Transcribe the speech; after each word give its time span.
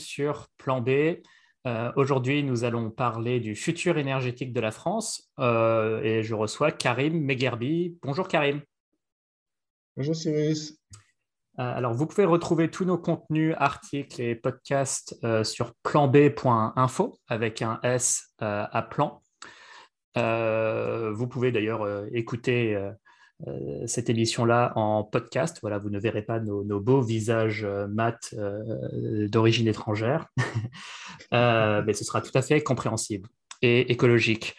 sur 0.00 0.48
Plan 0.58 0.80
B. 0.80 1.20
Euh, 1.66 1.92
aujourd'hui, 1.96 2.42
nous 2.42 2.64
allons 2.64 2.90
parler 2.90 3.38
du 3.38 3.54
futur 3.54 3.98
énergétique 3.98 4.52
de 4.52 4.60
la 4.60 4.70
France 4.70 5.30
euh, 5.38 6.02
et 6.02 6.22
je 6.22 6.34
reçois 6.34 6.72
Karim 6.72 7.22
Megerbi. 7.22 7.98
Bonjour 8.02 8.26
Karim. 8.28 8.62
Bonjour 9.96 10.16
Cyrus. 10.16 10.78
alors, 11.58 11.92
vous 11.92 12.06
pouvez 12.06 12.24
retrouver 12.24 12.70
tous 12.70 12.86
nos 12.86 12.96
contenus, 12.96 13.54
articles 13.58 14.22
et 14.22 14.34
podcasts 14.34 15.14
sur 15.44 15.74
planb.info 15.82 17.18
avec 17.28 17.60
un 17.60 17.78
S 17.82 18.34
à 18.38 18.82
plan. 18.82 19.22
vous 20.16 21.28
pouvez 21.28 21.52
d'ailleurs 21.52 22.06
écouter 22.14 22.74
euh, 22.74 22.90
cette 23.86 24.10
émission-là 24.10 24.72
en 24.76 25.04
podcast. 25.04 25.58
Voilà, 25.62 25.78
vous 25.78 25.90
ne 25.90 25.98
verrez 25.98 26.22
pas 26.22 26.40
nos, 26.40 26.80
beaux 26.80 27.00
visages 27.00 27.64
euh, 27.64 27.86
mat 27.88 28.34
euh, 28.34 29.28
d'origine 29.28 29.68
étrangère, 29.68 30.28
mais 31.32 31.92
ce 31.92 32.04
sera 32.04 32.20
tout 32.20 32.30
à 32.34 32.42
fait 32.42 32.62
compréhensible 32.62 33.28
et 33.62 33.92
écologique. 33.92 34.56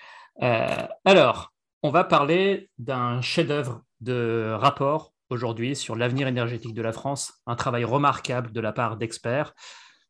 alors, 1.06 1.54
on 1.84 1.90
va 1.90 2.04
parler 2.04 2.70
d'un 2.78 3.22
chef-d'œuvre 3.22 3.84
de 4.00 4.54
rapport 4.54 5.14
aujourd'hui 5.30 5.76
sur 5.76 5.96
l'avenir 5.96 6.28
énergétique 6.28 6.74
de 6.74 6.82
la 6.82 6.92
France, 6.92 7.34
un 7.48 7.56
travail 7.56 7.84
remarquable 7.84 8.52
de 8.52 8.60
la 8.60 8.72
part 8.72 8.98
d'experts. 8.98 9.54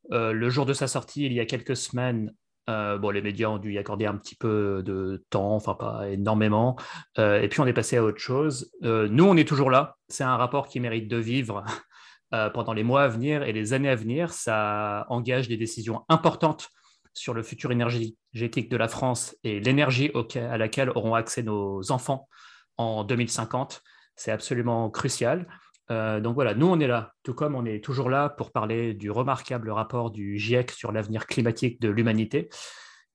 le 0.09 0.49
jour 0.49 0.65
de 0.65 0.73
sa 0.73 0.87
sortie, 0.87 1.25
il 1.25 1.33
y 1.33 1.39
a 1.39 1.45
quelques 1.45 1.77
semaines, 1.77 2.33
euh, 2.69 2.97
bon, 2.97 3.09
les 3.09 3.21
médias 3.21 3.47
ont 3.47 3.57
dû 3.57 3.73
y 3.73 3.77
accorder 3.77 4.05
un 4.05 4.15
petit 4.15 4.35
peu 4.35 4.83
de 4.85 5.25
temps, 5.29 5.55
enfin 5.55 5.73
pas 5.73 6.09
énormément. 6.09 6.77
Euh, 7.17 7.41
et 7.41 7.47
puis 7.47 7.59
on 7.59 7.67
est 7.67 7.73
passé 7.73 7.97
à 7.97 8.03
autre 8.03 8.19
chose. 8.19 8.71
Euh, 8.83 9.07
nous, 9.09 9.25
on 9.25 9.35
est 9.35 9.47
toujours 9.47 9.71
là. 9.71 9.97
C'est 10.07 10.23
un 10.23 10.37
rapport 10.37 10.67
qui 10.67 10.79
mérite 10.79 11.07
de 11.07 11.17
vivre 11.17 11.63
pendant 12.53 12.71
les 12.71 12.83
mois 12.83 13.03
à 13.03 13.07
venir 13.09 13.43
et 13.43 13.51
les 13.51 13.73
années 13.73 13.89
à 13.89 13.95
venir. 13.95 14.31
Ça 14.31 15.05
engage 15.09 15.47
des 15.47 15.57
décisions 15.57 16.05
importantes 16.07 16.69
sur 17.13 17.33
le 17.33 17.43
futur 17.43 17.71
énergétique 17.73 18.69
de 18.69 18.77
la 18.77 18.87
France 18.87 19.35
et 19.43 19.59
l'énergie 19.59 20.11
à 20.35 20.57
laquelle 20.57 20.91
auront 20.91 21.13
accès 21.13 21.43
nos 21.43 21.91
enfants 21.91 22.29
en 22.77 23.03
2050. 23.03 23.81
C'est 24.15 24.31
absolument 24.31 24.89
crucial. 24.89 25.45
Euh, 25.89 26.19
donc 26.19 26.35
voilà, 26.35 26.53
nous 26.53 26.67
on 26.67 26.79
est 26.79 26.87
là, 26.87 27.13
tout 27.23 27.33
comme 27.33 27.55
on 27.55 27.65
est 27.65 27.83
toujours 27.83 28.09
là 28.09 28.29
pour 28.29 28.51
parler 28.51 28.93
du 28.93 29.11
remarquable 29.11 29.69
rapport 29.71 30.11
du 30.11 30.37
GIEC 30.37 30.71
sur 30.71 30.91
l'avenir 30.91 31.25
climatique 31.27 31.81
de 31.81 31.89
l'humanité, 31.89 32.49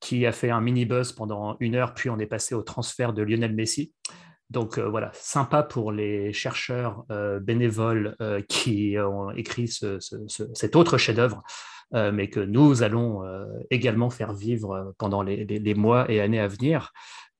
qui 0.00 0.26
a 0.26 0.32
fait 0.32 0.50
un 0.50 0.60
mini 0.60 0.84
buzz 0.84 1.12
pendant 1.12 1.56
une 1.60 1.74
heure, 1.74 1.94
puis 1.94 2.10
on 2.10 2.18
est 2.18 2.26
passé 2.26 2.54
au 2.54 2.62
transfert 2.62 3.12
de 3.12 3.22
Lionel 3.22 3.54
Messi. 3.54 3.92
Donc 4.50 4.78
euh, 4.78 4.88
voilà, 4.88 5.10
sympa 5.14 5.62
pour 5.62 5.90
les 5.90 6.32
chercheurs 6.32 7.04
euh, 7.10 7.40
bénévoles 7.40 8.16
qui 8.48 8.96
ont 8.98 9.30
écrit 9.30 9.68
cet 9.68 10.76
autre 10.76 10.98
chef-d'œuvre, 10.98 11.42
mais 11.92 12.28
que 12.28 12.40
nous 12.40 12.82
allons 12.82 13.22
également 13.70 14.10
faire 14.10 14.34
vivre 14.34 14.92
pendant 14.98 15.22
les, 15.22 15.74
mois 15.74 16.10
et 16.10 16.20
années 16.20 16.40
à 16.40 16.48
venir. 16.48 16.92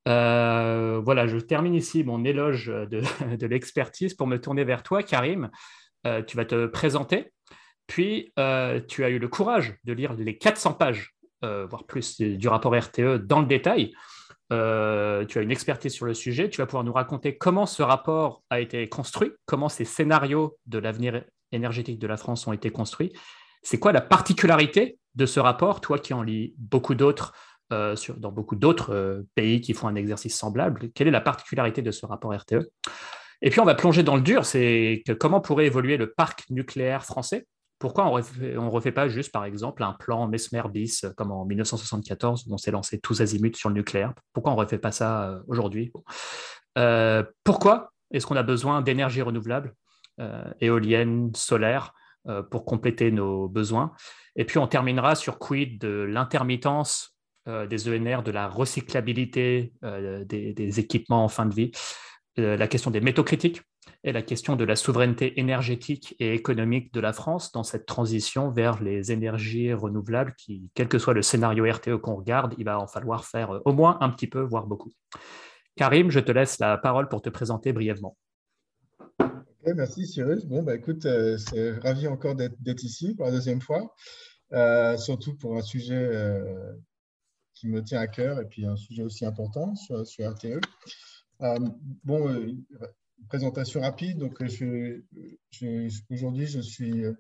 Euh, 0.07 1.01
voilà, 1.05 1.27
je 1.27 1.37
termine 1.39 1.75
ici 1.75 2.05
mon 2.05 2.25
éloge 2.25 2.67
de, 2.91 3.47
l'expertise 3.47 4.15
pour 4.15 4.27
me 4.27 4.41
tourner 4.41 4.65
vers 4.65 4.83
toi, 4.83 5.03
Karim. 5.03 5.51
Euh, 6.07 6.23
tu 6.23 6.37
vas 6.37 6.45
te 6.45 6.67
présenter, 6.67 7.33
puis 7.87 8.33
euh, 8.39 8.81
tu 8.87 9.05
as 9.05 9.11
eu 9.11 9.19
le 9.19 9.29
courage 9.29 9.77
de 9.85 9.93
lire 9.93 10.15
les 10.15 10.39
400 10.39 10.75
pages, 10.75 11.15
voire 11.43 11.85
plus, 11.87 12.21
du 12.21 12.49
rapport 12.49 12.75
RTE 12.75 13.19
dans 13.19 13.41
le 13.41 13.47
détail. 13.47 13.93
tu 14.51 14.55
as 14.55 15.43
une 15.43 15.53
expertise 15.53 15.93
sur 15.93 16.07
le 16.07 16.15
sujet. 16.15 16.51
Tu 16.51 16.61
vas 16.61 16.67
pouvoir 16.67 16.83
nous 16.83 16.93
raconter 16.93 17.37
comment 17.37 17.67
ce 17.67 17.83
rapport 17.83 18.43
a 18.51 18.59
été 18.59 18.89
construit, 18.89 19.31
comment 19.45 19.69
ces 19.69 19.85
scénarios 19.85 20.59
de 20.67 20.79
l'avenir 20.79 21.23
énergétique 21.53 22.01
de 22.01 22.07
la 22.09 22.17
France 22.17 22.49
ont 22.49 22.53
été 22.53 22.71
construits. 22.71 23.13
C'est 23.63 23.79
quoi 23.79 23.93
la 23.93 24.01
particularité 24.01 24.99
de 25.15 25.25
ce 25.25 25.39
rapport, 25.39 25.81
toi 25.81 25.99
qui 25.99 26.15
en 26.15 26.23
lis 26.23 26.55
beaucoup 26.59 26.95
d'autres 26.97 27.33
euh, 27.73 27.97
dans 28.19 28.31
beaucoup 28.31 28.55
d'autres 28.55 28.95
euh, 28.95 29.27
pays 29.35 29.61
qui 29.61 29.75
font 29.75 29.89
un 29.89 29.97
exercice 29.97 30.37
semblable. 30.37 30.91
Quelle 30.95 31.09
est 31.09 31.13
la 31.13 31.21
particularité 31.21 31.83
de 31.83 31.91
ce 31.91 32.07
rapport 32.07 32.33
RTE 32.33 32.71
Et 33.43 33.51
puis 33.51 33.59
on 33.59 33.65
va 33.65 33.75
plonger 33.75 34.05
dans 34.05 34.15
le 34.15 34.23
dur, 34.23 34.47
c'est 34.47 35.03
comment 35.19 35.41
pourrait 35.41 35.67
évoluer 35.67 35.97
le 35.97 36.13
parc 36.13 36.45
nucléaire 36.51 37.05
français? 37.05 37.49
Pourquoi 37.81 38.07
on 38.07 38.17
ne 38.17 38.71
refait, 38.71 38.93
pas 38.93 39.09
juste, 39.09 39.33
par 39.33 39.45
exemple, 39.45 39.83
un 39.83 39.93
plan 39.95 40.29
Mesmer 40.29 40.63
bis, 40.73 41.07
comme 41.17 41.33
en 41.33 41.45
1974, 41.45 42.47
où 42.47 42.55
on 42.55 42.57
s'est 42.57 42.71
lancé 42.71 43.01
tous 43.01 43.21
azimuts 43.21 43.57
sur 43.57 43.69
le 43.69 43.75
nucléaire? 43.75 44.15
Pourquoi 44.33 44.53
on 44.53 44.57
refait 44.57 44.79
pas 44.79 44.93
ça 44.93 45.31
euh, 45.31 45.41
aujourd'hui? 45.49 45.93
Pourquoi 47.43 47.93
est-ce 48.13 48.27
qu'on 48.27 48.37
a 48.37 48.45
besoin 48.45 48.81
d'énergie 48.81 49.23
renouvelable, 49.23 49.75
éolienne, 50.61 51.33
solaire, 51.35 51.95
pour 52.51 52.65
compléter 52.65 53.11
nos 53.11 53.49
besoins? 53.49 53.93
Et 54.37 54.45
puis 54.45 54.59
on 54.59 54.69
terminera 54.69 55.17
sur 55.17 55.39
quid 55.39 55.81
de 55.81 56.07
l'intermittence 56.09 57.16
euh, 57.49 57.67
des 57.69 57.89
ENR, 57.89 58.25
de 58.25 58.33
la 58.33 58.49
recyclabilité 58.49 59.73
euh, 59.85 60.25
des, 60.25 60.81
équipements 60.81 61.23
en 61.23 61.29
fin 61.29 61.47
de 61.47 61.55
vie, 61.55 61.71
euh, 62.41 62.57
la 62.57 62.67
question 62.67 62.91
des 62.91 63.01
métaux 63.01 63.23
critiques 63.23 63.63
et 64.03 64.11
la 64.11 64.23
question 64.23 64.57
de 64.57 64.65
la 64.65 64.75
souveraineté 64.75 65.39
énergétique 65.39 66.17
et 66.19 66.35
économique 66.35 66.93
de 66.93 66.99
la 66.99 67.13
France 67.13 67.53
dans 67.53 67.63
cette 67.63 67.87
transition 67.87 68.51
vers 68.51 68.83
les 68.83 69.13
énergies 69.13 69.73
renouvelables 69.73 70.35
qui, 70.37 70.73
quel 70.75 70.89
que 70.89 70.99
soit 70.99 71.15
le 71.15 71.23
scénario 71.23 71.65
RTE 71.73 71.99
qu'on 71.99 72.17
regarde, 72.17 72.55
il 72.59 72.65
va 72.65 72.81
en 72.81 72.89
falloir 72.89 73.25
faire 73.25 73.61
au 73.65 73.73
moins 73.73 73.97
un 74.01 74.11
petit 74.11 74.27
peu, 74.27 74.41
voire 74.41 74.67
beaucoup. 74.67 74.91
Karim, 75.77 76.11
je 76.11 76.19
te 76.19 76.33
laisse 76.33 76.59
la 76.59 76.77
parole 76.79 77.09
pour 77.09 77.23
te 77.23 77.31
présenter 77.31 77.73
brièvement. 77.73 78.17
merci 79.65 80.05
Cyrus. 80.05 80.47
Bon, 80.47 80.65
bah, 80.65 80.75
écoute, 80.75 81.03
c'est 81.39 81.79
ravi 81.79 82.09
encore 82.09 82.35
d'être 82.35 82.83
ici 82.83 83.15
pour 83.15 83.27
la 83.27 83.31
deuxième 83.31 83.61
fois, 83.61 83.95
surtout 84.99 85.37
pour 85.37 85.57
un 85.57 85.63
sujet 85.63 86.11
qui 87.57 87.69
me 87.69 87.83
tient 87.83 88.01
à 88.01 88.07
cœur 88.07 88.41
et 88.41 88.45
puis 88.45 88.65
un 88.67 88.77
sujet 88.77 89.03
aussi 89.03 89.25
important 89.25 89.75
sur, 89.75 90.05
RTE. 90.21 90.61
Euh, 91.43 91.59
bon, 92.05 92.29
euh, 92.29 92.53
présentation 93.29 93.81
rapide. 93.81 94.19
Donc, 94.19 94.41
aujourd'hui, 96.11 96.47
je 96.47 96.61
suis, 96.61 97.05
euh, 97.05 97.13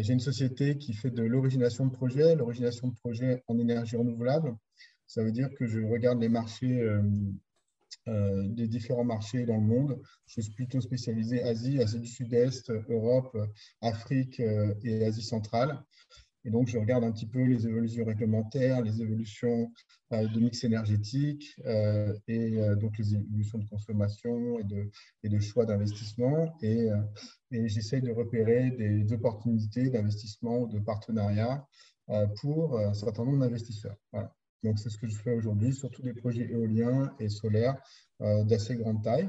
j'ai 0.00 0.12
une 0.12 0.20
société 0.20 0.78
qui 0.78 0.94
fait 0.94 1.10
de 1.10 1.22
l'origination 1.22 1.86
de 1.86 1.92
projets, 1.92 2.36
l'origination 2.36 2.88
de 2.88 2.94
projets 2.94 3.42
en 3.48 3.58
énergie 3.58 3.96
renouvelable. 3.96 4.56
Ça 5.06 5.22
veut 5.22 5.32
dire 5.32 5.50
que 5.58 5.66
je 5.66 5.80
regarde 5.80 6.20
les 6.20 6.28
marchés, 6.28 6.84
des 8.06 8.66
différents 8.66 9.04
marchés 9.04 9.46
dans 9.46 9.56
le 9.56 9.62
monde. 9.62 10.00
Je 10.26 10.40
suis 10.40 10.52
plutôt 10.52 10.80
spécialisé 10.80 11.42
Asie, 11.42 11.80
Asie 11.80 12.00
du 12.00 12.08
Sud-Est, 12.08 12.70
Europe, 12.88 13.36
Afrique 13.82 14.40
et 14.40 15.04
Asie 15.04 15.22
centrale. 15.22 15.80
Et 16.46 16.50
donc, 16.50 16.68
je 16.68 16.78
regarde 16.78 17.02
un 17.02 17.10
petit 17.10 17.26
peu 17.26 17.42
les 17.42 17.66
évolutions 17.66 18.04
réglementaires, 18.04 18.80
les 18.80 19.02
évolutions 19.02 19.72
euh, 20.12 20.28
de 20.28 20.38
mix 20.38 20.62
énergétique 20.62 21.56
euh, 21.66 22.16
et 22.28 22.56
euh, 22.60 22.76
donc 22.76 22.96
les 22.98 23.14
évolutions 23.14 23.58
de 23.58 23.68
consommation 23.68 24.60
et 24.60 25.28
de, 25.28 25.40
choix 25.40 25.66
d'investissement. 25.66 26.56
Et, 26.62 26.86
et 27.50 27.68
j'essaie 27.68 28.00
de 28.00 28.12
repérer 28.12 28.70
des 28.70 29.12
opportunités 29.12 29.90
d'investissement 29.90 30.60
ou 30.60 30.68
de 30.68 30.78
partenariat 30.78 31.66
pour 32.40 32.78
un 32.78 32.94
certain 32.94 33.24
nombre 33.24 33.40
d'investisseurs. 33.40 33.96
Donc, 34.62 34.78
c'est 34.78 34.90
ce 34.90 34.98
que 34.98 35.08
je 35.08 35.16
fais 35.16 35.34
aujourd'hui, 35.34 35.74
surtout 35.74 36.02
des 36.02 36.14
projets 36.14 36.48
éoliens 36.48 37.12
et 37.18 37.28
solaires 37.28 37.76
d'assez 38.20 38.76
grande 38.76 39.02
taille. 39.02 39.28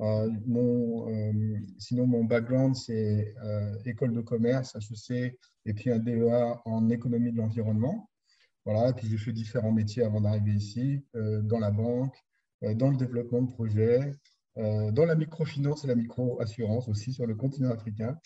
Euh, 0.00 0.30
euh, 0.54 1.58
sinon, 1.78 2.06
mon 2.06 2.24
background, 2.24 2.76
c'est 2.76 3.34
euh, 3.44 3.74
école 3.84 4.12
de 4.12 4.20
commerce, 4.20 4.76
HEC, 4.76 5.36
et 5.66 5.74
puis 5.74 5.90
un 5.90 5.98
DEA 5.98 6.60
en 6.64 6.88
économie 6.90 7.32
de 7.32 7.36
l'environnement. 7.36 8.08
Voilà, 8.64 8.92
puis 8.92 9.08
j'ai 9.08 9.16
fait 9.16 9.32
différents 9.32 9.72
métiers 9.72 10.04
avant 10.04 10.20
d'arriver 10.20 10.52
ici, 10.52 11.02
dans 11.14 11.58
la 11.58 11.70
banque, 11.70 12.14
dans 12.60 12.90
le 12.90 12.98
développement 12.98 13.40
de 13.40 13.50
projets, 13.50 14.12
dans 14.56 15.06
la 15.06 15.14
microfinance 15.14 15.84
et 15.84 15.86
la 15.86 15.94
micro-assurance 15.94 16.86
aussi 16.88 17.14
sur 17.14 17.26
le 17.26 17.34
continent 17.34 17.70
africain. 17.70 18.18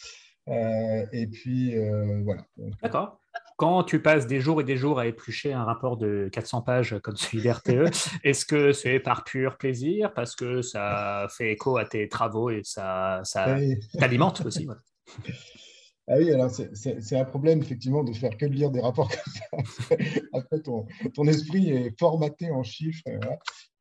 et 0.49 1.29
puis, 1.29 1.77
voilà. 2.25 2.45
D'accord 2.83 3.22
quand 3.63 3.85
tu 3.85 4.03
passes 4.03 4.27
des 4.27 4.41
jours 4.41 4.61
et 4.61 4.65
des 4.65 4.77
jours 4.77 4.99
à 4.99 5.07
éplucher 5.07 5.53
un 5.53 5.63
rapport 5.63 5.97
de 5.97 6.29
400 6.33 6.63
pages 6.63 6.97
comme 7.01 7.15
celui 7.15 7.45
d'RTE, 7.45 7.95
est-ce 8.25 8.45
que 8.45 8.73
c'est 8.73 8.99
par 8.99 9.23
pur 9.23 9.57
plaisir, 9.57 10.13
parce 10.15 10.35
que 10.35 10.63
ça 10.63 11.29
fait 11.31 11.53
écho 11.53 11.77
à 11.77 11.85
tes 11.85 12.09
travaux 12.09 12.51
et 12.51 12.63
ça, 12.65 13.21
ça 13.23 13.57
t'alimente 13.97 14.45
aussi 14.45 14.67
Ah 16.09 16.15
oui, 16.19 16.33
alors 16.33 16.51
c'est 16.51 17.17
un 17.17 17.25
problème 17.25 17.61
effectivement 17.61 18.03
de 18.03 18.13
faire 18.13 18.37
que 18.37 18.47
lire 18.47 18.73
des 18.73 18.81
rapports 18.81 19.09
comme 19.09 19.65
ça. 19.65 19.97
Après, 20.33 20.59
ton, 20.59 20.85
ton 21.15 21.29
esprit 21.29 21.71
est 21.71 21.97
formaté 21.97 22.51
en 22.51 22.65
chiffres. 22.65 23.05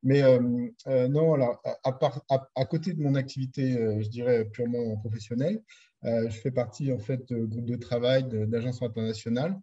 Mais 0.04 0.22
euh, 0.22 0.40
euh, 0.86 1.08
non, 1.08 1.34
alors, 1.34 1.60
à, 1.84 1.90
à, 2.30 2.48
à, 2.56 2.66
côté 2.66 2.94
de 2.94 3.02
mon 3.02 3.16
activité, 3.16 3.76
euh, 3.76 4.00
je 4.02 4.10
dirais 4.10 4.46
purement 4.46 4.98
professionnelle, 4.98 5.64
je 6.04 6.38
fais 6.42 6.52
partie 6.52 6.92
en 6.92 7.00
fait 7.00 7.28
de 7.30 7.46
groupe 7.46 7.66
de 7.66 7.76
travail 7.76 8.26
d'agences 8.28 8.82
internationales 8.82 9.60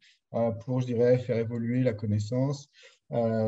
pour, 0.61 0.81
je 0.81 0.87
dirais, 0.87 1.19
faire 1.19 1.39
évoluer 1.39 1.83
la 1.83 1.93
connaissance 1.93 2.69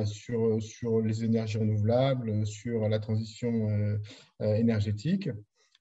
sur, 0.05 0.63
sur 0.63 1.01
les 1.01 1.25
énergies 1.25 1.59
renouvelables, 1.59 2.47
sur 2.47 2.89
la 2.89 2.99
transition 2.99 3.99
énergétique. 4.41 5.29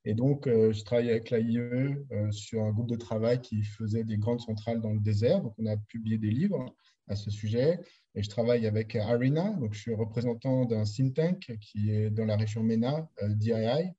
Et 0.05 0.13
donc, 0.13 0.47
je 0.47 0.83
travaille 0.83 1.09
avec 1.09 1.29
l'AIE 1.29 1.97
sur 2.31 2.63
un 2.63 2.71
groupe 2.71 2.89
de 2.89 2.95
travail 2.95 3.41
qui 3.41 3.63
faisait 3.63 4.03
des 4.03 4.17
grandes 4.17 4.41
centrales 4.41 4.81
dans 4.81 4.93
le 4.93 4.99
désert. 4.99 5.41
Donc, 5.41 5.53
on 5.57 5.65
a 5.65 5.77
publié 5.77 6.17
des 6.17 6.31
livres 6.31 6.73
à 7.07 7.15
ce 7.15 7.31
sujet. 7.31 7.79
Et 8.15 8.23
je 8.23 8.29
travaille 8.29 8.65
avec 8.65 8.95
ARENA, 8.95 9.51
donc 9.59 9.73
je 9.73 9.79
suis 9.79 9.93
représentant 9.93 10.65
d'un 10.65 10.83
think 10.83 11.15
tank 11.15 11.57
qui 11.61 11.91
est 11.91 12.09
dans 12.09 12.25
la 12.25 12.37
région 12.37 12.63
MENA, 12.63 13.07
DII. 13.21 13.93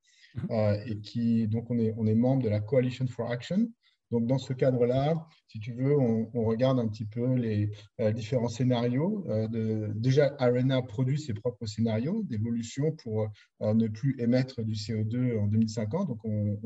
Et 0.50 1.00
qui, 1.00 1.48
donc 1.48 1.70
on 1.70 1.78
est, 1.78 1.94
on 1.96 2.06
est 2.06 2.14
membre 2.14 2.42
de 2.42 2.48
la 2.48 2.60
Coalition 2.60 3.06
for 3.06 3.30
Action, 3.30 3.68
donc, 4.10 4.26
dans 4.26 4.38
ce 4.38 4.52
cadre-là, 4.52 5.14
si 5.46 5.60
tu 5.60 5.72
veux, 5.72 5.96
on, 5.96 6.44
regarde 6.44 6.80
un 6.80 6.88
petit 6.88 7.04
peu 7.04 7.34
les 7.34 7.70
euh, 8.00 8.10
différents 8.10 8.48
scénarios. 8.48 9.24
Euh, 9.28 9.88
déjà, 9.94 10.34
Arena 10.38 10.82
produit 10.82 11.20
ses 11.20 11.32
propres 11.32 11.66
scénarios 11.66 12.24
d'évolution 12.24 12.90
pour 12.90 13.28
euh, 13.62 13.74
ne 13.74 13.86
plus 13.86 14.16
émettre 14.18 14.62
du 14.64 14.74
CO2 14.74 15.38
en 15.38 15.46
2050. 15.46 16.08
Donc, 16.08 16.18
on, 16.24 16.58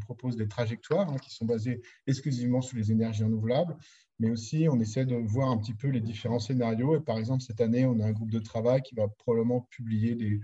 propose 0.00 0.36
des 0.36 0.48
trajectoires 0.48 1.10
hein, 1.10 1.16
qui 1.18 1.34
sont 1.34 1.44
basées 1.44 1.82
exclusivement 2.06 2.62
sur 2.62 2.78
les 2.78 2.92
énergies 2.92 3.24
renouvelables, 3.24 3.76
mais 4.20 4.30
aussi 4.30 4.68
on 4.70 4.78
essaie 4.78 5.04
de 5.04 5.16
voir 5.16 5.50
un 5.50 5.58
petit 5.58 5.74
peu 5.74 5.88
les 5.88 6.00
différents 6.00 6.38
scénarios. 6.38 6.96
Et 6.96 7.00
par 7.00 7.18
exemple, 7.18 7.42
cette 7.42 7.60
année, 7.60 7.84
on 7.86 7.98
a 8.00 8.06
un 8.06 8.12
groupe 8.12 8.30
de 8.30 8.38
travail 8.38 8.82
qui 8.82 8.94
va 8.94 9.08
probablement 9.08 9.66
publier 9.70 10.14
des, 10.14 10.40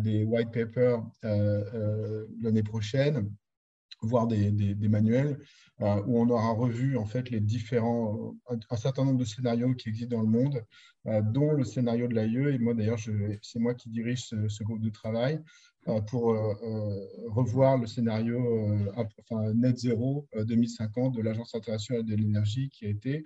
des 0.00 0.24
white 0.24 0.50
papers 0.50 1.04
l'année 1.22 2.62
prochaine 2.62 3.30
voire 4.02 4.26
des, 4.26 4.50
des, 4.50 4.88
manuels, 4.88 5.38
euh, 5.80 6.02
où 6.06 6.20
on 6.20 6.28
aura 6.28 6.50
revu 6.50 6.96
en 6.96 7.06
fait 7.06 7.30
les 7.30 7.40
différents, 7.40 8.34
un, 8.48 8.76
certain 8.76 9.04
nombre 9.04 9.18
de 9.18 9.24
scénarios 9.24 9.74
qui 9.74 9.88
existent 9.88 10.16
dans 10.16 10.22
le 10.22 10.28
monde, 10.28 10.64
euh, 11.06 11.22
dont 11.22 11.52
le 11.52 11.64
scénario 11.64 12.08
de 12.08 12.14
l'AIE. 12.14 12.54
Et 12.54 12.58
moi 12.58 12.74
d'ailleurs, 12.74 12.98
c'est 13.42 13.58
moi 13.58 13.74
qui 13.74 13.88
dirige 13.88 14.24
ce, 14.24 14.64
groupe 14.64 14.80
de 14.80 14.90
travail 14.90 15.40
euh, 15.86 16.00
pour 16.00 16.36
revoir 17.28 17.78
le 17.78 17.86
scénario 17.86 18.40
net 19.54 19.78
zéro 19.78 20.26
2050 20.34 21.14
de 21.14 21.22
l'Agence 21.22 21.54
internationale 21.54 22.04
de 22.04 22.14
l'énergie 22.16 22.68
qui 22.70 22.86
a 22.86 22.88
été 22.88 23.24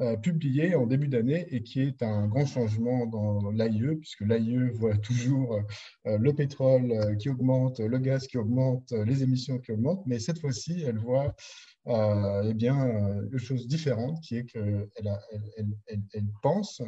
euh, 0.00 0.16
publié 0.16 0.74
en 0.74 0.86
début 0.86 1.08
d'année 1.08 1.46
et 1.50 1.62
qui 1.62 1.82
est 1.82 2.02
un 2.02 2.26
grand 2.26 2.46
changement 2.46 3.04
dans 3.04 3.50
l'AIE, 3.50 3.96
puisque 3.96 4.22
l'AIE 4.22 4.70
voit 4.72 4.96
toujours 5.02 5.60
euh, 6.06 6.16
le 6.16 6.32
pétrole 6.32 6.90
euh, 6.90 7.16
qui 7.16 7.28
augmente, 7.28 7.80
le 7.80 7.98
gaz 7.98 8.26
qui 8.26 8.38
augmente, 8.38 8.92
les 8.92 9.22
émissions 9.22 9.58
qui 9.58 9.72
augmentent, 9.72 10.02
mais 10.06 10.18
cette 10.18 10.38
fois-ci, 10.38 10.82
elle 10.86 10.96
voit 10.96 11.34
eh 12.44 12.54
bien, 12.54 12.76
une 13.32 13.38
chose 13.38 13.66
différente, 13.66 14.20
qui 14.22 14.36
est 14.36 14.44
qu'elle 14.44 14.88
elle, 15.56 15.76
elle, 15.86 16.02
elle, 16.12 16.26
pense 16.42 16.82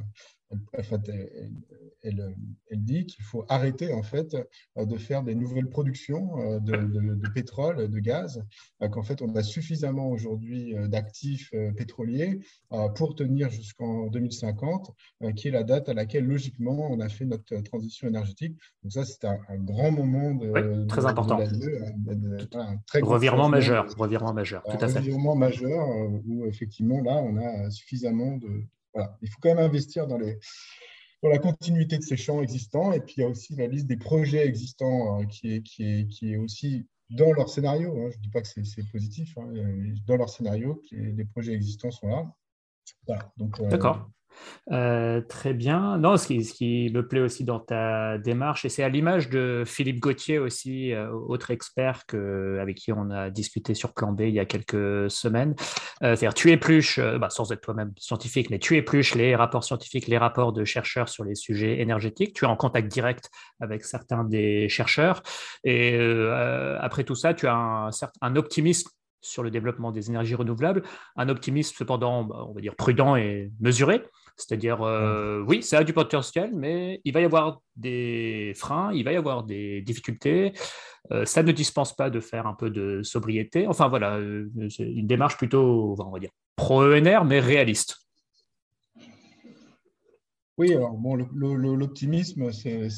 elle, 2.02 2.34
dit 2.72 3.06
qu'il 3.06 3.25
faut 3.25 3.44
arrêter 3.49 3.93
en 3.93 4.02
fait 4.02 4.37
de 4.76 4.96
faire 4.96 5.22
des 5.22 5.34
nouvelles 5.34 5.69
productions 5.69 6.38
euh, 6.40 6.60
de, 6.60 7.28
pétrole, 7.28 7.88
de 7.88 7.99
gaz, 7.99 8.44
euh, 8.82 8.88
qu'en 8.88 9.02
fait 9.02 9.22
on 9.22 9.34
a 9.34 9.43
suffisamment 9.43 10.08
aujourd'hui 10.08 10.76
euh, 10.76 10.88
d'actifs 10.88 11.52
pétroliers 11.76 12.40
pour 12.96 13.14
tenir 13.14 13.50
jusqu'en 13.50 14.06
2050, 14.06 14.90
qui 15.37 15.49
est 15.49 15.50
la 15.50 15.62
date 15.62 15.88
à 15.88 15.94
laquelle 15.94 16.26
logiquement 16.26 16.88
on 16.90 17.00
a 17.00 17.08
fait 17.08 17.25
notre 17.25 17.56
transition 17.62 18.08
énergétique. 18.08 18.56
Donc 18.82 18.93
ça 18.93 19.05
c'est 19.05 19.25
un, 19.25 19.38
grand 19.58 19.90
moment 19.90 20.34
de, 20.34 20.87
très 20.87 21.05
important, 21.06 21.38
revirement 23.02 23.48
majeur, 23.48 23.87
revirement 23.96 24.32
majeur, 24.32 24.62
tout 24.64 24.84
à 24.84 24.88
fait. 24.88 24.98
Revirement 24.98 25.37
majeur 25.37 25.87
où 26.26 26.46
effectivement 26.46 27.00
là 27.00 27.16
on 27.16 27.37
a 27.37 27.70
suffisamment 27.70 28.37
de 28.37 28.64
il 29.23 29.29
faut 29.29 29.39
quand 29.41 29.55
même 29.55 29.65
investir 29.65 30.06
dans, 30.06 30.19
les, 30.19 30.39
dans 31.23 31.29
la 31.29 31.39
continuité 31.39 31.99
de 31.99 32.03
ces 32.03 32.17
champs 32.17 32.43
existants. 32.43 32.93
Et 32.93 33.00
puis, 33.00 33.15
il 33.19 33.21
y 33.21 33.25
a 33.25 33.29
aussi 33.29 33.55
la 33.56 33.67
liste 33.67 33.87
des 33.87 33.97
projets 33.97 34.47
existants 34.47 35.21
euh, 35.21 35.25
qui, 35.25 35.55
est, 35.55 35.62
qui, 35.62 35.85
est, 35.85 36.06
qui 36.09 36.33
est 36.33 36.37
aussi 36.37 36.87
dans 37.11 37.33
leur 37.33 37.49
scénario. 37.49 37.91
Hein. 37.97 38.11
Je 38.11 38.19
ne 38.19 38.23
dis 38.23 38.31
pas 38.31 38.43
que 38.43 38.49
c'est 38.49 38.91
positif. 38.91 39.37
Hein, 39.39 39.53
dans 40.06 40.17
leur 40.17 40.29
scénario, 40.29 40.83
les, 40.91 41.25
projets 41.25 41.53
existants 41.53 41.91
sont 41.91 42.09
là. 42.09 42.35
Euh, 43.11 43.69
D'accord. 43.69 44.11
Euh, 44.70 45.20
très 45.20 45.55
bien. 45.55 45.99
Non, 45.99 46.17
ce 46.17 46.26
qui, 46.26 46.90
me 46.93 47.06
plaît 47.06 47.20
aussi 47.20 47.44
dans 47.44 47.61
ta 47.61 48.19
démarche, 48.19 48.64
et 48.64 48.69
c'est 48.69 48.82
à 48.82 48.88
l'image 48.88 49.29
de 49.29 49.64
Philippe 49.67 50.00
Gauthier 50.00 50.38
aussi, 50.38 50.93
euh, 50.93 51.11
autre 51.11 51.50
expert 51.50 52.06
que, 52.06 52.58
avec 52.61 52.76
qui 52.76 52.93
on 52.93 53.11
a 53.11 53.31
discuté 53.31 53.75
sur 53.75 53.93
Plan 53.93 54.12
B 54.12 54.23
il 54.23 54.34
y 54.34 54.40
a 54.40 54.44
quelques 54.44 55.11
semaines. 55.11 55.55
Euh, 56.02 56.17
c'est-à-dire, 56.17 56.34
tu 56.34 56.50
épluches, 56.50 57.00
bah, 57.00 57.31
sans 57.31 57.50
être 57.52 57.61
toi-même 57.61 57.93
scientifique, 57.99 58.50
mais 58.50 58.58
tu 58.58 58.76
épluches 58.76 59.14
les 59.14 59.34
rapports 59.34 59.64
scientifiques, 59.64 60.06
les 60.06 60.19
rapports 60.19 60.52
de 60.52 60.64
chercheurs 60.64 61.08
sur 61.08 61.25
les 61.25 61.34
sujets 61.34 61.81
énergétiques. 61.81 62.34
Tu 62.34 62.44
es 62.44 62.49
en 62.49 62.56
contact 62.56 62.88
direct 62.88 63.31
avec 63.61 63.84
certains 63.84 64.25
des 64.25 64.69
chercheurs. 64.69 65.23
Et 65.64 65.99
après 66.81 67.05
tout 67.05 67.14
ça, 67.14 67.34
tu 67.34 67.46
as 67.46 67.55
un, 67.55 67.90
un 68.20 68.37
optimisme 68.37 68.90
sur 69.23 69.43
le 69.43 69.50
développement 69.50 69.93
des 69.93 70.11
énergies 70.11 70.34
renouvelables, 70.34 70.82
un 71.17 71.29
optimisme 71.29 71.75
cependant, 71.76 72.25
bah, 72.25 72.44
on 72.49 72.52
va 72.52 72.61
dire, 72.61 72.75
prudent 72.76 73.17
et 73.17 73.50
mesuré. 73.61 74.02
C'est-à-dire, 74.37 74.82
euh, 74.82 75.44
oui, 75.46 75.62
ça 75.62 75.79
a 75.79 75.84
du 75.84 75.93
potentiel, 75.93 76.50
mais 76.55 77.00
il 77.05 77.12
va 77.12 77.20
y 77.20 77.25
avoir 77.25 77.61
des 77.76 78.52
freins, 78.56 78.93
il 78.93 79.05
va 79.05 79.12
y 79.12 79.17
avoir 79.17 79.44
des 79.44 79.82
difficultés. 79.82 80.52
Euh, 81.11 81.25
ça 81.25 81.43
ne 81.43 81.52
dispense 81.52 81.94
pas 81.94 82.11
de 82.11 82.20
faire 82.20 82.46
un 82.46 82.55
peu 82.55 82.70
de 82.70 83.02
sobriété. 83.02 83.67
Enfin, 83.67 83.88
voilà, 83.88 84.17
euh, 84.17 84.49
c'est 84.69 84.84
une 84.84 85.06
démarche 85.06 85.37
plutôt, 85.37 85.96
on 85.99 86.11
va 86.11 86.19
dire, 86.19 86.31
pro-ENR, 86.56 87.25
mais 87.25 87.40
réaliste. 87.40 87.96
Oui, 90.58 90.75
alors 90.75 90.93
bon, 90.93 91.17
l'optimisme, 91.17 92.52
c'est 92.52 92.88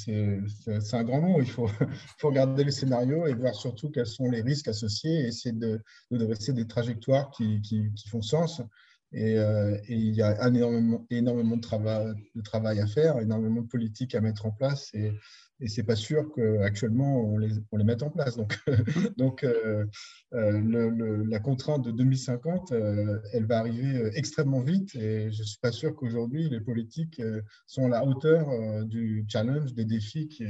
un 0.92 1.04
grand 1.04 1.20
mot. 1.20 1.40
Il 1.40 1.48
faut, 1.48 1.68
faut, 2.18 2.28
regarder 2.28 2.64
les 2.64 2.72
scénarios 2.72 3.26
et 3.26 3.34
voir 3.34 3.54
surtout 3.54 3.90
quels 3.90 4.06
sont 4.06 4.28
les 4.28 4.42
risques 4.42 4.68
associés 4.68 5.20
et 5.20 5.28
essayer 5.28 5.54
de, 5.54 5.80
de 6.10 6.16
dresser 6.18 6.52
des 6.52 6.66
trajectoires 6.66 7.30
qui, 7.30 7.60
qui, 7.62 7.92
qui 7.94 8.08
font 8.08 8.22
sens. 8.22 8.60
Euh, 9.16 9.76
et, 9.88 9.94
il 9.94 10.14
y 10.14 10.22
a 10.22 10.48
énormément, 10.48 11.56
de, 11.56 12.42
travail, 12.42 12.80
à 12.80 12.86
faire, 12.86 13.18
énormément 13.20 13.62
de 13.62 13.68
politique 13.68 14.14
à 14.14 14.20
mettre 14.20 14.46
en 14.46 14.50
place. 14.50 14.90
Et, 14.94 15.12
et 15.60 15.68
c'est 15.68 15.84
pas 15.84 15.94
sûr 15.94 16.32
qu'actuellement 16.34 17.20
on 17.20 17.38
les, 17.38 17.84
mette 17.84 18.02
en 18.02 18.10
place. 18.10 18.36
Donc, 18.36 18.58
euh, 19.44 19.86
euh, 20.32 21.24
la 21.28 21.38
contrainte 21.38 21.84
de 21.84 21.92
2050, 21.92 22.72
elle 22.72 23.46
va 23.46 23.58
arriver 23.58 24.10
extrêmement 24.14 24.62
vite 24.62 24.94
et 24.96 25.30
je 25.30 25.42
suis 25.42 25.58
pas 25.60 25.72
sûr 25.72 25.94
qu'aujourd'hui 25.94 26.48
les 26.48 26.60
politiques 26.60 27.22
sont 27.66 27.86
à 27.86 27.88
la 27.88 28.04
hauteur 28.04 28.84
du 28.86 29.24
challenge, 29.28 29.74
des 29.74 29.84
défis 29.84 30.28
qui, 30.28 30.44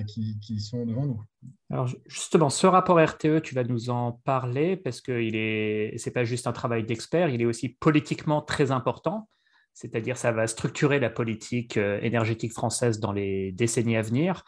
qui, 0.00 0.60
sont 0.60 0.86
devant 0.86 1.06
nous. 1.06 1.22
Alors 1.70 1.88
justement, 2.06 2.50
ce 2.50 2.66
rapport 2.66 3.00
RTE, 3.00 3.42
tu 3.42 3.54
vas 3.54 3.64
nous 3.64 3.90
en 3.90 4.12
parler 4.24 4.76
parce 4.76 5.00
que 5.00 5.20
il 5.20 5.36
est, 5.36 5.94
c'est 5.98 6.10
pas 6.10 6.24
juste 6.24 6.46
un 6.46 6.52
travail 6.52 6.84
d'expert, 6.84 7.28
il 7.28 7.42
est 7.42 7.46
aussi 7.46 7.68
politiquement 7.68 8.42
très 8.42 8.70
important. 8.70 9.28
C'est-à-dire, 9.74 10.18
ça 10.18 10.32
va 10.32 10.46
structurer 10.46 11.00
la 11.00 11.08
politique 11.08 11.78
euh, 11.78 11.98
énergétique 12.02 12.52
française 12.52 13.00
dans 13.00 13.12
les 13.12 13.52
décennies 13.52 13.96
à 13.96 14.02
venir. 14.02 14.44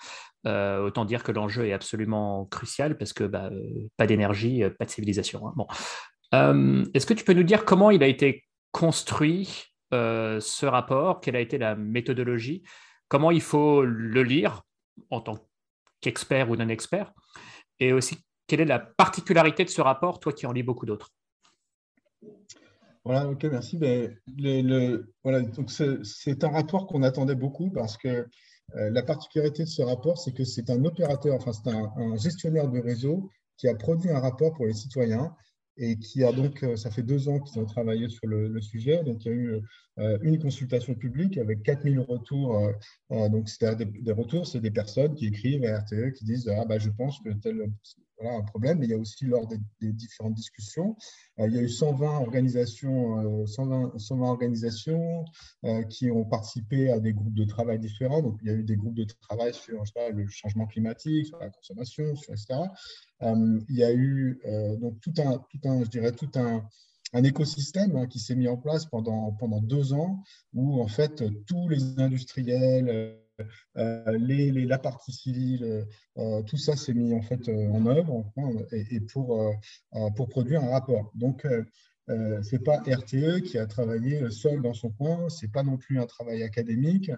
Euh, 0.47 0.85
autant 0.85 1.07
dire 1.07 1.23
que 1.23 1.33
l'enjeu 1.33 1.67
est 1.67 1.73
absolument 1.73 2.45
crucial 2.45 2.99
parce 2.99 3.15
que 3.15 3.25
bah, 3.25 3.51
pas 3.97 4.07
d'énergie, 4.07 4.63
pas 4.79 4.85
de 4.85 4.91
civilisation. 4.91 5.49
Hein. 5.49 5.55
Bon. 5.57 5.67
est-ce 6.93 7.07
que 7.07 7.15
tu 7.15 7.25
peux 7.25 7.33
nous 7.33 7.43
dire 7.43 7.65
comment 7.65 7.91
il 7.91 8.03
a 8.03 8.07
été 8.07 8.45
construit 8.71 9.65
ce 9.93 10.67
rapport? 10.67 11.21
Quelle 11.21 11.37
a 11.37 11.41
été 11.41 11.57
la 11.57 11.75
méthodologie? 11.75 12.63
Comment 13.09 13.31
il 13.31 13.41
faut 13.41 13.83
le 13.83 14.23
lire? 14.23 14.63
En 15.11 15.21
tant 15.21 15.39
qu'expert 16.01 16.51
ou 16.51 16.57
non-expert 16.57 17.13
Et 17.81 17.93
aussi, 17.93 18.19
quelle 18.47 18.61
est 18.61 18.67
la 18.67 18.79
particularité 18.79 19.65
de 19.65 19.71
ce 19.71 19.81
rapport, 19.81 20.21
toi 20.21 20.33
qui 20.33 20.47
en 20.47 20.53
lis 20.53 20.63
beaucoup 20.63 20.87
d'autres? 20.87 21.13
Voilà, 23.05 23.29
ok, 23.29 23.45
merci. 23.45 23.77
Ben, 23.77 24.17
le, 24.39 25.13
voilà, 25.23 25.43
donc 25.43 25.71
c'est 25.71 26.45
un 26.45 26.51
rapport 26.51 26.87
qu'on 26.87 27.03
attendait 27.03 27.35
beaucoup 27.35 27.71
parce 27.71 27.99
que 27.99 28.27
euh, 28.77 28.91
la 28.91 29.03
particularité 29.03 29.65
de 29.65 29.69
ce 29.69 29.83
rapport, 29.83 30.19
c'est 30.19 30.33
que 30.33 30.45
c'est 30.45 30.71
un 30.71 30.85
opérateur, 30.85 31.35
enfin 31.35 31.53
c'est 31.53 31.71
un, 31.71 32.17
gestionnaire 32.17 32.69
de 32.69 32.81
réseau 32.81 33.29
qui 33.59 33.69
a 33.69 33.75
produit 33.75 34.11
un 34.11 34.21
rapport 34.21 34.55
pour 34.55 34.67
les 34.67 34.73
citoyens 34.73 35.35
et 35.77 35.99
qui 35.99 36.23
a 36.25 36.33
donc, 36.33 36.63
euh, 36.63 36.77
ça 36.77 36.91
fait 36.91 37.03
deux 37.03 37.29
ans 37.29 37.41
qu'ils 37.41 37.61
ont 37.61 37.65
travaillé 37.65 38.09
sur 38.09 38.27
le, 38.27 38.61
sujet. 38.61 39.03
Donc, 39.05 39.25
il 39.25 39.29
y 39.29 39.35
a 39.35 39.35
eu 39.35 39.61
euh, 39.99 40.19
une 40.23 40.39
consultation 40.39 40.95
publique 40.95 41.39
avec 41.39 41.63
4000 41.63 42.01
retours. 42.01 42.73
Euh, 43.11 43.29
donc, 43.29 43.49
c'est 43.49 43.77
des, 43.77 43.85
des, 43.85 44.13
retours, 44.13 44.47
c'est 44.47 44.61
des 44.61 44.71
personnes 44.71 45.15
qui 45.15 45.27
écrivent 45.27 45.65
à 45.65 45.81
RTE, 45.81 46.13
qui 46.13 46.25
disent 46.25 46.49
Ah, 46.49 46.65
bah, 46.65 46.79
je 46.79 46.91
pense 46.91 47.19
que 47.21 47.31
tel 47.31 47.71
voilà, 48.19 48.39
un 48.39 48.43
problème. 48.43 48.79
Mais 48.79 48.87
il 48.87 48.91
y 48.91 48.95
a 48.95 48.99
aussi, 48.99 49.27
lors 49.27 49.47
des, 49.47 49.59
différentes 49.81 50.35
discussions, 50.35 50.97
il 51.39 51.53
y 51.53 51.59
a 51.59 51.63
eu 51.63 51.69
120 51.69 52.21
organisations, 52.21 53.47
120, 53.47 53.99
120 53.99 54.29
organisations 54.29 55.25
qui 55.91 56.11
ont 56.11 56.25
participé 56.25 56.91
à 56.91 57.01
des 57.01 57.13
groupes 57.13 57.35
de 57.35 57.45
travail 57.45 57.79
différents. 57.79 58.23
Donc, 58.23 58.39
il 58.43 58.49
y 58.49 58.51
a 58.51 58.55
eu 58.55 58.65
des 58.65 58.77
groupes 58.77 58.95
de 58.95 59.05
travail 59.29 59.53
sur 59.53 59.83
le 60.13 60.27
changement 60.29 60.67
climatique, 60.67 61.27
sur 61.27 61.39
la 61.39 61.51
consommation, 61.51 62.15
etc. 62.15 62.69
Euh, 63.23 63.61
il 63.69 63.77
y 63.77 63.85
a 63.85 63.93
eu 63.93 64.41
euh, 64.45 64.77
donc 64.77 65.01
tout 65.01 65.15
un, 65.19 65.39
tout 65.39 65.61
un, 65.69 65.83
je 65.85 65.89
dirais, 65.89 66.13
tout 66.13 66.31
un, 66.37 66.67
un 67.13 67.25
écosystème 67.25 67.97
hein, 67.97 68.07
qui 68.07 68.19
s'est 68.19 68.35
mis 68.35 68.49
en 68.49 68.57
place 68.57 68.87
pendant, 68.87 69.33
pendant 69.33 69.61
deux 69.61 69.93
ans 69.93 70.23
où 70.53 70.81
en 70.81 70.89
fait 70.89 71.23
tous 71.47 71.69
les 71.69 71.99
industriels, 71.99 73.19
les, 73.75 74.51
la 74.51 74.79
partie 74.79 75.13
civile, 75.13 75.87
tout 76.47 76.57
ça 76.57 76.77
s'est 76.77 76.95
mis 76.95 77.15
en 77.15 77.87
œuvre 77.87 78.33
et, 78.73 79.01
pour, 79.01 79.55
produire 80.29 80.63
un 80.63 80.71
rapport. 80.71 81.11
Donc, 81.15 81.47
euh, 82.11 82.43
ce 82.43 82.57
n'est 82.57 82.63
pas 82.63 82.79
RTE 82.81 83.41
qui 83.43 83.57
a 83.57 83.67
travaillé 83.67 84.31
seul 84.31 84.61
dans 84.61 84.75
son 84.75 84.91
coin, 84.91 85.29
ce 85.31 85.45
n'est 85.45 85.51
pas 85.51 85.63
non 85.63 85.79
plus 85.79 85.99
un 86.01 86.07
travail 86.07 86.43
académique. 86.43 87.11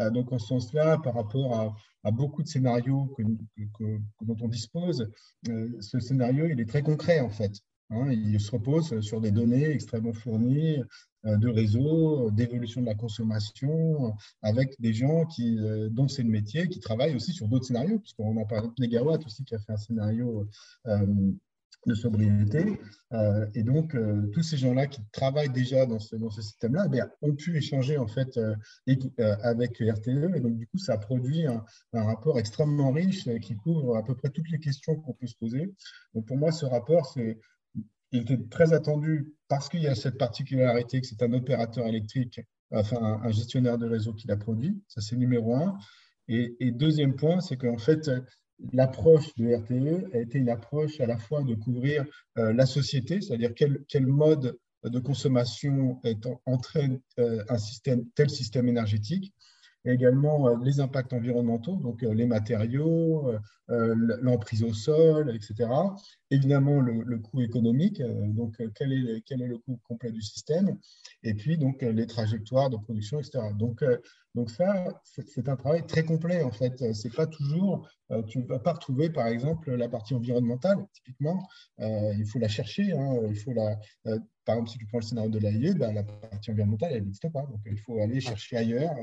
Euh, 0.00 0.10
donc, 0.10 0.32
en 0.32 0.38
ce 0.38 0.48
sens-là, 0.48 0.98
par 0.98 1.14
rapport 1.14 1.76
à, 2.04 2.10
beaucoup 2.10 2.42
de 2.42 2.48
scénarios 2.48 3.14
dont 4.20 4.36
on 4.40 4.48
dispose, 4.48 5.08
euh, 5.48 5.68
ce 5.80 6.00
scénario, 6.00 6.46
il 6.46 6.60
est 6.60 6.68
très 6.68 6.82
concret 6.82 7.20
en 7.20 7.30
fait. 7.30 7.52
Hein. 7.92 8.10
il 8.10 8.40
se 8.40 8.50
repose 8.50 9.00
sur 9.00 9.20
des 9.20 9.30
données 9.30 9.70
extrêmement 9.70 10.12
fournies 10.12 10.82
de 11.24 11.48
réseau, 11.48 12.30
d'évolution 12.32 12.80
de 12.80 12.86
la 12.86 12.94
consommation, 12.94 14.12
avec 14.42 14.74
des 14.80 14.92
gens 14.92 15.24
qui, 15.26 15.56
dont 15.90 16.08
c'est 16.08 16.24
le 16.24 16.30
métier, 16.30 16.68
qui 16.68 16.80
travaillent 16.80 17.14
aussi 17.14 17.32
sur 17.32 17.46
d'autres 17.46 17.66
scénarios, 17.66 18.00
puisqu'on 18.00 18.36
a 18.42 18.44
parlé 18.44 18.68
de 18.68 18.82
Negawatt 18.82 19.24
aussi 19.24 19.44
qui 19.44 19.54
a 19.54 19.58
fait 19.60 19.72
un 19.72 19.76
scénario 19.76 20.48
de 21.86 21.94
sobriété. 21.94 22.80
Euh, 23.12 23.46
et 23.54 23.62
donc, 23.62 23.94
euh, 23.94 24.26
tous 24.32 24.42
ces 24.42 24.56
gens-là 24.56 24.86
qui 24.86 25.00
travaillent 25.12 25.50
déjà 25.50 25.86
dans 25.86 25.98
ce, 25.98 26.16
dans 26.16 26.30
ce 26.30 26.42
système-là 26.42 26.88
eh 26.92 27.26
ont 27.26 27.34
pu 27.34 27.56
échanger 27.56 27.98
en 27.98 28.06
fait 28.06 28.36
euh, 28.38 28.54
avec 29.42 29.78
RTE. 29.78 30.34
Et 30.34 30.40
donc, 30.40 30.56
du 30.56 30.66
coup, 30.66 30.78
ça 30.78 30.94
a 30.94 30.98
produit 30.98 31.46
un, 31.46 31.64
rapport 31.92 32.38
extrêmement 32.38 32.92
riche 32.92 33.28
qui 33.40 33.56
couvre 33.56 33.96
à 33.96 34.04
peu 34.04 34.14
près 34.14 34.30
toutes 34.30 34.50
les 34.50 34.58
questions 34.58 34.96
qu'on 34.96 35.14
peut 35.14 35.26
se 35.26 35.36
poser. 35.36 35.74
Donc, 36.14 36.26
pour 36.26 36.36
moi, 36.36 36.52
ce 36.52 36.66
rapport, 36.66 37.06
c'est, 37.06 37.38
il 38.12 38.22
était 38.22 38.38
très 38.50 38.72
attendu 38.72 39.34
parce 39.48 39.68
qu'il 39.68 39.82
y 39.82 39.88
a 39.88 39.94
cette 39.94 40.18
particularité 40.18 41.00
que 41.00 41.06
c'est 41.06 41.22
un 41.22 41.32
opérateur 41.32 41.86
électrique, 41.86 42.40
enfin 42.70 43.20
un, 43.22 43.30
gestionnaire 43.30 43.78
de 43.78 43.86
réseau 43.86 44.12
qui 44.12 44.26
l'a 44.26 44.36
produit. 44.36 44.80
Ça, 44.88 45.00
c'est 45.00 45.16
numéro 45.16 45.54
un. 45.56 45.76
Et, 46.28 46.70
deuxième 46.70 47.16
point, 47.16 47.40
c'est 47.40 47.56
qu'en 47.56 47.78
fait, 47.78 48.10
l'approche 48.72 49.34
de 49.34 49.54
RTE 49.54 50.14
a 50.14 50.18
été 50.18 50.38
une 50.38 50.48
approche 50.48 51.00
à 51.00 51.06
la 51.06 51.18
fois 51.18 51.42
de 51.42 51.54
couvrir 51.54 52.04
euh, 52.38 52.52
la 52.52 52.64
société, 52.64 53.20
c'est-à-dire 53.20 53.52
quel, 53.54 54.06
mode 54.06 54.56
de 54.84 54.98
consommation 54.98 56.00
est, 56.04 56.26
entraîne 56.46 57.00
euh, 57.18 57.44
un 57.48 57.56
tel 58.14 58.30
système 58.30 58.68
énergétique, 58.68 59.34
également 59.84 60.48
euh, 60.48 60.56
les 60.62 60.80
impacts 60.80 61.12
environnementaux, 61.12 61.76
donc 61.76 62.02
les 62.02 62.26
matériaux, 62.26 63.32
l'emprise 63.68 64.62
au 64.64 64.74
sol, 64.74 65.34
etc. 65.34 65.70
Évidemment, 66.30 66.80
le, 66.80 67.18
coût 67.18 67.40
économique, 67.40 68.02
donc 68.34 68.56
quel 68.74 68.92
est, 68.92 69.22
quel 69.24 69.40
est, 69.40 69.46
le 69.46 69.58
coût 69.58 69.80
complet 69.84 70.10
du 70.10 70.20
système, 70.20 70.76
et 71.22 71.32
puis 71.34 71.56
donc 71.56 71.80
les 71.80 72.06
trajectoires 72.06 72.68
de 72.68 72.76
production, 72.76 73.18
etc. 73.18 73.40
Donc, 73.58 73.82
donc 74.34 74.50
ça, 74.50 75.02
c'est 75.04 75.48
un 75.48 75.56
travail 75.56 75.86
très 75.86 76.04
complet 76.04 76.42
en 76.42 76.50
fait. 76.50 76.94
C'est 76.94 77.14
pas 77.14 77.26
toujours, 77.26 77.86
euh, 78.10 78.22
tu 78.22 78.38
ne 78.38 78.46
vas 78.46 78.58
pas 78.58 78.72
retrouver 78.72 79.10
par 79.10 79.26
exemple 79.26 79.70
la 79.74 79.90
partie 79.90 80.14
environnementale. 80.14 80.78
Typiquement, 80.94 81.46
euh, 81.80 82.14
il 82.18 82.24
faut 82.24 82.38
la 82.38 82.48
chercher. 82.48 82.92
Hein. 82.92 83.20
il 83.28 83.36
faut 83.36 83.52
la, 83.52 83.78
euh, 84.06 84.18
par 84.46 84.54
exemple, 84.54 84.70
si 84.70 84.78
tu 84.78 84.86
prends 84.86 84.98
le 84.98 85.04
scénario 85.04 85.30
de 85.30 85.38
l'AIE, 85.38 85.74
ben, 85.74 85.92
la 85.92 86.02
partie 86.02 86.50
environnementale, 86.50 86.92
elle 86.92 87.02
n'existe 87.02 87.30
pas. 87.30 87.42
Donc 87.42 87.60
il 87.66 87.78
faut 87.78 87.98
aller 88.00 88.20
chercher 88.20 88.56
ailleurs, 88.56 88.94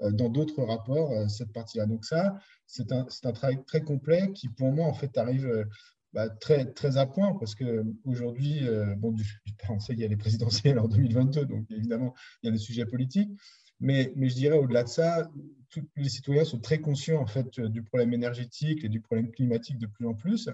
dans 0.00 0.30
d'autres 0.30 0.62
rapports, 0.62 1.12
cette 1.28 1.52
partie-là. 1.52 1.84
Donc 1.84 2.06
ça, 2.06 2.38
c'est 2.66 2.90
un, 2.90 3.06
un, 3.24 3.32
travail 3.32 3.62
très 3.66 3.82
complet 3.82 4.32
qui, 4.34 4.48
pour 4.48 4.72
moi, 4.72 4.86
en 4.86 4.94
fait, 4.94 5.18
arrive 5.18 5.66
bah, 6.14 6.30
très, 6.30 6.64
très 6.64 6.96
à 6.96 7.06
point 7.06 7.36
parce 7.38 7.54
qu'aujourd'hui, 7.54 8.62
bon, 8.96 9.14
on 9.68 9.78
sait 9.78 9.92
qu'il 9.92 10.02
y 10.02 10.06
a 10.06 10.08
les 10.08 10.16
présidentielles 10.16 10.78
en 10.78 10.88
2022, 10.88 11.44
donc 11.44 11.70
évidemment, 11.70 12.14
il 12.42 12.46
y 12.46 12.48
a 12.48 12.52
des 12.52 12.58
sujets 12.58 12.86
politiques. 12.86 13.30
Mais, 13.80 14.12
je 14.16 14.34
dirais 14.34 14.58
au-delà 14.58 14.84
de 14.84 14.88
ça, 14.88 15.30
tous 15.70 15.86
les 15.96 16.08
citoyens 16.08 16.44
sont 16.44 16.58
très 16.58 16.78
conscients 16.78 17.20
en 17.20 17.26
fait 17.26 17.60
du 17.60 17.82
problème 17.82 18.12
énergétique 18.12 18.84
et 18.84 18.88
du 18.88 19.00
problème 19.00 19.30
climatique 19.30 19.78
de 19.78 19.86
plus 19.86 20.06
en 20.06 20.14
plus. 20.14 20.48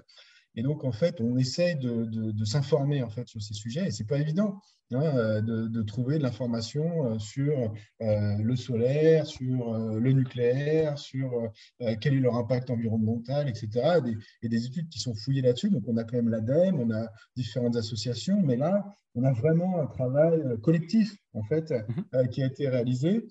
Et 0.55 0.63
donc, 0.63 0.83
en 0.83 0.91
fait, 0.91 1.19
on 1.19 1.37
essaye 1.37 1.75
de, 1.75 2.45
s'informer 2.45 3.03
en 3.03 3.09
fait 3.09 3.27
sur 3.27 3.41
ces 3.41 3.53
sujets 3.53 3.87
et 3.87 3.91
c'est 3.91 4.05
pas 4.05 4.19
évident 4.19 4.59
hein, 4.93 5.41
de, 5.41 5.81
trouver 5.81 6.17
de 6.17 6.23
l'information 6.23 7.11
euh, 7.11 7.19
sur 7.19 7.73
euh, 8.01 8.37
le 8.37 8.55
solaire, 8.55 9.25
sur 9.25 9.73
euh, 9.73 9.99
le 9.99 10.11
nucléaire, 10.11 10.97
sur 10.97 11.51
quel 11.99 12.15
est 12.15 12.19
leur 12.19 12.35
impact 12.35 12.69
environnemental, 12.69 13.49
etc. 13.49 13.99
et 14.41 14.49
des 14.49 14.65
études 14.65 14.89
qui 14.89 14.99
sont 14.99 15.13
fouillées 15.13 15.41
là-dessus. 15.41 15.69
Donc, 15.69 15.83
on 15.87 15.97
a 15.97 16.03
quand 16.03 16.17
même 16.17 16.29
l'ADEME, 16.29 16.79
on 16.79 16.91
a 16.91 17.07
différentes 17.35 17.75
associations, 17.75 18.41
mais 18.41 18.55
là, 18.55 18.85
on 19.15 19.23
a 19.23 19.31
vraiment 19.31 19.79
un 19.81 19.87
travail 19.87 20.41
collectif 20.61 21.15
en 21.33 21.43
fait 21.43 21.71
mhm. 21.71 22.29
qui 22.29 22.43
a 22.43 22.47
été 22.47 22.67
réalisé 22.69 23.25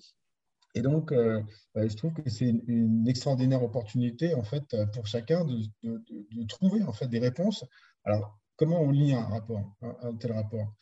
et 0.75 0.81
donc, 0.81 1.13
euh, 1.13 1.41
euh, 1.77 1.87
je 1.87 1.95
trouve 1.95 2.13
que 2.13 2.29
c'est 2.29 2.49
une, 2.49 3.07
extraordinaire 3.07 3.63
opportunité 3.63 4.35
en 4.35 4.43
fait 4.43 4.73
euh, 4.73 4.85
pour 4.87 5.07
chacun 5.07 5.45
de, 5.45 6.43
trouver 6.47 6.83
en 6.83 6.91
fait 6.91 7.07
des 7.07 7.19
réponses. 7.19 7.63
Alors, 8.03 8.37
comment 8.57 8.81
on 8.81 8.91
lit 8.91 9.13
un 9.13 9.23
rapport, 9.23 9.73
un, 9.81 10.13
tel 10.15 10.33
rapport? 10.33 10.73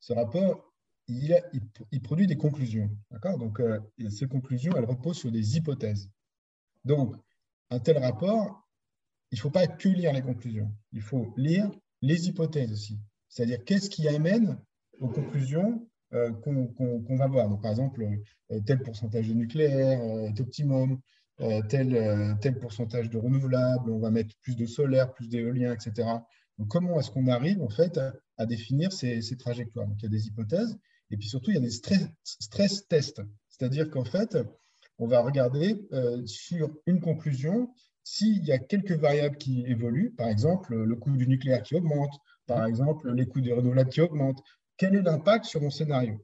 Ce 0.00 0.12
rapport, 0.12 0.74
il, 1.06 1.40
il, 1.92 2.02
produit 2.02 2.26
des 2.26 2.36
conclusions, 2.36 2.90
d'accord? 3.12 3.38
Donc, 3.38 3.62
ces 4.10 4.26
conclusions, 4.26 4.72
elles 4.76 4.84
reposent 4.84 5.18
sur 5.18 5.30
des 5.30 5.56
hypothèses. 5.56 6.10
Donc, 6.84 7.14
un 7.70 7.78
tel 7.78 7.98
rapport, 7.98 8.68
il 9.30 9.36
ne 9.36 9.40
faut 9.40 9.50
pas 9.50 9.68
que 9.68 9.88
lire 9.88 10.12
les 10.12 10.22
conclusions, 10.22 10.70
il 10.92 11.02
faut 11.02 11.32
lire 11.36 11.70
les 12.02 12.28
hypothèses 12.28 12.72
aussi. 12.72 12.98
C'est-à-dire, 13.28 13.64
qu'est-ce 13.64 13.90
qui 13.90 14.08
amène 14.08 14.58
aux 14.98 15.08
conclusions 15.08 15.88
euh, 16.14 16.30
qu'on 16.32 17.16
va 17.16 17.26
voir. 17.26 17.48
Donc, 17.48 17.62
par 17.62 17.72
exemple, 17.72 18.06
euh, 18.52 18.60
tel 18.64 18.80
pourcentage 18.80 19.28
de 19.28 19.34
nucléaire 19.34 20.00
euh, 20.00 20.28
est 20.28 20.40
optimum, 20.40 21.00
tel, 21.68 22.38
tel 22.40 22.58
pourcentage 22.58 23.10
de 23.10 23.18
renouvelables, 23.18 23.90
on 23.90 23.98
va 23.98 24.10
mettre 24.10 24.34
plus 24.40 24.56
de 24.56 24.64
solaire, 24.64 25.12
plus 25.12 25.28
d'éolien, 25.28 25.74
etc. 25.74 26.08
Donc, 26.58 26.68
comment 26.68 26.98
est-ce 26.98 27.10
qu'on 27.10 27.26
arrive 27.26 27.60
en 27.60 27.68
fait 27.68 28.00
à, 28.38 28.46
définir 28.46 28.90
ces, 28.90 29.20
trajectoires? 29.36 29.86
Donc, 29.86 29.98
il 30.00 30.04
y 30.04 30.06
a 30.06 30.10
des 30.10 30.28
hypothèses 30.28 30.78
et 31.10 31.18
puis 31.18 31.28
surtout, 31.28 31.50
il 31.50 31.54
y 31.54 31.58
a 31.58 31.60
des 31.60 31.70
stress, 31.70 32.08
stress 32.24 32.88
tests. 32.88 33.20
C'est-à-dire 33.50 33.90
qu'en 33.90 34.06
fait, 34.06 34.38
on 34.98 35.06
va 35.06 35.20
regarder 35.20 35.76
sur 36.24 36.70
une 36.86 37.00
conclusion 37.00 37.68
s'il 38.02 38.42
y 38.46 38.52
a 38.52 38.58
quelques 38.58 38.92
variables 38.92 39.36
qui 39.36 39.66
évoluent, 39.66 40.14
par 40.16 40.28
exemple 40.28 40.74
le 40.74 40.96
coût 40.96 41.10
du 41.16 41.26
nucléaire 41.26 41.62
qui 41.62 41.74
augmente, 41.74 42.14
par 42.46 42.64
exemple 42.64 43.12
les 43.12 43.26
coûts 43.26 43.42
des 43.42 43.52
renouvelables 43.52 43.90
qui 43.90 44.00
augmentent, 44.00 44.42
quel 44.76 44.94
est 44.94 45.02
l'impact 45.02 45.44
sur 45.46 45.60
mon 45.60 45.70
scénario. 45.70 46.20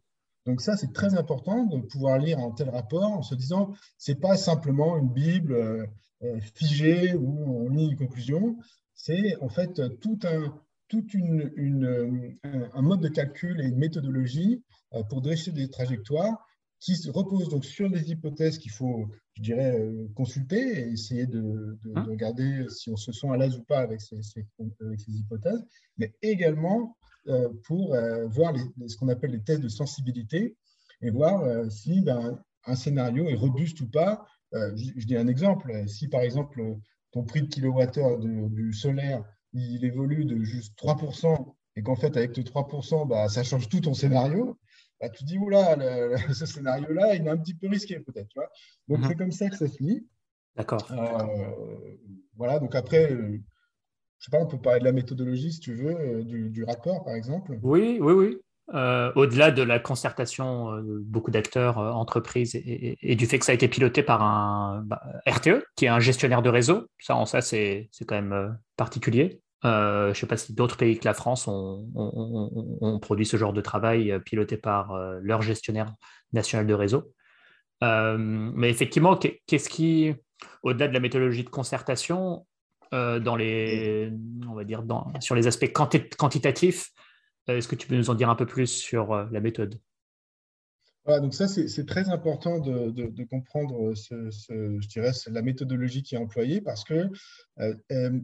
Donc 0.47 0.61
ça, 0.61 0.77
c'est 0.77 0.93
très 0.93 1.15
important 1.15 1.65
de 1.67 1.79
pouvoir 1.81 2.19
lire 2.19 2.39
un 2.39 2.51
tel 2.51 2.69
rapport 2.69 3.13
en 3.13 3.23
se 3.23 3.35
disant, 3.35 3.75
c'est 3.97 4.21
pas 4.21 4.37
simplement 4.37 4.99
une 4.99 5.09
Bible 5.09 5.53
euh, 5.53 5.87
euh, 6.25 6.41
figée 6.55 7.15
où 7.15 7.65
on 7.65 7.69
lit 7.69 7.91
une 7.91 7.97
conclusion, 7.97 8.59
c'est 8.95 9.37
en 9.41 9.49
fait 9.49 9.81
tout 10.01 10.19
un, 10.25 10.61
toute 10.89 11.15
une, 11.15 12.37
un 12.75 12.83
mode 12.83 13.01
de 13.01 13.09
calcul 13.09 13.61
et 13.61 13.69
une 13.69 13.79
méthodologie 13.79 14.63
euh, 14.95 15.03
pour 15.05 15.23
dresser 15.23 15.53
des 15.53 15.71
trajectoires 15.71 16.45
qui 16.81 16.97
se 16.97 17.11
reposent 17.11 17.49
donc 17.49 17.65
sur 17.65 17.89
des 17.89 18.11
hypothèses 18.11 18.59
qu'il 18.59 18.73
faut, 18.73 19.09
je 19.35 19.43
dirais, 19.43 19.89
consulter 20.17 20.81
et 20.81 20.91
essayer 20.91 21.27
de, 21.27 21.79
hein? 21.95 22.03
regarder 22.03 22.67
si 22.69 22.91
on 22.91 22.97
se 22.97 23.13
sent 23.13 23.29
à 23.31 23.37
l'aise 23.37 23.57
ou 23.57 23.63
pas 23.63 23.79
avec 23.79 24.01
ces, 24.01 24.17
avec 24.81 25.01
ces 25.01 25.13
hypothèses, 25.13 25.65
mais 25.97 26.13
également 26.23 26.97
euh, 27.29 27.49
pour 27.67 27.95
euh, 27.95 28.27
voir 28.27 28.53
ce 28.89 28.97
qu'on 28.97 29.07
appelle 29.07 29.31
les 29.31 29.43
tests 29.43 29.61
de 29.61 29.69
sensibilité 29.69 30.57
et 31.03 31.11
voir 31.11 31.43
euh, 31.43 31.69
si 31.71 32.01
ben, 32.01 32.43
un 32.67 32.75
scénario 32.75 33.29
est 33.29 33.37
robuste 33.37 33.81
ou 33.81 33.89
pas. 33.89 34.27
je, 34.53 35.07
dis 35.07 35.17
un 35.17 35.29
exemple. 35.29 35.73
Si 35.87 36.09
par 36.09 36.23
exemple 36.23 36.61
ton 37.13 37.23
prix 37.23 37.43
de 37.43 37.47
kilowattheure 37.47 38.19
du 38.19 38.73
solaire 38.73 39.25
il 39.53 39.85
évolue 39.85 40.25
de 40.25 40.43
juste 40.43 40.77
3% 40.79 41.55
et 41.77 41.83
qu'en 41.83 41.95
fait 41.95 42.17
avec 42.17 42.33
tes 42.33 42.43
3%, 42.43 43.07
bah, 43.07 43.29
ça 43.29 43.45
change 43.45 43.69
tout 43.69 43.81
ton 43.81 43.95
scénario, 43.95 44.59
bah, 45.01 45.09
tu 45.09 45.23
te 45.23 45.29
dis, 45.29 45.39
oula, 45.39 45.77
ce 46.35 46.47
scénario-là, 46.47 47.15
il 47.15 47.27
est 47.27 47.31
un 47.31 47.37
petit 47.37 47.55
peu 47.55 47.69
risqué 47.69 48.01
peut-être. 48.01 48.35
Donc 48.89 48.99
mhm. 48.99 49.09
c'est 49.09 49.17
comme 49.17 49.33
ça 49.33 49.49
que 49.49 49.57
ça 49.57 49.69
se 49.69 49.81
lit. 49.83 50.07
D'accord. 50.57 50.91
voilà, 52.37 52.59
donc 52.59 52.75
après, 52.75 53.17
je 54.23 54.27
sais 54.27 54.39
pas, 54.39 54.41
on 54.41 54.47
peut 54.47 54.59
parler 54.59 54.79
de 54.79 54.85
la 54.85 54.93
méthodologie, 54.93 55.53
si 55.53 55.59
tu 55.59 55.75
veux, 55.75 55.97
euh, 55.99 56.23
du, 56.23 56.63
rapport, 56.63 57.05
par 57.05 57.15
exemple. 57.15 57.59
Oui, 57.61 57.99
oui, 58.01 58.13
oui. 58.13 58.39
Euh, 58.73 59.11
au-delà 59.17 59.51
de 59.51 59.65
la 59.65 59.81
concertation 59.81 60.71
euh, 60.71 60.81
de 60.81 60.99
beaucoup 61.01 61.33
d'acteurs, 61.33 61.79
entreprises, 61.79 62.55
et, 62.55 63.17
du 63.17 63.27
fait 63.27 63.41
que 63.41 63.45
ça 63.45 63.51
a 63.51 63.55
été 63.57 63.67
piloté 63.67 64.05
par 64.05 64.23
un 64.23 64.85
bah, 64.87 65.03
RTE, 65.27 65.65
qui 65.75 65.87
est 65.87 65.89
un 65.89 65.99
gestionnaire 65.99 66.41
de 66.41 66.51
réseau, 66.51 66.87
ça, 67.01 67.17
en 67.17 67.27
ça, 67.27 67.41
c'est 67.41 67.91
quand 68.07 68.15
même 68.15 68.57
particulier. 68.77 69.41
je 69.65 70.11
ne 70.11 70.15
sais 70.15 70.27
pas 70.29 70.37
si 70.37 70.55
d'autres 70.55 70.77
pays 70.77 71.01
que 71.01 71.05
la 71.05 71.15
France 71.15 71.49
ont, 71.49 73.01
produit 73.03 73.27
ce 73.27 73.37
genre 73.37 73.53
de 73.53 73.61
travail 73.61 74.17
piloté 74.25 74.57
par 74.57 74.97
leur 75.21 75.43
gestionnaire 75.43 75.93
national 76.33 76.69
de 76.69 76.75
réseau. 76.75 77.13
mais 77.81 78.71
effectivement, 78.71 79.19
qu'est-ce 79.49 79.69
qui, 79.69 80.15
au-delà 80.63 80.87
de 80.87 80.95
la 80.95 81.01
méthodologie 81.01 81.43
de 81.43 81.51
concertation, 81.51 82.47
euh, 82.93 83.21
dans 83.21 83.37
les, 83.37 84.13
on 84.49 84.55
va 84.55 84.65
dire 84.65 84.83
dans, 84.83 85.13
sur 85.21 85.35
les 85.35 85.47
aspects 85.47 85.73
quantitatifs. 85.73 86.91
Euh, 87.49 87.57
est-ce 87.57 87.67
que 87.67 87.75
tu 87.75 87.87
peux 87.87 87.97
nous 87.97 88.11
en 88.11 88.15
dire 88.15 88.29
un 88.29 88.35
peu 88.35 88.47
plus 88.47 88.67
sur 88.67 89.13
euh, 89.13 89.27
la 89.33 89.41
méthode? 89.41 89.81
Voilà, 91.05 91.21
donc 91.21 91.35
ça, 91.35 91.49
c'est 91.49 91.87
très 91.87 92.11
important 92.11 92.61
de, 92.61 93.25
comprendre 93.25 93.95
ce, 93.95 95.31
la 95.31 95.43
méthodologie 95.43 96.03
qui 96.05 96.15
est 96.15 96.19
employée 96.19 96.61
parce 96.61 96.85
que 96.85 97.09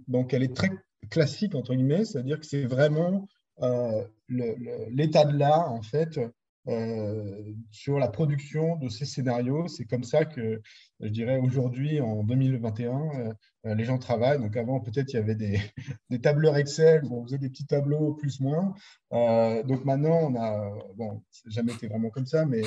donc 0.07 0.33
elle 0.33 0.45
est 0.45 0.55
très 0.55 0.71
classique, 1.11 1.57
entre 1.57 1.75
guillemets, 1.75 2.05
c'est-à-dire 2.05 2.39
que 2.39 2.47
c'est 2.47 2.67
vraiment 2.67 3.27
l'état 4.29 5.25
de 5.25 5.37
l'art, 5.37 5.73
en 5.73 5.83
fait, 5.83 6.21
sur 7.71 7.99
la 7.99 8.09
production 8.09 8.77
de 8.77 8.89
ces 8.89 9.05
scénarios. 9.05 9.69
C'est 9.69 9.85
comme 9.85 10.05
ça 10.05 10.25
que, 10.25 10.61
je 11.01 11.09
dirais, 11.09 11.39
aujourd'hui, 11.39 12.01
en 12.01 12.23
2021, 12.25 13.35
euh, 13.67 13.75
les 13.75 13.85
gens 13.85 13.99
travaillent. 13.99 14.39
Donc 14.39 14.57
avant, 14.57 14.81
peut-être, 14.81 15.13
il 15.13 15.17
y 15.17 15.19
avait 15.19 15.35
des, 15.35 15.61
tableurs 16.23 16.57
Excel 16.57 17.05
où 17.05 17.21
on 17.21 17.25
faisait 17.25 17.39
des 17.39 17.49
petits 17.49 17.67
tableaux 17.67 18.15
plus 18.15 18.41
moins. 18.41 18.75
Euh, 19.13 19.63
donc 19.63 19.85
maintenant, 19.85 20.31
on 20.31 20.37
a, 20.37 20.71
bon, 20.97 21.23
jamais 21.47 21.73
été 21.73 21.89
vraiment 21.89 22.11
comme 22.11 22.27
ça, 22.27 22.45
mais 22.45 22.63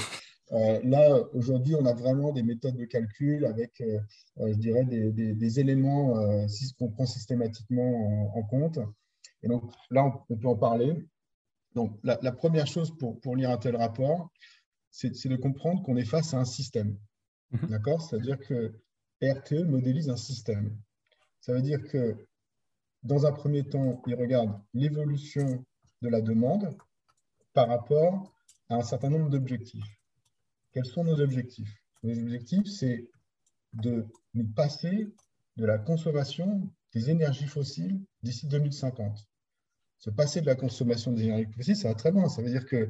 là, 0.83 1.17
aujourd'hui, 1.33 1.75
on 1.75 1.85
a 1.85 1.93
vraiment 1.93 2.33
des 2.33 2.43
méthodes 2.43 2.75
de 2.75 2.85
calcul 2.85 3.45
avec, 3.45 3.81
je 4.37 4.53
dirais, 4.55 4.83
des, 4.83 5.11
des, 5.11 5.59
éléments 5.61 6.13
qu'on 6.77 6.89
prend 6.89 7.05
systématiquement 7.05 8.35
en, 8.35 8.43
compte. 8.43 8.79
Et 9.43 9.47
donc 9.47 9.63
là, 9.89 10.11
on 10.29 10.35
peut 10.35 10.47
en 10.47 10.57
parler. 10.57 10.93
Donc, 11.75 11.97
la, 12.03 12.31
première 12.31 12.67
chose 12.67 12.95
pour, 12.97 13.19
pour, 13.21 13.35
lire 13.35 13.49
un 13.49 13.57
tel 13.57 13.75
rapport, 13.75 14.29
c'est 14.89 15.09
de 15.09 15.35
comprendre 15.37 15.81
qu'on 15.83 15.95
est 15.95 16.05
face 16.05 16.33
à 16.33 16.37
un 16.37 16.45
système. 16.45 16.97
Mhm. 17.51 17.69
D'accord? 17.69 18.01
C'est-à-dire 18.01 18.39
que 18.39 18.73
RTE 19.21 19.63
modélise 19.65 20.09
un 20.09 20.17
système. 20.17 20.77
Ça 21.39 21.53
veut 21.53 21.61
dire 21.61 21.81
que, 21.83 22.27
dans 23.03 23.25
un 23.25 23.31
premier 23.31 23.63
temps, 23.63 24.01
il 24.05 24.15
regarde 24.15 24.59
l'évolution 24.73 25.65
de 26.01 26.09
la 26.09 26.21
demande 26.21 26.77
par 27.53 27.67
rapport 27.67 28.33
à 28.69 28.75
un 28.75 28.83
certain 28.83 29.09
nombre 29.09 29.29
d'objectifs. 29.29 29.99
Quels 30.73 30.85
sont 30.85 31.03
nos 31.03 31.19
objectifs? 31.19 31.73
Nos 32.03 32.17
objectifs, 32.17 32.67
c'est 32.67 33.09
de 33.73 34.05
nous 34.33 34.47
passer 34.47 35.13
de 35.57 35.65
la 35.65 35.77
consommation 35.77 36.69
des 36.93 37.09
énergies 37.09 37.47
fossiles 37.47 38.01
d'ici 38.23 38.47
2050 38.47 39.30
se 40.01 40.09
passer 40.09 40.41
de 40.41 40.47
la 40.47 40.55
consommation 40.55 41.11
d'énergie 41.11 41.45
fossile, 41.55 41.75
ça 41.75 41.87
va 41.87 41.93
très 41.93 42.11
bien. 42.11 42.27
Ça 42.27 42.41
veut 42.41 42.49
dire 42.49 42.65
que 42.65 42.89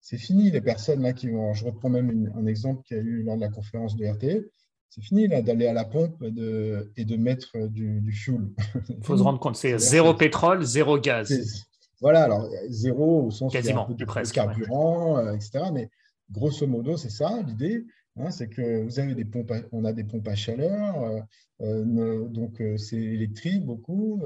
c'est 0.00 0.18
fini 0.18 0.50
les 0.50 0.60
personnes 0.60 1.02
là 1.02 1.14
qui 1.14 1.30
vont. 1.30 1.54
Je 1.54 1.64
reprends 1.64 1.88
même 1.88 2.30
un 2.36 2.46
exemple 2.46 2.82
qu'il 2.84 2.98
y 2.98 3.00
a 3.00 3.02
eu 3.02 3.22
lors 3.22 3.36
de 3.36 3.40
la 3.40 3.48
conférence 3.48 3.96
de 3.96 4.06
RTE. 4.06 4.50
C'est 4.90 5.00
fini 5.00 5.26
là 5.26 5.40
d'aller 5.40 5.66
à 5.66 5.72
la 5.72 5.86
pompe 5.86 6.22
de, 6.22 6.92
et 6.98 7.06
de 7.06 7.16
mettre 7.16 7.56
du, 7.68 8.02
du 8.02 8.12
fuel. 8.12 8.50
Il 8.90 8.98
faut 9.02 9.16
se 9.16 9.22
rendre 9.22 9.40
compte, 9.40 9.56
c'est 9.56 9.78
zéro 9.78 10.12
pétrole, 10.12 10.62
zéro 10.62 10.98
gaz. 10.98 11.64
Voilà, 12.02 12.24
alors 12.24 12.46
zéro 12.68 13.26
au 13.26 13.30
sens 13.30 13.50
Quasiment, 13.50 13.88
du 13.88 14.04
carburant, 14.04 15.18
euh, 15.18 15.32
etc. 15.32 15.64
Mais 15.72 15.88
grosso 16.30 16.66
modo, 16.66 16.98
c'est 16.98 17.10
ça 17.10 17.40
l'idée. 17.46 17.86
Hein, 18.16 18.30
c'est 18.30 18.48
que 18.48 18.82
vous 18.82 19.00
avez 19.00 19.14
des 19.14 19.24
pompes, 19.24 19.52
on 19.72 19.84
a 19.84 19.92
des 19.92 20.04
pompes 20.04 20.28
à 20.28 20.34
chaleur, 20.34 21.02
euh, 21.02 21.20
euh, 21.62 22.28
donc 22.28 22.62
c'est 22.76 23.00
électrique 23.00 23.64
beaucoup. 23.64 24.22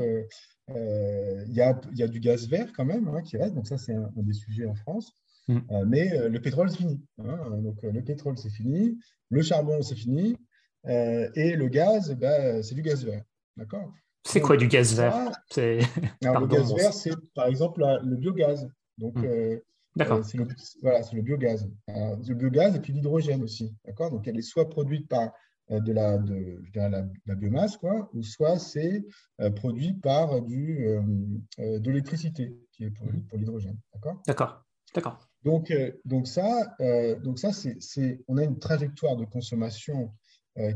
Euh, 0.70 1.44
il 1.46 1.54
y, 1.54 1.60
a, 1.60 1.80
y, 1.94 2.02
a, 2.02 2.08
du 2.08 2.18
gaz 2.18 2.48
vert 2.48 2.72
quand 2.74 2.84
même 2.84 3.06
hein, 3.06 3.22
qui 3.22 3.36
reste, 3.36 3.54
donc 3.54 3.68
ça 3.68 3.78
c'est 3.78 3.94
un, 3.94 4.10
des 4.16 4.32
sujets 4.32 4.66
en 4.66 4.74
France. 4.74 5.12
Mm. 5.46 5.58
Euh, 5.70 5.84
mais 5.86 6.12
euh, 6.12 6.28
le 6.28 6.40
pétrole 6.40 6.70
c'est 6.70 6.78
fini. 6.78 7.00
Hein. 7.18 7.60
donc 7.62 7.80
le 7.82 8.02
pétrole 8.02 8.36
c'est 8.36 8.50
fini, 8.50 8.98
le 9.30 9.42
charbon 9.42 9.80
c'est 9.82 9.94
fini, 9.94 10.36
et 10.84 11.56
le 11.56 11.68
gaz 11.68 12.14
bah, 12.14 12.62
c'est 12.62 12.74
du 12.74 12.82
gaz 12.82 13.04
vert. 13.04 13.22
D'accord? 13.56 13.92
C'est 14.24 14.40
quoi 14.40 14.56
du 14.56 14.66
gaz 14.66 14.96
vert? 14.96 15.30
Le 15.56 16.46
gaz 16.46 16.74
vert, 16.74 16.92
c'est 16.92 17.12
par 17.32 17.46
exemple 17.46 17.80
le 18.02 18.16
biogaz. 18.16 18.68
Donc, 18.98 19.16
mm. 19.18 19.60
D'accord. 19.96 20.24
c'est 20.24 20.36
le, 20.36 20.46
voilà, 20.82 21.00
le 21.12 21.22
biogaz. 21.22 21.68
le 21.88 22.34
biogaz 22.34 22.76
et 22.76 22.80
puis 22.80 22.92
l'hydrogène 22.92 23.42
aussi. 23.42 23.74
D'accord? 23.84 24.10
Donc, 24.10 24.28
elle 24.28 24.38
est 24.38 24.42
soit 24.42 24.68
produite 24.68 25.08
par 25.08 25.32
euh, 25.72 25.80
de 25.80 25.92
la, 25.92 26.16
de, 26.18 26.62
la, 26.74 27.34
biomasse, 27.34 27.76
quoi, 27.76 28.08
ou 28.14 28.22
soit 28.22 28.56
c'est 28.56 29.04
euh, 29.40 29.50
produit 29.50 29.94
par 29.94 30.40
du, 30.42 30.86
euh, 30.86 31.00
de 31.58 31.90
l'électricité, 31.90 32.56
qui 32.71 32.84
est 32.84 32.90
pour, 32.90 33.08
pour 33.28 33.36
l'hydrogène. 33.36 33.76
D'accord? 33.92 34.23
D'accord. 34.28 34.62
D'accord. 34.94 35.28
Donc, 35.42 35.73
donc 36.04 36.26
ça, 36.26 36.75
donc 37.23 37.38
ça 37.38 37.52
c'est, 37.52 38.25
on 38.28 38.36
a 38.38 38.44
une 38.44 38.58
trajectoire 38.58 39.16
de 39.16 39.25
consommation 39.25 40.12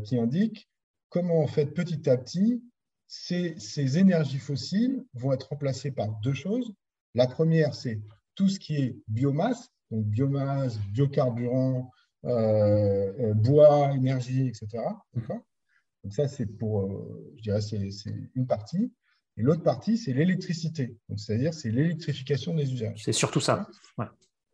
qui 0.04 0.18
indique 0.18 0.68
comment, 1.08 1.42
en 1.42 1.46
fait, 1.46 1.66
petit 1.66 2.08
à 2.08 2.18
petit, 2.18 2.62
ces, 3.06 3.54
ces, 3.58 3.98
énergies 3.98 4.38
fossiles 4.38 5.04
vont 5.14 5.32
être 5.32 5.48
remplacées 5.48 5.90
par 5.90 6.08
deux 6.20 6.34
choses. 6.34 6.74
La 7.14 7.26
première, 7.26 7.74
c'est 7.74 8.00
tout 8.40 8.48
ce 8.48 8.58
qui 8.58 8.76
est 8.76 8.96
biomasse, 9.06 9.70
donc 9.90 10.06
biomasse, 10.06 10.78
biocarburant, 10.94 11.90
euh, 12.24 13.12
euh, 13.20 13.34
bois, 13.34 13.92
énergie, 13.92 14.48
etc. 14.48 14.82
Donc 15.12 16.14
ça, 16.14 16.26
c'est 16.26 16.46
pour, 16.46 16.86
euh, 16.86 17.34
je 17.36 17.42
dirais, 17.42 17.60
c'est 17.60 18.14
une 18.34 18.46
partie. 18.46 18.94
Et 19.36 19.42
l'autre 19.42 19.62
partie, 19.62 19.98
c'est 19.98 20.14
l'électricité. 20.14 20.96
C'est-à-dire, 21.18 21.52
c'est 21.52 21.70
l'électrification 21.70 22.54
des 22.54 22.72
usages. 22.72 23.02
C'est 23.04 23.12
surtout 23.12 23.40
ça. 23.40 23.68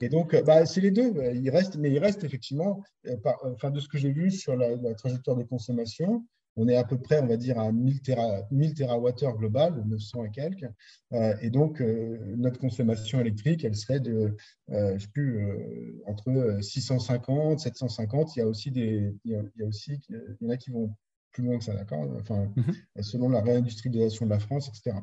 Et 0.01 0.09
donc, 0.09 0.35
bah, 0.43 0.67
c'est 0.67 0.81
les 0.81 0.91
deux. 0.91 1.15
Il 1.35 1.49
reste, 1.51 1.77
mais 1.77 1.93
il 1.93 2.01
reste 2.01 2.25
effectivement, 2.25 2.83
enfin, 3.45 3.71
de 3.71 3.79
ce 3.79 3.87
que 3.87 3.99
j'ai 3.99 4.11
vu 4.11 4.33
sur 4.33 4.57
la, 4.57 4.75
la, 4.75 4.95
trajectoire 4.95 5.37
de 5.37 5.45
consommation, 5.45 6.27
on 6.57 6.69
est 6.69 6.77
à 6.77 6.85
peu 6.85 6.99
près, 6.99 7.21
on 7.21 7.27
va 7.27 7.37
dire, 7.37 7.59
à 7.59 7.71
1000, 7.71 8.01
TWh 8.01 9.37
global, 9.37 9.83
900 9.87 10.25
et 10.25 10.31
quelques. 10.31 10.67
Euh, 11.13 11.37
et 11.43 11.51
donc, 11.51 11.81
euh, 11.81 12.35
notre 12.37 12.59
consommation 12.59 13.21
électrique, 13.21 13.65
elle 13.65 13.77
serait 13.77 14.01
de, 14.01 14.35
euh, 14.71 14.95
je 14.97 15.03
sais 15.03 15.11
plus, 15.13 16.03
entre 16.07 16.59
650, 16.63 17.61
750. 17.61 18.37
Il 18.37 18.39
y 18.39 18.43
a 18.43 18.47
aussi 18.47 18.71
des, 18.71 19.15
il 19.25 19.33
y 19.33 19.37
a, 19.37 19.67
aussi, 19.67 20.01
il 20.09 20.37
y 20.41 20.47
en 20.47 20.51
a 20.51 20.57
qui 20.57 20.71
vont 20.71 20.95
plus 21.33 21.45
loin 21.45 21.59
que 21.59 21.65
ça, 21.65 21.75
d'accord? 21.75 22.09
Enfin, 22.19 22.51
mhm. 22.57 23.03
selon 23.03 23.29
la 23.29 23.43
réindustrialisation 23.43 24.25
de 24.25 24.31
la 24.31 24.39
France, 24.39 24.69
etc. 24.69 24.97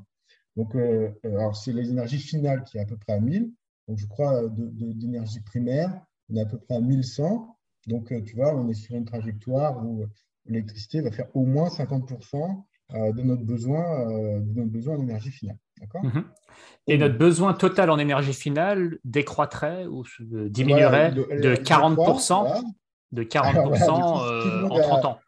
Donc, 0.56 0.76
alors, 1.24 1.56
c'est 1.56 1.74
les 1.74 1.90
énergies 1.90 2.20
finales 2.20 2.64
qui 2.64 2.78
est 2.78 2.82
à 2.82 2.86
peu 2.86 2.98
près 2.98 3.14
à 3.14 3.20
1000. 3.20 3.52
Donc, 3.88 4.00
je 4.00 4.08
crois, 4.08 4.42
d'énergie 4.50 5.42
primaire, 5.42 6.04
on 6.30 6.36
est 6.36 6.42
à 6.42 6.46
peu 6.46 6.58
près 6.58 6.76
à 6.76 6.82
1100. 6.82 7.56
Donc, 7.88 8.12
tu 8.24 8.36
vois, 8.36 8.56
on 8.56 8.68
est 8.70 8.74
sur 8.74 8.96
une 8.96 9.06
trajectoire 9.06 9.86
où 9.86 10.06
l'électricité 10.46 11.02
va 11.02 11.12
faire 11.12 11.28
au 11.34 11.46
moins 11.46 11.70
50% 11.70 12.64
euh, 12.96 13.12
de 13.14 13.22
notre 13.22 13.44
besoin, 13.44 14.10
euh, 14.10 14.40
de 14.40 14.60
notre 14.60 14.72
besoin 14.72 14.98
en 14.98 15.02
énergie 15.02 15.32
finale. 15.32 15.58
Mhm. 16.04 16.26
Et 16.88 16.98
notre 16.98 17.18
besoin 17.18 17.54
total 17.54 17.90
en 17.90 17.98
énergie 17.98 18.34
finale 18.34 19.00
décroîtrait 19.04 19.86
ou 19.86 20.04
diminuerait 20.20 21.12
de 21.12 21.56
40%, 21.56 22.64
de 23.12 23.24
40% 23.24 24.24
euh, 24.26 24.68
en 24.70 24.80
30 24.80 25.06
ans. 25.06 25.20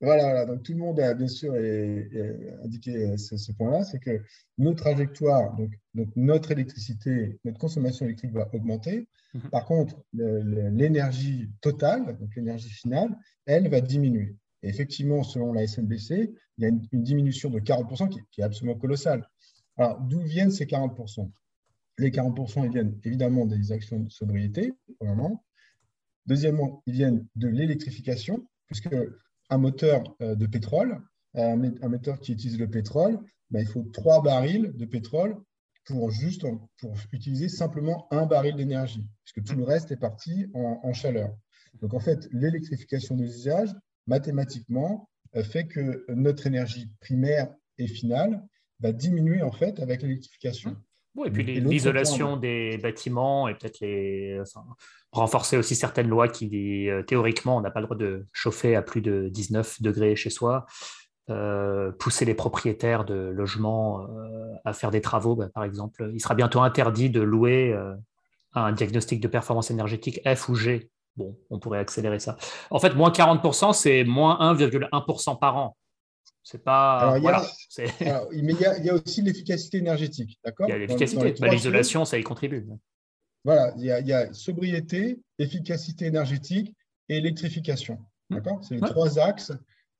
Voilà, 0.00 0.44
donc 0.44 0.62
tout 0.62 0.72
le 0.72 0.78
monde 0.78 1.00
a 1.00 1.14
bien 1.14 1.26
sûr 1.26 1.54
indiqué 2.62 3.16
ce, 3.16 3.52
point-là, 3.52 3.82
c'est 3.82 3.98
que 3.98 4.22
nos 4.58 4.74
trajectoires, 4.74 5.56
donc, 5.56 5.70
donc, 5.94 6.08
notre 6.16 6.50
électricité, 6.50 7.38
notre 7.44 7.58
consommation 7.58 8.04
électrique 8.04 8.32
va 8.32 8.46
augmenter. 8.52 9.08
Mhm. 9.32 9.50
Par 9.50 9.64
contre, 9.64 9.96
l'énergie 10.12 11.50
totale, 11.62 12.18
donc 12.18 12.34
l'énergie 12.36 12.68
finale, 12.68 13.16
elle 13.46 13.68
va 13.70 13.80
diminuer. 13.80 14.36
Et 14.62 14.68
effectivement, 14.68 15.22
selon 15.22 15.54
la 15.54 15.66
SNBC, 15.66 16.34
il 16.58 16.62
y 16.62 16.66
a 16.66 16.68
une, 16.68 16.80
diminution 16.92 17.48
de 17.48 17.60
40% 17.60 18.08
qui, 18.08 18.40
est 18.40 18.44
absolument 18.44 18.76
colossale. 18.76 19.26
Alors, 19.78 20.00
d'où 20.00 20.20
viennent 20.20 20.50
ces 20.50 20.66
40% 20.66 21.30
Les 21.98 22.10
40%, 22.10 22.64
ils 22.66 22.72
viennent 22.72 22.98
évidemment 23.04 23.46
des 23.46 23.72
actions 23.72 24.00
de 24.00 24.10
sobriété, 24.10 24.74
premièrement. 24.98 25.44
Deuxièmement, 26.26 26.82
ils 26.86 26.94
viennent 26.94 27.26
de 27.36 27.48
l'électrification, 27.48 28.46
puisque 28.66 28.88
un 29.50 29.58
moteur 29.58 30.02
euh, 30.20 30.34
de 30.34 30.46
pétrole, 30.46 31.00
un, 31.34 31.56
moteur 31.56 32.18
qui 32.20 32.32
utilise 32.32 32.58
le 32.58 32.68
pétrole, 32.68 33.18
ben, 33.50 33.60
il 33.60 33.66
faut 33.66 33.82
trois 33.92 34.22
barils 34.22 34.72
de 34.74 34.86
pétrole 34.86 35.36
pour 35.84 36.10
juste 36.10 36.46
pour 36.78 36.94
utiliser 37.12 37.48
simplement 37.48 38.08
un 38.10 38.26
baril 38.26 38.56
d'énergie, 38.56 39.06
puisque 39.24 39.46
tout 39.46 39.56
le 39.56 39.64
reste 39.64 39.92
est 39.92 39.98
parti 39.98 40.46
en, 40.54 40.92
chaleur. 40.92 41.36
Donc 41.80 41.94
en 41.94 42.00
fait, 42.00 42.26
l'électrification 42.32 43.16
des 43.16 43.26
usages, 43.26 43.74
mathématiquement, 44.06 45.08
euh, 45.36 45.44
fait 45.44 45.66
que 45.66 46.04
notre 46.08 46.46
énergie 46.46 46.90
primaire 47.00 47.54
et 47.78 47.86
finale 47.86 48.42
va 48.80 48.92
diminuer 48.92 49.42
en 49.42 49.52
fait 49.52 49.78
avec 49.80 50.02
l'électrification. 50.02 50.76
Oui, 51.16 51.28
et 51.28 51.30
puis 51.30 51.42
l'isolation 51.44 52.36
des 52.36 52.78
bâtiments 52.78 53.48
et 53.48 53.54
peut-être 53.54 53.80
les 53.80 54.38
renforcer 55.12 55.56
aussi 55.56 55.74
certaines 55.74 56.08
lois 56.08 56.28
qui, 56.28 56.90
euh, 56.90 57.02
théoriquement, 57.02 57.56
on 57.56 57.60
n'a 57.62 57.70
pas 57.70 57.80
le 57.80 57.86
droit 57.86 57.96
de 57.96 58.26
chauffer 58.32 58.76
à 58.76 58.82
plus 58.82 59.00
de 59.00 59.28
19 59.30 59.80
degrés 59.80 60.14
chez 60.14 60.28
soi, 60.28 60.66
euh, 61.30 61.90
pousser 61.92 62.26
les 62.26 62.34
propriétaires 62.34 63.04
de 63.04 63.14
logements 63.14 64.02
euh, 64.02 64.54
à 64.66 64.74
faire 64.74 64.90
des 64.90 65.00
travaux, 65.00 65.34
bah, 65.34 65.48
par 65.52 65.64
exemple. 65.64 66.10
Il 66.12 66.20
sera 66.20 66.34
bientôt 66.34 66.60
interdit 66.60 67.08
de 67.08 67.22
louer 67.22 67.74
un 68.52 68.72
diagnostic 68.72 69.20
de 69.20 69.28
performance 69.28 69.70
énergétique 69.70 70.20
F 70.26 70.48
ou 70.50 70.54
G. 70.54 70.90
Bon, 71.16 71.34
on 71.48 71.58
pourrait 71.58 71.78
accélérer 71.78 72.18
ça. 72.18 72.36
En 72.70 72.78
fait, 72.78 72.94
moins 72.94 73.10
40%, 73.10 73.72
c'est 73.72 74.04
moins 74.04 74.38
1,1% 74.54 75.38
par 75.38 75.56
an. 75.56 75.76
C'est 76.48 76.62
pas. 76.62 77.18
voilà, 77.18 77.44
mais 77.76 78.52
il 78.52 78.84
y, 78.84 78.88
a, 78.88 78.94
aussi 78.94 79.20
l'efficacité 79.20 79.78
énergétique, 79.78 80.38
d'accord? 80.44 80.68
Il 80.68 80.70
y 80.70 80.74
a 80.76 80.78
l'efficacité. 80.78 81.34
L'isolation, 81.40 82.04
ça 82.04 82.18
y 82.18 82.22
contribue. 82.22 82.64
voilà, 83.42 83.74
il 83.76 83.84
y, 83.84 84.12
a, 84.12 84.32
sobriété, 84.32 85.18
efficacité 85.40 86.06
énergétique 86.06 86.72
et 87.08 87.16
électrification. 87.16 87.98
Mmh. 88.30 88.36
D'accord? 88.36 88.60
C'est 88.62 88.76
les 88.76 88.80
trois 88.80 89.18
axes 89.18 89.50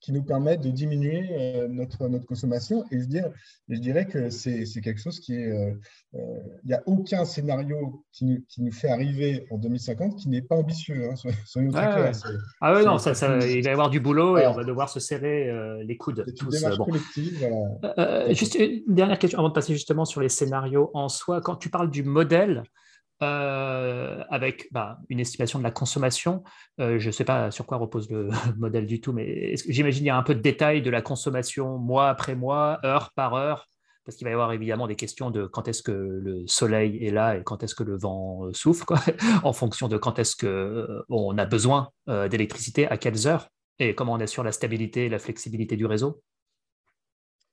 qui 0.00 0.12
nous 0.12 0.22
permettent 0.22 0.60
de 0.60 0.70
diminuer 0.70 1.28
euh, 1.30 1.68
notre, 1.68 2.08
notre 2.08 2.26
consommation. 2.26 2.84
Et 2.90 3.00
je, 3.00 3.06
dirais, 3.06 3.32
je 3.68 3.78
dirais 3.78 4.06
que 4.06 4.30
c'est 4.30 4.64
quelque 4.82 5.00
chose 5.00 5.20
qui 5.20 5.34
est... 5.34 5.50
Euh, 5.50 5.72
euh, 6.14 6.18
il 6.64 6.68
n'y 6.68 6.74
a 6.74 6.82
aucun 6.86 7.24
scénario 7.24 8.04
qui 8.12 8.24
nous, 8.24 8.44
qui 8.48 8.62
nous, 8.62 8.72
fait 8.72 8.88
arriver 8.88 9.46
en 9.50 9.58
2050 9.58 10.16
qui 10.16 10.28
n'est 10.28 10.42
pas 10.42 10.56
ambitieux. 10.56 11.10
Hein, 11.10 11.14
soyons 11.44 11.70
très 11.70 11.92
clairs. 11.92 12.12
Ah 12.60 12.74
oui, 12.74 12.84
non, 12.84 12.98
ça, 12.98 13.12
il 13.46 13.62
va 13.62 13.70
y 13.70 13.72
avoir 13.72 13.90
du 13.90 14.00
boulot 14.00 14.38
et 14.38 14.46
on 14.46 14.52
va 14.52 14.64
devoir 14.64 14.88
se 14.88 15.00
serrer 15.00 15.50
les 15.84 15.96
coudes. 15.96 16.24
Collective. 16.78 17.48
juste 18.30 18.54
une 18.54 18.94
dernière 18.94 19.18
question 19.18 19.38
avant 19.38 19.48
de 19.48 19.54
passer 19.54 19.72
justement 19.72 20.04
sur 20.04 20.20
les 20.20 20.28
scénarios 20.28 20.90
en 20.94 21.08
soi. 21.08 21.40
Quand 21.40 21.56
tu 21.56 21.68
parles 21.68 21.90
du 21.90 22.02
modèle, 22.02 22.62
euh, 23.22 24.22
avec 24.28 24.68
bah, 24.72 24.98
une 25.08 25.20
estimation 25.20 25.58
de 25.58 25.64
la 25.64 25.70
consommation. 25.70 26.44
Euh, 26.80 26.98
je 26.98 27.06
ne 27.06 27.12
sais 27.12 27.24
pas 27.24 27.50
sur 27.50 27.64
quoi 27.64 27.78
repose 27.78 28.10
le 28.10 28.28
modèle 28.58 28.86
du 28.86 29.00
tout, 29.00 29.12
mais 29.12 29.54
j'imagine 29.68 30.00
qu'il 30.00 30.06
y 30.08 30.10
a 30.10 30.16
un 30.16 30.22
peu 30.22 30.34
de 30.34 30.40
détail 30.40 30.82
de 30.82 30.90
la 30.90 31.00
consommation 31.00 31.78
mois 31.78 32.08
après 32.08 32.34
mois, 32.34 32.78
heure 32.84 33.12
par 33.14 33.34
heure, 33.34 33.68
parce 34.04 34.16
qu'il 34.16 34.26
va 34.26 34.30
y 34.30 34.34
avoir 34.34 34.52
évidemment 34.52 34.86
des 34.86 34.96
questions 34.96 35.30
de 35.30 35.46
quand 35.46 35.66
est-ce 35.66 35.82
que 35.82 35.92
le 35.92 36.46
soleil 36.46 37.04
est 37.04 37.10
là 37.10 37.36
et 37.38 37.42
quand 37.42 37.62
est-ce 37.62 37.74
que 37.74 37.84
le 37.84 37.96
vent 37.96 38.44
euh, 38.44 38.52
souffle, 38.52 38.84
en 39.42 39.52
fonction 39.54 39.88
de 39.88 39.96
quand 39.96 40.18
est-ce 40.18 40.36
qu'on 40.36 41.38
a 41.38 41.46
besoin 41.46 41.88
d'électricité, 42.06 42.86
à 42.86 42.98
quelles 42.98 43.26
heures, 43.26 43.48
et 43.78 43.94
comment 43.94 44.12
on 44.12 44.20
assure 44.20 44.44
la 44.44 44.52
stabilité 44.52 45.06
et 45.06 45.08
la 45.08 45.18
flexibilité 45.18 45.76
du 45.76 45.86
réseau. 45.86 46.22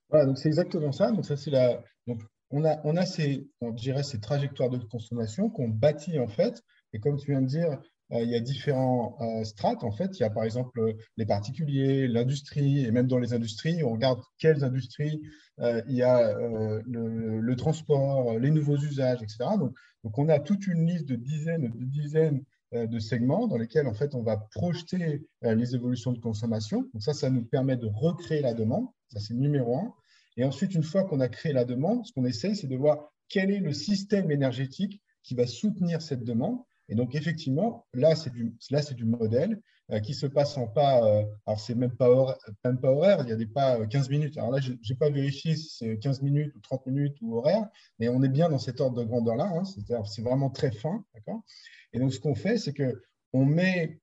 Voilà, 0.09 0.25
donc 0.25 0.37
c'est 0.37 0.47
exactement 0.47 0.91
ça. 0.91 1.11
Donc 1.11 1.25
ça, 1.25 1.35
c'est 1.37 1.51
la 1.51 1.81
on 2.53 2.63
a, 2.65 2.79
on 2.83 2.95
a 2.95 3.05
ces, 3.05 3.47
ces 4.03 4.19
trajectoires 4.21 4.69
de 4.69 4.77
consommation 4.77 5.49
qu'on 5.49 5.67
bâtit 5.67 6.19
en 6.19 6.27
fait. 6.27 6.63
Et 6.93 6.99
comme 6.99 7.17
tu 7.17 7.31
viens 7.31 7.41
de 7.41 7.47
dire, 7.47 7.79
euh, 8.11 8.21
il 8.21 8.29
y 8.29 8.35
a 8.35 8.39
différents 8.39 9.17
euh, 9.21 9.43
strates. 9.43 9.83
En 9.83 9.91
fait, 9.91 10.19
il 10.19 10.21
y 10.21 10.23
a 10.23 10.29
par 10.29 10.43
exemple 10.43 10.95
les 11.17 11.25
particuliers, 11.25 12.07
l'industrie, 12.07 12.85
et 12.85 12.91
même 12.91 13.07
dans 13.07 13.17
les 13.17 13.33
industries, 13.33 13.83
on 13.83 13.91
regarde 13.93 14.21
quelles 14.37 14.63
industries, 14.63 15.19
euh, 15.61 15.81
il 15.87 15.95
y 15.95 16.03
a 16.03 16.37
le, 16.85 17.55
transport, 17.55 18.37
les 18.37 18.51
nouveaux 18.51 18.77
usages, 18.77 19.23
etc. 19.23 19.37
Donc, 19.57 19.73
donc, 20.03 20.17
on 20.19 20.29
a 20.29 20.39
toute 20.39 20.67
une 20.67 20.85
liste 20.85 21.07
de 21.07 21.15
dizaines 21.15 21.71
de 21.71 21.85
dizaines 21.85 22.43
de 22.73 22.99
segments 22.99 23.47
dans 23.47 23.57
lesquels 23.57 23.85
en 23.87 23.93
fait 23.93 24.15
on 24.15 24.23
va 24.23 24.35
projeter 24.35 25.23
les 25.43 25.75
évolutions 25.75 26.11
de 26.11 26.17
consommation. 26.17 26.89
Donc 26.91 27.03
ça, 27.03 27.13
ça 27.13 27.29
nous 27.29 27.45
permet 27.45 27.77
de 27.77 27.85
recréer 27.85 28.41
la 28.41 28.55
demande. 28.55 28.87
Ça, 29.09 29.19
c'est 29.19 29.35
numéro 29.35 29.77
un. 29.77 29.93
Et 30.37 30.43
ensuite, 30.43 30.73
une 30.73 30.83
fois 30.83 31.03
qu'on 31.03 31.19
a 31.19 31.27
créé 31.27 31.53
la 31.53 31.65
demande, 31.65 32.05
ce 32.05 32.11
qu'on 32.13 32.25
essaie, 32.25 32.55
c'est 32.55 32.67
de 32.67 32.75
voir 32.75 33.11
quel 33.29 33.51
est 33.51 33.59
le 33.59 33.73
système 33.73 34.31
énergétique 34.31 35.01
qui 35.23 35.35
va 35.35 35.47
soutenir 35.47 36.01
cette 36.01 36.23
demande. 36.23 36.59
Et 36.89 36.95
donc, 36.95 37.15
effectivement, 37.15 37.87
là, 37.93 38.15
c'est 38.15 38.31
du, 38.31 39.05
modèle 39.05 39.61
euh, 39.91 39.99
qui 39.99 40.13
se 40.13 40.27
passe 40.27 40.57
en 40.57 40.67
pas, 40.67 41.03
euh, 41.03 41.23
alors 41.45 41.59
c'est 41.59 41.75
même 41.75 41.95
même 42.63 42.79
pas 42.79 42.91
horaire, 42.91 43.19
il 43.23 43.29
y 43.29 43.31
a 43.31 43.35
des 43.35 43.45
pas 43.45 43.85
15 43.85 44.07
euh, 44.07 44.11
minutes. 44.11 44.37
Alors 44.37 44.51
là, 44.51 44.59
je 44.59 44.71
n'ai 44.71 44.95
pas 44.99 45.09
vérifié 45.09 45.55
si 45.55 45.69
c'est 45.77 45.97
15 45.97 46.21
minutes 46.21 46.53
ou 46.55 46.59
30 46.59 46.85
minutes 46.87 47.17
ou 47.21 47.37
horaire, 47.37 47.69
mais 47.99 48.09
on 48.09 48.21
est 48.21 48.29
bien 48.29 48.49
dans 48.49 48.59
cet 48.59 48.81
ordre 48.81 48.97
de 48.97 49.03
grandeur-là. 49.05 49.49
Hein, 49.55 49.63
c'est 50.05 50.21
vraiment 50.21 50.49
très 50.49 50.71
fin. 50.71 51.05
Et 51.93 51.99
donc, 51.99 52.13
ce 52.13 52.19
qu'on 52.19 52.35
fait, 52.35 52.57
c'est 52.57 52.73
qu'on 52.73 53.45
met 53.45 53.99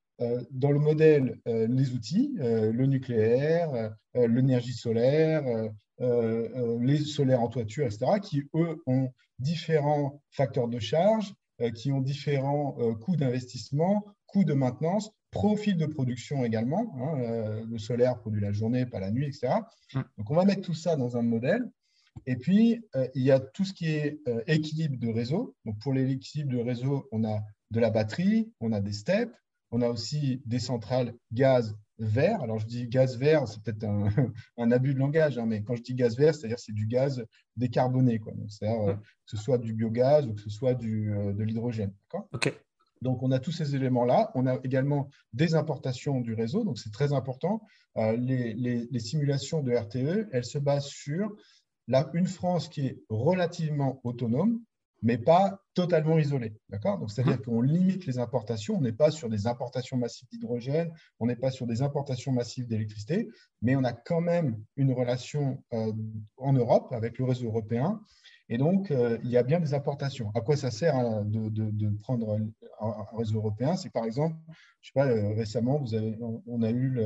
dans 0.51 0.71
le 0.71 0.79
modèle 0.79 1.39
les 1.47 1.93
outils, 1.93 2.35
le 2.39 2.87
nucléaire, 2.87 3.95
l'énergie 4.15 4.75
solaire, 4.75 5.71
euh, 6.01 6.49
euh, 6.57 6.79
les 6.81 6.99
solaires 6.99 7.43
en 7.43 7.49
toiture, 7.49 7.85
etc., 7.85 8.07
qui, 8.23 8.43
eux, 8.55 8.83
ont 8.87 9.11
différents 9.39 10.23
facteurs 10.31 10.69
de 10.69 10.79
charge, 10.79 11.35
euh, 11.61 11.71
qui 11.71 11.93
ont 11.93 12.01
différents 12.01 12.73
coûts 13.01 13.17
d'investissement, 13.17 14.07
coûts 14.27 14.45
de 14.45 14.55
maintenance, 14.55 15.11
profil 15.31 15.77
de 15.77 15.85
production 15.85 16.45
également. 16.45 16.95
Hein, 16.99 17.65
le 17.69 17.79
solaire 17.79 18.19
produit 18.19 18.41
la 18.41 18.53
journée, 18.53 18.87
pas 18.87 18.99
la 18.99 19.11
nuit, 19.11 19.27
etc. 19.27 19.49
Hum. 19.95 20.05
Donc, 20.17 20.31
on 20.31 20.35
va 20.35 20.45
mettre 20.45 20.63
tout 20.63 20.75
ça 20.75 20.97
dans 20.97 21.17
un 21.17 21.23
modèle. 21.23 21.71
Et 22.27 22.37
puis, 22.37 22.83
il 23.15 23.23
y 23.23 23.31
a 23.31 23.39
tout 23.39 23.65
ce 23.65 23.73
qui 23.73 23.87
est 23.87 24.21
équilibre 24.47 24.99
de 24.99 25.09
réseau. 25.09 25.55
Donc, 25.65 25.79
pour 25.81 25.93
l'équilibre 25.93 26.53
de 26.53 26.59
réseau, 26.59 27.09
on 27.13 27.25
a 27.25 27.41
de 27.71 27.81
la 27.81 27.91
batterie, 27.91 28.53
on 28.61 28.73
a 28.73 28.81
des 28.81 28.93
steps, 28.93 29.33
on 29.71 29.83
a 29.83 29.89
aussi 29.89 30.43
des 30.47 30.59
centrales 30.59 31.15
gaz 31.33 31.77
vert. 31.99 32.43
Alors, 32.43 32.59
je 32.59 32.67
dis 32.67 32.89
gaz 32.89 33.17
vert, 33.19 33.47
c'est 33.47 33.63
peut-être 33.63 33.85
un, 34.57 34.71
abus 34.71 34.95
de 34.95 34.99
langage, 34.99 35.39
hein, 35.39 35.47
mais 35.47 35.63
quand 35.63 35.77
je 35.77 35.83
dis 35.83 35.95
gaz 35.95 36.17
vert, 36.17 36.35
c'est-à-dire 36.35 36.59
c'est 36.59 36.73
du 36.73 36.87
gaz 36.87 37.25
décarboné, 37.57 38.21
c'est-à-dire 38.49 38.83
euh, 38.83 38.95
que 38.95 39.01
ce 39.27 39.37
soit 39.37 39.59
du 39.59 39.75
biogaz 39.75 40.27
ou 40.27 40.35
que 40.35 40.41
ce 40.41 40.51
soit 40.51 40.75
du, 40.75 41.13
euh, 41.13 41.33
de 41.33 41.45
l'hydrogène. 41.45 41.93
Donc, 43.03 43.23
on 43.23 43.31
a 43.31 43.39
tous 43.39 43.53
ces 43.53 43.75
éléments-là. 43.75 44.31
On 44.35 44.47
a 44.47 44.59
également 44.63 45.09
des 45.33 45.55
importations 45.55 46.21
du 46.21 46.35
réseau, 46.35 46.65
donc 46.65 46.79
c'est 46.79 46.93
très 46.93 47.13
important. 47.13 47.63
Euh, 47.97 48.17
les, 48.17 48.55
les, 48.55 49.01
simulations 49.01 49.63
de 49.63 49.73
RTE, 49.73 50.29
elles 50.33 50.45
se 50.45 50.59
basent 50.59 50.89
sur 50.89 51.35
la, 51.89 52.11
une 52.13 52.27
France 52.27 52.69
qui 52.69 52.87
est 52.87 53.03
relativement 53.09 54.01
autonome, 54.05 54.61
mais 55.03 55.19
pas 55.19 55.63
totalement 55.75 56.19
isolé. 56.19 56.53
D'accord? 56.69 56.99
Donc, 56.99 57.11
c'est-à-dire 57.11 57.39
mmh. 57.39 57.43
qu'on 57.43 57.63
limite 57.63 58.07
les 58.07 58.19
importations. 58.19 58.77
On 58.77 58.81
n'est 58.81 58.93
pas 58.93 59.11
sur 59.11 59.29
des 59.29 59.47
importations 59.47 59.97
massives 59.97 60.29
d'hydrogène, 60.31 60.93
on 61.19 61.27
n'est 61.27 61.37
pas 61.37 61.51
sur 61.51 61.67
des 61.67 61.83
importations 61.83 62.33
massives 62.33 62.67
d'électricité, 62.67 63.29
mais 63.63 63.77
on 63.77 63.85
a 63.85 63.93
quand 63.93 64.21
même 64.21 64.63
une 64.77 64.93
relation 64.93 65.63
euh, 65.73 65.93
en 66.37 66.53
Europe 66.53 66.93
avec 66.93 67.19
le 67.19 67.25
réseau 67.25 67.47
européen. 67.47 68.01
Et 68.53 68.59
donc, 68.59 68.91
euh, 68.91 69.17
il 69.23 69.31
y 69.31 69.37
a 69.37 69.45
bien 69.45 69.61
des 69.61 69.75
importations. 69.75 70.33
À 70.35 70.41
quoi 70.41 70.57
ça 70.57 70.73
sert 70.73 70.97
hein, 70.97 71.25
de, 71.25 71.89
prendre 72.01 72.41
un, 72.81 73.17
réseau 73.17 73.37
européen? 73.37 73.77
C'est 73.77 73.91
par 73.91 74.05
exemple, 74.05 74.35
je 74.81 74.89
sais 74.89 74.93
pas, 74.93 75.07
euh, 75.07 75.35
récemment, 75.35 75.79
vous 75.79 75.95
avez, 75.95 76.19
on, 76.21 76.63
a 76.63 76.71
eu 76.71 76.99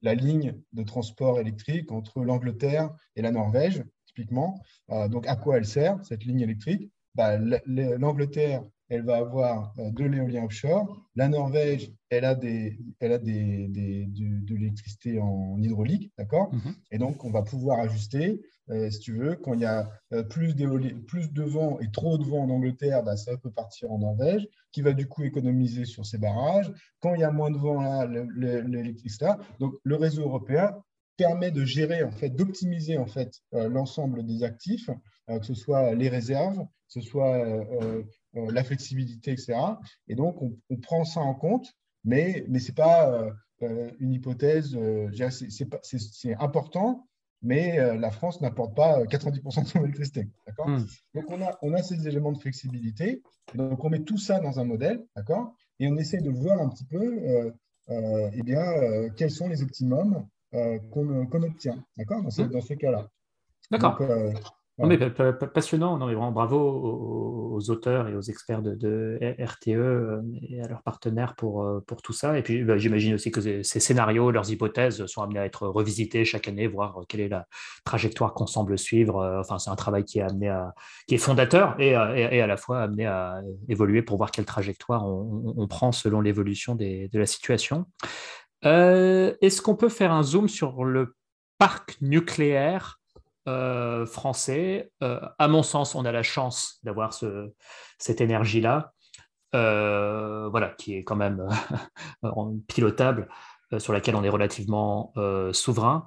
la 0.00 0.14
ligne 0.14 0.54
de 0.72 0.82
transport 0.82 1.38
électrique 1.38 1.92
entre 1.92 2.24
l'Angleterre 2.24 2.94
et 3.14 3.20
la 3.20 3.30
Norvège, 3.30 3.84
typiquement. 4.06 4.58
donc, 4.88 5.26
à 5.26 5.36
quoi 5.36 5.58
elle 5.58 5.66
sert, 5.66 6.02
cette 6.02 6.24
ligne 6.24 6.40
électrique? 6.40 6.90
Bah, 7.14 7.38
l'Angleterre, 7.66 8.62
elle 8.90 9.02
va 9.02 9.18
avoir 9.18 9.72
euh, 9.78 9.90
de 9.90 10.04
l'éolien 10.04 10.44
offshore. 10.44 11.08
La 11.14 11.28
Norvège, 11.28 11.92
elle 12.10 12.24
a, 12.24 12.34
des, 12.34 12.78
elle 12.98 13.12
a 13.12 13.18
des, 13.18 13.68
de, 13.68 14.54
l'électricité 14.54 15.20
en 15.20 15.56
hydraulique, 15.60 16.12
d'accord? 16.18 16.52
Mhm. 16.52 16.74
Et 16.90 16.98
donc, 16.98 17.24
on 17.24 17.30
va 17.30 17.42
pouvoir 17.42 17.78
ajuster, 17.78 18.40
euh, 18.70 18.90
si 18.90 18.98
tu 18.98 19.14
veux, 19.14 19.36
quand 19.36 19.54
il 19.54 19.60
y 19.60 19.64
a 19.64 19.88
euh, 20.12 20.24
plus, 20.24 20.54
plus 21.06 21.32
de 21.32 21.42
vent 21.42 21.78
et 21.78 21.90
trop 21.92 22.18
de 22.18 22.24
vent 22.24 22.42
en 22.42 22.50
Angleterre, 22.50 23.04
bah, 23.04 23.16
ça 23.16 23.36
peut 23.36 23.52
partir 23.52 23.92
en 23.92 23.98
Norvège, 23.98 24.46
qui 24.72 24.82
va 24.82 24.92
du 24.92 25.06
coup 25.06 25.22
économiser 25.22 25.84
sur 25.84 26.04
ces 26.04 26.18
barrages. 26.18 26.72
Quand 26.98 27.14
il 27.14 27.20
y 27.20 27.24
a 27.24 27.30
moins 27.30 27.52
de 27.52 27.58
vent 27.58 27.80
là, 27.80 28.06
l'électricité. 28.06 29.30
Donc, 29.60 29.74
le 29.84 29.94
réseau 29.94 30.22
européen 30.22 30.74
permet 31.20 31.50
de 31.50 31.66
gérer, 31.66 32.02
en 32.02 32.10
fait, 32.10 32.30
d'optimiser 32.30 32.96
en 32.96 33.06
fait 33.06 33.42
l'ensemble 33.52 34.24
des 34.24 34.42
actifs, 34.42 34.88
que 35.28 35.44
ce 35.44 35.54
soit 35.54 35.94
les 35.94 36.08
réserves, 36.08 36.64
que 36.92 37.00
ce 37.00 37.08
soit 37.08 37.36
euh, 37.36 38.02
euh, 38.36 38.50
la 38.50 38.64
flexibilité, 38.64 39.32
etc. 39.32 39.54
Et 40.08 40.14
donc, 40.14 40.42
on, 40.42 40.76
prend 40.76 41.04
ça 41.04 41.20
en 41.20 41.34
compte, 41.34 41.68
mais, 42.04 42.44
mais 42.48 42.58
ce 42.58 42.68
n'est 42.68 42.74
pas 42.74 43.32
euh, 43.62 43.90
une 44.00 44.12
hypothèse, 44.12 44.76
c'est 45.82 46.34
important, 46.34 47.06
mais 47.42 47.96
la 47.96 48.10
France 48.10 48.40
n'apporte 48.40 48.74
pas 48.74 49.02
90% 49.04 49.62
de 49.62 49.68
son 49.68 49.84
électricité. 49.84 50.28
Hmm. 50.58 50.78
Donc, 51.14 51.24
on 51.28 51.40
a, 51.42 51.58
on 51.62 51.74
a 51.74 51.82
ces 51.82 52.08
éléments 52.08 52.32
de 52.32 52.38
flexibilité. 52.38 53.22
donc, 53.54 53.84
on 53.84 53.90
met 53.90 54.02
tout 54.02 54.18
ça 54.18 54.40
dans 54.40 54.58
un 54.58 54.64
modèle, 54.64 55.04
d'accord? 55.14 55.54
Et 55.78 55.88
on 55.88 55.96
essaie 55.96 56.20
de 56.20 56.30
voir 56.30 56.60
un 56.60 56.68
petit 56.68 56.84
peu 56.84 57.52
eh 57.88 58.42
bien, 58.42 59.08
quels 59.16 59.30
sont 59.30 59.48
les 59.48 59.62
optimums 59.62 60.26
qu'on 60.90 61.42
obtient, 61.42 61.84
d'accord 61.96 62.22
dans, 62.22 62.46
dans, 62.46 62.60
ce 62.60 62.74
cas-là. 62.74 63.08
D'accord. 63.70 63.98
Non, 64.80 64.86
mais 64.86 64.98
passionnant, 65.52 65.98
non, 65.98 66.06
mais 66.06 66.14
vraiment 66.14 66.32
bravo 66.32 66.56
aux, 66.58 67.70
auteurs 67.70 68.08
et 68.08 68.14
aux 68.14 68.22
experts 68.22 68.62
de, 68.62 69.18
RTE 69.38 69.68
euh, 69.68 70.22
et 70.48 70.62
à 70.62 70.68
leurs 70.68 70.82
partenaires 70.82 71.34
pour, 71.34 71.62
euh, 71.62 71.84
pour 71.86 72.00
tout 72.00 72.14
ça. 72.14 72.38
Et 72.38 72.42
puis 72.42 72.64
bah, 72.64 72.78
j'imagine 72.78 73.12
aussi 73.12 73.30
que 73.30 73.62
ces 73.62 73.80
scénarios, 73.80 74.30
leurs 74.30 74.50
hypothèses 74.50 75.04
sont 75.04 75.22
amenés 75.22 75.40
à 75.40 75.44
être 75.44 75.66
revisités 75.66 76.24
chaque 76.24 76.48
année, 76.48 76.66
voir 76.66 77.00
quelle 77.08 77.20
est 77.20 77.28
la 77.28 77.46
trajectoire 77.84 78.32
qu'on 78.32 78.46
semble 78.46 78.78
suivre. 78.78 79.18
Euh, 79.18 79.40
enfin, 79.40 79.58
c'est 79.58 79.68
un 79.68 79.76
travail 79.76 80.04
qui 80.04 80.20
est 80.20 80.22
amené 80.22 80.48
à, 80.48 80.72
qui 81.06 81.16
est 81.16 81.18
fondateur 81.18 81.78
et, 81.78 81.90
et, 81.90 82.40
à 82.40 82.46
la 82.46 82.56
fois 82.56 82.80
amené 82.80 83.04
à 83.04 83.42
évoluer 83.68 84.00
pour 84.00 84.16
voir 84.16 84.30
quelle 84.30 84.46
trajectoire 84.46 85.06
on, 85.06 85.66
prend 85.68 85.92
selon 85.92 86.22
l'évolution 86.22 86.74
de 86.74 87.18
la 87.18 87.26
situation. 87.26 87.86
Est-ce 88.62 89.62
qu'on 89.62 89.76
peut 89.76 89.88
faire 89.88 90.12
un 90.12 90.22
zoom 90.22 90.48
sur 90.48 90.84
le 90.84 91.14
parc 91.58 91.96
nucléaire 92.00 93.00
euh, 93.48 94.06
français? 94.06 94.90
Euh, 95.02 95.20
à 95.38 95.48
mon 95.48 95.62
sens, 95.62 95.94
on 95.94 96.04
a 96.04 96.12
la 96.12 96.22
chance 96.22 96.78
d'avoir 96.82 97.12
ce, 97.12 97.50
cette 97.98 98.20
énergie-là, 98.20 98.92
euh, 99.54 100.48
voilà, 100.48 100.70
qui 100.70 100.94
est 100.94 101.04
quand 101.04 101.16
même 101.16 101.46
pilotable, 102.68 103.28
sur 103.78 103.92
laquelle 103.92 104.16
on 104.16 104.24
est 104.24 104.28
relativement 104.28 105.12
souverain. 105.52 106.04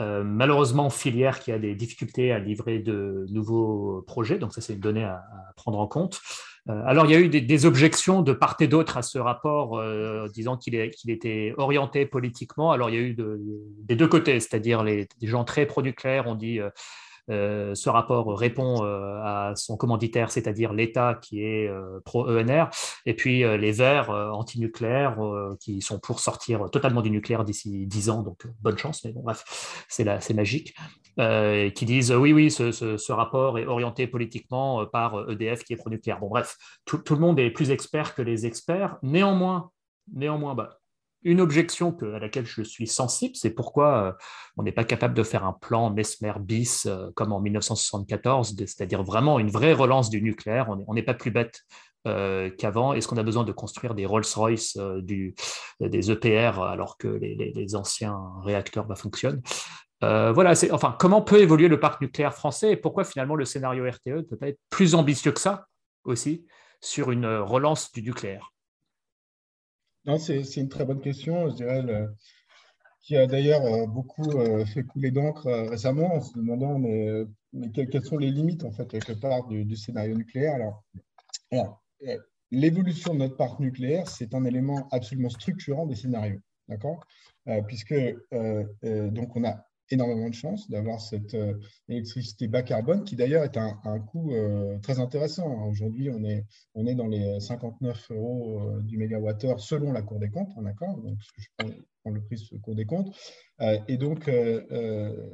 malheureusement, 0.00 0.90
filière 0.90 1.38
qui 1.38 1.52
a 1.52 1.60
des 1.60 1.76
difficultés 1.76 2.32
à 2.32 2.40
livrer 2.40 2.80
de 2.80 3.24
nouveaux 3.30 4.02
projets, 4.02 4.36
donc 4.36 4.52
ça 4.52 4.60
c'est 4.60 4.72
une 4.72 4.80
donnée 4.80 5.04
à, 5.04 5.22
prendre 5.54 5.78
en 5.78 5.86
compte. 5.86 6.20
Alors, 6.66 7.04
il 7.04 7.12
y 7.12 7.14
a 7.14 7.20
eu 7.20 7.28
des, 7.28 7.66
objections 7.66 8.22
de 8.22 8.32
part 8.32 8.56
et 8.60 8.66
d'autre 8.66 8.96
à 8.96 9.02
ce 9.02 9.18
rapport, 9.18 9.82
disant 10.32 10.56
qu'il 10.56 10.74
était 10.74 11.54
orienté 11.58 12.06
politiquement. 12.06 12.72
Alors, 12.72 12.88
il 12.88 12.94
y 12.94 12.98
a 12.98 13.02
eu 13.02 13.16
des 13.16 13.96
deux 13.96 14.08
côtés, 14.08 14.40
c'est-à-dire 14.40 14.82
les, 14.82 15.06
gens 15.20 15.44
très 15.44 15.66
pro-nucléaires 15.66 16.26
ont 16.26 16.34
dit 16.34 16.60
euh, 17.30 17.74
ce 17.74 17.88
rapport 17.88 18.38
répond 18.38 18.84
euh, 18.84 19.20
à 19.22 19.54
son 19.56 19.76
commanditaire, 19.76 20.30
c'est-à-dire 20.30 20.72
l'État 20.72 21.18
qui 21.20 21.42
est 21.42 21.68
euh, 21.68 22.00
pro-ENR, 22.04 22.68
et 23.06 23.14
puis 23.14 23.44
les 23.58 23.72
Verts 23.72 24.10
anti-nucléaires 24.10 25.16
qui 25.60 25.80
sont 25.80 25.98
pour 25.98 26.20
sortir 26.20 26.70
totalement 26.70 27.02
du 27.02 27.10
nucléaire 27.10 27.44
d'ici 27.44 27.86
10 27.86 28.10
ans, 28.10 28.22
donc 28.22 28.46
bonne 28.60 28.78
chance, 28.78 29.04
mais 29.04 29.12
bon, 29.12 29.22
bref, 29.22 29.84
c'est 29.88 30.34
magique, 30.34 30.74
et 31.18 31.72
qui 31.74 31.84
disent 31.84 32.12
oui, 32.12 32.32
oui, 32.32 32.50
ce, 32.50 33.12
rapport 33.12 33.58
est 33.58 33.66
orienté 33.66 34.06
politiquement 34.06 34.86
par 34.86 35.30
EDF 35.30 35.64
qui 35.64 35.72
est 35.72 35.76
pro-nucléaire. 35.76 36.20
Bon, 36.20 36.28
bref, 36.28 36.56
tout, 36.84 36.98
tout, 36.98 37.14
le 37.14 37.20
monde 37.20 37.38
est 37.38 37.50
plus 37.50 37.70
expert 37.70 38.14
que 38.14 38.22
les 38.22 38.46
experts. 38.46 38.96
Néanmoins, 39.02 39.70
néanmoins 40.12 40.54
bah, 40.54 40.78
une 41.24 41.40
objection 41.40 41.96
à 42.02 42.18
laquelle 42.18 42.46
je 42.46 42.62
suis 42.62 42.86
sensible, 42.86 43.34
c'est 43.34 43.50
pourquoi 43.50 44.08
euh, 44.08 44.12
on 44.56 44.62
n'est 44.62 44.72
pas 44.72 44.84
capable 44.84 45.14
de 45.14 45.22
faire 45.22 45.44
un 45.44 45.54
plan 45.54 45.90
Mesmer 45.90 46.34
bis 46.38 46.86
euh, 46.86 47.10
comme 47.14 47.32
en 47.32 47.40
1974, 47.40 48.54
c'est-à-dire 48.58 49.02
vraiment 49.02 49.38
une 49.38 49.50
vraie 49.50 49.72
relance 49.72 50.10
du 50.10 50.22
nucléaire. 50.22 50.68
On 50.86 50.94
n'est 50.94 51.02
pas 51.02 51.14
plus 51.14 51.30
bête 51.30 51.62
euh, 52.06 52.50
qu'avant. 52.50 52.92
Est-ce 52.92 53.08
qu'on 53.08 53.16
a 53.16 53.22
besoin 53.22 53.44
de 53.44 53.52
construire 53.52 53.94
des 53.94 54.04
Rolls-Royce, 54.04 54.78
des 55.00 56.10
EPR, 56.10 56.60
alors 56.60 56.98
que 56.98 57.08
les, 57.08 57.74
anciens 57.74 58.18
réacteurs 58.42 58.84
bah, 58.84 58.94
fonctionnent? 58.94 59.42
Voilà, 60.02 60.52
enfin, 60.70 60.94
comment 60.98 61.22
peut 61.22 61.40
évoluer 61.40 61.66
le 61.66 61.80
parc 61.80 62.02
nucléaire 62.02 62.34
français 62.34 62.72
et 62.72 62.76
pourquoi 62.76 63.04
finalement 63.04 63.36
le 63.36 63.46
scénario 63.46 63.90
RTE 63.90 64.08
ne 64.08 64.20
peut 64.20 64.36
pas 64.36 64.48
être 64.48 64.60
plus 64.68 64.94
ambitieux 64.94 65.32
que 65.32 65.40
ça 65.40 65.66
aussi 66.04 66.44
sur 66.82 67.10
une 67.10 67.24
relance 67.24 67.90
du 67.90 68.02
nucléaire? 68.02 68.53
Non, 70.06 70.18
c'est 70.18 70.56
une 70.56 70.68
très 70.68 70.84
bonne 70.84 71.00
question, 71.00 71.50
je 71.50 71.54
dirais, 71.54 71.82
qui 73.04 73.16
a 73.16 73.26
d'ailleurs 73.26 73.64
euh, 73.66 73.86
beaucoup 73.86 74.30
euh, 74.30 74.64
fait 74.64 74.82
couler 74.82 75.10
d'encre 75.10 75.46
euh, 75.46 75.68
récemment 75.68 76.14
en 76.14 76.20
se 76.22 76.34
demandant 76.34 76.78
mais, 76.78 77.26
quelles, 77.72 78.04
sont 78.04 78.16
les 78.16 78.30
limites, 78.30 78.64
en 78.64 78.72
fait, 78.72 78.88
quelque 78.88 79.12
part, 79.12 79.46
du, 79.46 79.76
scénario 79.76 80.16
nucléaire. 80.16 80.54
Alors, 80.54 81.82
l'évolution 82.50 83.12
de 83.12 83.18
notre 83.20 83.36
parc 83.36 83.60
nucléaire, 83.60 84.08
c'est 84.08 84.34
un 84.34 84.44
élément 84.44 84.88
absolument 84.90 85.28
structurant 85.28 85.86
des 85.86 85.94
scénarios, 85.94 86.40
d'accord? 86.68 87.04
Puisque, 87.68 87.94
donc, 88.32 89.36
on 89.36 89.44
a 89.44 89.64
énormément 89.90 90.28
de 90.28 90.34
chance 90.34 90.70
d'avoir 90.70 91.00
cette 91.00 91.34
euh, 91.34 91.54
électricité 91.88 92.48
bas 92.48 92.62
carbone, 92.62 93.04
qui 93.04 93.16
d'ailleurs 93.16 93.44
est 93.44 93.56
un, 93.56 93.98
coût 94.00 94.32
euh, 94.32 94.78
très 94.78 94.98
intéressant. 95.00 95.66
Aujourd'hui, 95.68 96.10
on 96.10 96.24
est, 96.24 96.44
on 96.74 96.86
est 96.86 96.94
dans 96.94 97.06
les 97.06 97.40
59 97.40 98.10
euros 98.10 98.60
euh, 98.60 98.82
du 98.82 98.96
mégawattheure 98.96 99.60
selon 99.60 99.92
la 99.92 100.02
Cour 100.02 100.18
des 100.18 100.30
comptes, 100.30 100.52
hein, 100.56 100.62
d'accord? 100.62 100.96
Donc, 100.98 101.18
je 101.38 101.46
prends, 101.58 102.10
le 102.10 102.22
prix 102.22 102.36
de 102.52 102.58
Cour 102.58 102.74
des 102.74 102.84
comptes. 102.84 103.14
et 103.88 103.96
donc, 103.96 104.30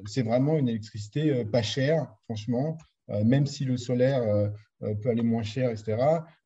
c'est 0.06 0.22
vraiment 0.22 0.56
une 0.56 0.68
électricité 0.68 1.44
pas 1.44 1.62
chère, 1.62 2.14
franchement, 2.26 2.78
même 3.24 3.46
si 3.46 3.64
le 3.64 3.76
solaire 3.76 4.52
peut 4.80 5.10
aller 5.10 5.22
moins 5.22 5.42
cher, 5.42 5.70
etc. 5.70 5.96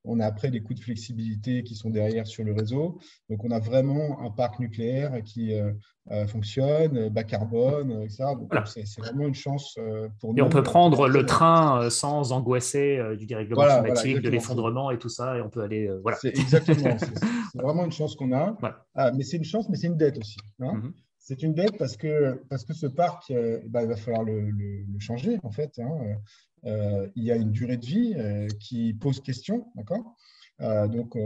On 0.05 0.21
a 0.21 0.27
après 0.27 0.51
des 0.51 0.61
coûts 0.61 0.75
de 0.75 0.81
flexibilité 0.81 1.63
qui 1.63 1.75
sont 1.75 1.89
derrière 1.89 2.27
sur 2.27 2.45
le 2.45 2.53
réseau. 2.53 2.99
Donc, 3.31 3.43
on 3.43 3.51
a 3.51 3.59
vraiment 3.59 4.21
un 4.21 4.31
parc 4.31 4.59
nucléaire 4.59 5.23
qui 5.25 5.55
euh, 5.55 5.73
euh, 6.11 6.27
fonctionne, 6.27 7.09
bas 7.09 7.25
carbone, 7.25 8.03
etc. 8.03 8.25
c'est 8.67 9.01
vraiment 9.01 9.27
une 9.27 9.35
chance 9.35 9.77
euh, 9.79 10.09
pour 10.21 10.33
nous. 10.33 10.39
Et 10.39 10.43
on 10.43 10.51
peut 10.51 10.63
prendre 10.63 11.09
le 11.09 11.25
train 11.25 11.89
sans 11.89 12.33
angoisser 12.33 13.01
du 13.17 13.25
dérèglement 13.25 13.65
climatique, 13.65 14.21
de 14.21 14.29
l'effondrement 14.29 14.91
et 14.91 14.99
tout 14.99 15.09
ça, 15.09 15.39
et 15.39 15.41
on 15.41 15.49
peut 15.49 15.63
aller. 15.63 15.91
voilà. 16.03 16.19
C'est 16.21 16.29
exactement. 16.29 16.97
c'est 17.53 17.63
vraiment 17.63 17.87
une 17.87 17.93
chance 17.93 18.15
qu'on 18.15 18.33
a. 18.33 18.57
Ah, 18.95 19.11
mais 19.13 19.25
c'est 19.25 19.39
une 19.39 19.45
chance, 19.45 19.69
mais 19.71 19.77
c'est 19.77 19.87
une 19.87 19.97
dette 19.97 20.19
aussi. 20.19 20.39
Hein. 20.61 20.75
Mm-hmm. 20.75 20.93
C'est 21.19 21.43
une 21.43 21.55
dette 21.55 21.79
parce 21.79 21.97
que, 21.97 22.43
parce 22.51 22.67
que 22.67 22.75
ce 22.75 22.87
parc, 22.87 23.33
bah, 23.69 23.83
il 23.83 23.89
va 23.89 23.97
falloir 23.97 24.25
le, 24.25 24.53
changer, 24.99 25.39
en 25.43 25.51
fait. 25.51 25.79
Hein. 25.79 26.19
Euh, 26.67 27.09
il 27.15 27.25
y 27.25 27.33
a 27.33 27.37
une 27.37 27.51
durée 27.51 27.77
de 27.77 27.85
vie 27.85 28.15
euh, 28.17 28.49
qui 28.61 28.95
pose 28.95 29.21
question, 29.21 29.67
d'accord? 29.75 30.17
Euh, 30.61 30.87
donc, 30.87 31.17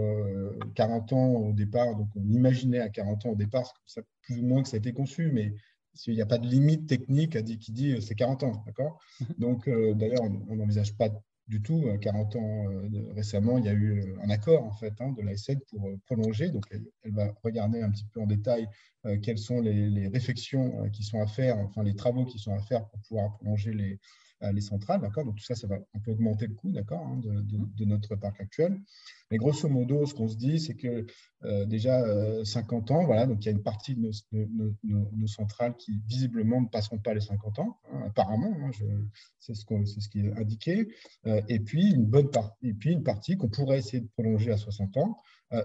40 0.75 1.13
ans 1.13 1.33
au 1.33 1.53
départ, 1.53 1.95
donc 1.97 2.09
on 2.17 2.27
imaginait 2.31 2.81
à 2.81 2.89
40 2.89 3.27
ans 3.27 3.31
au 3.31 3.37
départ, 3.37 3.73
ça, 3.87 4.01
plus 4.23 4.41
ou 4.41 4.47
moins 4.47 4.63
que 4.63 4.69
ça 4.69 4.77
a 4.77 4.79
été 4.79 4.93
conçu, 4.93 5.31
mais 5.33 5.55
il 6.07 6.15
n'y 6.15 6.23
a 6.23 6.27
pas 6.27 6.39
de 6.39 6.47
limite 6.47 6.87
technique 6.87 7.37
à 7.37 7.43
qui 7.43 7.73
dit 7.73 8.01
c'est 8.01 8.15
40 8.15 8.45
ans, 8.45 8.63
d'accord? 8.67 8.99
Donc, 9.39 9.69
d'ailleurs, 9.69 10.23
on 10.49 10.57
n'envisage 10.57 10.97
pas 10.97 11.11
du 11.49 11.61
tout. 11.61 11.85
40 12.01 12.37
ans 12.37 12.65
récemment, 13.15 13.59
il 13.59 13.65
y 13.65 13.69
a 13.69 13.73
eu 13.73 14.15
un 14.23 14.31
accord 14.31 14.65
en 14.65 14.73
fait 14.73 14.95
hein, 15.01 15.13
de 15.13 15.23
l'ASN 15.23 15.59
pour 15.71 15.91
prolonger. 16.07 16.51
Donc, 16.51 16.67
elle, 16.71 17.13
va 17.13 17.35
regarder 17.43 17.83
un 17.83 17.91
petit 17.91 18.05
peu 18.13 18.21
en 18.21 18.27
détail 18.27 18.69
quelles 19.23 19.39
sont 19.39 19.61
les, 19.61 19.91
les 19.91 20.09
réflexions 20.09 20.89
qui 20.91 21.03
sont 21.03 21.21
à 21.21 21.27
faire, 21.27 21.59
enfin 21.59 21.83
les 21.83 21.97
travaux 21.97 22.25
qui 22.25 22.39
sont 22.39 22.55
à 22.55 22.61
faire 22.61 22.87
pour 22.87 23.01
pouvoir 23.01 23.37
prolonger 23.39 23.73
les, 23.73 23.99
les 24.53 24.61
centrales, 24.61 25.01
d'accord? 25.01 25.25
Donc 25.25 25.37
tout 25.37 25.45
ça, 25.45 25.55
ça 25.55 25.67
va 25.67 25.77
un 25.77 25.99
peu 26.01 26.13
augmenter 26.13 26.47
le 26.47 26.55
coût, 26.55 26.71
d'accord, 26.71 27.05
hein, 27.07 27.21
de, 27.23 27.85
notre 27.85 28.17
parc 28.17 28.41
actuel. 28.41 28.79
Mais 29.31 29.37
grosso 29.37 29.69
modo, 29.69 30.07
ce 30.07 30.15
qu'on 30.15 30.29
se 30.29 30.37
dit, 30.37 30.61
c'est 30.61 30.75
que 30.75 31.07
euh, 31.45 31.67
déjà 31.67 32.05
50 32.45 32.91
euh, 32.91 32.95
ans, 32.95 33.05
voilà, 33.05 33.27
donc 33.27 33.45
il 33.45 33.47
y 33.47 33.49
a 33.49 33.53
une 33.53 33.63
partie 33.63 33.95
de 33.95 34.11
nos, 34.83 35.27
centrales 35.27 35.77
qui 35.77 36.01
visiblement 36.07 36.61
ne 36.61 36.69
passeront 36.69 36.99
pas 36.99 37.15
les 37.15 37.21
50 37.21 37.59
ans, 37.59 37.79
hein, 37.93 38.05
apparemment, 38.07 38.55
hein, 38.63 38.71
c'est 39.39 39.55
ce, 39.55 39.63
ce, 39.65 40.09
qui 40.09 40.21
est 40.21 40.33
indiqué. 40.39 40.89
Euh, 41.27 41.43
et 41.49 41.61
puis 41.61 41.93
une 41.93 42.07
bonne 42.07 42.31
partie, 42.31 42.69
et 42.69 42.75
puis 42.75 42.93
une 42.93 43.03
partie 43.03 43.37
qu'on 43.37 43.49
pourrait 43.49 43.79
essayer 43.79 44.01
de 44.01 44.09
prolonger 44.09 44.53
à 44.53 44.57
60 44.57 44.97
ans. 44.99 45.17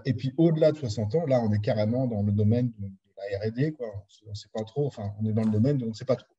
et 0.04 0.14
puis 0.14 0.32
au-delà 0.36 0.72
de 0.72 0.78
60 0.78 1.14
ans, 1.14 1.26
là, 1.26 1.40
on 1.42 1.52
est 1.52 1.60
carrément 1.60 2.06
dans 2.06 2.22
le 2.22 2.32
domaine 2.32 2.72
de, 2.78 2.90
la 3.16 3.38
R&D, 3.46 3.72
quoi. 3.72 3.88
On 4.26 4.30
ne 4.30 4.34
sait 4.34 4.48
pas 4.52 4.64
trop, 4.64 4.86
enfin, 4.86 5.12
on 5.20 5.26
est 5.26 5.32
dans 5.32 5.44
le 5.44 5.50
domaine 5.50 5.78
de 5.78 5.84
on 5.84 5.88
ne 5.88 5.94
sait 5.94 6.04
pas 6.04 6.16
trop. 6.16 6.33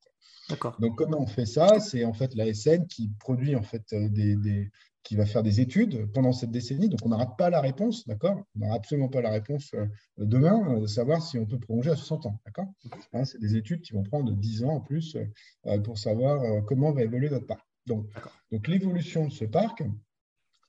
Donc, 0.78 0.96
comment 0.96 1.20
on 1.20 1.26
fait 1.26 1.46
ça? 1.46 1.80
C'est 1.80 2.04
en 2.04 2.12
fait 2.12 2.34
l'ASN 2.34 2.86
qui 2.86 3.10
produit 3.18 3.56
en 3.56 3.62
fait 3.62 3.84
euh, 3.92 4.08
des, 4.08 4.70
qui 5.02 5.16
va 5.16 5.26
faire 5.26 5.42
des 5.42 5.60
études 5.60 6.10
pendant 6.12 6.32
cette 6.32 6.50
décennie. 6.50 6.88
Donc, 6.88 7.00
on 7.04 7.08
n'aura 7.08 7.36
pas 7.36 7.50
la 7.50 7.60
réponse, 7.60 8.06
d'accord? 8.06 8.42
On 8.54 8.60
n'aura 8.60 8.76
absolument 8.76 9.08
pas 9.08 9.20
la 9.20 9.30
réponse 9.30 9.72
euh, 9.74 9.86
demain 10.18 10.76
euh, 10.76 10.80
de 10.80 10.86
savoir 10.86 11.22
si 11.22 11.38
on 11.38 11.46
peut 11.46 11.58
prolonger 11.58 11.90
à 11.90 11.96
60 11.96 12.26
ans, 12.26 12.40
d'accord? 12.44 12.66
Hein, 13.12 13.24
C'est 13.24 13.40
des 13.40 13.56
études 13.56 13.82
qui 13.82 13.92
vont 13.92 14.04
prendre 14.04 14.32
10 14.32 14.64
ans 14.64 14.74
en 14.74 14.80
plus 14.80 15.16
pour 15.84 15.98
savoir 15.98 16.64
comment 16.64 16.92
va 16.92 17.02
évoluer 17.02 17.28
notre 17.28 17.46
parc. 17.46 17.66
Donc, 17.86 18.06
donc 18.50 18.68
l'évolution 18.68 19.26
de 19.26 19.32
ce 19.32 19.44
parc, 19.44 19.82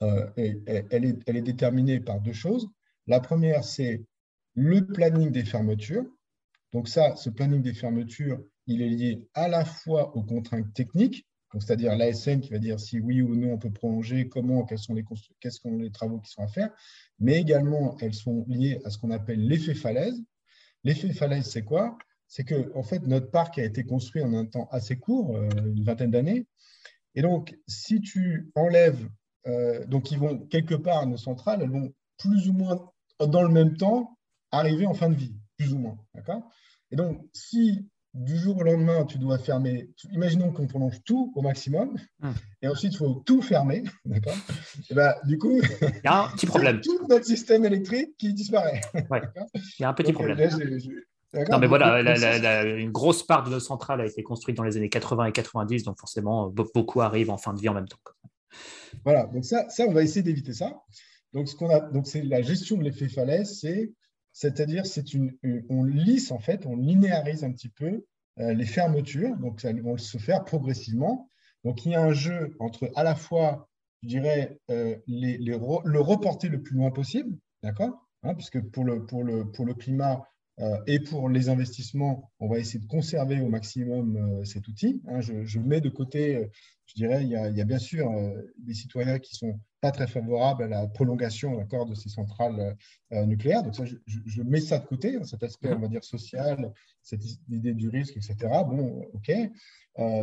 elle, 0.01 0.63
est, 0.67 1.19
elle 1.25 1.37
est 1.37 1.41
déterminée 1.41 1.99
par 1.99 2.19
deux 2.19 2.33
choses. 2.33 2.67
La 3.05 3.19
première, 3.19 3.63
c'est 3.63 4.03
le 4.55 4.85
planning 4.85 5.31
des 5.31 5.45
fermetures. 5.45 6.05
Donc 6.73 6.87
ça, 6.87 7.15
ce 7.15 7.29
planning 7.29 7.61
des 7.61 7.73
fermetures, 7.73 8.39
il 8.67 8.81
est 8.81 8.89
lié 8.89 9.27
à 9.33 9.47
la 9.47 9.65
fois 9.65 10.15
aux 10.15 10.23
contraintes 10.23 10.73
techniques, 10.73 11.25
c'est-à-dire 11.53 11.95
l'ASN 11.95 12.41
qui 12.41 12.49
va 12.49 12.59
dire 12.59 12.79
si 12.79 12.99
oui 12.99 13.21
ou 13.21 13.35
non 13.35 13.53
on 13.53 13.57
peut 13.57 13.71
prolonger, 13.71 14.27
comment, 14.27 14.65
quels 14.65 14.77
sont 14.79 14.93
les, 14.93 15.05
les 15.79 15.91
travaux 15.91 16.19
qui 16.19 16.31
sont 16.31 16.43
à 16.43 16.47
faire, 16.47 16.71
mais 17.19 17.39
également 17.39 17.97
elles 18.01 18.13
sont 18.13 18.45
liées 18.47 18.79
à 18.83 18.89
ce 18.89 18.97
qu'on 18.97 19.11
appelle 19.11 19.39
l'effet 19.39 19.73
falaise. 19.73 20.21
L'effet 20.83 21.11
falaise, 21.13 21.45
c'est 21.45 21.63
quoi? 21.63 21.97
C'est 22.27 22.43
que 22.43 22.71
en 22.75 22.83
fait, 22.83 22.99
notre 23.07 23.31
parc 23.31 23.57
a 23.57 23.63
été 23.63 23.83
construit 23.83 24.21
en 24.21 24.33
un 24.33 24.45
temps 24.45 24.67
assez 24.71 24.97
court, 24.97 25.35
euh, 25.35 25.49
une 25.65 25.83
vingtaine 25.83 26.11
d'années. 26.11 26.45
Et 27.15 27.21
donc, 27.21 27.57
si 27.67 28.01
tu 28.01 28.51
enlèves, 28.55 29.09
euh, 29.47 29.85
donc 29.87 30.11
ils 30.11 30.19
vont 30.19 30.45
quelque 30.47 30.75
part, 30.75 31.07
nos 31.07 31.17
centrales, 31.17 31.61
elles 31.61 31.71
vont 31.71 31.93
plus 32.17 32.49
ou 32.49 32.53
moins 32.53 32.91
dans 33.19 33.43
le 33.43 33.49
même 33.49 33.77
temps 33.77 34.17
arriver 34.51 34.85
en 34.85 34.93
fin 34.93 35.09
de 35.09 35.15
vie, 35.15 35.35
plus 35.57 35.73
ou 35.73 35.79
moins. 35.79 35.97
Et 36.91 36.95
donc, 36.95 37.25
si 37.33 37.87
du 38.17 38.35
jour 38.37 38.57
au 38.57 38.63
lendemain, 38.63 39.05
tu 39.05 39.17
dois 39.17 39.37
fermer. 39.37 39.89
Imaginons 40.11 40.51
qu'on 40.51 40.67
prolonge 40.67 41.03
tout 41.05 41.31
au 41.35 41.41
maximum, 41.41 41.95
hum. 42.23 42.33
et 42.61 42.67
ensuite 42.67 42.93
il 42.93 42.97
faut 42.97 43.21
tout 43.25 43.41
fermer. 43.41 43.83
D'accord? 44.05 44.35
Et 44.89 44.93
ben, 44.93 45.13
Du 45.25 45.37
coup, 45.37 45.61
il 45.81 46.01
y 46.03 46.07
a 46.07 46.23
un 46.23 46.29
petit 46.29 46.45
problème. 46.47 46.81
tout 46.81 47.07
notre 47.07 47.25
système 47.25 47.63
électrique 47.65 48.15
qui 48.17 48.33
disparaît. 48.33 48.81
Il 48.93 49.81
y 49.81 49.85
a 49.85 49.89
un 49.89 49.93
petit 49.93 50.13
problème. 50.13 50.37
non, 51.51 51.59
mais 51.59 51.67
voilà, 51.67 52.01
une 52.63 52.91
grosse 52.91 53.23
part 53.23 53.43
de 53.43 53.51
nos 53.51 53.59
centrales 53.59 54.01
a 54.01 54.05
été 54.05 54.23
construite 54.23 54.57
dans 54.57 54.63
les 54.63 54.77
années 54.77 54.89
80 54.89 55.25
et 55.25 55.31
90, 55.31 55.83
donc 55.83 55.99
forcément, 55.99 56.49
beaucoup 56.49 57.01
arrivent 57.01 57.29
en 57.29 57.37
fin 57.37 57.53
de 57.53 57.59
vie 57.59 57.69
en 57.69 57.73
même 57.73 57.87
temps. 57.87 57.97
Voilà, 59.03 59.25
donc 59.27 59.45
ça, 59.45 59.69
ça 59.69 59.85
on 59.87 59.93
va 59.93 60.01
essayer 60.01 60.23
d'éviter 60.23 60.53
ça. 60.53 60.81
Donc, 61.33 61.49
ce 61.49 61.55
qu'on 61.55 61.69
a, 61.69 61.81
donc 61.81 62.07
c'est 62.07 62.23
la 62.23 62.41
gestion 62.41 62.77
de 62.77 62.83
l'effet 62.83 63.09
falaise, 63.09 63.59
c'est 63.59 63.91
c'est-à-dire, 64.37 64.85
c'est 64.85 65.15
une, 65.15 65.35
on 65.67 65.83
lisse 65.83 66.29
en 66.29 66.37
fait, 66.37 66.67
on 66.67 66.75
linéarise 66.75 67.43
un 67.43 67.51
petit 67.51 67.69
peu 67.69 68.05
euh, 68.39 68.53
les 68.53 68.67
fermetures. 68.67 69.35
Donc, 69.37 69.65
elles 69.65 69.81
vont 69.81 69.97
se 69.97 70.19
faire 70.19 70.45
progressivement. 70.45 71.27
Donc, 71.63 71.83
il 71.87 71.93
y 71.93 71.95
a 71.95 72.03
un 72.03 72.13
jeu 72.13 72.55
entre 72.59 72.91
à 72.93 73.03
la 73.03 73.15
fois, 73.15 73.67
je 74.03 74.09
dirais, 74.09 74.59
euh, 74.69 74.95
le 75.07 75.99
reporter 75.99 76.49
le 76.49 76.61
plus 76.61 76.75
loin 76.75 76.91
possible, 76.91 77.35
d'accord 77.63 78.07
hein, 78.21 78.35
Puisque 78.35 78.61
pour 78.61 78.85
le, 78.85 79.07
pour, 79.07 79.23
le, 79.23 79.51
pour 79.51 79.65
le 79.65 79.73
climat, 79.73 80.23
et 80.87 80.99
pour 80.99 81.29
les 81.29 81.49
investissements, 81.49 82.31
on 82.39 82.47
va 82.47 82.57
essayer 82.57 82.79
de 82.79 82.87
conserver 82.87 83.41
au 83.41 83.47
maximum 83.47 84.43
cet 84.43 84.67
outil. 84.67 85.01
Hein. 85.07 85.21
je, 85.21 85.59
mets 85.59 85.81
de 85.81 85.89
côté, 85.89 86.49
je 86.87 86.95
dirais, 86.95 87.23
il 87.23 87.29
y 87.29 87.35
a, 87.35 87.65
bien 87.65 87.77
sûr 87.77 88.11
des 88.57 88.73
citoyens 88.73 89.19
qui 89.19 89.35
sont 89.35 89.59
pas 89.81 89.91
très 89.91 90.07
favorables 90.07 90.63
à 90.63 90.67
la 90.67 90.87
prolongation 90.87 91.63
de 91.63 91.93
ces 91.93 92.09
centrales 92.09 92.75
nucléaires. 93.11 93.61
Donc 93.61 93.75
ça, 93.75 93.83
je, 93.85 94.41
mets 94.41 94.59
ça 94.59 94.79
de 94.79 94.85
côté, 94.87 95.17
hein, 95.17 95.23
cet 95.23 95.43
aspect, 95.43 95.71
on 95.73 95.79
va 95.79 95.87
dire, 95.87 96.03
social, 96.03 96.73
cette 97.03 97.23
idée 97.49 97.75
du 97.75 97.89
risque, 97.89 98.17
etc. 98.17 98.35
Bon, 98.67 99.05
OK. 99.13 99.31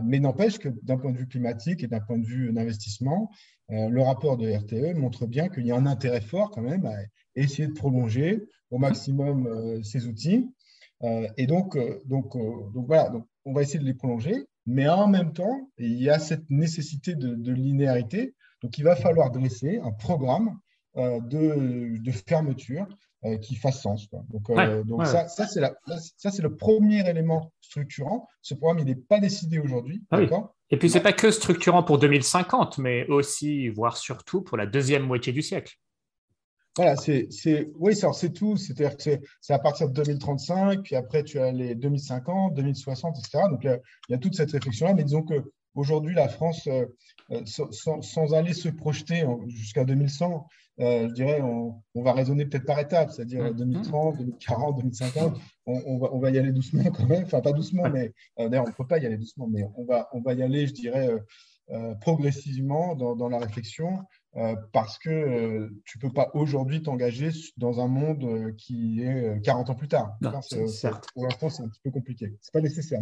mais 0.03 0.19
n'empêche 0.19 0.59
que 0.59 0.69
d'un 0.83 0.99
point 0.99 1.13
de 1.13 1.19
vue 1.19 1.29
climatique 1.29 1.85
et 1.85 1.87
d'un 1.87 2.01
point 2.01 2.19
de 2.19 2.27
vue 2.27 2.53
d'investissement, 2.53 3.31
le 3.69 4.03
rapport 4.03 4.37
de 4.37 4.51
RTE 4.51 4.99
montre 4.99 5.27
bien 5.27 5.49
qu'il 5.49 5.67
y 5.67 5.71
a 5.71 5.77
un 5.77 5.87
intérêt 5.87 6.21
fort 6.21 6.51
quand 6.51 6.63
même 6.63 6.85
à 6.87 6.97
essayer 7.37 7.69
de 7.69 7.73
prolonger 7.73 8.47
au 8.71 8.79
maximum 8.79 9.47
euh, 9.47 9.83
ces 9.83 10.07
outils. 10.07 10.49
Euh, 11.03 11.27
et 11.37 11.47
donc, 11.47 11.77
euh, 11.77 12.01
donc, 12.07 12.37
donc 12.73 12.87
voilà, 12.87 13.09
donc 13.11 13.27
on 13.45 13.53
va 13.53 13.63
essayer 13.63 13.79
de 13.79 13.85
les 13.85 13.95
prolonger, 13.95 14.47
mais 14.67 14.89
en 14.89 15.07
même 15.07 15.33
temps, 15.33 15.69
il 15.79 16.03
y 16.03 16.09
a 16.11 16.19
cette 16.19 16.49
nécessité 16.51 17.15
de, 17.15 17.53
linéarité. 17.53 18.35
Donc, 18.63 18.79
il 18.79 18.85
va 18.85 18.97
falloir 18.97 19.31
dresser 19.31 19.79
un 19.85 19.93
programme 19.93 20.59
de, 20.97 21.99
de, 21.99 22.11
fermeture 22.13 22.87
qui 23.43 23.57
fasse 23.57 23.83
sens. 23.83 24.09
Donc, 24.31 24.51
donc 24.87 25.05
ça, 25.07 25.29
ça 25.29 25.47
c'est 25.47 26.43
le 26.43 26.57
premier 26.57 27.07
élément 27.07 27.53
structurant. 27.61 28.27
Ce 28.41 28.55
programme, 28.55 28.79
il 28.79 28.87
n'est 28.87 28.95
pas 28.95 29.21
décidé 29.21 29.59
aujourd'hui. 29.59 30.03
Ah 30.11 30.21
Et 30.71 30.79
puis, 30.79 30.89
ce 30.89 30.95
n'est 30.95 31.03
pas 31.03 31.13
que 31.13 31.31
structurant 31.31 31.83
pour 31.83 31.99
2050, 31.99 32.79
mais 32.79 33.07
aussi, 33.09 33.69
voire 33.69 33.99
surtout, 33.99 34.41
pour 34.41 34.57
la 34.57 34.65
deuxième 34.65 35.03
moitié 35.03 35.35
du 35.35 35.43
siècle. 35.43 35.77
Voilà, 36.77 36.97
c'est, 36.97 37.29
oui, 37.79 37.95
c'est 37.95 38.33
tout. 38.33 38.57
C'est-à-dire 38.57 38.97
que 38.97 39.21
c'est 39.41 39.53
à 39.53 39.59
partir 39.61 39.89
de 39.89 39.95
2035, 39.95 40.83
puis 40.83 40.97
après, 40.97 41.23
tu 41.23 41.39
as 41.39 41.53
les 41.53 41.77
2050, 41.77 42.55
2060, 42.55 43.17
etc. 43.19 43.45
Donc, 43.49 43.61
il 43.65 43.79
y 44.13 44.15
a 44.15 44.19
toute 44.19 44.35
cette 44.35 44.51
réflexion-là. 44.51 44.95
Mais 44.95 45.05
disons 45.05 45.23
qu'aujourd'hui, 45.23 46.15
la 46.15 46.29
France, 46.29 46.67
euh, 46.67 46.87
euh, 47.31 47.43
sans, 47.47 48.35
aller 48.35 48.53
se 48.55 48.69
projeter 48.69 49.25
jusqu'à 49.47 49.85
2100, 49.85 50.49
euh, 50.81 51.09
je 51.09 51.15
dirais, 51.15 51.41
on, 51.43 51.81
va 51.95 52.13
raisonner 52.13 52.45
peut-être 52.45 52.67
par 52.67 52.81
étapes, 52.81 53.13
c'est-à-dire 53.13 53.55
2030, 53.55 54.19
2040, 54.19 54.77
2050. 54.79 55.41
On, 55.67 55.99
va, 55.99 56.13
on, 56.13 56.19
va, 56.19 56.31
y 56.31 56.39
aller 56.39 56.51
doucement 56.51 56.91
quand 56.91 57.07
même. 57.07 57.23
Enfin, 57.23 57.41
pas 57.41 57.53
doucement, 57.53 57.89
mais 57.89 58.13
d'ailleurs, 58.37 58.65
on 58.65 58.71
ne 58.71 58.75
peut 58.75 58.87
pas 58.87 58.99
y 58.99 59.07
aller 59.07 59.17
doucement, 59.17 59.47
mais 59.47 59.65
on 59.77 59.85
va, 59.85 60.09
on 60.13 60.21
va 60.21 60.35
y 60.35 60.43
aller, 60.43 60.67
je 60.67 60.75
dirais, 60.75 61.09
progressivement 62.01 62.97
dans, 62.97 63.15
dans, 63.15 63.29
la 63.29 63.39
réflexion. 63.39 64.01
Euh, 64.37 64.57
parce 64.73 64.99
que 64.99 65.11
euh, 65.11 65.69
tu 65.85 65.99
ne 65.99 66.01
peux 66.01 66.13
pas 66.13 66.31
aujourd'hui 66.35 66.83
t'engager 66.83 67.31
dans 67.57 67.81
un 67.81 67.87
monde 67.87 68.25
euh, 68.25 68.53
qui 68.59 69.01
est 69.01 69.41
40 69.45 69.71
ans 69.71 69.75
plus 69.77 69.87
tard. 69.87 70.17
certes. 70.67 71.07
Pour 71.15 71.25
l'instant, 71.25 71.51
c'est 71.51 71.63
un 71.63 71.69
petit 71.69 71.81
peu 71.85 71.93
compliqué. 71.93 72.35
Ce 72.41 72.49
n'est 72.49 72.53
pas 72.53 72.61
nécessaire. 72.61 73.01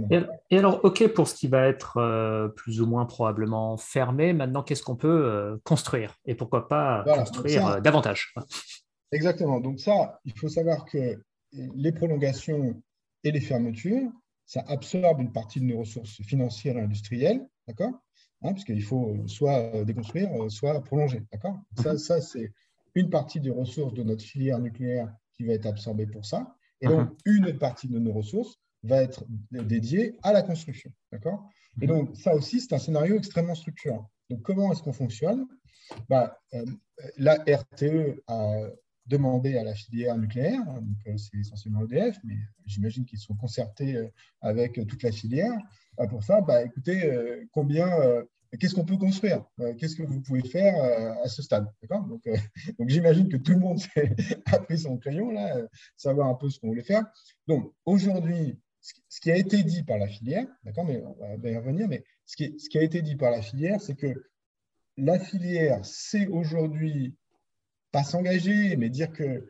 Et, 0.51 0.59
alors, 0.59 0.85
OK 0.85 1.07
pour 1.15 1.29
ce 1.29 1.35
qui 1.35 1.49
va 1.49 1.67
être 1.69 2.53
plus 2.57 2.81
ou 2.83 2.87
moins 2.87 3.07
probablement 3.07 3.77
fermé, 3.79 4.33
maintenant, 4.33 4.63
qu'est-ce 4.63 4.83
qu'on 4.83 4.97
peut 4.97 5.59
construire? 5.65 6.17
Et 6.27 6.35
pourquoi 6.35 6.69
pas 6.69 7.05
construire 7.07 7.81
davantage 7.81 8.35
Exactement. 9.11 9.61
Donc 9.61 9.81
ça, 9.81 10.21
il 10.25 10.33
faut 10.33 10.49
savoir 10.49 10.85
que 10.85 11.19
les 11.53 11.93
prolongations 11.93 12.81
et 13.25 13.31
les 13.31 13.41
fermetures, 13.41 14.11
ça 14.45 14.65
absorbe 14.69 15.21
une 15.21 15.33
partie 15.33 15.61
de 15.61 15.67
nos 15.67 15.79
ressources 15.79 16.21
financières 16.23 16.77
et 16.77 16.83
industrielles, 16.83 17.47
d'accord? 17.67 17.93
Hein, 18.43 18.53
puisqu'il 18.53 18.83
faut 18.83 19.17
soit 19.27 19.85
déconstruire, 19.85 20.31
soit 20.49 20.83
prolonger. 20.83 21.23
D'accord? 21.33 21.61
Ça, 21.83 21.93
mhm. 21.93 21.99
ça 21.99 22.21
c'est 22.21 22.53
une 22.95 23.11
partie 23.11 23.41
des 23.41 23.51
ressources 23.51 23.95
de 23.95 24.03
notre 24.03 24.23
filière 24.23 24.59
nucléaire 24.59 25.13
qui 25.37 25.45
va 25.45 25.55
être 25.55 25.67
absorbée 25.67 26.07
pour 26.07 26.25
ça. 26.25 26.55
Et 26.81 26.89
donc, 26.89 27.09
mhm. 27.09 27.17
une 27.27 27.47
autre 27.47 27.59
partie 27.59 27.89
de 27.89 27.99
nos 27.99 28.13
ressources 28.13 28.59
va 28.83 29.03
être 29.03 29.25
dédiée 29.51 30.17
à 30.23 30.33
la 30.33 30.43
construction. 30.43 30.93
D'accord? 31.11 31.49
Et 31.81 31.87
mhm. 31.87 31.93
donc, 31.93 32.17
ça 32.17 32.35
aussi, 32.35 32.61
c'est 32.61 32.75
un 32.75 32.79
scénario 32.79 33.17
extrêmement 33.17 33.55
structurant. 33.55 34.11
Donc, 34.29 34.43
comment 34.43 34.73
est-ce 34.73 34.83
qu'on 34.83 34.93
fonctionne? 34.93 35.47
Bah, 36.09 36.39
euh, 36.55 36.65
La 37.19 37.35
RTE 37.35 38.23
a 38.27 38.69
demandé 39.07 39.57
à 39.57 39.65
la 39.65 39.75
filière 39.75 40.17
nucléaire, 40.17 40.61
hein, 40.69 40.81
donc 40.81 40.97
euh, 41.09 41.17
c'est 41.17 41.37
essentiellement 41.37 41.85
EDF, 41.85 42.17
mais 42.25 42.37
j'imagine 42.67 43.05
qu'ils 43.05 43.19
sont 43.19 43.35
concertés 43.35 43.97
euh, 43.97 44.09
avec 44.41 44.75
toute 44.87 45.03
la 45.03 45.11
filière. 45.11 45.53
Bah, 45.99 46.07
pour 46.07 46.23
ça, 46.23 46.41
bah, 46.41 46.63
écoutez, 46.63 47.47
combien 47.53 47.91
qu'est-ce 48.59 48.75
qu'on 48.75 48.85
peut 48.85 48.97
construire 48.97 49.45
euh, 49.61 49.75
Qu'est-ce 49.75 49.97
que 49.97 50.03
vous 50.03 50.21
pouvez 50.21 50.43
faire 50.43 50.77
euh, 50.83 51.25
à 51.25 51.29
ce 51.29 51.43
stade 51.43 51.67
donc, 51.89 52.27
euh, 52.27 52.37
donc 52.79 52.89
j'imagine 52.89 53.29
que 53.29 53.37
tout 53.37 53.53
le 53.53 53.61
monde 53.61 53.81
a 54.47 54.59
pris 54.59 54.79
son 54.79 54.99
crayon, 54.99 55.31
là, 55.31 55.57
savoir 55.97 56.29
un 56.29 56.35
peu 56.35 56.51
ce 56.51 56.59
qu'on 56.61 56.69
voulait 56.69 56.83
faire. 56.83 57.05
Donc 57.47 57.73
aujourd'hui, 57.85 58.59
ce 58.81 59.21
qui 59.21 59.31
a 59.31 59.37
été 59.37 59.63
dit 59.63 59.85
par 59.85 59.99
la 59.99 60.09
filière, 60.09 60.47
d'accord, 60.65 60.85
mais 60.85 61.03
on 61.05 61.39
va 61.39 61.51
y 61.51 61.57
revenir, 61.57 61.89
mais 61.89 62.05
ce 62.27 62.37
qui, 62.37 62.59
ce 62.59 62.69
qui 62.69 62.79
a 62.79 62.83
été 62.83 63.01
dit 63.03 63.17
par 63.17 63.31
la 63.31 63.41
filière, 63.41 63.81
c'est 63.81 63.95
que 63.95 64.13
la 64.97 65.19
filière 65.19 65.85
sait 65.85 66.27
aujourd'hui 66.27 67.17
pas 67.93 68.03
s'engager, 68.03 68.77
mais 68.77 68.91
dire 68.91 69.13
que 69.13 69.49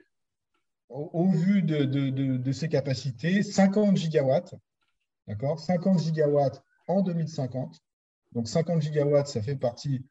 au, 0.89 1.31
vu 1.31 1.63
de, 1.63 1.85
de, 1.85 2.11
de, 2.37 2.53
ses 2.53 2.69
capacités, 2.69 3.43
50 3.43 3.97
gigawatts, 3.97 4.55
d'accord, 5.27 5.59
50 5.59 6.01
gigawatts 6.01 6.63
en 6.87 7.01
2050, 7.01 7.81
donc 8.33 8.49
50 8.49 8.81
gigawatts, 8.81 9.29
ça 9.29 9.43
fait 9.43 9.57
partie 9.57 10.05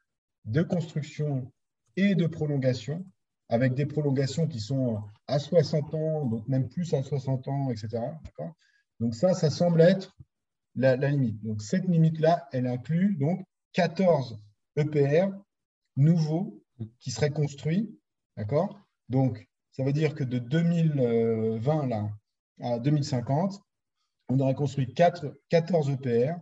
de 0.45 0.61
construction 0.61 1.51
et 1.95 2.15
de 2.15 2.27
prolongation, 2.27 3.05
avec 3.49 3.73
des 3.73 3.85
prolongations 3.85 4.47
qui 4.47 4.59
sont 4.59 5.01
à 5.27 5.39
60 5.39 5.93
ans, 5.93 6.25
donc 6.25 6.47
même 6.47 6.69
plus 6.69 6.93
à 6.93 7.03
60 7.03 7.47
ans, 7.47 7.69
etc. 7.69 7.99
Donc 8.99 9.15
ça, 9.15 9.33
ça 9.33 9.49
semble 9.49 9.81
être 9.81 10.15
la, 10.75 10.95
limite. 10.95 11.41
Donc 11.43 11.61
cette 11.61 11.85
limite-là, 11.85 12.47
elle 12.51 12.67
inclut 12.67 13.15
donc 13.15 13.43
14 13.73 14.39
EPR 14.77 15.29
nouveaux 15.97 16.63
qui 16.99 17.11
seraient 17.11 17.31
construits. 17.31 17.97
D'accord? 18.37 18.79
Donc 19.09 19.47
ça 19.71 19.83
veut 19.83 19.93
dire 19.93 20.15
que 20.15 20.23
de 20.23 20.39
2020 20.39 21.87
là, 21.87 22.09
à 22.61 22.79
2050, 22.79 23.61
on 24.29 24.39
aurait 24.39 24.55
construit 24.55 24.93
4, 24.93 25.37
14 25.49 25.89
EPR 25.89 26.35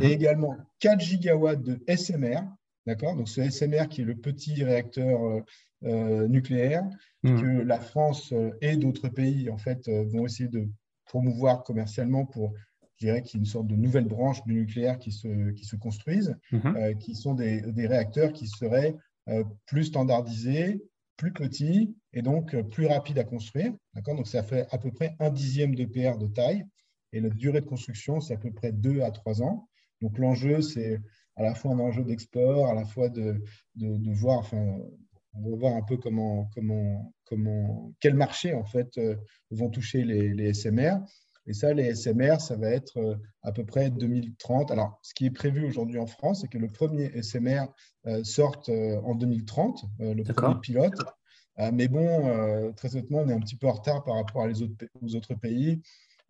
et 0.00 0.06
mhm. 0.06 0.12
également 0.12 0.56
4 0.80 1.00
gigawatts 1.00 1.62
de 1.62 1.82
SMR, 1.88 2.42
d'accord 2.86 3.16
Donc 3.16 3.28
ce 3.28 3.48
SMR 3.48 3.88
qui 3.88 4.02
est 4.02 4.04
le 4.04 4.16
petit 4.16 4.62
réacteur 4.62 5.22
euh, 5.22 5.40
euh, 5.84 6.28
nucléaire 6.28 6.84
mhm. 7.22 7.40
que 7.40 7.62
la 7.62 7.80
France 7.80 8.32
euh, 8.32 8.50
et 8.60 8.76
d'autres 8.76 9.08
pays 9.08 9.50
en 9.50 9.58
fait 9.58 9.88
vont 9.88 10.26
essayer 10.26 10.48
de 10.48 10.68
promouvoir 11.04 11.62
commercialement 11.64 12.26
pour, 12.26 12.52
je 12.96 13.06
dirais, 13.06 13.22
qu'il 13.22 13.38
y 13.38 13.40
ait 13.40 13.44
une 13.44 13.50
sorte 13.50 13.66
de 13.66 13.76
nouvelle 13.76 14.06
branche 14.06 14.42
du 14.44 14.54
nucléaire 14.54 14.98
qui 14.98 15.12
se, 15.12 15.50
qui 15.52 15.64
se 15.64 15.76
construise, 15.76 16.36
mhm. 16.52 16.98
qui 16.98 17.14
sont 17.14 17.34
des, 17.34 17.62
des, 17.62 17.86
réacteurs 17.86 18.32
qui 18.32 18.46
seraient 18.46 18.94
plus 19.66 19.84
standardisés, 19.84 20.82
plus 21.16 21.32
petits 21.32 21.94
et 22.12 22.20
donc 22.20 22.54
plus 22.68 22.86
rapides 22.86 23.18
à 23.18 23.24
construire. 23.24 23.72
D'accord 23.94 24.16
Donc 24.16 24.26
ça 24.26 24.42
fait 24.42 24.66
à 24.70 24.78
peu 24.78 24.90
près 24.90 25.16
un 25.18 25.30
dixième 25.30 25.74
de 25.74 25.86
PR 25.86 26.18
de 26.18 26.26
taille 26.26 26.64
et 27.12 27.20
la 27.20 27.30
durée 27.30 27.60
de 27.60 27.66
construction, 27.66 28.20
c'est 28.20 28.34
à 28.34 28.36
peu 28.36 28.50
près 28.50 28.72
2 28.72 29.00
à 29.00 29.10
3 29.10 29.42
ans. 29.42 29.67
Donc 30.00 30.18
l'enjeu, 30.18 30.60
c'est 30.60 31.00
à 31.38 31.42
la 31.42 31.54
fois 31.54 31.72
un 31.72 31.78
enjeu 31.78 32.04
d'export, 32.04 32.66
à 32.68 32.74
la 32.74 32.84
fois 32.84 33.08
de, 33.08 33.42
de, 33.76 34.12
voir, 34.12 34.38
enfin, 34.38 34.78
on 35.34 35.50
va 35.50 35.56
voir 35.56 35.76
un 35.76 35.82
peu 35.82 35.96
comment, 35.96 36.50
comment, 36.54 37.12
comment, 37.24 37.92
quel 38.00 38.14
marché 38.14 38.54
en 38.54 38.64
fait 38.64 38.98
euh, 38.98 39.14
vont 39.50 39.70
toucher 39.70 40.04
les, 40.04 40.34
les, 40.34 40.52
SMR. 40.52 40.96
Et 41.46 41.52
ça, 41.54 41.72
les 41.72 41.94
SMR, 41.94 42.40
ça 42.40 42.56
va 42.56 42.70
être 42.70 42.98
euh, 42.98 43.14
à 43.42 43.52
peu 43.52 43.64
près 43.64 43.88
2030. 43.88 44.70
Alors, 44.72 44.98
ce 45.02 45.14
qui 45.14 45.26
est 45.26 45.30
prévu 45.30 45.64
aujourd'hui 45.64 45.98
en 45.98 46.06
France, 46.06 46.40
c'est 46.40 46.48
que 46.48 46.58
le 46.58 46.68
premier 46.68 47.10
SMR 47.22 47.66
euh, 48.06 48.22
sorte 48.24 48.68
en 48.68 49.14
2030, 49.14 49.84
le 50.00 50.22
premier 50.24 50.60
pilote. 50.60 51.00
mais 51.72 51.88
bon, 51.88 52.72
très 52.74 52.94
honnêtement, 52.96 53.20
on 53.20 53.28
est 53.28 53.32
un 53.32 53.40
petit 53.40 53.56
peu 53.56 53.68
en 53.68 53.72
retard 53.72 54.04
par 54.04 54.16
rapport 54.16 54.42
à 54.42 54.48
les 54.48 54.62
autres, 54.62 54.74
aux 55.00 55.14
autres 55.14 55.34
pays. 55.34 55.80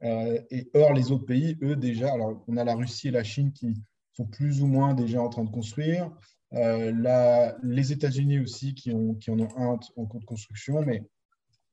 Euh, 0.04 0.40
et 0.50 0.70
or, 0.74 0.92
les 0.92 1.10
autres 1.10 1.26
pays, 1.26 1.56
eux, 1.62 1.76
déjà, 1.76 2.12
alors 2.12 2.42
on 2.46 2.56
a 2.56 2.64
la 2.64 2.74
Russie 2.74 3.08
et 3.08 3.10
la 3.10 3.24
Chine 3.24 3.52
qui 3.52 3.74
sont 4.12 4.26
plus 4.26 4.62
ou 4.62 4.66
moins 4.66 4.94
déjà 4.94 5.20
en 5.20 5.28
train 5.28 5.44
de 5.44 5.50
construire. 5.50 6.10
Euh, 6.54 7.56
les 7.62 7.92
États-Unis 7.92 8.38
aussi 8.38 8.74
qui, 8.74 8.92
en 8.92 9.38
ont 9.38 9.48
un 9.56 9.78
en 9.96 10.06
cours 10.06 10.20
de 10.20 10.24
construction, 10.24 10.82
mais 10.82 11.02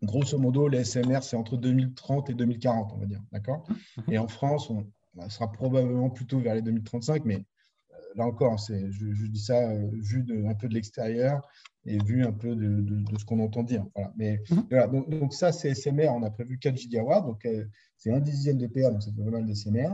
grosso 0.04 0.38
modo, 0.38 0.68
les 0.68 0.84
SMR, 0.84 1.24
c'est 1.24 1.38
entre 1.38 1.58
2030 1.58 2.30
et 2.30 2.34
2040, 2.34 2.92
on 2.94 2.98
va 2.98 3.06
dire. 3.06 3.22
D'accord? 3.32 3.66
Et 4.10 4.18
en 4.18 4.28
France, 4.28 4.70
on, 4.70 4.86
sera 5.30 5.50
probablement 5.50 6.10
plutôt 6.10 6.40
vers 6.40 6.56
les 6.56 6.62
2035, 6.62 7.24
mais 7.24 7.36
euh, 7.36 7.96
là 8.16 8.26
encore, 8.26 8.58
je, 8.58 8.92
je, 8.92 9.28
dis 9.28 9.40
ça 9.40 9.74
vu 9.94 10.26
un 10.46 10.56
peu 10.56 10.68
de 10.68 10.74
l'extérieur 10.74 11.48
et 11.86 11.98
vu 12.04 12.24
un 12.24 12.32
peu 12.32 12.56
de, 12.56 12.82
de, 12.82 13.18
ce 13.18 13.26
qu'on 13.26 13.40
entend 13.40 13.64
dire. 13.64 13.86
Voilà. 13.96 14.12
Mais 14.18 14.42
mhm. 14.50 14.66
voilà, 14.70 14.88
donc, 14.88 15.10
donc, 15.10 15.34
ça, 15.34 15.52
c'est 15.52 15.74
SMR, 15.74 16.10
on 16.10 16.24
a 16.24 16.32
prévu 16.32 16.58
4 16.58 16.76
gigawatts, 16.76 17.26
donc 17.26 17.46
euh, 17.46 17.66
c'est 17.98 18.12
un 18.12 18.20
dixième 18.20 18.58
de 18.58 18.68
PA, 18.68 18.92
donc 18.92 19.04
c'est 19.04 19.16
pas 19.16 19.24
mal 19.24 19.46
de 19.46 19.54
SMR. 19.54 19.92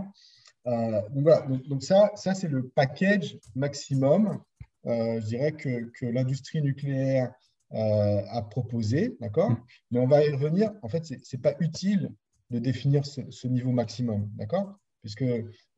Euh, 0.67 1.01
donc 1.09 1.23
voilà, 1.23 1.45
donc, 1.67 1.83
ça, 1.83 2.11
ça 2.15 2.33
c'est 2.33 2.47
le 2.47 2.69
package 2.69 3.37
maximum, 3.55 4.39
euh, 4.85 5.19
je 5.19 5.25
dirais, 5.25 5.51
que, 5.51 5.91
que 5.91 6.05
l'industrie 6.05 6.61
nucléaire 6.61 7.33
a 7.73 8.41
proposé, 8.41 9.15
d'accord? 9.21 9.51
Mhm. 9.51 9.57
Mais 9.91 9.99
on 9.99 10.07
va 10.07 10.25
y 10.25 10.29
revenir, 10.29 10.71
en 10.81 10.89
fait, 10.89 11.05
ce 11.05 11.13
n'est 11.13 11.41
pas 11.41 11.55
utile 11.61 12.11
de 12.49 12.59
définir 12.59 13.05
ce, 13.05 13.47
niveau 13.47 13.71
maximum, 13.71 14.29
d'accord? 14.35 14.77
Puisque, 15.01 15.25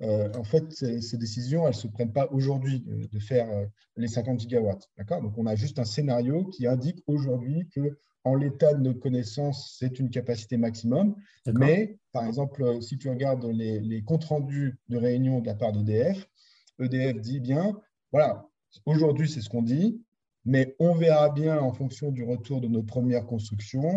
en 0.01 0.43
fait, 0.43 0.71
ces, 0.71 1.17
décisions, 1.17 1.63
elles 1.63 1.73
ne 1.73 1.79
se 1.79 1.87
prennent 1.87 2.11
pas 2.11 2.27
aujourd'hui 2.31 2.83
de, 2.85 3.19
faire 3.19 3.47
les 3.95 4.07
50 4.07 4.41
gigawatts, 4.41 4.89
d'accord? 4.97 5.21
Donc, 5.21 5.37
on 5.37 5.45
a 5.45 5.55
juste 5.55 5.79
un 5.79 5.85
scénario 5.85 6.45
qui 6.45 6.67
indique 6.67 7.01
aujourd'hui 7.07 7.69
que 7.73 7.97
en 8.25 8.35
l'état 8.35 8.73
de 8.73 8.81
nos 8.81 8.93
connaissances, 8.93 9.75
c'est 9.77 9.99
une 9.99 10.09
capacité 10.09 10.57
maximum. 10.57 11.15
Mais, 11.53 11.97
par 12.11 12.25
exemple, 12.25 12.81
si 12.81 12.97
tu 12.97 13.09
regardes 13.09 13.45
les, 13.45 13.79
les 13.79 14.01
comptes 14.01 14.25
rendus 14.25 14.77
de 14.89 14.97
réunion 14.97 15.39
de 15.39 15.45
la 15.47 15.55
part 15.55 15.71
d'EDF, 15.71 16.27
EDF 16.79 17.21
dit 17.21 17.39
bien, 17.39 17.77
voilà, 18.11 18.47
aujourd'hui, 18.85 19.29
c'est 19.29 19.41
ce 19.41 19.49
qu'on 19.49 19.61
dit, 19.61 20.01
mais 20.45 20.75
on 20.79 20.93
verra 20.95 21.29
bien 21.29 21.59
en 21.59 21.73
fonction 21.73 22.11
du 22.11 22.23
retour 22.23 22.61
de 22.61 22.67
nos 22.67 22.83
premières 22.83 23.25
constructions. 23.25 23.95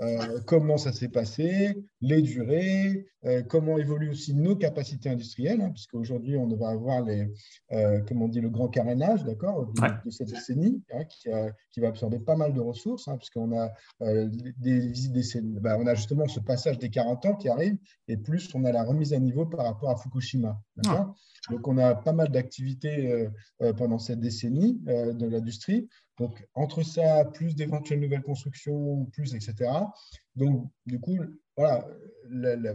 Euh, 0.00 0.38
comment 0.46 0.78
ça 0.78 0.92
s'est 0.92 1.08
passé, 1.08 1.76
les 2.00 2.22
durées, 2.22 3.08
euh, 3.24 3.42
comment 3.42 3.78
évoluent 3.78 4.10
aussi 4.10 4.32
nos 4.32 4.54
capacités 4.54 5.10
industrielles, 5.10 5.60
hein, 5.60 5.70
puisqu'aujourd'hui, 5.70 6.36
on 6.36 6.46
va 6.56 6.68
avoir 6.68 7.02
les, 7.02 7.26
euh, 7.72 8.00
comment 8.06 8.26
on 8.26 8.28
dit, 8.28 8.40
le 8.40 8.48
grand 8.48 8.68
carénage 8.68 9.24
d'accord, 9.24 9.66
de, 9.66 10.10
cette 10.10 10.28
décennie, 10.28 10.84
hein, 10.92 11.04
qui, 11.04 11.80
va 11.80 11.88
absorber 11.88 12.20
pas 12.20 12.36
mal 12.36 12.54
de 12.54 12.60
ressources, 12.60 13.08
hein, 13.08 13.16
puisqu'on 13.16 13.58
a, 13.58 13.72
des, 14.00 14.92
des, 14.92 15.22
bah, 15.60 15.76
on 15.80 15.86
a 15.86 15.94
justement 15.94 16.28
ce 16.28 16.40
passage 16.40 16.78
des 16.78 16.90
40 16.90 17.26
ans 17.26 17.34
qui 17.34 17.48
arrive, 17.48 17.76
et 18.06 18.16
plus 18.16 18.54
on 18.54 18.64
a 18.64 18.70
la 18.70 18.84
remise 18.84 19.12
à 19.12 19.18
niveau 19.18 19.46
par 19.46 19.64
rapport 19.64 19.90
à 19.90 19.96
Fukushima. 19.96 20.60
Donc, 21.50 21.66
on 21.66 21.78
a 21.78 21.94
pas 21.94 22.12
mal 22.12 22.28
d'activités 22.28 23.26
pendant 23.76 23.98
cette 23.98 24.20
décennie 24.20 24.78
de 24.84 25.26
l'industrie. 25.26 25.88
Donc, 26.18 26.46
entre 26.54 26.82
ça, 26.82 27.24
plus 27.24 27.54
d'éventuelles 27.54 28.00
nouvelles 28.00 28.22
constructions, 28.22 29.04
plus, 29.12 29.34
etc. 29.34 29.70
Donc, 30.34 30.68
du 30.86 30.98
coup, 30.98 31.18
voilà, 31.56 31.84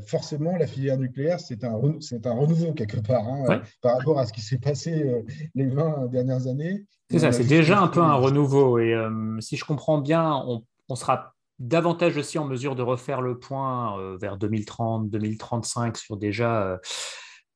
forcément, 0.05 0.55
la 0.57 0.67
filière 0.67 0.97
nucléaire, 0.97 1.39
c'est 1.39 1.63
un, 1.63 1.73
un 1.75 2.33
renouveau 2.33 2.73
quelque 2.73 2.99
part 2.99 3.27
hein, 3.27 3.61
par 3.81 3.97
rapport 3.97 4.19
à 4.19 4.25
ce 4.25 4.33
qui 4.33 4.41
s'est 4.41 4.57
passé 4.57 5.03
euh, 5.03 5.21
les 5.55 5.67
20 5.67 6.07
dernières 6.07 6.47
années. 6.47 6.85
C'est 7.09 7.19
ça, 7.19 7.31
c'est 7.31 7.43
déjà 7.43 7.79
un 7.79 7.87
peu 7.87 8.01
un 8.01 8.15
renouveau. 8.15 8.79
Et 8.79 8.93
euh, 8.93 9.39
si 9.39 9.55
je 9.55 9.65
comprends 9.65 9.99
bien, 9.99 10.33
on, 10.47 10.63
on, 10.89 10.95
sera 10.95 11.33
davantage 11.59 12.17
aussi 12.17 12.39
en 12.39 12.45
mesure 12.45 12.75
de 12.75 12.81
refaire 12.81 13.21
le 13.21 13.37
point 13.37 13.99
euh, 13.99 14.17
vers 14.17 14.37
2030, 14.37 15.09
2035 15.09 15.97
sur 15.97 16.17
déjà 16.17 16.79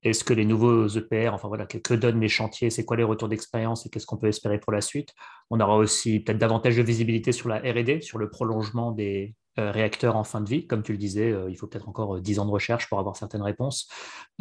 est-ce 0.09 0.23
que 0.23 0.33
les 0.33 0.45
nouveaux 0.45 0.87
EPR, 0.87 1.29
enfin 1.33 1.47
voilà, 1.47 1.65
que, 1.65 1.93
donnent 1.93 2.19
les 2.19 2.27
chantiers, 2.27 2.69
c'est 2.69 2.85
quoi 2.85 2.97
les 2.97 3.03
retours 3.03 3.29
d'expérience 3.29 3.85
et 3.85 3.89
qu'est-ce 3.89 4.05
qu'on 4.05 4.17
peut 4.17 4.27
espérer 4.27 4.59
pour 4.59 4.71
la 4.71 4.81
suite? 4.81 5.13
On 5.49 5.59
aura 5.59 5.75
aussi 5.77 6.19
peut-être 6.19 6.37
davantage 6.37 6.77
de 6.77 6.83
visibilité 6.83 7.31
sur 7.31 7.49
la 7.49 7.57
RD, 7.57 8.01
sur 8.01 8.17
le 8.17 8.29
prolongement 8.29 8.91
des 8.91 9.35
euh, 9.59 9.71
réacteurs 9.71 10.15
en 10.15 10.23
fin 10.23 10.41
de 10.41 10.49
vie. 10.49 10.67
Comme 10.67 10.83
tu 10.83 10.91
le 10.91 10.97
disais, 10.97 11.31
euh, 11.31 11.49
il 11.49 11.57
faut 11.57 11.67
peut-être 11.67 11.89
encore 11.89 12.19
10 12.19 12.39
ans 12.39 12.45
de 12.45 12.51
recherche 12.51 12.87
pour 12.89 12.99
avoir 12.99 13.15
certaines 13.15 13.41
réponses. 13.41 13.89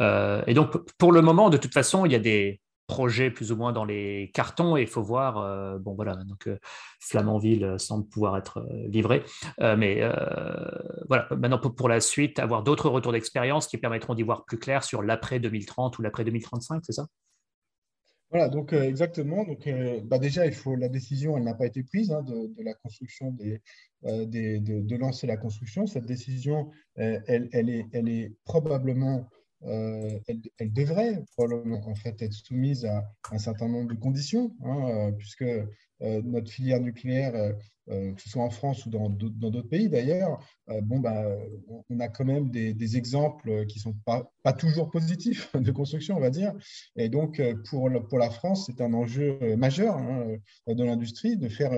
Euh, 0.01 0.43
et 0.47 0.53
donc, 0.53 0.77
pour 0.97 1.11
le 1.11 1.21
moment, 1.21 1.49
de 1.49 1.57
toute 1.57 1.73
façon, 1.73 2.05
il 2.05 2.11
y 2.11 2.15
a 2.15 2.19
des, 2.19 2.61
projet 2.87 3.29
plus 3.29 3.51
ou 3.51 3.57
moins 3.57 3.73
dans 3.73 3.85
les 3.85 4.31
cartons 4.33 4.77
et 4.77 4.81
il 4.81 4.87
faut 4.87 5.03
voir, 5.03 5.37
euh, 5.37 5.77
bon 5.77 5.93
voilà, 5.93 6.15
donc 6.23 6.47
euh, 6.47 6.57
Flamanville 7.01 7.63
euh, 7.65 7.77
semble 7.77 8.07
pouvoir 8.07 8.37
être 8.37 8.65
livré, 8.87 9.23
mais 9.59 10.01
voilà, 11.07 11.27
maintenant 11.37 11.59
pour, 11.59 11.89
la 11.89 11.99
suite, 11.99 12.39
avoir 12.39 12.63
d'autres 12.63 12.89
retours 12.89 13.11
d'expérience 13.11 13.67
qui 13.67 13.77
permettront 13.77 14.15
d'y 14.15 14.23
voir 14.23 14.45
plus 14.45 14.57
clair 14.57 14.83
sur 14.83 15.03
l'après 15.03 15.39
2030 15.39 15.99
ou 15.99 16.01
l'après 16.01 16.23
2035, 16.23 16.83
c'est 16.85 16.93
ça? 16.93 17.07
Voilà, 18.29 18.49
donc 18.49 18.73
exactement. 18.73 19.45
Donc, 19.45 19.69
bah, 20.03 20.19
déjà, 20.19 20.45
il 20.45 20.53
faut 20.53 20.75
la 20.75 20.89
décision, 20.89 21.37
elle 21.37 21.43
n'a 21.43 21.53
pas 21.53 21.65
été 21.65 21.83
prise 21.83 22.11
hein, 22.11 22.23
de, 22.23 22.61
la 22.61 22.73
construction 22.73 23.31
de, 23.31 24.97
lancer 24.97 25.27
la 25.27 25.37
construction. 25.37 25.87
Cette 25.87 26.05
décision, 26.05 26.71
elle 26.95 27.49
est 27.53 28.33
probablement 28.43 29.29
euh, 29.63 30.19
elle, 30.59 30.71
devrait 30.71 31.23
probablement 31.35 31.81
en 31.87 31.95
fait 31.95 32.21
être 32.21 32.33
soumise 32.33 32.85
à 32.85 33.09
un 33.31 33.39
certain 33.39 33.67
nombre 33.67 33.89
de 33.89 33.99
conditions, 33.99 34.55
hein, 34.63 34.89
euh, 34.89 35.11
puisque 35.11 35.41
euh, 35.41 36.21
notre 36.23 36.51
filière 36.51 36.79
nucléaire, 36.79 37.55
que 37.87 38.21
ce 38.21 38.29
soit 38.29 38.43
en 38.43 38.49
France 38.49 38.85
ou 38.85 38.89
dans 38.89 39.09
d'autres 39.09 39.61
pays 39.61 39.87
d'ailleurs, 39.87 40.45
bon, 40.81 40.99
bah, 40.99 41.25
on 41.89 42.01
a 42.01 42.09
quand 42.09 42.25
même 42.25 42.49
des, 42.49 42.97
exemples 42.97 43.65
qui 43.65 43.79
ne 43.79 43.81
sont 43.81 43.95
pas, 44.03 44.53
toujours 44.53 44.91
positifs 44.91 45.49
de 45.55 45.71
construction, 45.71 46.17
on 46.17 46.19
va 46.19 46.29
dire. 46.29 46.53
Et 46.97 47.07
donc, 47.07 47.41
pour, 47.69 47.89
la 47.89 48.29
France, 48.29 48.65
c'est 48.65 48.81
un 48.81 48.93
enjeu 48.93 49.55
majeur 49.55 49.95
hein, 49.95 50.35
de 50.67 50.83
l'industrie 50.83 51.37
de 51.37 51.47
faire 51.47 51.71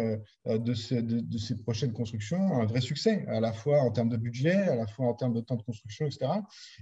de, 0.47 0.57
de, 0.57 1.19
de, 1.21 1.37
ces 1.37 1.55
prochaines 1.57 1.93
constructions 1.93 2.59
un 2.59 2.65
vrai 2.65 2.81
succès, 2.81 3.23
à 3.27 3.39
la 3.39 3.53
fois 3.53 3.81
en 3.81 3.91
termes 3.91 4.09
de 4.09 4.17
budget, 4.17 4.55
à 4.55 4.75
la 4.75 4.87
fois 4.87 5.05
en 5.05 5.13
termes 5.13 5.33
de 5.33 5.41
temps 5.41 5.57
de 5.57 5.63
construction, 5.63 6.07
etc. 6.07 6.31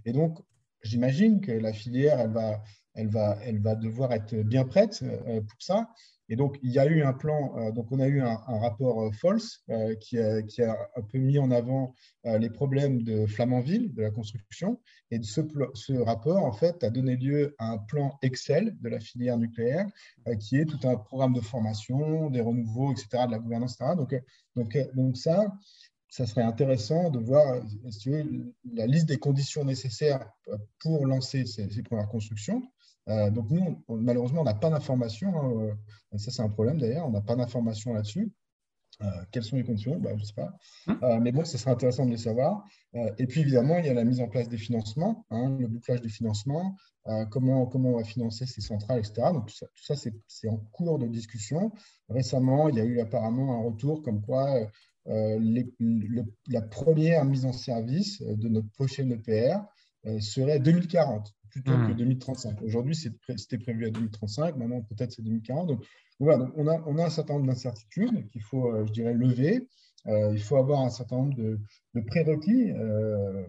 Et 0.06 0.14
donc, 0.14 0.40
j'imagine 0.84 1.42
que 1.42 1.52
la 1.52 1.74
filière, 1.74 2.20
elle 2.20 2.32
va, 2.32 2.62
elle, 2.94 3.10
va, 3.10 3.38
elle 3.44 3.60
va 3.60 3.76
devoir 3.76 4.12
être 4.12 4.36
bien 4.36 4.66
prête 4.66 5.00
euh, 5.04 5.42
pour 5.42 5.62
ça. 5.62 5.90
Et 6.30 6.36
donc, 6.36 6.58
il 6.62 6.72
y 6.72 6.80
a 6.80 6.86
eu 6.86 7.04
un 7.04 7.14
plan, 7.14 7.58
euh, 7.58 7.72
donc 7.72 7.90
on 7.90 8.02
a 8.02 8.08
eu 8.08 8.20
un, 8.20 8.36
rapport 8.36 9.02
euh, 9.02 9.12
FOLS 9.12 9.64
qui, 10.02 10.18
a, 10.20 10.78
un 10.98 11.02
peu 11.04 11.20
mis 11.20 11.40
en 11.40 11.52
avant 11.52 11.94
les 12.26 12.50
problèmes 12.50 13.04
de 13.04 13.26
Flamanville, 13.26 13.94
de 13.94 14.02
la 14.02 14.12
construction. 14.12 14.82
Et 15.12 15.24
ce, 15.24 15.40
ce, 15.74 15.94
rapport, 15.94 16.44
en 16.44 16.52
fait, 16.52 16.84
a 16.84 16.90
donné 16.90 17.16
lieu 17.16 17.56
à 17.58 17.72
un 17.72 17.78
plan 17.78 18.18
Excel 18.22 18.76
de 18.82 18.90
la 18.90 19.00
filière 19.00 19.38
nucléaire, 19.38 19.88
qui 20.42 20.58
est 20.58 20.66
tout 20.66 20.86
un 20.86 20.98
programme 20.98 21.32
de 21.32 21.40
formation, 21.40 22.30
des 22.30 22.42
renouveaux, 22.42 22.92
etc., 22.92 23.28
de 23.28 23.32
la 23.32 23.40
gouvernance, 23.40 23.80
etc. 23.80 23.96
Donc, 23.96 24.14
donc, 24.58 24.78
donc 24.96 25.16
ça, 25.16 25.54
ça 26.10 26.26
serait 26.26 26.44
intéressant 26.44 27.10
de 27.10 27.20
voir 27.20 27.62
la 28.74 28.88
liste 28.88 29.08
des 29.08 29.18
conditions 29.18 29.66
nécessaires 29.66 30.30
pour 30.80 31.06
lancer 31.06 31.46
ces, 31.46 31.68
premières 31.84 32.08
constructions. 32.08 32.64
Euh, 33.10 33.30
donc 33.30 33.50
nous, 33.50 33.84
malheureusement, 33.90 34.42
on 34.42 34.46
n'a 34.46 34.54
pas 34.54 34.70
d'informations. 34.70 35.34
Hein, 35.40 35.74
euh, 36.14 36.18
ça, 36.18 36.32
c'est 36.32 36.42
un 36.42 36.50
problème 36.50 36.78
d'ailleurs. 36.78 37.08
On 37.08 37.12
n'a 37.12 37.22
pas 37.22 37.36
d'informations 37.36 37.94
là-dessus. 37.94 38.32
Euh, 39.02 39.06
quelles 39.32 39.44
sont 39.44 39.58
les 39.58 39.64
conditions? 39.64 40.00
Bah, 40.00 40.12
Je 40.16 40.22
ne 40.22 40.26
sais 40.26 40.34
pas. 40.34 40.58
Hum. 40.88 41.22
mais 41.22 41.32
bon, 41.32 41.46
ce 41.46 41.58
serait 41.58 41.72
intéressant 41.72 42.06
de 42.06 42.12
les 42.12 42.18
savoir. 42.18 42.66
et 42.94 43.28
puis, 43.28 43.42
évidemment, 43.42 43.78
il 43.78 43.86
y 43.86 43.90
a 43.90 43.94
la 43.94 44.04
mise 44.04 44.22
en 44.22 44.28
place 44.28 44.50
des 44.50 44.58
financements, 44.58 45.26
hein, 45.30 45.56
le 45.60 45.68
bouclage 45.68 46.02
des 46.02 46.10
financements, 46.10 46.76
comment, 47.30 47.68
comment 47.68 47.90
on 47.90 47.98
va 47.98 48.04
financer 48.04 48.46
ces 48.46 48.62
centrales, 48.62 49.00
etc. 49.00 49.30
Donc, 49.34 49.48
tout 49.48 49.56
ça, 49.56 49.68
tout 49.68 49.84
ça 49.84 49.96
c'est 50.28 50.50
en 50.50 50.58
cours 50.72 50.98
de 50.98 51.08
discussion. 51.08 51.72
Récemment, 52.10 52.70
il 52.70 52.76
y 52.76 52.80
a 52.80 52.84
eu 52.84 53.00
apparemment 53.00 53.60
un 53.60 53.70
retour 53.70 54.02
comme 54.02 54.22
quoi 54.22 54.68
euh, 55.10 55.64
la 56.50 56.62
première 56.62 57.24
mise 57.24 57.46
en 57.46 57.54
service 57.54 58.22
euh, 58.22 58.36
de 58.36 58.50
notre 58.50 58.70
prochaine 58.72 59.12
EPR 59.12 59.60
euh, 60.06 60.20
serait 60.20 60.60
2040 60.60 61.34
plutôt 61.50 61.72
que 61.72 61.94
2035. 61.94 62.60
Hmm. 62.60 62.66
Aujourd'hui, 62.66 62.94
c'était 62.94 63.58
prévu 63.58 63.86
à 63.86 63.90
2035, 63.90 64.58
maintenant 64.58 64.82
peut-être 64.82 65.14
c'est 65.14 65.22
2040. 65.22 65.68
Donc, 65.70 65.84
voilà, 66.20 66.52
on, 66.56 66.68
a, 66.68 66.84
on 66.86 66.98
a 66.98 67.06
un 67.06 67.10
certain 67.10 67.36
nombre 67.36 67.48
d'incertitudes 67.48 68.30
qu'il 68.30 68.42
faut, 68.42 68.86
je 68.86 68.92
dirais, 68.92 69.14
lever. 69.14 69.68
il 70.08 70.42
faut 70.42 70.58
avoir 70.58 70.82
un 70.82 70.90
certain 70.90 71.18
nombre 71.18 71.36
de, 71.36 71.60
prérequis. 72.08 72.72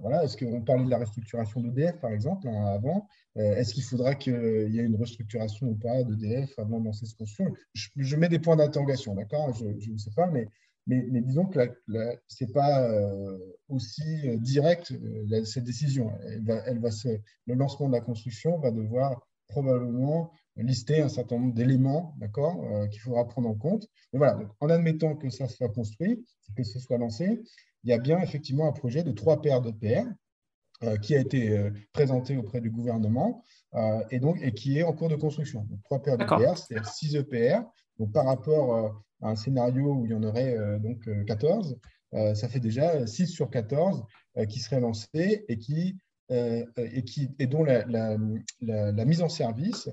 voilà, 0.01 0.25
Est-ce 0.25 0.37
qu'on 0.37 0.63
parlait 0.63 0.85
de 0.85 0.91
la 0.91 0.99
restructuration 0.99 1.61
d'EDF, 1.61 1.99
par 1.99 2.13
exemple, 2.13 2.47
hein, 2.47 2.67
avant? 2.67 3.09
Est-ce 3.37 3.75
qu'il 3.75 3.83
faudra 3.83 4.15
qu'il 4.15 4.69
y 4.71 4.79
ait 4.79 4.85
une 4.85 4.97
restructuration 4.97 5.67
ou 5.67 5.75
pas 5.75 6.05
d'EDF 6.05 6.59
avant 6.59 6.79
de 6.79 6.85
lancer 6.85 7.07
cette 7.07 7.17
construction 7.17 7.53
je, 7.73 7.89
je, 7.97 8.17
mets 8.17 8.29
des 8.29 8.39
points 8.39 8.57
d'interrogation, 8.57 9.15
d'accord? 9.15 9.55
Je 9.55 9.91
ne 9.91 9.99
sais 9.99 10.13
pas, 10.15 10.27
mais 10.27 10.47
mais, 10.89 11.21
disons 11.21 11.45
que 11.45 11.61
ce 12.29 12.45
n'est 12.45 12.53
pas 12.53 12.83
euh, 12.83 13.39
aussi 13.69 14.27
euh, 14.27 14.39
direct 14.39 14.93
euh, 14.93 15.45
cette 15.45 15.65
décision. 15.65 16.11
Elle 16.25 16.45
va, 16.45 16.55
elle 16.67 16.81
va 16.81 16.89
le 17.47 17.55
lancement 17.55 17.89
de 17.89 17.93
la 17.93 18.01
construction 18.01 18.59
va 18.59 18.71
devoir 18.71 19.21
probablement 19.49 20.33
lister 20.57 21.03
un 21.03 21.09
certain 21.09 21.39
nombre 21.39 21.55
d'éléments 21.55 22.15
d'accord, 22.19 22.65
qu'il 22.91 23.01
faudra 23.01 23.27
prendre 23.27 23.49
en 23.49 23.55
compte. 23.55 23.87
Mais 24.13 24.19
voilà, 24.19 24.39
en 24.61 24.69
admettant 24.69 25.15
que 25.15 25.31
ça 25.31 25.47
soit 25.47 25.69
construit, 25.69 26.27
que 26.57 26.65
ce 26.65 26.79
soit 26.81 26.99
lancé, 26.99 27.41
il 27.85 27.91
y 27.91 27.93
a 27.93 27.99
bien 27.99 28.19
effectivement 28.21 28.67
un 28.67 28.73
projet 28.73 29.05
de 29.05 29.13
trois 29.13 29.41
paires 29.41 29.63
de 29.63 29.71
PR 29.71 30.09
qui 31.01 31.15
a 31.15 31.21
été 31.21 31.71
présenté 31.93 32.37
auprès 32.37 32.61
du 32.61 32.71
gouvernement 32.71 33.45
et, 34.11 34.19
donc, 34.19 34.39
et 34.43 34.53
qui 34.53 34.79
est 34.79 34.83
en 34.83 34.93
cours 34.93 35.09
de 35.09 35.17
construction. 35.17 35.63
Donc, 35.71 35.83
trois 35.85 36.03
paires 36.03 36.19
de 36.19 36.25
PR, 36.25 36.59
c'est 36.59 36.85
6 36.85 37.15
EPR. 37.15 37.61
Donc, 37.99 38.13
par 38.13 38.27
rapport 38.27 39.03
un 39.21 39.37
scénario 39.37 39.95
où 39.95 40.07
il 40.07 40.13
y 40.13 40.15
en 40.15 40.23
aurait 40.23 40.57
euh, 40.57 40.79
donc 40.79 41.09
14, 41.27 41.79
euh, 42.15 42.19
euh, 42.19 42.35
ça 42.35 42.49
fait 42.49 42.61
déjà 42.61 43.07
6 43.07 43.27
sur 43.27 43.51
14 43.51 44.05
qui 44.49 44.61
seraient 44.61 44.81
lancés 44.81 45.45
et, 45.49 45.59
qui, 45.59 45.99
et, 46.31 47.03
qui, 47.05 47.29
et 47.41 47.49
dont 47.49 47.65
la, 47.65 47.85
la, 47.89 49.05
mise 49.05 49.21
en 49.21 49.29
service 49.29 49.91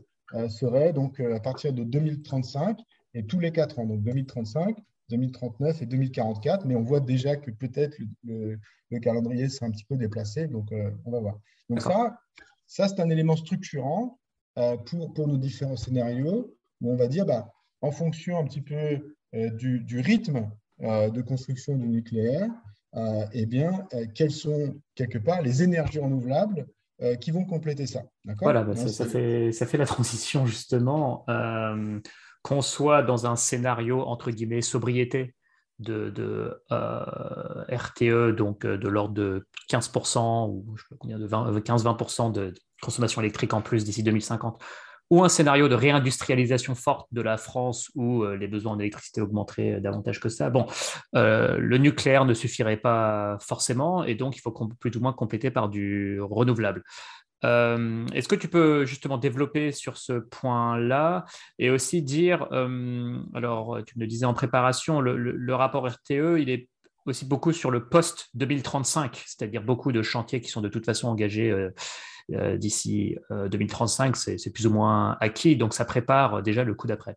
serait 0.50 0.94
donc 0.94 1.20
à 1.20 1.40
partir 1.40 1.74
de 1.74 1.84
2035 1.84 2.80
et 3.16 3.26
tous 3.26 3.40
les 3.40 3.52
4 3.52 3.80
ans, 3.80 3.86
donc 3.88 4.04
2035, 4.04 4.78
2039 5.10 5.82
et 5.82 5.86
2044, 5.88 6.66
mais 6.68 6.76
on 6.76 6.84
voit 6.84 7.00
déjà 7.00 7.38
que 7.38 7.50
peut-être 7.50 7.98
le, 8.24 8.60
calendrier 9.02 9.50
sera 9.50 9.66
un 9.66 9.72
petit 9.72 9.86
peu 9.86 9.98
déplacé, 9.98 10.46
donc 10.46 10.72
on 11.06 11.12
va 11.12 11.20
voir. 11.20 11.40
Donc 11.70 11.82
ça, 11.82 12.20
ça 12.68 12.88
c'est 12.88 13.00
un 13.00 13.10
élément 13.10 13.36
structurant 13.36 14.20
pour, 14.86 15.12
pour 15.12 15.28
nos 15.28 15.38
différents 15.38 15.76
scénarios, 15.76 16.56
où 16.82 16.92
on 16.92 16.98
va 16.98 17.08
dire, 17.08 17.26
bah, 17.26 17.52
en 17.86 17.92
fonction 17.92 18.40
un 18.40 18.46
petit 18.46 18.62
peu 18.62 18.76
euh, 19.36 19.50
du, 19.52 20.00
rythme 20.00 20.50
euh, 20.82 21.10
de 21.10 21.22
construction 21.22 21.76
du 21.78 21.88
nucléaire, 21.88 22.50
eh 23.34 23.46
bien, 23.46 23.86
quelles 24.14 24.32
sont 24.32 24.74
quelque 24.96 25.18
part 25.18 25.42
les 25.42 25.62
énergies 25.62 26.00
renouvelables 26.00 26.66
qui 27.20 27.32
vont 27.32 27.44
compléter 27.44 27.88
ça. 27.88 28.04
Voilà, 28.40 28.64
bah, 28.64 28.74
ça, 28.74 29.06
fait, 29.06 29.52
ça 29.52 29.66
fait 29.66 29.78
la 29.78 29.86
transition 29.86 30.46
justement. 30.46 31.26
qu'on 32.42 32.62
soit 32.62 33.04
dans 33.04 33.28
un 33.28 33.36
scénario 33.36 34.00
entre 34.00 34.32
guillemets 34.32 34.62
sobriété, 34.62 35.36
de, 35.80 36.10
de 36.10 36.62
euh, 36.72 37.66
RTE, 37.70 38.36
donc 38.36 38.66
euh, 38.66 38.78
de 38.78 38.88
l'ordre 38.88 39.14
de 39.14 39.48
15% 39.70 40.50
ou 40.50 40.76
je 40.78 40.84
sais 40.84 40.88
pas 40.90 40.96
combien, 41.00 41.20
de 41.20 41.28
15-20% 41.28 42.32
de 42.32 42.54
consommation 42.82 43.22
électrique 43.22 43.54
en 43.54 43.62
plus 43.62 43.84
d'ici 43.84 44.04
2050, 44.04 44.62
ou 45.10 45.24
un 45.24 45.30
scénario 45.30 45.68
de 45.68 45.76
réindustrialisation 45.76 46.76
forte 46.76 47.08
de 47.12 47.22
la 47.22 47.38
France 47.38 47.92
où 47.96 48.24
euh, 48.24 48.36
les 48.38 48.48
besoins 48.48 48.74
en 48.74 48.80
électricité 48.80 49.22
augmenteraient 49.22 49.80
davantage 49.80 50.20
que 50.20 50.30
ça. 50.30 50.50
Bon, 50.50 50.66
le 51.14 51.78
nucléaire 51.78 52.26
ne 52.26 52.34
suffirait 52.34 52.78
pas 52.78 53.38
forcément 53.40 54.04
et 54.04 54.16
donc 54.16 54.36
il 54.36 54.40
faut 54.40 54.52
plus 54.80 54.96
ou 54.96 55.02
moins 55.02 55.14
compléter 55.14 55.52
par 55.52 55.70
du 55.70 56.20
renouvelable. 56.22 56.84
Euh, 57.46 58.08
est-ce 58.14 58.28
que 58.28 58.36
tu 58.36 58.48
peux 58.48 58.86
justement 58.86 59.18
développer 59.18 59.72
sur 59.72 59.98
ce 59.98 60.14
point-là 60.14 61.26
et 61.60 61.70
aussi 61.70 62.02
dire, 62.02 62.48
euh, 62.52 63.20
alors 63.34 63.80
tu 63.86 63.98
me 63.98 64.04
le 64.04 64.08
disais 64.08 64.26
en 64.26 64.34
préparation, 64.34 65.02
le, 65.02 65.56
rapport 65.56 65.88
RTE, 65.88 66.40
il 66.40 66.50
est 66.50 66.70
aussi 67.06 67.26
beaucoup 67.26 67.52
sur 67.52 67.72
le 67.72 67.88
post-2035, 67.88 69.24
c'est-à-dire 69.26 69.64
beaucoup 69.64 69.92
de 69.92 70.02
chantiers 70.02 70.42
qui 70.42 70.50
sont 70.50 70.62
de 70.62 70.70
toute 70.70 70.86
façon 70.86 71.08
engagés 71.08 71.52
euh, 71.52 72.58
d'ici 72.58 73.16
2035, 73.30 74.16
c'est 74.16 74.50
plus 74.52 74.66
ou 74.66 74.72
moins 74.72 75.18
acquis, 75.22 75.56
donc 75.56 75.74
ça 75.74 75.86
prépare 75.86 76.42
déjà 76.42 76.64
le 76.64 76.74
coup 76.74 76.88
d'après 76.88 77.16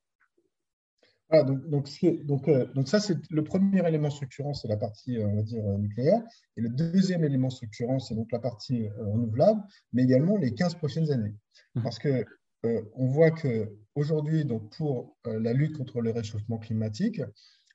donc, 1.30 1.88
donc, 2.24 2.48
euh, 2.48 2.66
donc, 2.74 2.88
ça, 2.88 3.00
c'est 3.00 3.18
le 3.30 3.44
premier 3.44 3.86
élément 3.86 4.10
structurant, 4.10 4.54
c'est 4.54 4.68
la 4.68 4.78
partie, 4.78 5.18
euh, 5.18 5.26
on 5.26 5.36
va 5.36 5.42
dire, 5.42 5.64
euh, 5.66 5.76
nucléaire. 5.76 6.22
Et 6.56 6.62
le 6.62 6.70
deuxième 6.70 7.22
élément 7.22 7.50
structurant, 7.50 7.98
c'est 7.98 8.14
donc 8.14 8.32
la 8.32 8.38
partie 8.38 8.88
renouvelable, 8.98 9.62
mais 9.92 10.04
également 10.04 10.36
les 10.36 10.54
15 10.54 10.76
prochaines 10.76 11.10
années. 11.10 11.34
Mmh. 11.74 11.82
Parce 11.82 11.98
que 11.98 12.24
on 12.64 13.06
voit 13.06 13.30
qu'aujourd'hui, 13.30 14.44
pour 14.76 15.16
la 15.24 15.52
lutte 15.52 15.78
contre 15.78 16.00
le 16.00 16.10
réchauffement 16.10 16.58
climatique, 16.58 17.22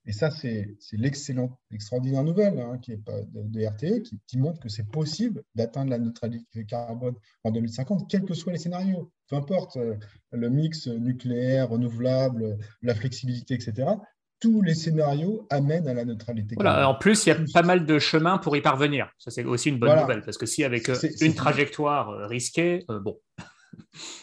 et 0.05 0.11
ça, 0.11 0.31
c'est 0.31 0.67
l'excellente, 0.91 1.57
extraordinaire 1.71 2.23
nouvelle 2.23 2.59
hein, 2.59 2.77
qui 2.81 2.91
est 2.91 2.99
de, 3.33 3.65
RTE, 3.65 4.03
qui, 4.27 4.37
montre 4.37 4.59
que 4.59 4.67
c'est 4.67 4.89
possible 4.89 5.43
d'atteindre 5.55 5.91
la 5.91 5.97
neutralité 5.97 6.65
carbone 6.65 7.15
en 7.45 7.51
2050, 7.51 8.09
quels 8.09 8.25
que 8.25 8.33
soient 8.33 8.51
les 8.51 8.59
scénarios. 8.59 9.11
Peu 9.29 9.37
importe 9.37 9.77
euh, 9.77 9.95
le 10.31 10.49
mix 10.49 10.87
nucléaire, 10.87 11.69
renouvelable, 11.69 12.57
la 12.81 12.95
flexibilité, 12.95 13.53
etc. 13.53 13.87
Tous 14.41 14.61
les 14.61 14.75
scénarios 14.75 15.47
amènent 15.49 15.87
à 15.87 15.93
la 15.93 16.03
neutralité. 16.03 16.55
Voilà, 16.55 16.89
en 16.89 16.95
plus, 16.95 17.25
il 17.25 17.29
y 17.29 17.31
a 17.31 17.37
pas 17.53 17.63
mal 17.63 17.85
de 17.85 17.97
chemins 17.97 18.37
pour 18.37 18.57
y 18.57 18.61
parvenir. 18.61 19.09
Ça, 19.17 19.31
c'est 19.31 19.45
aussi 19.45 19.69
une 19.69 19.79
bonne 19.79 19.97
nouvelle, 19.97 20.21
parce 20.21 20.37
que 20.37 20.45
si 20.45 20.65
avec 20.65 20.89
euh, 20.89 20.97
une 21.21 21.33
trajectoire 21.33 22.09
euh, 22.09 22.27
risquée, 22.27 22.83
bon. 22.89 23.17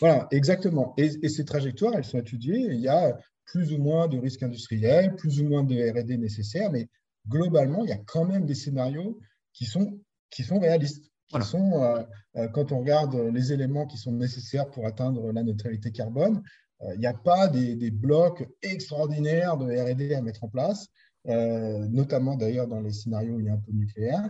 Voilà, 0.01 0.29
exactement. 0.31 0.95
Et, 0.99 1.11
et, 1.23 1.29
ces 1.29 1.45
trajectoires, 1.45 1.95
elles 1.97 2.05
sont 2.05 2.19
étudiées. 2.19 2.69
Il 2.71 2.81
y 2.81 2.89
a 2.89 3.17
plus 3.53 3.73
ou 3.73 3.79
moins 3.79 4.09
de 4.09 4.19
risques 4.19 4.43
industriels, 4.43 5.17
plus 5.17 5.41
ou 5.41 5.49
moins 5.49 5.65
de 5.65 5.75
RD 5.75 6.19
nécessaires, 6.19 6.71
mais 6.71 6.89
globalement, 7.29 7.85
il 7.85 7.91
y 7.91 7.93
a 7.93 7.99
quand 8.07 8.25
même 8.25 8.47
des 8.47 8.55
scénarios 8.55 9.19
qui 9.53 9.65
sont, 9.65 9.99
qui 10.31 10.43
sont 10.43 10.59
réalistes. 10.59 11.05
Qui 11.29 11.43
sont, 11.43 11.81
euh, 11.81 12.03
euh, 12.37 12.49
quand 12.49 12.73
on 12.73 12.81
regarde 12.81 13.15
les 13.15 13.53
éléments 13.53 13.87
qui 13.87 13.97
sont 13.97 14.11
nécessaires 14.11 14.69
pour 14.69 14.85
atteindre 14.85 15.31
la 15.31 15.45
neutralité 15.45 15.93
carbone, 15.93 16.43
euh, 16.83 16.95
il 16.95 17.01
n'y 17.01 17.07
a 17.07 17.15
pas 17.15 17.47
des, 17.47 17.77
des, 17.77 17.93
blocs 17.93 18.45
extraordinaires 18.63 19.57
de 19.57 19.67
RD 19.67 20.13
à 20.13 20.23
mettre 20.23 20.43
en 20.45 20.49
place, 20.49 20.89
notamment 21.25 22.37
d'ailleurs 22.37 22.67
dans 22.67 22.81
les 22.81 22.93
scénarios 22.93 23.35
où 23.35 23.41
il 23.41 23.47
y 23.47 23.49
a 23.49 23.53
un 23.53 23.59
peu 23.59 23.73
nucléaire. 23.73 24.29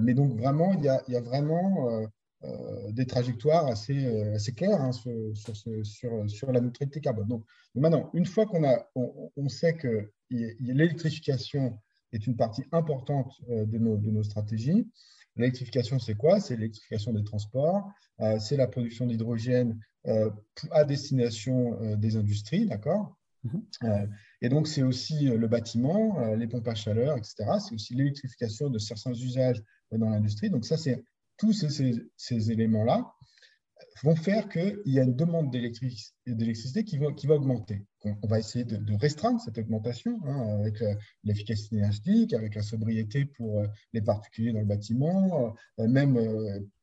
mais 0.00 0.14
donc 0.14 0.38
vraiment, 0.38 0.72
il 0.74 0.84
y 0.84 0.88
a, 0.88 1.02
il 1.08 1.14
y 1.14 1.16
a 1.16 1.20
vraiment 1.20 2.06
des 2.92 3.06
trajectoires 3.06 3.66
assez, 3.66 4.06
euh, 4.06 4.34
assez 4.34 4.52
claires 4.52 4.80
hein, 4.80 4.92
sur, 4.92 5.12
sur, 5.84 6.30
sur, 6.30 6.52
la 6.52 6.60
neutralité 6.60 7.00
carbone. 7.00 7.28
Donc, 7.28 7.44
maintenant, 7.74 8.10
une 8.14 8.26
fois 8.26 8.46
qu'on 8.46 8.64
a, 8.64 8.88
on, 8.94 9.48
sait 9.48 9.74
que 9.74 10.10
l'électrification 10.30 11.78
est 12.12 12.26
une 12.26 12.36
partie 12.36 12.64
importante 12.72 13.32
euh, 13.50 13.64
de 13.66 13.78
nos, 13.78 13.96
de 13.96 14.10
nos 14.10 14.22
stratégies, 14.22 14.88
L'électrification, 15.38 15.98
c'est 15.98 16.14
quoi? 16.14 16.40
C'est 16.40 16.56
l'électrification 16.56 17.12
des 17.12 17.22
transports, 17.22 17.92
c'est 18.40 18.56
la 18.56 18.66
production 18.66 19.04
d'hydrogène 19.04 19.78
à 20.70 20.84
destination 20.84 21.94
des 21.96 22.16
industries, 22.16 22.64
d'accord? 22.64 23.18
Mm-hmm. 23.44 24.08
Et 24.40 24.48
donc, 24.48 24.66
c'est 24.66 24.82
aussi 24.82 25.26
le 25.26 25.46
bâtiment, 25.46 26.34
les 26.36 26.46
pompes 26.46 26.66
à 26.68 26.74
chaleur, 26.74 27.18
etc. 27.18 27.44
C'est 27.58 27.74
aussi 27.74 27.94
l'électrification 27.94 28.70
de 28.70 28.78
certains 28.78 29.12
usages 29.12 29.62
dans 29.92 30.08
l'industrie. 30.08 30.48
Donc, 30.48 30.64
ça, 30.64 30.78
c'est 30.78 31.04
tous 31.38 31.52
ces, 31.52 32.50
éléments-là 32.50 33.12
vont 34.02 34.16
faire 34.16 34.48
qu'il 34.48 34.80
y 34.86 34.98
a 34.98 35.02
une 35.02 35.16
demande 35.16 35.50
d'électricité 35.50 36.84
qui 36.84 36.98
va, 36.98 37.06
augmenter. 37.34 37.86
On, 38.04 38.26
va 38.26 38.38
essayer 38.38 38.64
de, 38.64 38.94
restreindre 39.00 39.40
cette 39.40 39.58
augmentation 39.58 40.18
hein, 40.26 40.58
avec 40.60 40.80
euh, 40.82 40.94
l'efficacité 41.24 41.76
énergétique, 41.76 42.32
avec 42.34 42.54
la 42.54 42.62
sobriété 42.62 43.24
pour 43.24 43.60
euh, 43.60 43.66
les 43.92 44.02
particuliers 44.02 44.52
dans 44.52 44.60
le 44.60 44.66
bâtiment, 44.66 45.54
euh, 45.78 45.88
même 45.88 46.18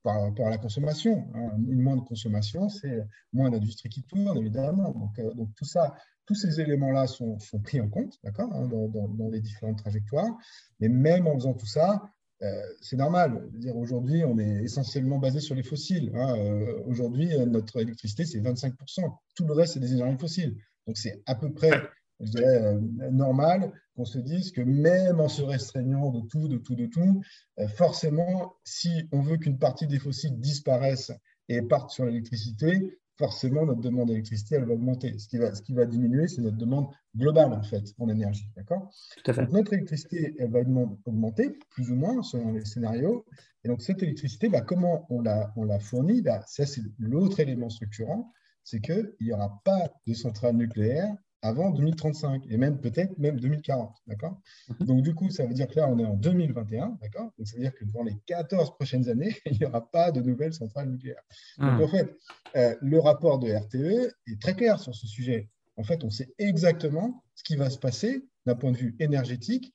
par 0.01 0.21
rapport 0.21 0.47
à 0.47 0.49
la 0.49 0.57
consommation. 0.57 1.27
Hein. 1.35 1.51
Une 1.67 1.81
moindre 1.81 2.03
consommation, 2.03 2.67
c'est 2.69 3.03
moins 3.31 3.49
d'industrie 3.49 3.89
qui 3.89 4.03
tourne, 4.03 4.37
évidemment. 4.37 4.91
Donc, 4.91 5.35
donc 5.35 5.53
tout 5.55 5.65
ça, 5.65 5.95
tous 6.25 6.35
ces 6.35 6.61
éléments-là 6.61 7.07
sont, 7.07 7.37
pris 7.63 7.81
en 7.81 7.89
compte 7.89 8.17
hein, 8.23 8.67
dans, 8.67 9.29
les 9.29 9.41
différentes 9.41 9.77
trajectoires. 9.77 10.37
Mais 10.79 10.89
même 10.89 11.27
en 11.27 11.35
faisant 11.35 11.53
tout 11.53 11.65
ça, 11.65 12.01
euh, 12.01 12.22
c'est 12.81 12.97
normal. 12.97 13.49
Aujourd'hui, 13.75 14.23
on 14.25 14.37
est 14.37 14.63
essentiellement 14.63 15.17
basé 15.17 15.39
sur 15.39 15.55
les 15.55 15.63
fossiles. 15.63 16.11
Hein. 16.15 16.35
Euh, 16.37 16.81
aujourd'hui, 16.85 17.33
euh, 17.33 17.45
notre 17.45 17.79
électricité, 17.79 18.25
c'est 18.25 18.39
25%. 18.39 18.73
Tout 19.35 19.45
le 19.45 19.53
reste, 19.53 19.73
c'est 19.73 19.79
des 19.79 19.93
énergies 19.93 20.17
fossiles. 20.17 20.57
Donc, 20.87 20.97
c'est 20.97 21.21
à 21.25 21.35
peu 21.35 21.53
près, 21.53 21.71
normal 23.11 23.73
qu'on 23.95 24.05
se 24.05 24.19
dise 24.19 24.51
que 24.51 24.61
même 24.61 25.19
en 25.19 25.27
se 25.27 25.41
restreignant 25.41 26.09
de 26.11 26.21
tout, 26.27 26.47
de 26.47 26.57
tout, 26.57 26.75
de 26.75 26.85
tout, 26.85 27.21
forcément, 27.75 28.55
si 28.63 29.09
on 29.11 29.21
veut 29.21 29.37
qu'une 29.37 29.57
partie 29.57 29.87
des 29.87 29.99
fossiles 29.99 30.39
disparaisse 30.39 31.11
et 31.49 31.61
parte 31.61 31.89
sur 31.89 32.05
l'électricité, 32.05 32.97
forcément, 33.17 33.65
notre 33.65 33.81
demande 33.81 34.07
d'électricité, 34.07 34.55
elle 34.55 34.65
va 34.65 34.73
augmenter. 34.73 35.17
Ce 35.17 35.27
qui 35.27 35.37
va, 35.37 35.53
ce 35.53 35.61
qui 35.61 35.73
va 35.73 35.85
diminuer, 35.85 36.27
c'est 36.27 36.41
notre 36.41 36.57
demande 36.57 36.87
globale, 37.15 37.53
en 37.53 37.63
fait, 37.63 37.83
en 37.99 38.09
énergie. 38.09 38.49
D'accord? 38.55 38.89
Donc, 39.25 39.51
notre 39.51 39.73
électricité, 39.73 40.35
elle 40.39 40.51
va 40.51 40.59
augmenter, 41.05 41.57
plus 41.69 41.91
ou 41.91 41.95
moins, 41.95 42.23
selon 42.23 42.51
les 42.51 42.65
scénarios. 42.65 43.25
Et 43.63 43.67
donc, 43.67 43.81
cette 43.81 44.01
électricité, 44.03 44.49
bah, 44.49 44.61
comment 44.61 45.05
on 45.09 45.21
la, 45.21 45.53
on 45.55 45.63
la 45.63 45.79
fournit? 45.79 46.21
Bah, 46.21 46.43
Ça, 46.47 46.65
c'est 46.65 46.81
l'autre 46.97 47.39
élément 47.39 47.69
structurant, 47.69 48.31
c'est 48.63 48.79
qu'il 48.79 49.13
n'y 49.21 49.33
aura 49.33 49.61
pas 49.63 49.89
de 50.07 50.13
centrale 50.13 50.55
nucléaire 50.55 51.15
avant 51.43 51.71
2035 51.71 52.43
et 52.49 52.57
même 52.57 52.79
peut-être 52.79 53.17
même 53.19 53.39
2040. 53.39 53.95
D'accord? 54.07 54.39
Mhm. 54.69 54.87
Donc, 54.87 55.01
du 55.01 55.13
coup, 55.13 55.29
ça 55.29 55.45
veut 55.45 55.53
dire 55.53 55.67
que 55.67 55.75
là, 55.75 55.87
on 55.89 55.99
est 55.99 56.05
en 56.05 56.15
2021. 56.15 56.97
D'accord? 57.01 57.31
Donc, 57.37 57.47
ça 57.47 57.57
veut 57.57 57.61
dire 57.61 57.75
que 57.75 57.85
dans 57.85 58.01
les 58.01 58.17
14 58.25 58.75
prochaines 58.75 59.09
années, 59.09 59.35
il 59.45 59.59
n'y 59.59 59.65
aura 59.65 59.89
pas 59.91 60.11
de 60.11 60.21
nouvelles 60.21 60.53
centrales 60.53 60.89
nucléaires. 60.89 61.21
Donc, 61.59 61.73
mhm. 61.73 61.81
en 61.81 61.87
fait, 61.89 62.17
euh, 62.55 62.75
le 62.81 62.99
rapport 62.99 63.39
de 63.39 63.51
RTE 63.51 64.13
est 64.27 64.41
très 64.41 64.55
clair 64.55 64.79
sur 64.79 64.95
ce 64.95 65.05
sujet. 65.05 65.49
En 65.75 65.83
fait, 65.83 66.03
on 66.03 66.09
sait 66.09 66.33
exactement 66.37 67.23
ce 67.35 67.43
qui 67.43 67.55
va 67.55 67.69
se 67.69 67.77
passer 67.77 68.25
d'un 68.45 68.55
point 68.55 68.71
de 68.71 68.77
vue 68.77 68.95
énergétique, 68.99 69.73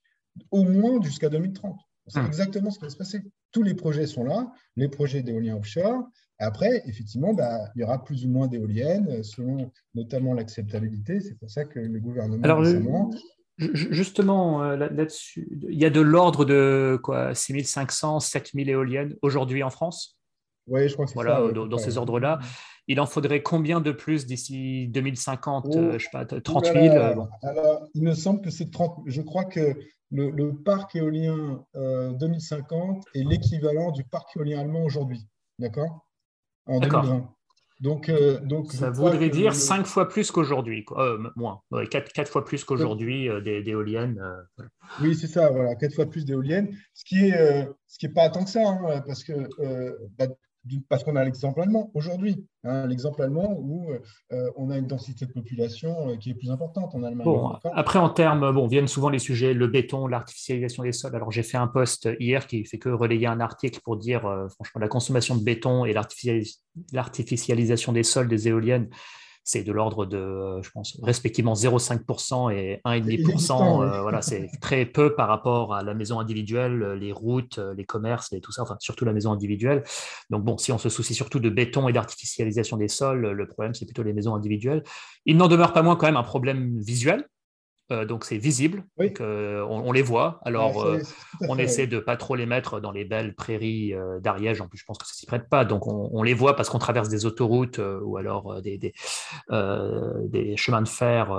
au 0.50 0.64
moins 0.64 1.02
jusqu'à 1.02 1.28
2030. 1.28 1.78
On 2.06 2.10
sait 2.10 2.20
mhm. 2.20 2.26
exactement 2.26 2.70
ce 2.70 2.78
qui 2.78 2.84
va 2.86 2.90
se 2.90 2.96
passer. 2.96 3.20
Tous 3.52 3.62
les 3.62 3.74
projets 3.74 4.06
sont 4.06 4.24
là, 4.24 4.50
les 4.76 4.88
projets 4.88 5.22
d'éolien 5.22 5.56
offshore, 5.56 6.08
après, 6.39 6.82
effectivement, 6.86 7.34
bah, 7.34 7.68
il 7.74 7.80
y 7.80 7.84
aura 7.84 8.05
plus 8.05 8.24
ou 8.24 8.28
moins 8.28 8.47
d'éoliennes, 8.47 9.09
euh, 9.11 9.22
selon 9.22 9.70
notamment 9.95 10.34
l'acceptabilité. 10.34 11.20
C'est 11.20 11.39
pour 11.39 11.51
ça 11.51 11.64
que 11.64 11.80
le 11.80 12.01
gouvernement 12.01 12.43
Alors, 12.45 12.64
Justement, 13.59 14.62
euh, 14.62 14.76
là-dessus, 14.76 15.49
il 15.68 15.76
y 15.76 15.84
a 15.84 15.91
de 15.91 16.01
l'ordre 16.01 16.45
de 16.45 16.97
quoi 17.03 17.34
6500, 17.34 18.20
7000 18.20 18.70
éoliennes 18.70 19.16
aujourd'hui 19.20 19.64
en 19.64 19.70
France? 19.70 20.16
Oui, 20.68 20.89
je 20.89 20.93
crois 20.93 21.07
que 21.07 21.11
c'est 21.11 21.14
voilà, 21.14 21.43
ça. 21.45 21.53
Dans, 21.53 21.78
ces 21.78 21.99
ordres-là. 21.99 22.39
Il 22.86 23.01
en 23.01 23.07
faudrait 23.07 23.43
combien 23.43 23.80
de 23.80 23.91
plus 23.91 24.26
d'ici 24.26 24.86
2050 24.89 25.72
Je 25.72 25.78
ne 25.78 25.99
sais 25.99 26.07
pas, 26.12 26.24
30 26.24 26.66
000 26.66 26.76
Alors, 27.43 27.89
il 27.95 28.05
me 28.05 28.14
semble 28.14 28.43
que 28.43 28.51
c'est 28.51 28.70
30 28.70 29.03
Je 29.07 29.22
crois 29.22 29.45
que 29.45 29.76
le, 30.12 30.53
parc 30.53 30.95
éolien 30.95 31.64
2050 31.74 32.97
euh, 32.97 33.20
est 33.20 33.24
l'équivalent 33.24 33.91
du 33.91 34.05
parc 34.05 34.36
éolien 34.36 34.61
allemand 34.61 34.84
aujourd'hui. 34.84 35.26
D'accord? 35.59 36.07
En 36.68 36.80
2020. 36.80 37.28
Donc, 37.80 38.08
euh, 38.08 38.40
donc, 38.40 38.72
ça 38.72 38.90
voudrait 38.90 39.30
dire 39.30 39.54
cinq 39.54 39.86
fois 39.86 40.08
plus 40.08 40.32
qu'aujourd'hui, 40.32 40.84
euh, 40.96 41.18
moins, 41.36 41.60
quatre, 41.90 42.12
quatre, 42.12 42.30
fois 42.30 42.44
plus 42.44 42.64
qu'aujourd'hui 42.64 43.28
euh, 43.28 43.40
d'éoliennes. 43.40 44.20
Oui, 45.00 45.14
c'est 45.14 45.28
ça, 45.28 45.50
voilà, 45.50 45.76
quatre 45.76 45.94
fois 45.94 46.06
plus 46.06 46.24
d'éoliennes, 46.24 46.74
ce 46.92 47.04
qui 47.04 47.26
est, 47.26 47.68
ce 47.86 47.98
qui 47.98 48.06
est 48.06 48.12
pas 48.12 48.28
tant 48.30 48.44
que 48.44 48.50
ça, 48.50 48.66
hein, 48.66 49.02
parce 49.06 49.22
que 49.22 49.32
bah, 50.18 50.26
parce 50.88 51.04
qu'on 51.04 51.16
a 51.16 51.24
l'exemple 51.24 51.60
allemand 51.60 51.90
aujourd'hui, 51.94 52.46
hein, 52.64 52.86
l'exemple 52.86 53.22
allemand 53.22 53.56
où 53.58 53.90
euh, 54.32 54.50
on 54.56 54.70
a 54.70 54.78
une 54.78 54.86
densité 54.86 55.26
de 55.26 55.32
population 55.32 56.08
euh, 56.08 56.16
qui 56.16 56.30
est 56.30 56.34
plus 56.34 56.50
importante 56.50 56.94
en 56.94 57.02
Allemagne. 57.02 57.26
après, 57.72 57.98
en 57.98 58.08
termes, 58.08 58.52
bon, 58.52 58.66
viennent 58.66 58.88
souvent 58.88 59.08
les 59.08 59.18
sujets, 59.18 59.54
le 59.54 59.66
béton, 59.66 60.06
l'artificialisation 60.06 60.82
des 60.82 60.92
sols. 60.92 61.14
Alors, 61.16 61.30
j'ai 61.30 61.42
fait 61.42 61.58
un 61.58 61.68
post 61.68 62.08
hier 62.20 62.46
qui 62.46 62.64
fait 62.64 62.78
que 62.78 62.88
relayer 62.88 63.26
un 63.26 63.40
article 63.40 63.80
pour 63.82 63.96
dire, 63.96 64.20
franchement, 64.54 64.80
la 64.80 64.88
consommation 64.88 65.36
de 65.36 65.42
béton 65.42 65.84
et 65.84 65.94
l'artificialisation 66.92 67.92
des 67.92 68.02
sols 68.02 68.28
des 68.28 68.48
éoliennes 68.48 68.88
c'est 69.49 69.62
de 69.62 69.72
l'ordre 69.72 70.05
de, 70.05 70.61
je 70.61 70.70
pense, 70.70 71.01
respectivement 71.03 71.55
0,5% 71.55 72.53
et 72.55 72.82
1,5%. 72.84 73.82
Euh, 73.82 74.03
voilà, 74.03 74.20
c'est 74.20 74.51
très 74.61 74.84
peu 74.84 75.14
par 75.14 75.26
rapport 75.26 75.72
à 75.72 75.82
la 75.82 75.94
maison 75.94 76.20
individuelle, 76.20 76.92
les 77.01 77.12
routes, 77.12 77.59
les 77.74 77.86
commerces 77.86 78.30
et 78.34 78.42
tout 78.42 78.53
ça, 78.53 78.61
enfin 78.61 78.76
surtout 78.78 79.07
la 79.07 79.14
maison 79.14 79.32
individuelle. 79.32 79.84
Donc 80.28 80.44
bon, 80.44 80.59
si 80.59 80.70
on 80.70 80.76
se 80.76 80.90
soucie 80.90 81.14
surtout 81.14 81.40
de 81.40 81.49
béton 81.49 81.88
et 81.88 81.94
d'artificialisation 81.94 82.76
des 82.76 82.88
sols, 82.88 83.26
le 83.26 83.49
problème 83.49 83.72
c'est 83.72 83.86
plutôt 83.86 84.03
les 84.03 84.12
maisons 84.12 84.34
individuelles. 84.34 84.84
Il 85.24 85.38
n'en 85.38 85.49
demeure 85.49 85.72
pas 85.72 85.80
moins 85.80 85.96
quand 85.96 86.07
même 86.07 86.18
un 86.18 86.22
problème 86.22 86.78
visuel 86.78 87.26
euh, 87.91 88.05
donc 88.05 88.24
c'est 88.24 88.36
visible, 88.36 88.84
euh, 89.01 89.64
on, 89.66 89.93
les 89.93 90.03
voit. 90.03 90.41
Alors 90.45 90.82
euh, 90.82 91.01
on 91.49 91.57
essaie 91.57 91.86
de 91.86 91.99
pas 91.99 92.18
trop 92.18 92.34
les 92.34 92.45
mettre 92.45 92.80
dans 92.80 92.93
les 92.93 93.07
belles 93.07 93.34
prairies 93.34 93.95
d'Ariège. 94.20 94.61
En 94.61 94.68
plus, 94.68 94.78
je 94.78 94.84
pense 94.84 94.99
que 94.99 95.07
ça 95.07 95.14
s'y 95.14 95.24
prête 95.24 95.49
pas. 95.49 95.64
Donc 95.64 95.86
on, 95.86 96.22
les 96.22 96.34
voit 96.34 96.55
parce 96.55 96.68
qu'on 96.68 96.78
traverse 96.78 97.09
des 97.09 97.24
autoroutes 97.24 97.80
ou 98.03 98.18
alors 98.18 98.61
des, 98.61 98.76
des, 98.76 98.93
chemins 100.57 100.82
de 100.82 100.89
fer 100.89 101.34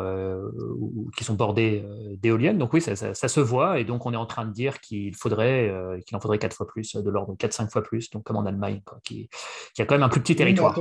qui 1.15 1.23
sont 1.23 1.35
bordés 1.35 1.85
d'éoliennes. 2.17 2.57
Donc 2.57 2.73
oui, 2.73 2.81
ça, 2.81 2.95
se 2.95 3.39
voit. 3.39 3.79
Et 3.79 3.83
donc 3.83 4.07
on 4.07 4.13
est 4.13 4.17
en 4.17 4.25
train 4.25 4.45
de 4.45 4.51
dire 4.51 4.79
qu'il 4.81 5.15
faudrait 5.15 5.71
qu'il 6.07 6.17
en 6.17 6.19
faudrait 6.19 6.39
quatre 6.39 6.55
fois 6.55 6.65
plus, 6.65 6.95
de 6.95 7.09
l'ordre 7.09 7.33
de 7.33 7.37
4-5 7.37 7.69
fois 7.69 7.83
plus. 7.83 8.09
Donc 8.09 8.23
comme 8.23 8.37
en 8.37 8.45
Allemagne, 8.45 8.81
qui, 9.03 9.29
qui, 9.75 9.81
a 9.83 9.85
quand 9.85 9.95
même 9.95 10.03
un 10.03 10.09
plus 10.09 10.21
petit 10.21 10.35
territoire. 10.35 10.75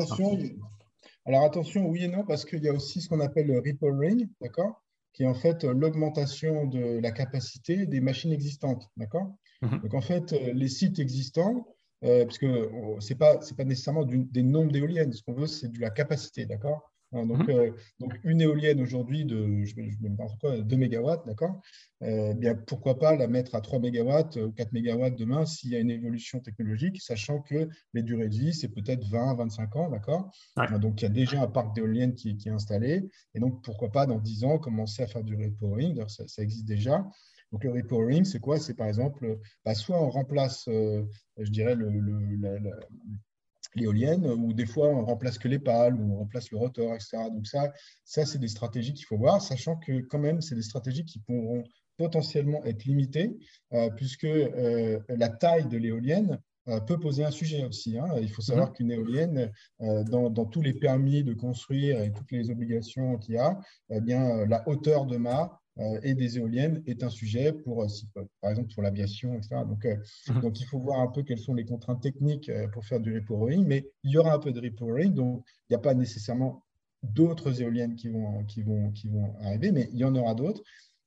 alors 1.27 1.45
attention, 1.45 1.87
oui 1.87 2.05
et 2.05 2.09
non, 2.09 2.25
parce 2.25 2.47
qu'il 2.47 2.63
y 2.63 2.69
a 2.69 2.73
aussi 2.73 3.03
ce 3.03 3.09
qu'on 3.11 3.21
appelle 3.21 3.49
le 3.49 3.59
ripple 3.59 3.95
ring, 3.99 4.31
d'accord? 4.41 4.83
Qui 5.13 5.23
est 5.25 5.27
en 5.27 5.35
fait 5.35 5.65
l'augmentation 5.65 6.67
de 6.67 6.99
la 7.01 7.11
capacité 7.11 7.87
des 7.87 8.01
machines 8.01 8.33
existantes. 8.33 8.89
D'accord? 8.97 9.35
Mhm. 9.63 9.81
Donc 9.81 9.95
en 9.95 10.01
fait, 10.01 10.33
les 10.33 10.69
sites 10.69 10.99
existants, 10.99 11.67
euh, 12.05 12.25
parce 12.25 12.39
que 12.39 12.71
ce 13.01 13.13
n'est 13.13 13.19
pas, 13.19 13.39
pas 13.57 13.65
nécessairement 13.65 14.05
des 14.05 14.43
nombres 14.43 14.73
d'éoliennes, 14.73 15.13
ce 15.13 15.23
qu'on 15.23 15.35
veut, 15.35 15.47
c'est 15.47 15.73
de 15.73 15.81
la 15.81 15.91
capacité. 15.91 16.47
D'accord? 16.47 16.93
Hein, 17.13 17.25
donc, 17.25 17.49
mhm. 17.49 17.51
euh, 17.51 17.71
donc, 18.01 18.19
une 18.25 18.41
éolienne 18.41 18.81
aujourd'hui 18.81 19.25
de, 19.25 19.65
je, 19.65 19.75
quoi, 20.41 20.59
2 20.59 20.77
MW, 20.77 21.25
d'accord? 21.27 21.61
Euh, 22.03 22.35
bien, 22.35 22.55
Pourquoi 22.55 22.99
pas 22.99 23.17
la 23.17 23.29
mettre 23.29 23.55
à 23.55 23.61
3 23.61 23.79
MW 23.79 24.45
ou 24.45 24.53
4 24.53 24.73
MW 24.73 25.17
demain 25.17 25.47
s'il 25.47 25.71
y 25.71 25.77
a 25.77 25.81
une 25.81 25.91
évolution 25.91 26.41
technologique, 26.41 27.01
sachant 27.01 27.41
que 27.41 27.69
les 27.95 28.03
durées 28.03 28.29
de 28.29 28.37
vie, 28.37 28.53
c'est 28.53 28.69
peut-être 28.69 29.05
20, 29.09 29.37
25 29.37 29.77
ans, 29.77 29.89
d'accord? 29.89 30.31
Hein, 30.57 30.79
Donc, 30.79 31.01
il 31.01 31.05
y 31.05 31.07
a 31.07 31.11
déjà 31.11 31.43
un 31.43 31.49
parc 31.49 31.75
d'éoliennes 31.75 32.15
qui, 32.15 32.37
est 32.45 32.51
installé. 32.51 33.09
Et 33.35 33.41
donc, 33.41 33.65
pourquoi 33.65 33.91
pas, 33.91 34.07
dans 34.07 34.19
10 34.19 34.45
ans, 34.45 34.59
commencer 34.59 35.03
à 35.03 35.07
faire 35.07 35.25
du 35.25 35.35
repowering 35.35 36.07
ça, 36.09 36.25
ça 36.27 36.43
existe 36.43 36.67
déjà. 36.67 37.07
Donc, 37.53 37.65
le 37.65 37.73
repowering, 37.73 38.25
c'est 38.27 38.41
quoi? 38.41 38.59
C'est 38.59 38.75
par 38.75 38.87
exemple, 38.87 39.39
bah, 39.65 39.75
soit 39.75 39.99
on 40.01 40.11
remplace, 40.11 40.69
euh, 40.69 41.05
je 41.39 41.51
dirais, 41.51 41.75
le, 41.75 41.89
l'éolienne, 43.75 44.27
ou 44.27 44.53
des 44.53 44.67
fois 44.67 44.89
on 44.89 45.05
remplace 45.05 45.39
que 45.39 45.49
les 45.49 45.59
pales, 45.59 45.95
ou 45.95 46.15
on 46.15 46.19
remplace 46.19 46.51
le 46.51 46.59
rotor, 46.59 46.95
etc. 46.95 47.19
Donc 47.33 47.47
ça, 47.47 47.73
ça 48.05 48.25
c'est 48.25 48.39
des 48.39 48.49
stratégies 48.49 48.95
qu'il 48.95 49.07
faut 49.07 49.19
voir, 49.19 49.43
sachant 49.43 49.77
que 49.77 50.01
quand 50.01 50.19
même, 50.19 50.41
c'est 50.41 50.55
des 50.55 50.63
stratégies 50.63 51.05
qui 51.05 51.19
pourront 51.21 51.65
potentiellement 51.97 52.65
être 52.65 52.85
limitées, 52.85 53.37
euh, 53.73 53.91
puisque 53.91 54.25
euh, 54.25 55.01
la 55.09 55.29
taille 55.29 55.67
de 55.67 55.77
l'éolienne 55.77 56.41
euh, 56.69 56.81
peut 56.81 56.99
poser 56.99 57.25
un 57.25 57.31
sujet 57.31 57.65
aussi. 57.65 57.99
Hein. 57.99 58.07
Il 58.21 58.31
faut 58.31 58.43
savoir 58.43 58.69
mhm. 58.69 58.75
qu'une 58.75 58.91
éolienne, 58.93 59.53
dans, 59.81 60.31
dans, 60.31 60.47
tous 60.47 60.63
les 60.63 60.75
permis 60.75 61.25
de 61.25 61.35
construire 61.35 62.01
et 62.01 62.13
toutes 62.13 62.31
les 62.31 62.51
obligations 62.51 63.19
qu'il 63.19 63.35
y 63.35 63.39
a, 63.39 63.59
eh 63.91 64.01
bien, 64.01 64.47
la 64.47 64.67
hauteur 64.69 65.07
de 65.07 65.17
mât 65.17 65.61
euh, 65.68 65.68
et 66.03 66.15
des 66.15 66.39
éoliennes 66.39 66.83
est 66.87 67.03
un 67.05 67.09
sujet 67.09 67.53
pour, 67.53 67.85
euh, 67.85 67.87
par 68.41 68.51
exemple, 68.51 68.75
pour 68.75 68.83
l'aviation, 68.83 69.35
etc. 69.35 69.63
Donc, 69.67 69.85
euh, 69.85 69.97
mhm. 70.29 70.41
donc, 70.41 70.61
il 70.61 70.65
faut 70.65 70.81
voir 70.81 71.01
un 71.01 71.09
peu 71.09 71.23
quelles 71.23 71.39
sont 71.39 71.55
les 71.55 71.65
contraintes 71.65 72.03
techniques 72.03 72.51
pour 72.73 72.85
faire 72.85 73.01
du 73.01 73.15
repowering, 73.15 73.65
mais 73.67 73.89
il 74.03 74.13
y 74.13 74.19
aura 74.19 74.35
un 74.35 74.39
peu 74.39 74.53
de 74.53 74.61
repowering, 74.61 75.15
donc 75.15 75.45
il 75.69 75.73
n'y 75.73 75.77
a 75.77 75.81
pas 75.81 75.95
nécessairement 75.95 76.65
d'autres 77.03 77.63
éoliennes 77.63 77.95
qui 77.95 78.09
vont, 78.09 78.45
qui, 78.45 78.63
vont, 78.63 78.91
qui 78.91 79.09
vont 79.09 79.37
arriver, 79.41 79.71
mais 79.71 79.89
il 79.93 79.99
y 79.99 80.05
en 80.05 80.15
aura 80.17 80.35
d'autres. 80.35 80.63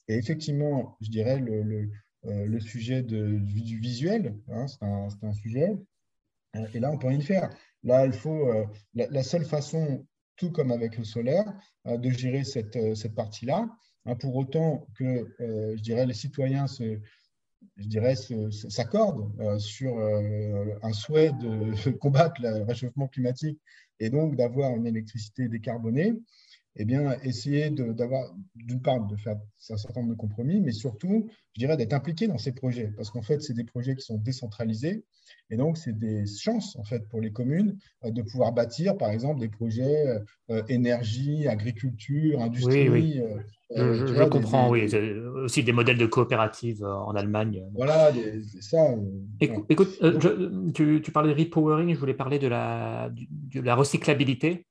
Et 0.07 0.15
effectivement, 0.15 0.97
je 1.01 1.09
dirais 1.09 1.39
le, 1.39 1.63
le, 1.63 1.89
le 2.24 2.59
sujet 2.61 3.03
de, 3.03 3.39
du 3.39 3.80
visuel, 3.80 4.38
hein, 4.49 4.67
c'est 4.67 4.84
un, 4.84 5.07
un, 5.22 5.34
sujet. 5.34 5.76
Et 6.74 6.80
là, 6.80 6.91
on 6.91 6.97
peut 6.97 7.07
rien 7.07 7.19
faire. 7.19 7.49
Là, 7.84 8.05
il 8.05 8.13
faut 8.13 8.47
la, 8.93 9.24
seule 9.24 9.45
façon, 9.45 10.05
tout 10.38 10.51
comme 10.51 10.72
avec 10.72 10.97
le 10.97 11.03
solaire, 11.03 11.45
de 11.86 12.09
gérer 12.09 12.43
cette, 12.43 12.95
cette 12.95 13.15
partie-là, 13.15 13.69
pour 14.19 14.35
autant 14.35 14.87
que, 14.95 15.27
euh, 15.41 15.75
je 15.77 15.81
dirais, 15.81 16.05
les 16.05 16.13
citoyens 16.13 16.67
se, 16.67 16.99
je 17.77 17.87
dirais, 17.87 18.15
s'accordent 18.15 19.31
euh, 19.39 19.59
sur 19.59 19.97
euh, 19.97 20.73
un 20.81 20.93
souhait 20.93 21.31
de 21.33 21.91
combattre 21.99 22.41
le 22.41 22.63
réchauffement 22.63 23.07
climatique 23.07 23.59
et 23.99 24.09
donc 24.09 24.35
d'avoir 24.35 24.75
une 24.75 24.87
électricité 24.87 25.47
décarbonée, 25.47 26.13
eh 26.77 26.85
bien, 26.85 27.19
essayer 27.21 27.69
d'avoir, 27.69 28.33
d'une 28.55 28.81
part, 28.81 29.05
de 29.05 29.15
faire 29.17 29.35
un 29.69 29.77
certain 29.77 29.99
nombre 30.01 30.13
de 30.13 30.17
compromis, 30.17 30.61
mais 30.61 30.71
surtout, 30.71 31.29
je 31.53 31.59
dirais, 31.59 31.75
d'être 31.75 31.93
impliqué 31.93 32.27
dans 32.27 32.37
ces 32.37 32.53
projets, 32.53 32.87
parce 32.95 33.11
qu'en 33.11 33.21
fait, 33.21 33.41
c'est 33.41 33.53
des 33.53 33.65
projets 33.65 33.95
qui 33.95 34.05
sont 34.05 34.17
décentralisés, 34.17 35.03
et 35.49 35.57
donc, 35.57 35.77
c'est 35.77 35.97
des 35.97 36.25
chances, 36.25 36.77
en 36.77 36.83
fait, 36.85 37.07
pour 37.09 37.19
les 37.19 37.33
communes 37.33 37.77
de 38.03 38.21
pouvoir 38.21 38.53
bâtir, 38.53 38.97
par 38.97 39.11
exemple, 39.11 39.41
des 39.41 39.49
projets 39.49 40.17
euh, 40.49 40.63
énergie, 40.69 41.47
agriculture, 41.47 42.41
industrie. 42.41 42.89
Oui, 42.89 43.21
oui. 43.21 43.21
Euh, 43.78 44.07
je, 44.07 44.24
comprends, 44.26 44.69
oui. 44.69 44.88
Aussi 45.43 45.63
des 45.63 45.72
modèles 45.72 45.97
de 45.97 46.05
coopératives 46.05 46.84
en 46.84 47.15
Allemagne. 47.15 47.63
Voilà, 47.74 48.11
c'est 48.51 48.61
ça. 48.61 48.78
Écoute, 49.39 49.99
tu, 50.74 51.01
tu, 51.01 51.11
parlais 51.11 51.34
de 51.34 51.39
repowering, 51.39 51.93
je 51.93 51.99
voulais 51.99 52.13
parler 52.13 52.39
de 52.39 52.47
la, 52.47 53.09
de 53.09 53.61
la 53.61 53.76
recyclabilité. 53.76 54.65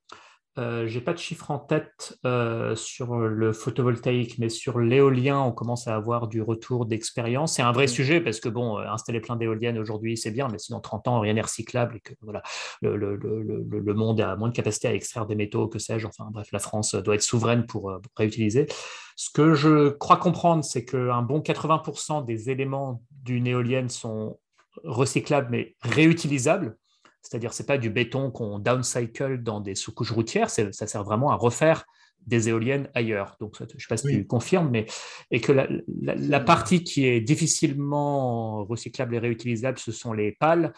Euh, 0.59 0.89
je 0.89 0.99
n'ai 0.99 1.05
pas 1.05 1.13
de 1.13 1.19
chiffre 1.19 1.51
en 1.51 1.59
tête 1.59 2.19
euh, 2.27 2.75
sur 2.75 3.17
le 3.17 3.53
photovoltaïque, 3.53 4.39
mais 4.39 4.49
sur 4.49 4.81
l'éolien, 4.81 5.41
on 5.41 5.53
commence 5.53 5.87
à 5.87 5.95
avoir 5.95 6.27
du 6.27 6.43
retour 6.43 6.87
d'expérience. 6.87 7.55
C'est 7.55 7.63
un 7.63 7.71
vrai 7.71 7.87
sujet 7.87 8.21
parce 8.21 8.41
que, 8.41 8.49
bon, 8.49 8.79
euh, 8.79 8.87
installer 8.89 9.21
plein 9.21 9.37
d'éoliennes 9.37 9.79
aujourd'hui, 9.79 10.17
c'est 10.17 10.33
bien, 10.33 10.49
mais 10.51 10.59
si 10.59 10.73
dans 10.73 10.81
30 10.81 11.07
ans, 11.09 11.21
rien 11.21 11.35
n'est 11.35 11.41
recyclable 11.41 11.97
et 11.97 12.01
que 12.01 12.15
voilà, 12.23 12.43
le, 12.83 12.97
le, 12.97 13.17
le, 13.17 13.63
le, 13.63 13.95
monde 13.95 14.21
a 14.21 14.35
moins 14.35 14.49
de 14.49 14.55
capacité 14.55 14.89
à 14.89 14.95
extraire 14.95 15.27
des 15.27 15.37
métaux, 15.37 15.69
que 15.69 15.79
sais-je, 15.79 16.07
enfin 16.07 16.29
bref, 16.33 16.49
la 16.53 16.59
France 16.59 16.95
doit 16.97 17.15
être 17.15 17.23
souveraine 17.23 17.65
pour, 17.65 17.83
pour 17.83 18.13
réutiliser. 18.17 18.67
Ce 19.15 19.31
que 19.31 19.55
je 19.55 19.91
crois 19.91 20.17
comprendre, 20.17 20.65
c'est 20.65 20.85
qu'un 20.85 21.23
bon 21.23 21.41
80% 21.41 22.25
des 22.25 22.51
éléments 22.51 23.03
d'une 23.23 23.47
éolienne 23.47 23.89
sont 23.89 24.39
recyclables 24.85 25.49
mais 25.51 25.77
réutilisables. 25.83 26.77
C'est-à-dire, 27.23 27.53
ce 27.53 27.63
n'est 27.63 27.67
pas 27.67 27.79
du 27.79 27.91
béton 27.91 28.31
qu'on 28.31 28.59
downcycle 28.59 29.43
dans 29.43 29.61
des 29.61 29.75
sous-couches 29.75 30.13
routières, 30.13 30.51
ça 30.51 30.73
sert 30.73 31.05
vraiment 31.05 31.31
à 31.31 31.37
refaire 31.37 31.85
des 32.27 32.49
éoliennes 32.49 32.89
ailleurs. 32.95 33.37
Donc, 33.41 33.57
je 33.59 33.65
ne 33.65 33.69
sais 33.69 33.87
pas 33.89 33.97
si 33.97 34.09
tu 34.09 34.27
confirmes, 34.27 34.71
mais 34.71 34.87
et 35.31 35.41
que 35.41 35.53
la, 35.53 36.41
partie 36.41 36.85
qui 36.85 37.07
est 37.07 37.21
difficilement 37.21 38.65
recyclable 38.65 39.15
et 39.15 39.19
réutilisable, 39.19 39.79
ce 39.79 39.93
sont 39.93 40.13
les 40.13 40.33
pales, 40.33 40.73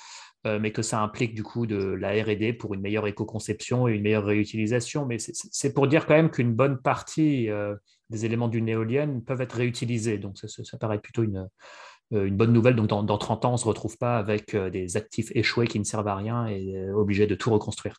euh, 0.47 0.59
mais 0.61 0.73
que 0.73 0.83
ça 0.83 1.01
implique 1.01 1.35
du 1.35 1.43
coup 1.43 1.67
de 1.67 1.77
la 1.77 2.11
R&D 2.11 2.53
pour 2.55 2.75
une 2.75 2.81
meilleure 2.81 3.07
éco-conception 3.07 3.89
et 3.89 3.95
une 3.95 4.03
meilleure 4.03 4.25
réutilisation. 4.25 5.05
Mais 5.07 5.19
c'est 5.19 5.73
pour 5.75 5.89
dire 5.89 6.07
quand 6.07 6.15
même 6.15 6.31
qu'une 6.31 6.55
bonne 6.55 6.79
partie 6.79 7.51
euh, 7.51 7.75
des 8.11 8.25
éléments 8.25 8.49
d'une 8.49 8.69
éolienne 8.69 9.23
peuvent 9.23 9.41
être 9.41 9.57
réutilisés. 9.57 10.19
Donc, 10.19 10.39
ça, 10.39 10.47
ça 10.49 10.79
paraît 10.79 11.01
plutôt 11.01 11.23
une, 11.23 11.49
une 12.13 12.37
bonne 12.37 12.53
nouvelle. 12.53 12.77
Donc, 12.77 12.89
dans, 12.89 13.19
30 13.19 13.45
ans, 13.45 13.49
on 13.51 13.53
ne 13.53 13.59
se 13.59 13.67
retrouve 13.67 13.97
pas 13.97 14.19
avec 14.19 14.55
euh, 14.55 14.71
des 14.71 14.97
actifs 14.97 15.31
échoués 15.35 15.67
qui 15.67 15.79
ne 15.79 15.85
servent 15.85 16.09
à 16.09 16.17
rien 16.17 16.47
et 16.47 16.77
euh, 16.77 16.95
obligés 16.95 17.27
de 17.27 17.35
tout 17.35 17.51
reconstruire. 17.51 17.99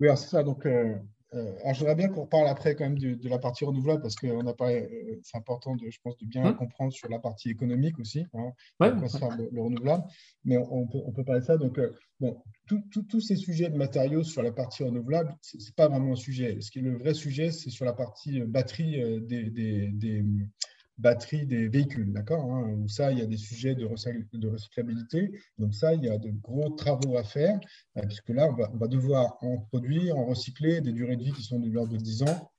Oui, 0.00 0.08
c'est 0.16 0.28
ça. 0.28 0.42
Donc, 0.42 0.66
je 0.66 1.78
voudrais 1.78 1.94
bien 1.94 2.08
qu'on 2.08 2.26
parle 2.26 2.48
après 2.48 2.74
quand 2.74 2.84
même 2.84 2.98
de, 2.98 3.28
la 3.28 3.38
partie 3.38 3.64
renouvelable 3.64 4.02
parce 4.02 4.14
que 4.16 4.26
c'est 5.22 5.36
important, 5.36 5.76
de, 5.76 5.88
je 5.88 5.98
pense, 6.02 6.16
de 6.18 6.26
bien 6.26 6.46
hum. 6.46 6.56
comprendre 6.56 6.92
sur 6.92 7.08
la 7.08 7.18
partie 7.18 7.50
économique 7.50 7.98
aussi, 7.98 8.26
hein, 8.34 8.52
le, 8.80 9.60
renouvelable. 9.60 10.04
Mais 10.44 10.58
on 10.58 10.86
peut, 10.86 10.98
on 11.04 11.12
peut 11.12 11.24
parler 11.24 11.40
de 11.40 11.46
ça. 11.46 11.56
Donc, 11.56 11.80
bon, 12.20 12.42
tous 12.66 13.20
ces 13.20 13.36
sujets 13.36 13.70
de 13.70 13.76
matériaux 13.76 14.24
sur 14.24 14.42
la 14.42 14.52
partie 14.52 14.84
renouvelable, 14.84 15.34
ce 15.42 15.56
n'est 15.56 15.72
pas 15.76 15.88
vraiment 15.88 16.12
un 16.12 16.16
sujet. 16.16 16.60
Ce 16.60 16.70
qui 16.70 16.80
est 16.80 16.82
le 16.82 16.98
vrai 16.98 17.14
sujet, 17.14 17.50
c'est 17.50 17.70
sur 17.70 17.84
la 17.84 17.92
partie 17.92 18.40
batterie 18.40 19.20
des, 19.22 19.50
des 19.50 20.24
batterie 20.98 21.46
des 21.46 21.68
véhicules, 21.68 22.12
d'accord 22.12 22.44
hein, 22.52 22.84
ça, 22.88 23.10
il 23.10 23.18
y 23.18 23.22
a 23.22 23.26
des 23.26 23.36
sujets 23.36 23.74
de, 23.74 23.84
recyclabilité. 23.84 25.32
Donc 25.58 25.74
ça, 25.74 25.94
il 25.94 26.04
y 26.04 26.08
a 26.08 26.18
de 26.18 26.30
gros 26.30 26.70
travaux 26.70 27.16
à 27.16 27.24
faire, 27.24 27.58
euh, 27.96 28.02
puisque 28.02 28.28
là, 28.28 28.48
on 28.48 28.76
va, 28.76 28.86
devoir 28.88 29.38
en 29.42 29.58
produire, 29.58 30.16
en 30.16 30.26
recycler 30.26 30.80
des 30.80 30.92
durées 30.92 31.16
de 31.16 31.24
vie 31.24 31.32
qui 31.32 31.42
sont 31.42 31.58
de 31.58 31.68
l'ordre 31.68 31.92
de 31.92 31.98
10 31.98 32.22
ans. 32.22 32.52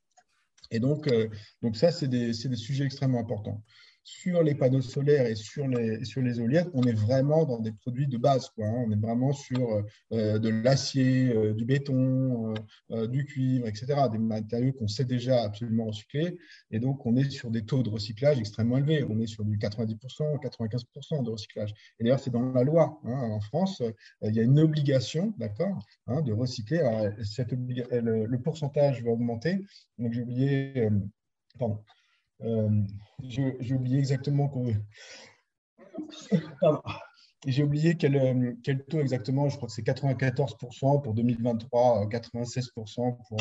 Et 0.72 0.80
donc, 0.80 1.08
euh, 1.08 1.30
ça, 1.74 1.92
c'est 1.92 2.08
des, 2.08 2.34
sujets 2.34 2.86
extrêmement 2.86 3.20
importants. 3.20 3.64
Sur 4.06 4.44
les 4.44 4.54
panneaux 4.54 4.84
solaires 4.84 5.26
et 5.26 5.34
sur 5.34 5.68
les, 5.68 6.06
sur 6.06 6.22
les 6.22 6.40
éoliennes, 6.40 6.70
on 6.76 6.84
est 6.84 6.94
vraiment 6.94 7.44
dans 7.44 7.60
des 7.60 7.72
produits 7.72 8.08
de 8.08 8.18
base. 8.18 8.52
Hein. 8.60 8.86
On 8.86 8.92
est 8.92 9.02
vraiment 9.02 9.34
sur 9.34 9.84
euh, 10.14 10.38
de 10.38 10.50
l'acier, 10.50 11.36
euh, 11.36 11.56
du 11.56 11.66
béton, 11.66 12.54
euh, 12.92 13.08
du 13.08 13.26
cuivre, 13.26 13.68
etc. 13.68 13.88
Des 14.12 14.20
matériaux 14.20 14.74
qu'on 14.74 14.88
sait 14.88 15.06
déjà 15.06 15.42
absolument 15.42 15.86
recycler. 15.86 16.38
Et 16.70 16.80
donc, 16.80 17.04
on 17.08 17.16
est 17.18 17.32
sur 17.32 17.50
des 17.50 17.66
taux 17.66 17.82
de 17.82 17.90
recyclage 17.90 18.40
extrêmement 18.40 18.78
élevés. 18.78 19.04
On 19.10 19.20
est 19.20 19.28
sur 19.28 19.44
du 19.44 19.58
90%, 19.58 20.40
95% 20.40 21.24
de 21.24 21.32
recyclage. 21.32 21.74
Et 22.00 22.04
d'ailleurs, 22.04 22.20
c'est 22.20 22.32
dans 22.32 22.54
la 22.54 22.64
loi. 22.64 23.02
Hein. 23.06 23.32
en 23.32 23.40
France, 23.40 23.82
il 24.22 24.36
y 24.36 24.40
a 24.40 24.44
une 24.44 24.60
obligation 24.60 25.34
d'accord, 25.40 25.84
hein, 26.06 26.22
de 26.22 26.32
recycler. 26.32 26.78
le, 26.78 28.38
pourcentage 28.38 29.04
va 29.04 29.10
augmenter. 29.10 29.66
Donc, 29.98 30.14
j'ai 30.14 30.22
oublié. 30.22 30.90
pardon. 31.58 31.80
Euh, 32.44 32.70
j'ai 33.24 33.74
oublié 33.74 34.00
exactement 34.00 34.52
J'ai 37.48 37.64
oublié 37.64 37.96
quel, 37.96 38.16
euh, 38.16 38.54
quel, 38.64 38.84
taux 38.86 39.00
exactement, 39.00 39.50
je 39.50 39.58
crois 39.58 39.68
que 39.68 39.74
c'est 39.74 39.84
94% 39.84 41.02
pour 41.04 41.14
2023, 41.14 42.08
96% 42.08 43.18
pour 43.28 43.38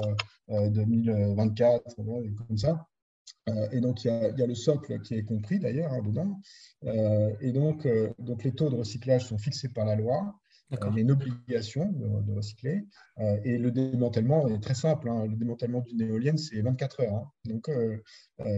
2024, 0.48 1.82
euh, 2.00 2.30
comme 2.46 2.58
ça. 2.58 2.86
et 3.72 3.80
donc, 3.80 4.04
il 4.04 4.08
y, 4.08 4.10
a, 4.10 4.28
il 4.28 4.38
y, 4.38 4.42
a, 4.42 4.46
le 4.46 4.54
socle 4.54 5.00
qui 5.00 5.14
est 5.14 5.24
compris 5.24 5.58
d'ailleurs 5.58 5.92
hein, 5.92 6.02
et 7.40 7.52
donc, 7.52 7.88
donc, 8.18 8.44
les 8.44 8.52
taux 8.52 8.68
de 8.68 8.76
recyclage 8.76 9.24
sont 9.24 9.38
fixés 9.38 9.70
par 9.70 9.86
la 9.86 9.96
loi. 9.96 10.34
Euh, 10.82 10.88
il 10.90 10.94
y 10.96 10.98
a 10.98 11.02
une 11.02 11.12
obligation 11.12 11.92
de, 11.92 12.32
recycler. 12.32 12.84
Euh, 13.18 13.38
et 13.44 13.58
le 13.58 13.70
démantèlement 13.70 14.48
est 14.48 14.60
très 14.60 14.74
simple. 14.74 15.08
Hein. 15.08 15.26
Le 15.26 15.36
démantèlement 15.36 15.80
d'une 15.80 16.02
éolienne, 16.02 16.38
c'est 16.38 16.60
24 16.60 17.00
heures. 17.00 17.14
Hein. 17.14 17.30
Donc, 17.44 17.68
euh, 17.68 17.98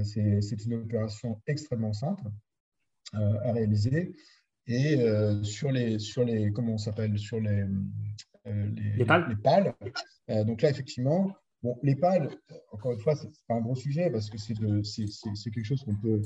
c'est 0.04 0.64
une 0.64 0.74
opération 0.74 1.40
extrêmement 1.46 1.92
simple 1.92 2.24
à 3.12 3.52
réaliser. 3.52 4.14
Et 4.66 4.98
sur 5.42 5.70
les, 5.70 6.00
sur 6.00 6.24
les, 6.24 6.50
comment 6.50 6.72
on 6.72 6.78
s'appelle, 6.78 7.18
sur 7.18 7.38
les, 7.38 7.64
les, 8.44 9.04
pales. 9.04 9.28
Les 9.28 9.36
pales. 9.36 9.74
donc 10.44 10.60
là, 10.62 10.70
effectivement, 10.70 11.32
bon, 11.62 11.78
les 11.84 11.94
pales, 11.94 12.30
encore 12.72 12.92
une 12.92 12.98
fois, 12.98 13.14
c'est 13.14 13.30
pas 13.46 13.54
un 13.54 13.60
gros 13.60 13.76
sujet 13.76 14.10
parce 14.10 14.28
que 14.28 14.38
c'est 14.38 14.54
quelque 14.54 15.64
chose 15.64 15.84
qu'on 15.84 15.94
peut 15.94 16.20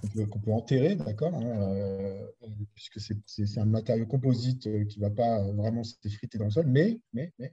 qu'on 0.00 0.40
peut, 0.40 0.52
enterrer, 0.52 0.96
d'accord, 0.96 1.34
hein, 1.34 1.72
euh, 1.74 2.26
puisque 2.74 3.00
c'est 3.00 3.58
un 3.58 3.64
matériau 3.64 4.06
composite 4.06 4.66
euh, 4.66 4.84
qui 4.84 4.98
ne 5.00 5.04
va 5.04 5.10
pas 5.10 5.42
vraiment 5.52 5.82
s'effriter 5.84 6.38
dans 6.38 6.46
le 6.46 6.50
sol, 6.50 6.66
mais, 6.66 7.00
mais, 7.12 7.32
mais, 7.38 7.52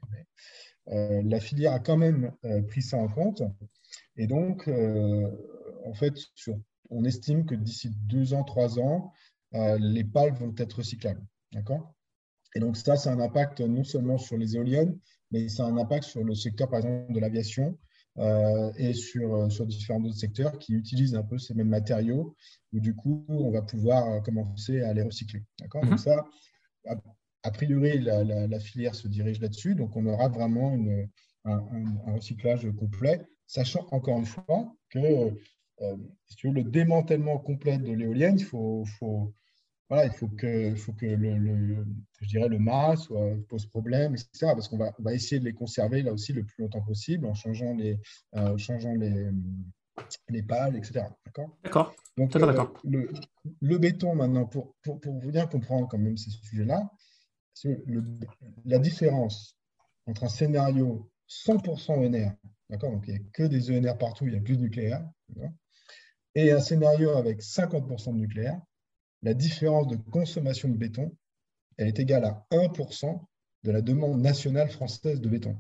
euh, 0.90 1.22
la 1.24 1.40
filière 1.40 1.74
a 1.74 1.80
quand 1.80 1.98
même 1.98 2.32
pris 2.68 2.82
ça 2.82 2.98
en 2.98 3.08
compte. 3.08 3.44
Et 4.18 4.28
donc, 4.28 4.70
en 5.86 5.94
fait, 5.94 6.14
sur, 6.36 6.60
on 6.90 7.06
estime 7.06 7.46
que 7.46 7.56
d'ici 7.56 7.90
deux 8.08 8.34
ans, 8.34 8.44
trois 8.44 8.80
ans, 8.80 9.14
les 9.54 10.04
pales 10.04 10.34
vont 10.34 10.54
être 10.58 10.78
recyclables, 10.78 11.26
d'accord 11.54 11.94
Et 12.56 12.60
donc, 12.60 12.76
ça, 12.78 12.98
c'est 12.98 13.10
un 13.10 13.20
impact 13.20 13.62
non 13.62 13.84
seulement 13.84 14.18
sur 14.18 14.38
les 14.38 14.56
éoliennes, 14.56 14.98
mais 15.32 15.48
c'est 15.48 15.62
un 15.62 15.78
impact 15.78 16.04
sur 16.04 16.24
le 16.24 16.36
secteur, 16.36 16.70
par 16.70 16.80
exemple, 16.80 17.14
de 17.14 17.20
l'aviation, 17.20 17.68
euh, 17.70 17.91
et 18.18 18.94
sur, 18.94 19.36
euh, 19.36 19.50
sur 19.50 19.66
différents 19.66 20.02
autres 20.04 20.18
secteurs 20.18 20.58
qui 20.60 20.74
utilisent 20.74 21.16
un 21.16 21.24
peu 21.24 21.38
ces 21.38 21.54
mêmes 21.54 21.70
matériaux, 21.70 22.36
où 22.74 22.80
du 22.80 22.96
coup, 22.96 23.26
on 23.30 23.52
va 23.52 23.62
pouvoir 23.62 24.08
euh, 24.08 24.20
commencer 24.20 24.82
à 24.82 24.94
les 24.94 25.04
recycler. 25.04 25.44
D'accord? 25.60 25.82
Donc 25.84 25.92
mhm. 25.92 25.98
ça, 25.98 26.26
a, 27.44 27.52
priori, 27.52 28.00
la, 28.00 28.60
filière 28.60 28.96
se 28.96 29.08
dirige 29.08 29.40
là-dessus, 29.40 29.76
donc 29.76 29.96
on 29.96 30.06
aura 30.06 30.28
vraiment 30.28 30.74
une, 30.74 31.10
un, 31.46 32.14
recyclage 32.14 32.68
complet, 32.78 33.22
sachant 33.48 33.88
encore 33.92 34.20
une 34.20 34.26
fois 34.26 34.76
que 34.90 35.34
si 36.28 36.36
tu 36.36 36.48
veux, 36.48 36.54
le 36.54 36.64
démantèlement 36.64 37.40
complet 37.40 37.80
de 37.80 37.92
l'éolienne, 37.92 38.38
il 38.38 38.46
faut, 38.46 38.86
faut, 39.00 39.34
voilà, 39.92 40.06
il 40.06 40.14
faut 40.14 40.30
que, 40.30 40.74
faut 40.76 40.94
que 40.94 41.06
le, 41.06 41.86
je 42.22 42.28
dirais 42.30 42.48
le 42.48 42.60
mât 42.60 42.96
soit, 42.96 43.36
pose 43.50 43.66
problème, 43.66 44.14
etc. 44.14 44.54
Parce 44.54 44.70
qu'on 44.70 44.78
va, 44.78 44.94
on 44.98 45.04
va 45.04 45.14
essayer 45.14 45.38
de 45.38 45.44
les 45.44 45.54
conserver 45.54 46.02
là 46.02 46.14
aussi 46.14 46.32
le 46.32 46.46
plus 46.46 46.62
longtemps 46.64 46.82
possible 46.82 47.26
en 47.26 47.34
changeant 47.34 47.74
les, 47.74 48.00
euh, 48.38 48.58
changeant 48.58 48.94
les, 48.94 49.32
les 50.30 50.44
pales, 50.44 50.78
etc. 50.78 51.08
D'accord? 51.26 51.58
D'accord. 51.66 51.94
Donc, 52.16 52.34
euh, 52.38 52.66
le, 52.86 53.12
le, 53.60 53.78
béton, 53.80 54.16
maintenant, 54.16 54.46
pour, 54.46 54.74
pour, 54.82 55.02
pour, 55.02 55.14
bien 55.26 55.46
comprendre 55.46 55.90
quand 55.90 55.98
même 55.98 56.16
ces 56.16 56.30
sujets-là, 56.30 56.90
la 58.64 58.80
différence 58.80 59.58
entre 60.06 60.24
un 60.24 60.30
scénario 60.30 61.12
100% 61.28 61.92
ENR, 61.92 62.32
d'accord? 62.70 62.92
Donc, 62.94 63.10
il 63.10 63.16
n'y 63.16 63.20
a 63.20 63.24
que 63.34 63.44
des 63.44 63.70
ENR 63.70 63.98
partout, 63.98 64.26
il 64.26 64.32
n'y 64.32 64.40
a 64.40 64.42
plus 64.42 64.56
de 64.56 64.62
nucléaire, 64.62 65.06
et 66.34 66.54
un 66.54 66.62
scénario 66.62 67.10
avec 67.10 67.42
50% 67.42 68.14
de 68.14 68.20
nucléaire, 68.20 68.62
la 69.24 69.34
différence 69.34 69.88
de 69.88 69.96
consommation 69.96 70.70
de 70.70 70.78
béton, 70.78 71.16
elle 71.78 71.88
est 71.88 72.00
égale 72.00 72.26
à 72.26 72.46
1% 72.52 73.22
de 73.64 73.72
la 73.72 73.82
demande 73.82 74.20
nationale 74.20 74.70
française 74.70 75.22
de 75.22 75.30
béton. 75.30 75.58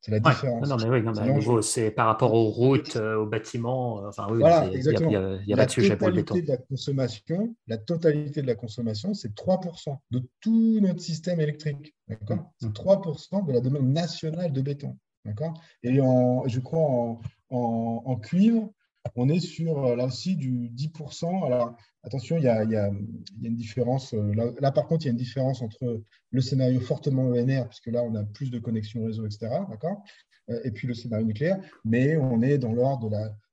C'est 0.00 0.10
la 0.10 0.18
différence. 0.18 0.68
Non, 0.68 0.76
mais 0.78 1.30
oui, 1.30 1.62
c'est 1.62 1.92
par 1.92 2.06
rapport 2.06 2.34
aux 2.34 2.50
routes, 2.50 2.96
euh, 2.96 3.18
aux 3.18 3.26
bâtiments. 3.26 4.02
Euh, 4.02 4.08
enfin, 4.08 4.26
oui, 4.30 4.40
voilà, 4.40 4.68
exactement. 4.72 5.10
Il 5.10 5.46
y 5.46 5.52
a, 5.52 5.56
pas 5.56 5.66
de 5.66 5.70
sujet 5.70 5.96
pour 5.96 6.08
le 6.08 6.14
béton. 6.14 6.34
De 6.34 6.40
la 6.48 6.56
consommation, 6.56 7.54
la 7.68 7.78
totalité 7.78 8.42
de 8.42 8.48
la 8.48 8.56
consommation, 8.56 9.14
c'est 9.14 9.32
3% 9.32 9.96
de 10.10 10.28
tout 10.40 10.80
notre 10.80 11.00
système 11.00 11.40
électrique. 11.40 11.94
Mmh. 12.08 12.14
C'est 12.58 12.72
3% 12.72 13.46
de 13.46 13.52
la 13.52 13.60
demande 13.60 13.92
nationale 13.92 14.52
de 14.52 14.60
béton. 14.60 14.98
D'accord 15.24 15.54
Et 15.84 16.00
en, 16.00 16.48
je 16.48 16.58
crois 16.58 16.80
en, 16.80 17.20
en 18.04 18.16
cuivre, 18.16 18.72
on 19.14 19.28
est 19.28 19.40
sur 19.40 19.84
euh, 19.84 19.96
là 19.96 20.06
aussi 20.06 20.36
du 20.36 20.70
10%. 20.70 21.46
Alors 21.46 21.76
attention, 22.02 22.36
il 22.36 22.44
y 22.44 22.48
a, 22.48 22.62
une 23.42 23.56
différence. 23.56 24.14
Euh, 24.14 24.52
là, 24.60 24.72
par 24.72 24.86
contre, 24.86 25.04
il 25.04 25.06
y 25.06 25.08
a 25.08 25.12
une 25.12 25.18
différence 25.18 25.62
entre 25.62 26.02
le 26.30 26.40
scénario 26.40 26.80
fortement 26.80 27.28
ENR, 27.28 27.68
puisque 27.68 27.86
là, 27.86 28.02
on 28.02 28.14
a 28.14 28.24
plus 28.24 28.50
de 28.50 28.58
connexions 28.58 29.04
réseau, 29.04 29.26
etc. 29.26 29.48
D'accord 29.68 30.02
euh, 30.50 30.60
Et 30.64 30.70
puis 30.70 30.86
le 30.86 30.94
scénario 30.94 31.26
nucléaire, 31.26 31.60
mais 31.84 32.16
on 32.16 32.42
est 32.42 32.58
dans 32.58 32.72
l'ordre 32.72 33.10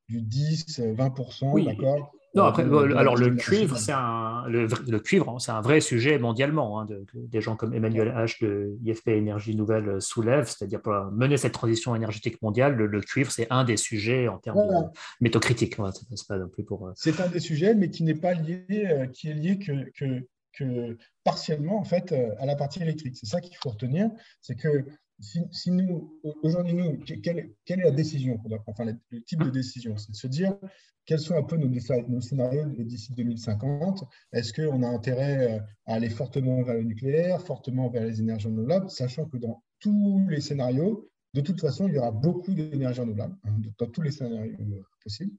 du 0.07 0.21
10-20%. 0.21 1.65
D'accord 1.65 2.11
non, 2.35 2.43
après, 2.43 2.63
alors 2.63 3.15
le 3.15 3.35
cuivre, 3.35 3.77
c'est 3.77 3.91
un, 3.91 4.43
le, 4.47 4.99
cuivre, 4.99 5.29
hein, 5.29 5.39
c'est 5.39 5.51
un 5.51 5.61
vrai 5.61 5.81
sujet 5.81 6.19
mondialement. 6.19 6.79
Hein, 6.79 6.87
des 7.13 7.41
gens 7.41 7.55
comme 7.55 7.73
Emmanuel 7.73 8.09
H 8.09 8.43
de 8.43 8.77
IFP 8.83 9.09
Énergie 9.09 9.55
Nouvelle 9.55 9.89
euh, 9.89 9.99
soulèvent, 9.99 10.47
c'est-à-dire 10.47 10.81
pour 10.81 10.93
mener 11.11 11.37
cette 11.37 11.53
transition 11.53 11.95
énergétique 11.95 12.39
mondiale, 12.41 12.75
le, 12.75 13.01
cuivre, 13.01 13.31
c'est 13.31 13.47
un 13.49 13.63
des 13.63 13.77
sujets 13.77 14.27
en 14.27 14.37
termes 14.37 14.59
de 14.59 14.89
métaux 15.21 15.39
critiques. 15.39 15.75
pour. 15.75 16.87
Euh, 16.87 16.91
c'est 16.95 17.19
un 17.19 17.27
des 17.27 17.39
sujets, 17.39 17.73
mais 17.73 17.89
qui 17.89 18.03
n'est 18.03 18.13
pas 18.13 18.33
lié, 18.33 18.65
euh, 18.69 19.07
qui 19.07 19.29
est 19.29 19.33
lié 19.33 19.57
que, 19.57 19.89
que, 19.97 20.27
que, 20.53 20.97
partiellement 21.23 21.79
en 21.79 21.83
fait 21.83 22.13
à 22.39 22.45
la 22.45 22.55
partie 22.55 22.81
électrique. 22.81 23.17
C'est 23.19 23.27
ça 23.27 23.41
qu'il 23.41 23.55
faut 23.57 23.69
retenir, 23.69 24.09
c'est 24.41 24.55
que 24.55 24.85
si, 25.19 25.71
nous, 25.71 26.19
aujourd'hui, 26.43 26.73
nous, 26.73 26.99
quelle, 27.21 27.53
est 27.67 27.75
la 27.75 27.91
décision 27.91 28.39
enfin, 28.67 28.85
le 28.85 29.21
type 29.23 29.43
de 29.43 29.49
décision? 29.49 29.97
C'est 29.97 30.11
de 30.11 30.15
se 30.15 30.27
dire 30.27 30.57
quels 31.05 31.19
sont 31.19 31.35
un 31.35 31.43
peu 31.43 31.57
nos, 31.57 32.21
scénarios 32.21 32.65
d'ici 32.77 33.13
2050 33.13 34.03
Est-ce 34.31 34.53
qu'on 34.53 34.83
a 34.83 34.87
intérêt 34.87 35.55
euh, 35.55 35.59
à 35.87 35.95
aller 35.95 36.09
fortement 36.09 36.61
vers 36.61 36.75
le 36.75 36.83
nucléaire, 36.83 37.41
fortement 37.41 37.89
vers 37.89 38.03
les 38.03 38.19
énergies 38.19 38.47
renouvelables, 38.47 38.89
sachant 38.91 39.25
que 39.25 39.37
dans 39.37 39.63
tous 39.79 40.23
les 40.29 40.39
scénarios, 40.39 41.09
de 41.33 41.41
toute 41.41 41.61
façon, 41.61 41.87
il 41.87 41.95
y 41.95 41.97
aura 41.97 42.11
beaucoup 42.11 42.53
d'énergie 42.53 43.01
renouvelable, 43.01 43.35
hein, 43.43 43.57
dans 43.79 43.87
tous 43.87 44.01
les 44.01 44.11
scénarios 44.11 44.55
euh, 44.59 44.83
possibles. 45.03 45.35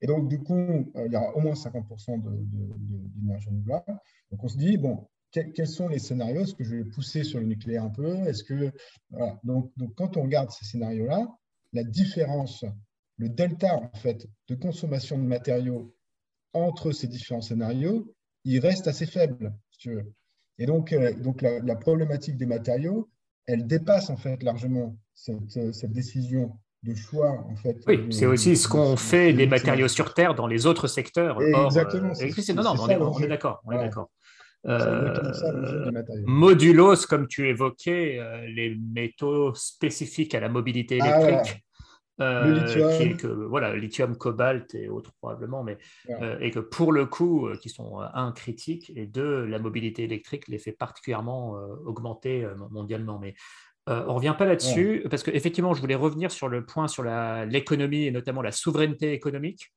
Et 0.00 0.08
donc, 0.08 0.28
du 0.28 0.40
coup, 0.40 0.54
euh, 0.58 1.06
il 1.06 1.12
y 1.12 1.16
aura 1.16 1.36
au 1.36 1.40
moins 1.40 1.54
50% 1.54 2.20
d'énergie 3.14 3.48
renouvelable. 3.48 3.96
Donc, 4.32 4.42
on 4.42 4.48
se 4.48 4.58
dit, 4.58 4.76
bon, 4.76 5.06
quels 5.32 5.66
sont 5.66 5.88
les 5.88 5.98
scénarios? 5.98 6.42
Est-ce 6.42 6.54
que 6.54 6.64
je 6.64 6.76
vais 6.76 6.84
pousser 6.84 7.24
sur 7.24 7.40
le 7.40 7.46
nucléaire 7.46 7.84
un 7.84 7.90
peu? 7.90 8.14
Est-ce 8.26 8.44
que 8.44 8.70
donc, 9.44 9.72
donc, 9.76 9.94
quand 9.94 10.16
on 10.16 10.22
regarde 10.22 10.50
ces 10.50 10.64
scénarios-là, 10.64 11.26
la 11.72 11.84
différence, 11.84 12.64
le 13.16 13.28
delta 13.28 13.76
en 13.76 13.90
fait 13.94 14.26
de 14.48 14.54
consommation 14.54 15.18
de 15.18 15.24
matériaux 15.24 15.94
entre 16.52 16.92
ces 16.92 17.06
différents 17.06 17.40
scénarios, 17.40 18.14
il 18.44 18.58
reste 18.60 18.88
assez 18.88 19.06
faible, 19.06 19.54
si 19.70 19.78
tu 19.78 19.94
veux. 19.94 20.12
Et 20.58 20.66
donc, 20.66 20.92
euh, 20.92 21.14
donc 21.14 21.42
la, 21.42 21.76
problématique 21.76 22.36
des 22.36 22.46
matériaux, 22.46 23.08
elle 23.46 23.66
dépasse 23.66 24.10
en 24.10 24.16
fait 24.16 24.42
largement 24.42 24.96
cette, 25.14 25.72
cette 25.72 25.92
décision 25.92 26.52
de 26.82 26.94
choix 26.94 27.30
en 27.48 27.56
fait. 27.56 27.78
Oui, 27.86 28.06
c'est 28.10 28.26
aussi 28.26 28.56
ce 28.56 28.68
qu'on 28.68 28.96
fait 28.96 29.32
des 29.32 29.46
matériaux 29.46 29.88
sur 29.88 30.14
Terre 30.14 30.34
dans 30.34 30.46
les 30.46 30.66
autres 30.66 30.88
secteurs. 30.88 31.40
Exactement. 31.40 32.12
Euh, 32.20 32.54
non, 32.54 32.62
non, 32.62 32.74
on 33.14 33.20
est, 33.20 33.28
d'accord. 33.28 33.62
On 33.64 33.72
est 33.72 33.78
d'accord. 33.78 34.10
Euh, 34.66 35.90
modulos, 36.24 37.06
comme 37.08 37.26
tu 37.26 37.48
évoquais, 37.48 38.18
euh, 38.18 38.46
les 38.46 38.76
métaux 38.94 39.54
spécifiques 39.54 40.34
à 40.34 40.40
la 40.40 40.48
mobilité 40.48 40.98
ah, 41.00 41.20
électrique. 41.20 41.64
Euh, 42.20 42.66
lithium. 42.66 43.16
que, 43.16 43.26
voilà, 43.26 43.74
lithium, 43.74 44.16
cobalt 44.16 44.74
et 44.74 44.88
autres 44.88 45.12
probablement, 45.14 45.64
mais 45.64 45.78
et 46.40 46.50
que 46.50 46.60
pour 46.60 46.92
le 46.92 47.06
coup, 47.06 47.48
qui 47.60 47.68
sont 47.68 47.98
un 47.98 48.30
critiques 48.32 48.92
et 48.94 49.06
deux, 49.06 49.44
la 49.46 49.58
mobilité 49.58 50.04
électrique 50.04 50.46
les 50.46 50.58
fait 50.58 50.72
particulièrement 50.72 51.52
augmenter 51.84 52.46
mondialement. 52.70 53.18
Mais 53.18 53.34
Euh, 53.88 54.04
on 54.04 54.10
ne 54.10 54.16
revient 54.16 54.34
pas 54.38 54.44
là-dessus, 54.44 55.04
parce 55.10 55.22
qu'effectivement, 55.22 55.74
je 55.74 55.80
voulais 55.80 55.96
revenir 55.96 56.30
sur 56.30 56.48
le 56.48 56.64
point 56.64 56.86
sur 56.86 57.02
l'économie 57.02 58.04
et 58.04 58.10
notamment 58.10 58.42
la 58.42 58.52
souveraineté 58.52 59.12
économique. 59.12 59.72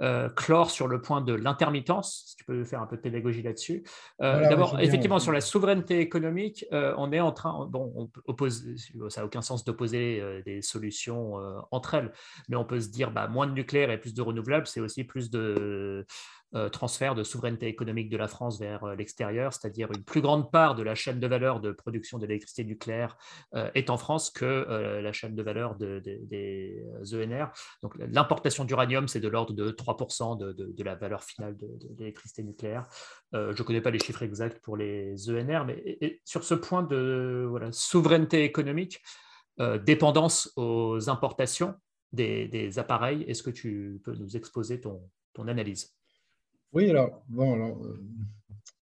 Euh, 0.00 0.28
clore 0.30 0.70
sur 0.70 0.88
le 0.88 1.00
point 1.00 1.20
de 1.20 1.32
l'intermittence, 1.32 2.24
si 2.26 2.36
tu 2.36 2.44
peux 2.44 2.64
faire 2.64 2.80
un 2.80 2.86
peu 2.86 2.96
de 2.96 3.02
pédagogie 3.02 3.42
là-dessus. 3.42 3.84
Euh, 4.20 4.48
d'abord, 4.48 4.80
effectivement, 4.80 5.18
sur 5.18 5.30
la 5.30 5.40
souveraineté 5.40 6.00
économique, 6.00 6.64
on 6.72 7.12
est 7.12 7.20
en 7.20 7.32
train, 7.32 7.66
bon, 7.66 7.92
on 7.94 8.10
oppose, 8.24 8.66
ça 9.10 9.20
n'a 9.20 9.26
aucun 9.26 9.42
sens 9.42 9.64
d'opposer 9.64 10.22
des 10.44 10.62
solutions 10.62 11.34
entre 11.70 11.94
elles, 11.94 12.12
mais 12.48 12.56
on 12.56 12.64
peut 12.64 12.80
se 12.80 12.88
dire, 12.88 13.10
bah, 13.10 13.28
moins 13.28 13.46
de 13.46 13.52
nucléaire 13.52 13.90
et 13.90 14.00
plus 14.00 14.14
de 14.14 14.22
renouvelables, 14.22 14.66
c'est 14.66 14.80
aussi 14.80 15.04
plus 15.04 15.30
de 15.30 15.40
euh, 15.40 16.04
transfert 16.68 17.14
de 17.14 17.22
souveraineté 17.22 17.68
économique 17.68 18.10
de 18.10 18.16
la 18.16 18.26
France 18.26 18.58
vers 18.58 18.84
euh, 18.84 18.94
l'extérieur, 18.96 19.52
c'est-à-dire 19.52 19.88
une 19.94 20.02
plus 20.02 20.20
grande 20.20 20.50
part 20.50 20.74
de 20.74 20.82
la 20.82 20.94
chaîne 20.94 21.20
de 21.20 21.26
valeur 21.26 21.60
de 21.60 21.70
production 21.70 22.18
d'électricité 22.18 22.64
nucléaire 22.64 23.16
euh, 23.54 23.70
est 23.74 23.88
en 23.90 23.96
France 23.96 24.30
que 24.30 24.44
la 25.00 25.12
chaîne 25.12 25.34
de 25.34 25.42
valeur 25.42 25.76
des 25.76 26.84
ENR. 27.12 27.52
Donc 27.82 27.94
l'importation 27.98 28.64
d'uranium, 28.64 29.08
c'est 29.08 29.20
de 29.20 29.28
l'ordre 29.28 29.52
de 29.52 29.70
3% 29.70 30.38
de, 30.38 30.82
la 30.82 30.94
valeur 30.94 31.22
finale 31.22 31.56
de, 31.56 31.68
l'électricité 31.98 32.42
nucléaire. 32.42 32.86
je 33.32 33.38
ne 33.38 33.62
connais 33.62 33.80
pas 33.80 33.90
les 33.90 33.98
chiffres 33.98 34.22
exacts 34.22 34.60
pour 34.60 34.76
les 34.76 35.30
ENR, 35.30 35.64
mais 35.64 36.20
sur 36.24 36.44
ce 36.44 36.54
point 36.54 36.82
de 36.82 37.50
souveraineté 37.72 38.44
économique, 38.44 39.00
dépendance 39.84 40.52
aux 40.56 41.08
importations 41.08 41.74
des, 42.12 42.78
appareils, 42.78 43.22
est-ce 43.22 43.42
que 43.42 43.50
tu 43.50 44.00
peux 44.04 44.14
nous 44.14 44.36
exposer 44.36 44.80
ton 44.80 45.48
analyse? 45.48 45.94
Oui, 46.72 46.90
alors, 46.90 47.22
bon, 47.28 47.54
alors, 47.54 47.84
euh, 47.84 48.00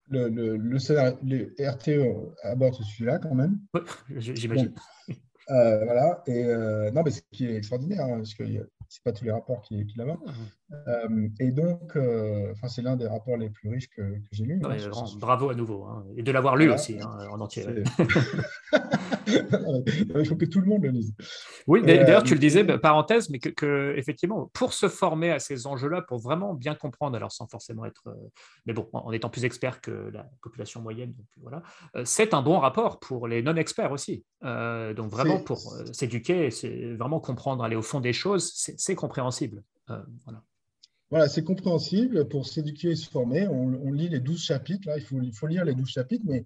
le, 0.08 0.28
le, 0.28 0.56
le, 0.56 1.54
RTE 1.58 2.34
aborde 2.42 2.74
ce 2.74 2.82
sujet-là 2.82 3.18
quand 3.18 3.34
même. 3.34 3.58
Oui, 3.74 3.80
j'imagine. 4.16 4.74
Euh, 5.50 5.84
voilà, 5.84 6.22
et 6.26 6.44
euh, 6.44 6.90
non, 6.92 7.02
mais 7.04 7.10
ce 7.10 7.22
qui 7.32 7.46
est 7.46 7.56
extraordinaire, 7.56 8.04
hein, 8.04 8.18
parce 8.18 8.34
que 8.34 8.44
c'est 8.88 9.02
pas 9.02 9.12
tous 9.12 9.24
les 9.24 9.32
rapports 9.32 9.62
qui, 9.62 9.84
qui. 9.86 10.00
Euh, 10.00 11.28
et 11.40 11.50
donc, 11.50 11.96
enfin, 12.52 12.68
c'est 12.68 12.82
l'un 12.82 12.96
des 12.96 13.08
rapports 13.08 13.36
les 13.36 13.50
plus 13.50 13.68
riches 13.68 13.88
que, 13.88 14.02
que 14.02 14.28
j'ai 14.32 14.44
lus. 14.44 14.60
bravo 15.18 15.50
à 15.50 15.54
nouveau, 15.54 15.84
hein, 15.84 16.04
et 16.16 16.22
de 16.22 16.30
l'avoir 16.30 16.56
lu 16.56 16.70
aussi 16.70 17.00
hein, 17.00 17.10
en 17.30 17.40
entier. 17.40 17.66
Il 20.16 20.26
faut 20.26 20.36
que 20.36 20.44
tout 20.44 20.60
le 20.60 20.66
monde 20.66 20.82
le 20.82 20.90
lise. 20.90 21.14
Oui, 21.66 21.82
d'ailleurs, 21.82 22.22
tu 22.22 22.34
le 22.34 22.40
disais, 22.40 22.64
bah, 22.64 22.78
parenthèse, 22.78 23.30
mais 23.30 23.38
que, 23.38 23.94
effectivement, 23.96 24.50
pour 24.52 24.72
se 24.72 24.88
former 24.88 25.30
à 25.30 25.38
ces 25.38 25.66
enjeux-là, 25.66 26.02
pour 26.02 26.18
vraiment 26.18 26.54
bien 26.54 26.74
comprendre, 26.74 27.16
alors 27.16 27.32
sans 27.32 27.46
forcément 27.46 27.84
être, 27.84 28.08
euh, 28.08 28.14
mais 28.66 28.72
bon, 28.72 28.88
en 28.92 29.12
étant 29.12 29.30
plus 29.30 29.44
expert 29.44 29.80
que 29.80 30.10
la 30.12 30.28
population 30.42 30.80
moyenne, 30.80 31.12
donc 31.12 31.26
voilà, 31.42 31.62
c'est 32.04 32.34
un 32.34 32.42
bon 32.42 32.58
rapport 32.58 33.00
pour 33.00 33.28
les 33.28 33.42
non-experts 33.42 33.92
aussi. 33.92 34.24
donc 34.42 35.10
vraiment 35.10 35.40
pour 35.40 35.74
s'éduquer, 35.92 36.50
c'est 36.50 36.94
vraiment 36.94 37.20
comprendre, 37.20 37.64
aller 37.64 37.76
au 37.76 37.82
fond 37.82 38.00
des 38.00 38.12
choses, 38.12 38.52
c'est 38.54 38.94
compréhensible. 38.94 39.62
Euh, 39.90 40.02
voilà. 40.24 40.42
Voilà, 41.10 41.28
c'est 41.28 41.42
compréhensible 41.42 42.28
pour 42.28 42.46
s'éduquer 42.46 42.90
et 42.90 42.96
se 42.96 43.10
former. 43.10 43.48
On, 43.48 43.90
lit 43.90 44.08
les 44.08 44.20
12 44.20 44.40
chapitres, 44.40 44.86
là, 44.88 44.96
il 44.96 45.02
faut, 45.02 45.20
il 45.20 45.34
faut 45.34 45.48
lire 45.48 45.64
les 45.64 45.74
12 45.74 45.88
chapitres, 45.88 46.24
mais 46.24 46.40
euh, 46.40 46.44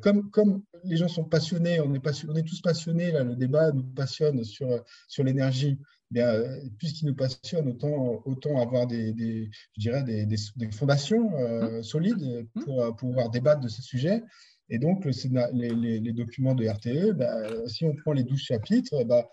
comme, 0.00 0.30
comme 0.30 0.62
les 0.84 0.96
gens 0.96 1.08
sont 1.08 1.24
passionnés, 1.24 1.80
on 1.80 1.92
est, 1.94 2.24
on 2.28 2.36
est 2.36 2.46
tous 2.46 2.60
passionnés, 2.60 3.10
là, 3.10 3.24
le 3.24 3.36
débat 3.36 3.72
nous 3.72 3.82
passionne 3.82 4.44
sur, 4.44 4.68
sur 5.08 5.24
l'énergie, 5.24 5.78
euh, 6.16 6.60
puisqu'il 6.78 7.06
nous 7.06 7.14
passionne, 7.14 7.68
autant, 7.68 8.22
autant 8.24 8.60
avoir 8.60 8.86
des, 8.86 9.12
des 9.12 9.50
je 9.76 9.80
dirais 9.80 10.02
des, 10.02 10.26
des, 10.26 10.70
fondations 10.70 11.30
mmh. 11.30 11.82
solides 11.82 12.46
mmh. 12.54 12.60
pour 12.62 12.96
pouvoir 12.96 13.30
débattre 13.30 13.60
de 13.60 13.68
ces 13.68 13.82
sujets. 13.82 14.22
Et 14.68 14.78
donc, 14.78 15.04
les, 15.04 15.70
les, 15.70 16.00
les, 16.00 16.12
documents 16.12 16.54
de 16.54 16.66
RTE, 16.66 17.12
bah, 17.12 17.66
si 17.66 17.84
on 17.84 17.94
prend 17.94 18.12
les 18.12 18.24
12 18.24 18.38
chapitres, 18.38 19.04
bah, 19.04 19.28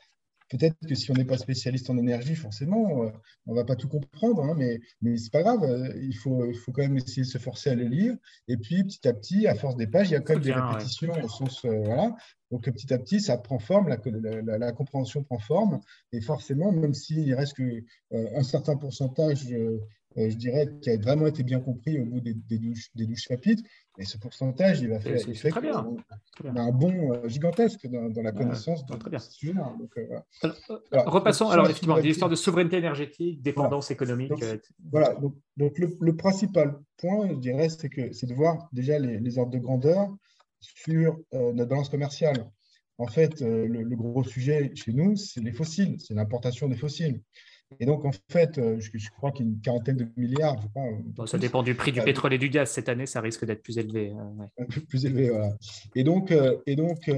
Peut-être 0.49 0.75
que 0.87 0.95
si 0.95 1.11
on 1.11 1.13
n'est 1.13 1.25
pas 1.25 1.37
spécialiste 1.37 1.89
en 1.89 1.97
énergie, 1.97 2.35
forcément, 2.35 3.03
euh, 3.03 3.09
on 3.45 3.53
ne 3.53 3.55
va 3.55 3.65
pas 3.65 3.75
tout 3.75 3.87
comprendre, 3.87 4.43
hein, 4.43 4.55
mais, 4.57 4.79
mais 5.01 5.15
ce 5.17 5.25
n'est 5.25 5.29
pas 5.29 5.43
grave. 5.43 5.63
Euh, 5.63 5.93
il 6.01 6.15
faut, 6.15 6.45
il 6.45 6.57
faut 6.57 6.71
quand 6.71 6.81
même 6.81 6.97
essayer 6.97 7.21
de 7.21 7.27
se 7.27 7.37
forcer 7.37 7.69
à 7.69 7.75
les 7.75 7.87
lire. 7.87 8.15
Et 8.47 8.57
puis, 8.57 8.83
petit 8.83 9.07
à 9.07 9.13
petit, 9.13 9.47
à 9.47 9.53
force 9.53 9.75
des 9.75 9.85
pages, 9.85 10.09
il 10.09 10.13
y 10.13 10.15
a 10.15 10.21
quand 10.21 10.33
même 10.33 10.43
des 10.43 10.53
répétitions 10.53 11.13
au 11.23 11.27
sens. 11.27 11.63
Euh, 11.65 11.81
voilà. 11.83 12.15
Donc, 12.49 12.63
petit 12.63 12.91
à 12.91 12.97
petit, 12.97 13.21
ça 13.21 13.37
prend 13.37 13.59
forme, 13.59 13.89
la, 13.89 14.57
la, 14.57 14.71
compréhension 14.71 15.23
prend 15.23 15.37
forme. 15.37 15.81
Et 16.11 16.21
forcément, 16.21 16.71
même 16.71 16.95
s'il 16.95 17.31
reste 17.35 17.55
que, 17.57 17.83
un 18.11 18.41
certain 18.41 18.75
pourcentage 18.75 19.45
je 20.15 20.35
dirais, 20.35 20.67
qui 20.81 20.89
a 20.89 20.97
vraiment 20.97 21.27
été 21.27 21.43
bien 21.43 21.59
compris 21.59 21.99
au 21.99 22.05
bout 22.05 22.19
des, 22.19 22.33
des, 22.33 22.57
12, 22.57 23.17
chapitres. 23.17 23.63
Et 23.97 24.05
ce 24.05 24.17
pourcentage, 24.17 24.79
il 24.81 24.89
va 24.89 24.99
faire, 24.99 25.17
il 25.27 25.37
fait 25.37 25.51
bien. 25.61 25.85
un 26.43 26.71
bon 26.71 27.13
euh, 27.13 27.27
gigantesque 27.27 27.85
dans, 27.87 28.21
la 28.21 28.31
connaissance 28.31 28.85
de, 28.85 29.17
ce 29.17 29.31
sujet-là. 29.31 29.73
Euh, 29.97 30.19
euh, 30.69 31.01
repassons, 31.05 31.49
alors, 31.49 31.65
effectivement, 31.65 31.97
l'histoire 31.97 32.29
de 32.29 32.35
souveraineté 32.35 32.77
énergétique, 32.77 33.41
dépendance 33.41 33.91
économique. 33.91 34.31
voilà, 34.91 35.15
donc, 35.57 35.77
le, 35.77 36.15
principal 36.15 36.79
point, 36.97 37.29
je 37.29 37.35
dirais, 37.35 37.67
c'est 37.69 38.25
de 38.25 38.33
voir 38.33 38.69
déjà 38.71 38.97
les, 38.99 39.37
ordres 39.37 39.51
de 39.51 39.59
grandeur 39.59 40.07
sur 40.61 41.19
notre 41.31 41.69
balance 41.69 41.89
commerciale. 41.89 42.49
En 42.99 43.07
fait, 43.07 43.41
le, 43.41 43.95
gros 43.95 44.23
sujet 44.23 44.71
chez 44.75 44.93
nous, 44.93 45.15
c'est 45.15 45.41
les 45.41 45.53
fossiles, 45.53 45.95
c'est 45.99 46.13
l'importation 46.13 46.67
des 46.67 46.77
fossiles. 46.77 47.21
Et 47.79 47.85
donc, 47.85 48.03
en 48.03 48.11
fait, 48.29 48.57
euh, 48.57 48.79
je, 48.79 49.09
crois 49.11 49.31
qu'il 49.31 49.45
y 49.45 49.49
a 49.49 49.51
une 49.51 49.61
quarantaine 49.61 49.97
de 49.97 50.07
milliards. 50.17 50.59
Je 51.19 51.25
ça 51.27 51.37
dépend 51.37 51.61
du 51.61 51.75
prix 51.75 51.91
du 51.91 52.01
pétrole 52.01 52.33
et 52.33 52.37
du 52.39 52.49
gaz. 52.49 52.71
Cette 52.71 52.89
année, 52.89 53.05
ça 53.05 53.21
risque 53.21 53.45
d'être 53.45 53.61
plus 53.61 53.77
élevé. 53.77 54.11
Euh, 54.59 54.65
plus 54.87 55.05
élevé, 55.05 55.29
voilà. 55.29 55.55
Et 55.95 56.03
donc, 56.03 56.31
euh, 56.31 56.57
et 56.65 56.75
donc 56.75 57.11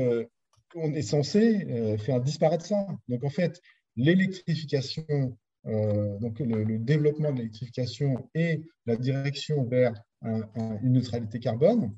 on 0.75 0.93
est 0.93 1.01
censé 1.01 1.97
faire 1.99 2.21
disparaître 2.21 2.65
ça. 2.65 2.85
Donc, 3.07 3.23
en 3.23 3.29
fait, 3.29 3.61
l'électrification, 3.95 5.37
donc 5.65 6.39
le, 6.39 6.79
développement 6.79 7.31
de 7.31 7.37
l'électrification 7.37 8.29
et 8.35 8.61
la 8.85 8.95
direction 8.95 9.65
vers 9.65 9.93
une 10.23 10.93
neutralité 10.93 11.39
carbone, 11.39 11.93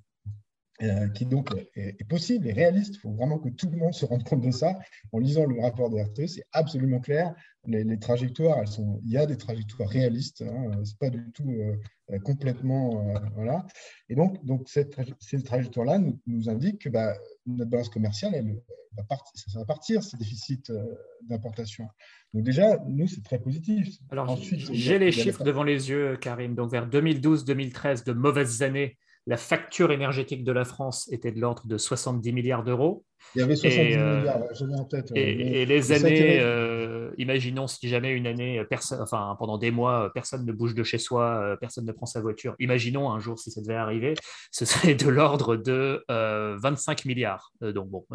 euh, 0.83 1.07
qui 1.09 1.25
donc 1.25 1.49
est, 1.75 2.03
possible 2.09 2.47
et 2.47 2.51
réaliste. 2.53 2.95
Il 2.95 2.99
faut 2.99 3.13
vraiment 3.13 3.39
que 3.39 3.49
tout 3.49 3.69
le 3.69 3.77
monde 3.77 3.93
se 3.93 4.05
rende 4.05 4.23
compte 4.23 4.41
de 4.41 4.51
ça. 4.51 4.77
En 5.11 5.19
lisant 5.19 5.45
le 5.45 5.61
rapport 5.61 5.89
de 5.89 5.97
RTE, 5.97 6.27
c'est 6.27 6.43
absolument 6.51 6.99
clair. 6.99 7.33
Les, 7.65 7.97
trajectoires, 7.99 8.59
elles 8.59 8.67
sont, 8.67 8.99
il 9.05 9.11
y 9.11 9.17
a 9.17 9.25
des 9.25 9.37
trajectoires 9.37 9.87
réalistes. 9.87 10.41
Hein, 10.41 10.81
c'est 10.83 10.97
pas 10.97 11.09
du 11.09 11.31
tout 11.31 11.49
euh, 11.49 12.19
complètement 12.19 13.07
euh, 13.07 13.19
voilà. 13.35 13.65
Et 14.09 14.15
donc, 14.15 14.43
donc 14.43 14.67
cette, 14.67 14.95
ces 15.19 15.41
trajectoires-là 15.41 15.99
nous, 15.99 16.19
nous 16.27 16.49
indiquent 16.49 16.81
que 16.81 16.89
bah, 16.89 17.15
notre 17.45 17.69
balance 17.69 17.89
commerciale, 17.89 18.33
elle, 18.35 18.61
va 18.97 19.03
partir, 19.03 19.31
ça 19.35 19.59
va 19.59 19.65
partir 19.65 20.03
ces 20.03 20.17
déficits 20.17 20.63
d'importation. 21.21 21.87
Donc 22.33 22.43
déjà, 22.43 22.77
nous, 22.87 23.07
c'est 23.07 23.23
très 23.23 23.39
positif. 23.39 23.87
Alors, 24.11 24.37
j'ai 24.37 24.99
les 24.99 25.11
chiffres 25.11 25.43
devant 25.43 25.63
les 25.63 25.89
yeux, 25.89 26.17
Karim. 26.17 26.55
Donc 26.55 26.71
vers 26.71 26.87
2012-2013, 26.89 28.05
de 28.05 28.13
mauvaises 28.13 28.61
années 28.61 28.97
la 29.25 29.37
facture 29.37 29.91
énergétique 29.91 30.43
de 30.43 30.51
la 30.51 30.65
France 30.65 31.09
était 31.11 31.31
de 31.31 31.39
l'ordre 31.39 31.65
de 31.65 31.77
70 31.77 32.33
milliards 32.33 32.63
d'euros. 32.63 33.05
Il 33.35 33.39
y 33.39 33.41
avait 33.41 33.55
70 33.55 33.95
euh, 33.95 34.19
milliards, 34.19 34.41
j'avais 34.53 34.75
en 34.75 34.83
tête. 34.83 35.11
Et, 35.15 35.65
les 35.65 35.91
années, 35.93 36.39
euh, 36.41 37.11
imaginons 37.17 37.67
si 37.67 37.87
jamais 37.87 38.11
une 38.11 38.27
année, 38.27 38.61
personne, 38.69 39.01
enfin, 39.01 39.33
pendant 39.39 39.57
des 39.57 39.71
mois, 39.71 40.11
personne 40.13 40.45
ne 40.45 40.51
bouge 40.51 40.75
de 40.75 40.83
chez 40.83 40.97
soi, 40.97 41.41
euh, 41.41 41.55
personne 41.55 41.85
ne 41.85 41.93
prend 41.93 42.05
sa 42.05 42.19
voiture. 42.19 42.55
Imaginons 42.59 43.11
un 43.11 43.19
jour 43.19 43.39
si 43.39 43.49
ça 43.49 43.61
devait 43.61 43.75
arriver, 43.75 44.15
ce 44.51 44.65
serait 44.65 44.95
de 44.95 45.07
l'ordre 45.07 45.55
de 45.55 46.03
25 46.09 47.05
milliards. 47.05 47.53
donc, 47.61 47.89
bon, 47.89 48.05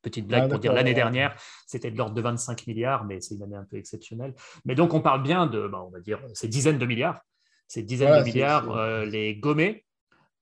petite 0.00 0.28
blague 0.28 0.44
ah, 0.44 0.48
pour 0.48 0.60
dire 0.60 0.72
l'année 0.72 0.94
dernière, 0.94 1.34
c'était 1.66 1.90
de 1.90 1.98
l'ordre 1.98 2.14
de 2.14 2.22
25 2.22 2.68
milliards, 2.68 3.04
mais 3.04 3.20
c'est 3.20 3.34
une 3.34 3.42
année 3.42 3.56
un 3.56 3.66
peu 3.68 3.78
exceptionnelle. 3.78 4.32
Mais 4.64 4.76
donc, 4.76 4.94
on 4.94 5.00
parle 5.00 5.24
bien 5.24 5.46
de, 5.46 5.66
bah, 5.66 5.82
on 5.84 5.90
va 5.90 5.98
dire, 5.98 6.20
ces 6.34 6.46
dizaines 6.46 6.78
de 6.78 6.86
milliards. 6.86 7.20
Ces 7.66 7.82
dizaines 7.82 8.20
de 8.20 8.24
milliards, 8.24 9.04
les 9.06 9.34
gommés, 9.34 9.84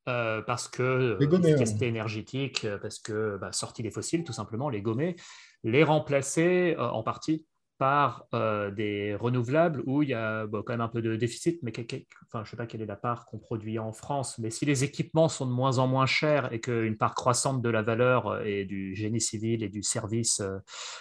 euh, 0.09 0.40
parce 0.42 0.66
que 0.66 1.18
l'efficacité 1.20 1.86
énergétique, 1.86 2.64
euh, 2.64 2.78
parce 2.78 2.98
que 2.98 3.36
bah, 3.36 3.53
sortie 3.53 3.82
des 3.82 3.90
fossiles, 3.90 4.24
tout 4.24 4.32
simplement, 4.32 4.70
les 4.70 4.80
gommer, 4.80 5.14
les 5.62 5.84
remplacer 5.84 6.74
euh, 6.78 6.88
en 6.88 7.03
partie 7.03 7.46
par 7.76 8.26
des 8.76 9.16
renouvelables 9.18 9.82
où 9.86 10.03
il 10.03 10.11
y 10.11 10.14
a 10.14 10.46
quand 10.53 10.68
même 10.68 10.82
un 10.82 10.88
peu 10.88 11.01
de 11.01 11.16
déficit, 11.16 11.62
mais 11.62 11.72
enfin, 11.78 11.88
je 12.34 12.40
ne 12.40 12.44
sais 12.44 12.57
pas 12.59 12.66
quelle 12.66 12.82
est 12.82 12.86
la 12.86 12.94
part 12.94 13.24
qu'on 13.24 13.38
produit 13.38 13.78
en 13.78 13.94
France, 13.94 14.38
mais 14.38 14.51
si 14.51 14.66
les 14.66 14.84
équipements 14.84 15.30
sont 15.30 15.46
de 15.46 15.51
moins 15.51 15.78
en 15.78 15.86
moins 15.86 16.05
chers 16.05 16.53
et 16.53 16.61
qu'une 16.61 16.98
part 16.98 17.14
croissante 17.14 17.62
de 17.62 17.70
la 17.70 17.80
valeur 17.80 18.44
et 18.44 18.66
du 18.66 18.94
génie 18.94 19.22
civil 19.22 19.64
et 19.64 19.70
du 19.70 19.82
service 19.82 20.42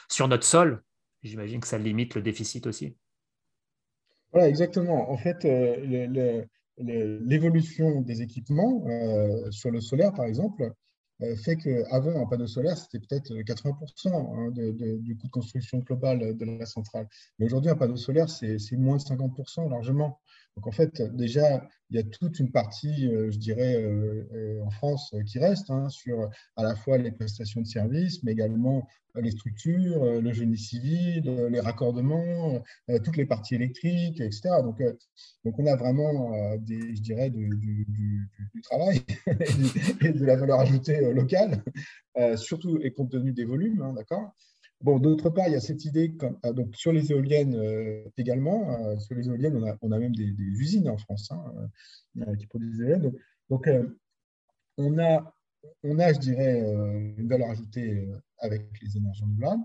sur 0.09 0.29
notre 0.29 0.45
sol, 0.45 0.81
j'imagine 1.21 1.59
que 1.59 1.67
ça 1.67 1.77
limite 1.77 2.15
le 2.15 2.21
déficit 2.21 2.65
aussi. 2.65 2.95
Voilà, 4.31 4.47
exactement. 4.47 5.11
En 5.11 5.17
fait, 5.17 5.39
le 5.43 6.45
l'évolution 6.79 8.01
des 8.01 8.21
équipements 8.21 8.85
euh, 8.87 9.51
sur 9.51 9.71
le 9.71 9.81
solaire, 9.81 10.13
par 10.13 10.25
exemple, 10.25 10.73
euh, 11.21 11.35
fait 11.35 11.57
qu'avant, 11.57 12.21
un 12.21 12.25
panneau 12.25 12.47
solaire, 12.47 12.77
c'était 12.77 12.99
peut-être 12.99 13.33
80% 13.33 14.07
hein, 14.07 14.51
du 14.51 15.17
coût 15.17 15.27
de 15.27 15.31
construction 15.31 15.79
global 15.79 16.37
de 16.37 16.45
la 16.45 16.65
centrale. 16.65 17.07
Mais 17.37 17.45
aujourd'hui, 17.45 17.69
un 17.69 17.75
panneau 17.75 17.97
solaire, 17.97 18.29
c'est 18.29 18.57
moins 18.77 18.97
de 18.97 19.01
50% 19.01 19.69
largement. 19.69 20.19
Donc 20.59 20.67
en 20.67 20.71
fait, 20.73 21.01
déjà, 21.15 21.65
il 21.89 21.95
y 21.95 21.99
a 22.01 22.03
toute 22.03 22.37
une 22.37 22.51
partie, 22.51 23.07
euh, 23.07 23.31
je 23.31 23.37
dirais, 23.37 23.81
euh, 23.81 24.27
euh, 24.33 24.61
en 24.61 24.69
France 24.71 25.15
qui 25.25 25.39
reste 25.39 25.69
hein, 25.69 25.87
sur 25.87 26.29
à 26.57 26.63
la 26.63 26.75
fois 26.75 26.97
les 26.97 27.11
prestations 27.11 27.61
de 27.61 27.65
services, 27.65 28.21
mais 28.23 28.33
également 28.33 28.85
les 29.15 29.31
structures, 29.31 30.21
le 30.21 30.33
génie 30.33 30.57
civil, 30.57 31.23
les 31.49 31.59
raccordements, 31.61 32.61
toutes 33.03 33.17
les 33.17 33.25
parties 33.25 33.55
électriques, 33.55 34.21
etc. 34.21 34.49
Donc, 34.61 34.83
donc 35.43 35.57
on 35.57 35.65
a 35.65 35.75
vraiment, 35.75 36.31
je 36.67 37.01
dirais, 37.01 37.31
du, 37.31 37.49
du, 37.57 38.61
travail 38.61 39.01
et 40.01 40.11
de 40.11 40.25
la 40.25 40.35
valeur 40.35 40.59
ajoutée 40.59 41.11
locale, 41.11 41.63
surtout 42.35 42.77
et 42.83 42.91
compte 42.91 43.09
tenu 43.09 43.33
des 43.33 43.45
volumes, 43.45 43.81
hein, 43.81 43.93
d'accord 43.93 44.35
Bon, 44.81 44.97
d'autre 44.97 45.29
part, 45.29 45.47
il 45.47 45.53
y 45.53 45.55
a 45.55 45.59
cette 45.59 45.83
idée, 45.83 46.13
ah, 46.41 46.53
donc 46.53 46.73
sur 46.73 46.93
les 46.93 47.11
éoliennes 47.11 47.53
euh, 47.53 48.01
également, 48.17 48.79
euh, 48.85 48.97
sur 48.97 49.13
les 49.13 49.27
éoliennes, 49.27 49.61
on 49.81 49.91
a, 49.91 49.99
même 49.99 50.15
des, 50.15 50.23
usines 50.23 50.87
en 50.87 50.97
France 50.97 51.29
hein, 51.31 51.43
euh, 52.19 52.35
qui 52.37 52.47
produisent 52.47 52.77
des 52.77 52.83
éoliennes. 52.83 53.11
Donc, 53.49 53.69
on, 54.77 54.97
a, 54.99 55.35
on 55.83 55.99
a, 55.99 56.13
je 56.13 56.19
dirais, 56.19 56.61
une 57.17 57.27
valeur 57.27 57.49
ajoutée 57.49 58.07
avec 58.37 58.67
les 58.81 58.95
énergies 58.95 59.23
renouvelables 59.23 59.63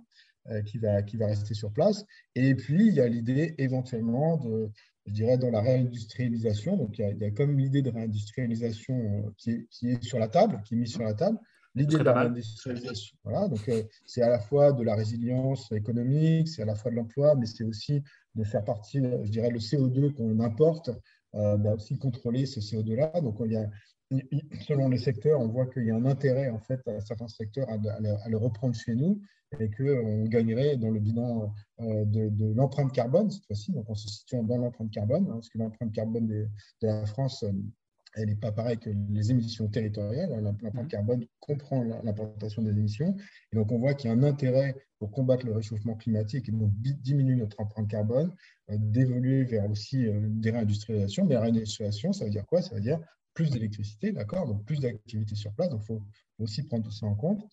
qui, 0.66 0.78
va, 0.78 1.02
qui 1.02 1.16
va 1.16 1.26
rester 1.26 1.54
sur 1.54 1.72
place. 1.72 2.04
Et 2.34 2.54
puis, 2.56 2.88
il 2.88 2.94
y 2.94 3.00
a 3.00 3.06
l'idée 3.06 3.54
éventuellement 3.58 4.38
de, 4.38 4.70
je 5.06 5.12
dirais, 5.12 5.38
dans 5.38 5.50
la 5.50 5.60
réindustrialisation. 5.60 6.76
Donc, 6.76 6.98
il 6.98 7.02
y 7.02 7.04
a, 7.04 7.10
il 7.10 7.18
y 7.18 7.24
a 7.24 7.30
comme 7.30 7.56
l'idée 7.56 7.82
de 7.82 7.90
réindustrialisation 7.90 9.32
qui 9.36 9.50
est, 9.50 9.66
qui 9.70 9.90
est 9.90 10.02
sur 10.02 10.18
la 10.18 10.28
table, 10.28 10.60
qui 10.64 10.74
est 10.74 10.78
mise 10.78 10.92
sur 10.92 11.04
la 11.04 11.14
table 11.14 11.38
l'idée 11.74 11.98
de 11.98 12.04
l'industrialisation. 12.04 13.16
Voilà, 13.24 13.48
donc 13.48 13.68
euh, 13.68 13.82
c'est 14.06 14.22
à 14.22 14.28
la 14.28 14.38
fois 14.38 14.72
de 14.72 14.82
la 14.82 14.94
résilience 14.94 15.70
économique, 15.72 16.48
c'est 16.48 16.62
à 16.62 16.66
la 16.66 16.74
fois 16.74 16.90
de 16.90 16.96
l'emploi, 16.96 17.34
mais 17.34 17.46
c'est 17.46 17.64
aussi 17.64 18.02
de 18.34 18.44
faire 18.44 18.64
partie, 18.64 18.98
je 18.98 19.30
dirais, 19.30 19.50
le 19.50 19.58
CO2 19.58 20.12
qu'on 20.12 20.40
importe, 20.40 20.90
euh, 21.34 21.56
bah, 21.56 21.74
aussi 21.74 21.98
contrôler 21.98 22.46
ce 22.46 22.60
CO2-là. 22.60 23.20
Donc 23.20 23.36
il 23.44 23.52
y 23.52 23.56
a, 23.56 23.68
selon 24.66 24.88
les 24.88 24.98
secteurs, 24.98 25.40
on 25.40 25.48
voit 25.48 25.66
qu'il 25.66 25.84
y 25.84 25.90
a 25.90 25.96
un 25.96 26.04
intérêt 26.04 26.50
en 26.50 26.60
fait 26.60 26.80
à 26.86 27.00
certains 27.00 27.28
secteurs 27.28 27.68
à, 27.68 28.28
le 28.28 28.36
reprendre 28.36 28.74
chez 28.74 28.94
nous 28.94 29.20
et 29.58 29.70
qu'on 29.70 30.24
gagnerait 30.24 30.76
dans 30.76 30.90
le 30.90 31.00
bilan 31.00 31.52
euh, 31.80 32.04
de, 32.04 32.54
l'empreinte 32.54 32.92
carbone 32.92 33.30
cette 33.30 33.46
fois-ci. 33.46 33.72
Donc 33.72 33.88
on 33.88 33.94
se 33.94 34.08
situe 34.08 34.36
dans 34.42 34.58
l'empreinte 34.58 34.90
carbone, 34.90 35.26
hein, 35.28 35.34
parce 35.34 35.48
que 35.48 35.58
l'empreinte 35.58 35.92
carbone 35.92 36.26
de 36.26 36.48
la 36.82 37.06
France 37.06 37.44
elle 38.14 38.28
n'est 38.28 38.36
pas 38.36 38.52
pareille 38.52 38.78
que 38.78 38.90
les 39.10 39.30
émissions 39.30 39.68
territoriales. 39.68 40.30
L'impact 40.42 40.74
mmh. 40.74 40.88
carbone 40.88 41.26
comprend 41.40 41.82
l'importation 41.82 42.62
des 42.62 42.70
émissions. 42.70 43.16
Et 43.52 43.56
donc, 43.56 43.72
on 43.72 43.78
voit 43.78 43.94
qu'il 43.94 44.10
y 44.10 44.12
a 44.12 44.16
un 44.16 44.22
intérêt 44.22 44.76
pour 44.98 45.10
combattre 45.10 45.46
le 45.46 45.52
réchauffement 45.52 45.96
climatique 45.96 46.48
et 46.48 46.52
donc 46.52 46.70
diminuer 46.74 47.36
notre 47.36 47.60
empreinte 47.60 47.88
carbone, 47.88 48.32
euh, 48.70 48.76
d'évoluer 48.78 49.44
vers 49.44 49.68
aussi 49.68 50.06
euh, 50.06 50.20
des 50.22 50.50
réindustrialisations. 50.50 51.24
Mais 51.24 51.34
la 51.34 51.42
réindustrialisation, 51.42 52.12
ça 52.12 52.24
veut 52.24 52.30
dire 52.30 52.46
quoi? 52.46 52.62
Ça 52.62 52.74
veut 52.74 52.80
dire 52.80 53.00
plus 53.34 53.50
d'électricité, 53.50 54.12
d'accord? 54.12 54.46
Donc, 54.46 54.64
plus 54.64 54.80
d'activité 54.80 55.34
sur 55.34 55.52
place. 55.54 55.68
Donc, 55.68 55.82
il 55.82 55.86
faut 55.86 56.02
aussi 56.38 56.62
prendre 56.62 56.84
tout 56.84 56.92
ça 56.92 57.06
en 57.06 57.14
compte. 57.14 57.44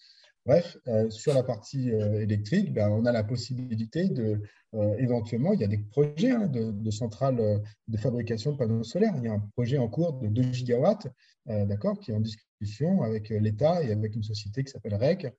Bref, 0.46 0.76
euh, 0.88 1.08
sur 1.12 1.36
la 1.36 1.44
partie 1.44 1.92
euh, 1.92 2.20
électrique, 2.20 2.74
ben, 2.74 2.90
on 2.90 3.06
a 3.06 3.12
la 3.12 3.24
possibilité 3.24 4.10
de, 4.10 4.42
euh, 4.74 4.96
éventuellement, 4.98 5.54
il 5.54 5.60
y 5.60 5.64
a 5.64 5.68
des 5.68 5.78
projets 5.78 6.32
hein, 6.32 6.48
de, 6.48 6.92
centrales 6.92 7.62
de 7.88 7.98
fabrication 7.98 8.54
de 8.54 8.58
panneaux 8.58 8.84
solaires. 8.84 9.14
Il 9.18 9.26
y 9.26 9.28
a 9.28 9.34
un 9.34 9.50
projet 9.56 9.78
en 9.78 9.88
cours 9.88 10.14
de 10.14 10.28
2 10.28 10.52
gigawatts, 10.52 11.08
d'accord, 11.46 12.00
qui 12.00 12.12
est 12.12 12.16
en 12.16 12.22
discussion 12.22 13.04
avec 13.04 13.30
l'État 13.30 13.84
et 13.84 13.92
avec 13.92 14.16
une 14.16 14.24
société 14.24 14.64
qui 14.64 14.72
s'appelle 14.72 14.96
REC, 14.96 15.34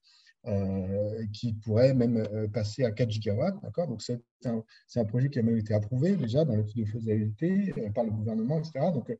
qui 1.33 1.53
pourrait 1.53 1.93
même 1.93 2.49
passer 2.53 2.83
à 2.83 2.91
4 2.91 3.09
gigawatts, 3.09 3.61
d'accord. 3.61 3.87
Donc 3.87 4.01
c'est 4.01 4.21
un, 4.45 4.63
un, 4.95 5.05
projet 5.05 5.29
qui 5.29 5.39
a 5.39 5.43
même 5.43 5.57
été 5.57 5.73
approuvé 5.73 6.15
déjà 6.15 6.45
dans 6.45 6.55
l'étude 6.55 6.85
de 6.85 6.89
faisabilité 6.89 7.73
par 7.93 8.03
le 8.03 8.11
gouvernement, 8.11 8.59
etc. 8.59 8.91
Donc 8.93 9.11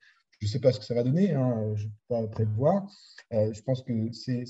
je 0.43 0.49
ne 0.49 0.51
sais 0.51 0.59
pas 0.59 0.73
ce 0.73 0.79
que 0.79 0.85
ça 0.85 0.93
va 0.93 1.03
donner, 1.03 1.31
hein, 1.31 1.73
je 1.75 1.85
ne 1.85 1.89
peux 1.89 1.95
pas 2.09 2.27
prévoir. 2.27 2.85
Euh, 3.31 3.53
je 3.53 3.61
pense 3.61 3.81
que 3.81 4.11
ces, 4.11 4.45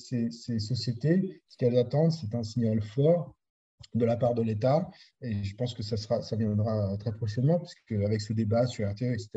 sociétés, 0.60 1.44
ce 1.48 1.58
qu'elles 1.58 1.78
attendent, 1.78 2.12
c'est 2.12 2.34
un 2.34 2.42
signal 2.42 2.82
fort 2.82 3.36
de 3.94 4.04
la 4.04 4.18
part 4.18 4.34
de 4.34 4.42
l'État. 4.42 4.90
Et 5.22 5.44
je 5.44 5.56
pense 5.56 5.76
que 5.76 5.84
ça, 5.84 6.36
viendra 6.36 6.98
très 6.98 7.12
prochainement, 7.12 7.60
puisque 7.60 8.04
avec 8.04 8.22
ce 8.22 8.34
débat 8.34 8.66
sur 8.66 8.90
RTE, 8.90 9.04
etc., 9.04 9.30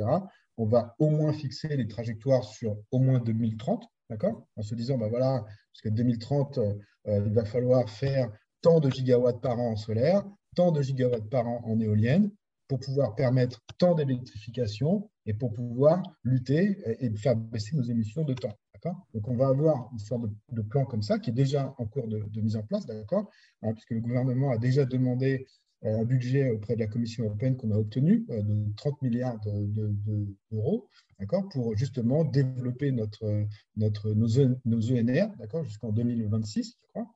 on 0.57 0.65
va 0.65 0.95
au 0.99 1.11
moins 1.11 1.35
fixer 1.35 1.77
les 1.77 1.87
trajectoires 1.87 2.45
sur 2.45 2.79
au 2.91 3.01
moins 3.01 3.21
2030, 3.21 3.85
d'accord? 4.09 4.47
En 4.57 4.63
se 4.63 4.75
disant, 4.75 4.97
ben 4.97 5.09
voilà, 5.09 5.45
parce 5.45 5.83
que 5.83 5.91
2030, 5.91 6.57
euh, 6.57 6.75
il 7.07 7.35
va 7.35 7.45
falloir 7.45 7.91
faire 7.91 8.33
tant 8.63 8.81
de 8.81 8.89
gigawatts 8.89 9.43
par 9.43 9.61
an 9.61 9.73
en 9.73 9.77
solaire, 9.77 10.25
tant 10.55 10.73
de 10.73 10.81
gigawatts 10.81 11.29
par 11.29 11.47
an 11.47 11.61
en 11.67 11.79
éolienne, 11.79 12.31
pour 12.69 12.81
pouvoir 12.81 13.15
permettre 13.15 13.63
tant 13.79 13.95
d'électrification 13.95 15.09
et 15.25 15.35
pour 15.35 15.53
pouvoir 15.53 16.03
lutter 16.25 16.79
et 17.01 17.11
faire 17.17 17.37
baisser 17.37 17.77
nos 17.77 17.83
émissions 17.83 18.25
de 18.25 18.35
temps. 18.35 18.57
Donc, 19.15 19.29
on 19.29 19.37
va 19.37 19.49
avoir 19.49 19.89
une 19.93 19.99
sorte 19.99 20.23
de, 20.53 20.63
plan 20.63 20.85
comme 20.85 21.03
ça 21.03 21.19
qui 21.19 21.31
est 21.31 21.35
déjà 21.35 21.75
en 21.79 21.87
cours 21.87 22.09
de, 22.09 22.41
mise 22.41 22.57
en 22.57 22.63
place, 22.63 22.87
d'accord? 22.87 23.31
Hein, 23.63 23.73
Puisque 23.73 23.91
le 23.91 24.01
gouvernement 24.01 24.51
a 24.51 24.59
déjà 24.59 24.85
demandé 24.85 25.47
euh, 25.85 26.01
un 26.01 26.05
budget 26.05 26.51
auprès 26.51 26.75
de 26.75 26.81
la 26.81 26.87
Commission 26.87 27.25
européenne 27.25 27.57
qu'on 27.57 27.71
a 27.71 27.77
obtenu 27.77 28.27
euh, 28.31 28.43
de 28.43 28.73
30 28.77 29.03
milliards 29.03 29.39
d'euros, 29.41 30.89
d'accord? 31.19 31.49
Pour 31.49 31.77
justement 31.77 32.25
développer 32.25 32.93
notre, 32.93 33.47
notre, 33.77 34.13
nos, 34.13 34.29
nos 34.65 34.93
ENR, 34.93 35.29
d'accord? 35.39 35.65
Jusqu'en 35.65 35.93
2026, 35.93 36.77
je 36.81 36.87
crois. 36.89 37.07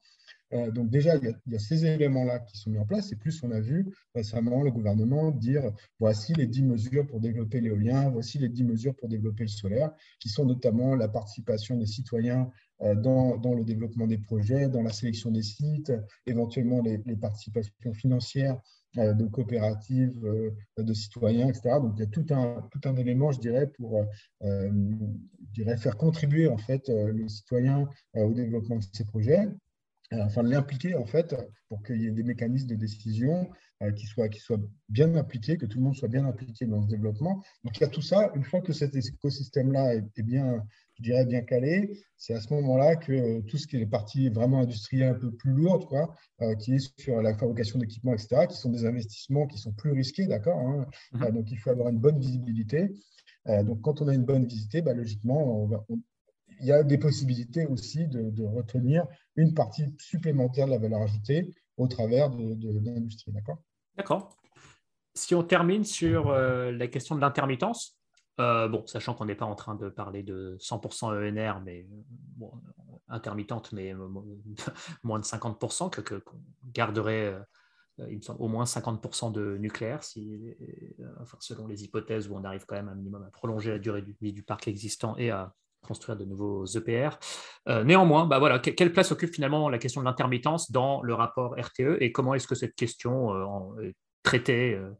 Euh, 0.52 0.70
donc 0.70 0.90
déjà, 0.90 1.16
il 1.16 1.36
y, 1.46 1.54
a, 1.54 1.58
ces 1.58 1.84
éléments-là 1.86 2.40
qui 2.40 2.58
sont 2.58 2.70
mis 2.70 2.78
en 2.78 2.86
place. 2.86 3.12
Et 3.12 3.16
plus, 3.16 3.42
on 3.42 3.50
a 3.50 3.60
vu 3.60 3.86
récemment 4.14 4.62
le 4.62 4.70
gouvernement 4.70 5.30
dire, 5.30 5.72
voici 5.98 6.34
les 6.34 6.46
10 6.46 6.62
mesures 6.62 7.06
pour 7.06 7.20
développer 7.20 7.60
l'éolien, 7.60 8.10
voici 8.10 8.38
les 8.38 8.48
10 8.48 8.64
mesures 8.64 8.94
pour 8.96 9.08
développer 9.08 9.44
le 9.44 9.48
solaire, 9.48 9.92
qui 10.18 10.28
sont 10.28 10.44
notamment 10.44 10.94
la 10.96 11.08
participation 11.08 11.76
des 11.76 11.86
citoyens 11.86 12.50
euh, 12.82 12.94
dans, 12.94 13.54
le 13.54 13.64
développement 13.64 14.06
des 14.06 14.18
projets, 14.18 14.68
dans 14.68 14.82
la 14.82 14.92
sélection 14.92 15.30
des 15.30 15.42
sites, 15.42 15.92
éventuellement 16.26 16.82
les, 16.82 16.98
participations 17.16 17.92
financières 17.92 18.60
euh, 18.98 19.12
de 19.12 19.26
coopératives, 19.26 20.20
de 20.78 20.94
citoyens, 20.94 21.48
etc. 21.48 21.76
Donc 21.80 21.92
il 21.96 22.00
y 22.00 22.04
a 22.04 22.06
tout 22.06 22.26
un, 22.30 22.68
tout 22.72 22.88
un 22.88 22.96
élément, 22.96 23.30
je 23.30 23.38
dirais, 23.40 23.68
pour 23.68 24.04
faire 25.78 25.96
contribuer 25.96 26.48
en 26.48 26.58
fait 26.58 26.88
les 26.88 27.28
citoyens 27.28 27.88
au 28.14 28.32
développement 28.32 28.76
de 28.76 28.84
ces 28.92 29.04
projets. 29.04 29.46
Euh, 30.12 30.24
enfin 30.24 30.42
l'impliquer 30.42 30.96
en 30.96 31.06
fait 31.06 31.36
pour 31.68 31.84
qu'il 31.84 32.02
y 32.02 32.06
ait 32.08 32.10
des 32.10 32.24
mécanismes 32.24 32.66
de 32.66 32.74
décision 32.74 33.48
euh, 33.80 33.92
qui, 33.92 34.06
soient, 34.06 34.28
qui 34.28 34.40
soient 34.40 34.58
bien 34.88 35.14
appliqués, 35.14 35.56
que 35.56 35.66
tout 35.66 35.78
le 35.78 35.84
monde 35.84 35.94
soit 35.94 36.08
bien 36.08 36.26
impliqué 36.26 36.66
dans 36.66 36.82
ce 36.82 36.88
développement. 36.88 37.44
Donc 37.62 37.76
il 37.76 37.82
y 37.82 37.84
a 37.84 37.88
tout 37.88 38.02
ça. 38.02 38.32
Une 38.34 38.42
fois 38.42 38.60
que 38.60 38.72
cet 38.72 38.96
écosystème-là 38.96 39.94
est, 39.94 40.22
bien, 40.22 40.64
je 40.96 41.04
dirais 41.04 41.24
bien 41.26 41.42
calé, 41.42 41.96
c'est 42.16 42.34
à 42.34 42.40
ce 42.40 42.52
moment-là 42.54 42.96
que 42.96 43.12
euh, 43.12 43.40
tout 43.42 43.56
ce 43.56 43.68
qui 43.68 43.76
est 43.76 43.78
les 43.78 43.86
parties 43.86 44.28
vraiment 44.30 44.60
industrielles 44.60 45.14
un 45.14 45.18
peu 45.18 45.30
plus 45.30 45.52
lourdes, 45.52 45.86
quoi, 45.86 46.12
qui 46.58 46.74
est 46.74 47.00
sur 47.00 47.22
la 47.22 47.32
fabrication 47.36 47.78
d'équipements, 47.78 48.14
etc., 48.14 48.48
qui 48.48 48.56
sont 48.56 48.70
des 48.70 48.86
investissements 48.86 49.46
qui 49.46 49.58
sont 49.58 49.72
plus 49.72 49.92
risqués, 49.92 50.26
d'accord. 50.26 50.58
Hein. 50.58 50.86
Mm-hmm. 51.12 51.32
donc 51.32 51.50
il 51.52 51.56
faut 51.58 51.70
avoir 51.70 51.88
une 51.88 51.98
bonne 51.98 52.18
visibilité. 52.18 52.92
donc 53.46 53.80
quand 53.82 54.02
on 54.02 54.08
a 54.08 54.14
une 54.14 54.24
bonne 54.24 54.44
visibilité, 54.44 54.82
bah, 54.82 54.94
logiquement, 54.94 55.62
on 55.62 55.66
va, 55.66 55.84
il 56.60 56.66
y 56.66 56.72
a 56.72 56.82
des 56.82 56.98
possibilités 56.98 57.66
aussi 57.66 58.06
de, 58.06 58.44
retenir 58.44 59.06
une 59.36 59.54
partie 59.54 59.84
supplémentaire 59.98 60.66
de 60.66 60.72
la 60.72 60.78
valeur 60.78 61.02
ajoutée 61.02 61.54
au 61.76 61.86
travers 61.86 62.30
de, 62.30 62.78
l'industrie. 62.84 63.32
D'accord? 63.32 63.58
D'accord. 63.96 64.36
Si 65.14 65.34
on 65.34 65.42
termine 65.42 65.84
sur 65.84 66.30
euh, 66.30 66.70
la 66.70 66.86
question 66.86 67.14
de 67.16 67.20
l'intermittence, 67.20 67.98
euh, 68.38 68.68
bon, 68.68 68.86
sachant 68.86 69.14
qu'on 69.14 69.24
n'est 69.24 69.34
pas 69.34 69.46
en 69.46 69.54
train 69.54 69.74
de 69.74 69.88
parler 69.88 70.22
de 70.22 70.56
100% 70.60 71.12
ENR, 71.14 71.60
mais 71.64 71.86
intermittente, 73.08 73.72
mais 73.72 73.94
moins 75.02 75.18
de 75.18 75.24
50%, 75.24 75.90
que, 75.90 76.14
qu'on 76.14 76.40
garderait 76.72 77.34
euh, 77.98 78.18
au 78.38 78.48
moins 78.48 78.64
50% 78.64 79.32
de 79.32 79.56
nucléaire, 79.58 80.04
si, 80.04 80.54
enfin, 81.20 81.36
selon 81.40 81.66
les 81.66 81.84
hypothèses 81.84 82.28
où 82.28 82.34
on 82.34 82.44
arrive 82.44 82.64
quand 82.66 82.76
même 82.76 82.88
un 82.88 82.94
minimum 82.94 83.24
à 83.24 83.30
prolonger 83.30 83.70
la 83.72 83.78
durée 83.78 84.02
de 84.02 84.14
vie 84.20 84.32
du 84.32 84.42
parc 84.42 84.68
existant 84.68 85.16
et 85.16 85.30
à 85.30 85.54
construire 85.82 86.16
de 86.16 86.24
nouveaux 86.24 86.64
EPR. 86.66 87.18
Euh, 87.68 87.84
néanmoins, 87.84 88.26
bah 88.26 88.38
voilà, 88.38 88.58
quelle 88.58 88.92
place 88.92 89.12
occupe 89.12 89.34
finalement 89.34 89.68
la 89.68 89.78
question 89.78 90.00
de 90.00 90.06
l'intermittence 90.06 90.70
dans 90.70 91.02
le 91.02 91.14
rapport 91.14 91.56
RTE 91.58 91.98
et 92.00 92.12
comment 92.12 92.34
est-ce 92.34 92.46
que 92.46 92.54
cette 92.54 92.74
question 92.74 93.34
euh, 93.34 93.88
est 93.88 93.94
traitée, 94.22 94.74
euh, 94.74 94.90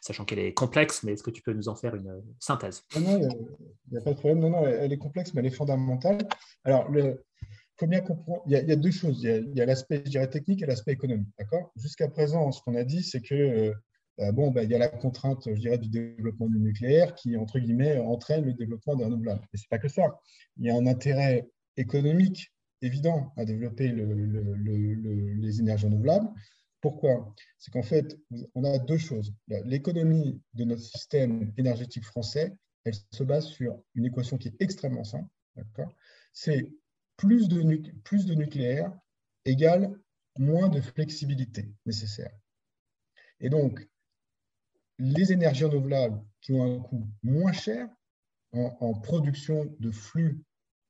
sachant 0.00 0.24
qu'elle 0.24 0.38
est 0.38 0.52
complexe, 0.52 1.02
mais 1.02 1.12
est-ce 1.12 1.22
que 1.22 1.30
tu 1.30 1.42
peux 1.42 1.52
nous 1.52 1.68
en 1.68 1.76
faire 1.76 1.94
une 1.94 2.22
synthèse? 2.38 2.84
Non, 3.00 3.18
il 3.18 3.92
n'y 3.92 3.98
a, 3.98 4.00
pas 4.02 4.12
de 4.12 4.18
problème. 4.18 4.40
Non, 4.40 4.50
non, 4.50 4.66
elle 4.66 4.92
est 4.92 4.98
complexe, 4.98 5.32
mais 5.34 5.40
elle 5.40 5.46
est 5.46 5.56
fondamentale. 5.56 6.18
Alors, 6.64 6.86
il 6.94 7.16
faut 7.78 7.86
bien 7.86 8.00
comprendre, 8.00 8.42
il 8.46 8.52
y, 8.52 8.72
a, 8.72 8.76
deux 8.76 8.90
choses. 8.90 9.22
Il 9.22 9.52
y 9.54 9.60
a, 9.60 9.66
l'aspect, 9.66 10.02
technique 10.02 10.62
et 10.62 10.66
l'aspect 10.66 10.92
économique. 10.92 11.28
D'accord? 11.38 11.72
Jusqu'à 11.76 12.08
présent, 12.08 12.52
ce 12.52 12.60
qu'on 12.62 12.74
a 12.74 12.84
dit, 12.84 13.02
c'est 13.02 13.22
que 13.22 13.72
bon, 14.32 14.50
ben, 14.50 14.62
il 14.62 14.70
y 14.70 14.74
a 14.74 14.78
la 14.78 14.88
contrainte, 14.88 15.42
je 15.46 15.60
dirais, 15.60 15.78
du 15.78 15.88
développement 15.88 16.48
du 16.48 16.58
nucléaire 16.58 17.14
qui, 17.14 17.36
entre 17.36 17.58
guillemets, 17.58 17.98
entraîne 17.98 18.44
le 18.44 18.54
développement 18.54 18.96
des 18.96 19.04
renouvelables. 19.04 19.42
Mais 19.52 19.58
ce 19.58 19.64
n'est 19.64 19.68
pas 19.70 19.78
que 19.78 19.88
ça. 19.88 20.20
Il 20.56 20.64
y 20.64 20.70
a 20.70 20.74
un 20.74 20.86
intérêt 20.86 21.48
économique 21.76 22.52
évident 22.82 23.32
à 23.36 23.44
développer 23.44 23.88
les 23.92 25.60
énergies 25.60 25.86
renouvelables. 25.86 26.28
Pourquoi? 26.80 27.34
C'est 27.58 27.70
qu'en 27.72 27.82
fait, 27.82 28.18
on 28.54 28.64
a 28.64 28.78
deux 28.78 28.98
choses. 28.98 29.34
L'économie 29.48 30.40
de 30.54 30.64
notre 30.64 30.82
système 30.82 31.52
énergétique 31.56 32.04
français, 32.04 32.54
elle 32.84 32.94
se 33.10 33.24
base 33.24 33.46
sur 33.46 33.82
une 33.94 34.04
équation 34.04 34.38
qui 34.38 34.48
est 34.48 34.56
extrêmement 34.60 35.04
simple. 35.04 35.28
C'est 36.32 36.70
plus 37.16 37.48
de, 37.48 37.92
plus 38.04 38.26
de 38.26 38.34
nucléaire 38.34 38.92
égale 39.44 39.98
moins 40.38 40.68
de 40.68 40.80
flexibilité 40.80 41.72
nécessaire. 41.86 42.32
Et 43.40 43.48
donc, 43.48 43.86
les 44.98 45.32
énergies 45.32 45.64
renouvelables 45.64 46.20
qui 46.40 46.52
ont 46.52 46.76
un 46.76 46.80
coût 46.80 47.06
moins 47.22 47.52
cher 47.52 47.88
en, 48.52 48.94
production 48.94 49.74
de 49.80 49.90
flux 49.90 50.42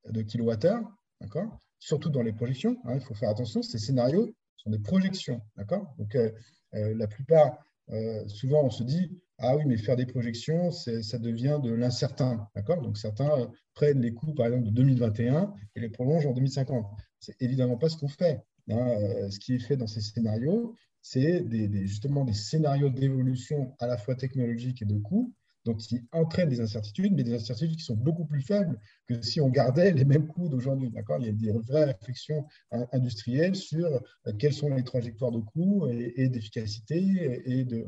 de 0.08 0.22
kilowattheures, 0.22 0.84
d'accord? 1.20 1.58
Surtout 1.78 2.10
dans 2.10 2.22
les 2.22 2.32
projections, 2.32 2.76
hein, 2.84 2.94
il 2.94 3.00
faut 3.00 3.14
faire 3.14 3.30
attention, 3.30 3.62
ces 3.62 3.78
scénarios 3.78 4.32
sont 4.56 4.70
des 4.70 4.78
projections. 4.78 5.40
d'accord? 5.56 5.94
Donc, 5.98 6.14
euh, 6.14 6.30
euh, 6.74 6.94
la 6.94 7.06
plupart, 7.06 7.58
euh, 7.90 8.26
souvent, 8.28 8.64
on 8.64 8.70
se 8.70 8.82
dit 8.82 9.20
Ah 9.38 9.56
oui, 9.56 9.64
mais 9.66 9.76
faire 9.76 9.96
des 9.96 10.06
projections, 10.06 10.70
ça 10.70 11.18
devient 11.18 11.60
de 11.62 11.72
l'incertain. 11.72 12.48
d'accord? 12.54 12.80
Donc, 12.82 12.98
certains 12.98 13.50
prennent 13.74 14.00
les 14.00 14.14
coûts, 14.14 14.34
par 14.34 14.46
exemple, 14.46 14.64
de 14.64 14.70
2021 14.70 15.52
et 15.74 15.80
les 15.80 15.88
prolongent 15.88 16.26
en 16.26 16.32
2050. 16.32 16.86
C'est 17.20 17.40
évidemment 17.40 17.76
pas 17.76 17.88
ce 17.88 17.96
qu'on 17.96 18.08
fait. 18.08 18.42
Hein. 18.70 19.30
ce 19.30 19.38
qui 19.38 19.54
est 19.54 19.58
fait 19.58 19.76
dans 19.76 19.86
ces 19.86 20.00
scénarios, 20.00 20.74
c'est 21.02 21.44
justement 21.86 22.24
des 22.24 22.32
scénarios 22.32 22.88
d'évolution 22.88 23.74
à 23.78 23.86
la 23.86 23.96
fois 23.96 24.16
technologique 24.16 24.82
et 24.82 24.86
de 24.86 24.98
coûts, 24.98 25.32
donc 25.64 25.78
qui 25.78 26.00
entraînent 26.12 26.48
des 26.48 26.60
incertitudes, 26.60 27.12
mais 27.14 27.24
des 27.24 27.34
incertitudes 27.34 27.76
qui 27.76 27.84
sont 27.84 27.96
beaucoup 27.96 28.24
plus 28.24 28.40
faibles 28.40 28.78
que 29.06 29.20
si 29.22 29.40
on 29.40 29.48
gardait 29.48 29.92
les 29.92 30.04
mêmes 30.04 30.26
coûts 30.26 30.48
d'aujourd'hui. 30.48 30.90
Il 31.20 31.26
y 31.26 31.28
a 31.28 31.32
des 31.32 31.52
vraies 31.52 31.84
réflexions 31.84 32.46
industrielles 32.92 33.56
sur 33.56 33.86
euh, 33.86 34.32
quelles 34.38 34.52
sont 34.52 34.72
les 34.74 34.84
trajectoires 34.84 35.32
de 35.32 35.40
coûts 35.40 35.88
et, 35.88 36.28
d'efficacité 36.28 37.42
et 37.44 37.64
de, 37.64 37.84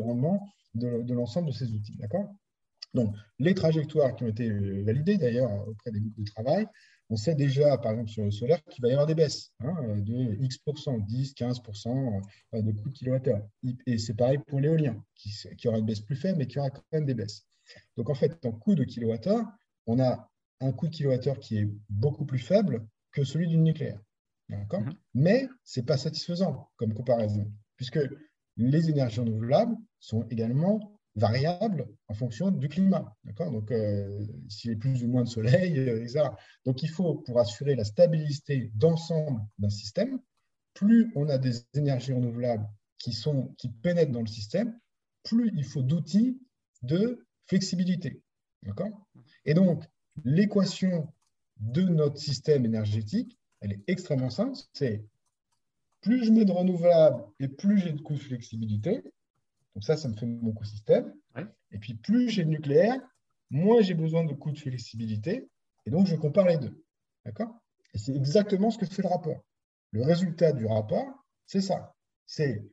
rendement 0.00 0.46
de, 0.74 1.02
de 1.02 1.14
l'ensemble 1.14 1.48
de 1.48 1.54
ces 1.54 1.72
outils. 1.72 1.98
Donc, 2.94 3.14
les 3.38 3.54
trajectoires 3.54 4.16
qui 4.16 4.24
ont 4.24 4.28
été 4.28 4.50
validées 4.82 5.16
d'ailleurs 5.16 5.68
auprès 5.68 5.92
des 5.92 6.00
groupes 6.00 6.18
de 6.18 6.24
travail 6.24 6.66
on 7.10 7.16
sait 7.16 7.34
déjà, 7.34 7.76
par 7.76 7.92
exemple, 7.92 8.10
sur 8.10 8.24
le 8.24 8.30
solaire, 8.30 8.62
qu'il 8.70 8.82
va 8.82 8.88
y 8.88 8.92
avoir 8.92 9.06
des 9.06 9.16
baisses 9.16 9.52
hein, 9.60 9.74
de 9.98 10.36
X%, 10.44 10.98
10, 10.98 11.34
15% 11.34 12.22
euh, 12.54 12.62
de 12.62 12.72
coût 12.72 12.88
de 12.88 12.94
kilowattheure. 12.94 13.42
Et 13.86 13.98
c'est 13.98 14.14
pareil 14.14 14.38
pour 14.46 14.60
l'éolien, 14.60 15.02
qui, 15.16 15.32
aura 15.66 15.78
une 15.78 15.86
baisse 15.86 16.00
plus 16.00 16.14
faible, 16.14 16.38
mais 16.38 16.46
qui 16.46 16.60
aura 16.60 16.70
quand 16.70 16.82
même 16.92 17.06
des 17.06 17.14
baisses. 17.14 17.44
Donc, 17.96 18.10
en 18.10 18.14
fait, 18.14 18.44
en 18.46 18.52
coût 18.52 18.76
de 18.76 18.84
kilowattheure, 18.84 19.44
on 19.86 19.98
a 19.98 20.30
un 20.60 20.72
coût 20.72 20.86
de 20.86 20.94
kilowattheure 20.94 21.40
qui 21.40 21.58
est 21.58 21.68
beaucoup 21.88 22.24
plus 22.24 22.38
faible 22.38 22.86
que 23.10 23.24
celui 23.24 23.48
du 23.48 23.58
nucléaire. 23.58 24.00
D'accord? 24.48 24.80
Mhm. 24.80 24.94
Mais 25.14 25.48
ce 25.64 25.80
n'est 25.80 25.86
pas 25.86 25.96
satisfaisant 25.96 26.70
comme 26.76 26.94
comparaison, 26.94 27.50
puisque 27.76 27.98
les 28.56 28.88
énergies 28.88 29.20
renouvelables 29.20 29.76
sont 29.98 30.26
également 30.30 30.99
variable 31.20 31.86
en 32.08 32.14
fonction 32.14 32.50
du 32.50 32.68
climat. 32.68 33.14
Donc, 33.38 33.70
euh, 33.70 34.26
s'il 34.48 34.72
y 34.72 34.74
a 34.74 34.76
plus 34.76 35.04
ou 35.04 35.08
moins 35.08 35.22
de 35.22 35.28
soleil, 35.28 35.78
euh, 35.78 36.02
etc. 36.02 36.30
Donc, 36.64 36.82
il 36.82 36.88
faut, 36.88 37.14
pour 37.14 37.38
assurer 37.38 37.76
la 37.76 37.84
stabilité 37.84 38.72
d'ensemble 38.74 39.40
d'un 39.58 39.70
système, 39.70 40.18
plus 40.74 41.12
on 41.14 41.28
a 41.28 41.38
des 41.38 41.64
énergies 41.74 42.12
renouvelables 42.12 42.66
qui, 42.98 43.12
sont, 43.12 43.54
qui 43.58 43.68
pénètrent 43.68 44.12
dans 44.12 44.20
le 44.20 44.26
système, 44.26 44.78
plus 45.22 45.52
il 45.54 45.64
faut 45.64 45.82
d'outils 45.82 46.40
de 46.82 47.26
flexibilité. 47.46 48.22
Et 49.44 49.54
donc, 49.54 49.84
l'équation 50.24 51.12
de 51.58 51.82
notre 51.82 52.18
système 52.18 52.64
énergétique, 52.64 53.38
elle 53.60 53.72
est 53.72 53.84
extrêmement 53.86 54.30
simple. 54.30 54.58
C'est 54.72 55.04
plus 56.00 56.24
je 56.24 56.30
mets 56.30 56.44
de 56.44 56.52
renouvelables 56.52 57.24
et 57.40 57.48
plus 57.48 57.78
j'ai 57.78 57.92
de 57.92 58.00
coûts 58.00 58.14
de 58.14 58.20
flexibilité, 58.20 59.02
donc 59.74 59.84
ça, 59.84 59.96
ça 59.96 60.08
me 60.08 60.16
fait 60.16 60.26
mon 60.26 60.50
écosystème. 60.50 61.14
Et 61.72 61.78
puis 61.78 61.94
plus 61.94 62.28
j'ai 62.28 62.44
de 62.44 62.50
nucléaire, 62.50 63.00
moins 63.50 63.80
j'ai 63.80 63.94
besoin 63.94 64.24
de 64.24 64.34
coûts 64.34 64.52
de 64.52 64.58
flexibilité. 64.58 65.48
Et 65.86 65.90
donc 65.90 66.06
je 66.06 66.16
compare 66.16 66.46
les 66.46 66.58
deux. 66.58 66.82
D'accord? 67.24 67.54
Et 67.94 67.98
c'est 67.98 68.14
exactement 68.14 68.70
ce 68.70 68.78
que 68.78 68.86
fait 68.86 69.02
le 69.02 69.08
rapport. 69.08 69.44
Le 69.92 70.02
résultat 70.02 70.52
du 70.52 70.66
rapport, 70.66 71.24
c'est 71.46 71.60
ça. 71.60 71.94
C'est 72.26 72.64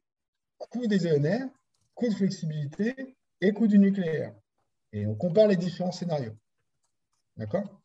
coût 0.58 0.88
des 0.88 1.08
ENR, 1.08 1.48
coût 1.96 2.10
de 2.10 2.14
flexibilité 2.14 3.16
et 3.42 3.54
coût 3.54 3.68
du 3.68 3.80
nucléaire. 3.80 4.34
Et 4.92 5.06
on 5.06 5.16
compare 5.16 5.48
les 5.48 5.58
différents 5.58 5.92
scénarios. 5.92 6.36
D'accord? 7.36 7.82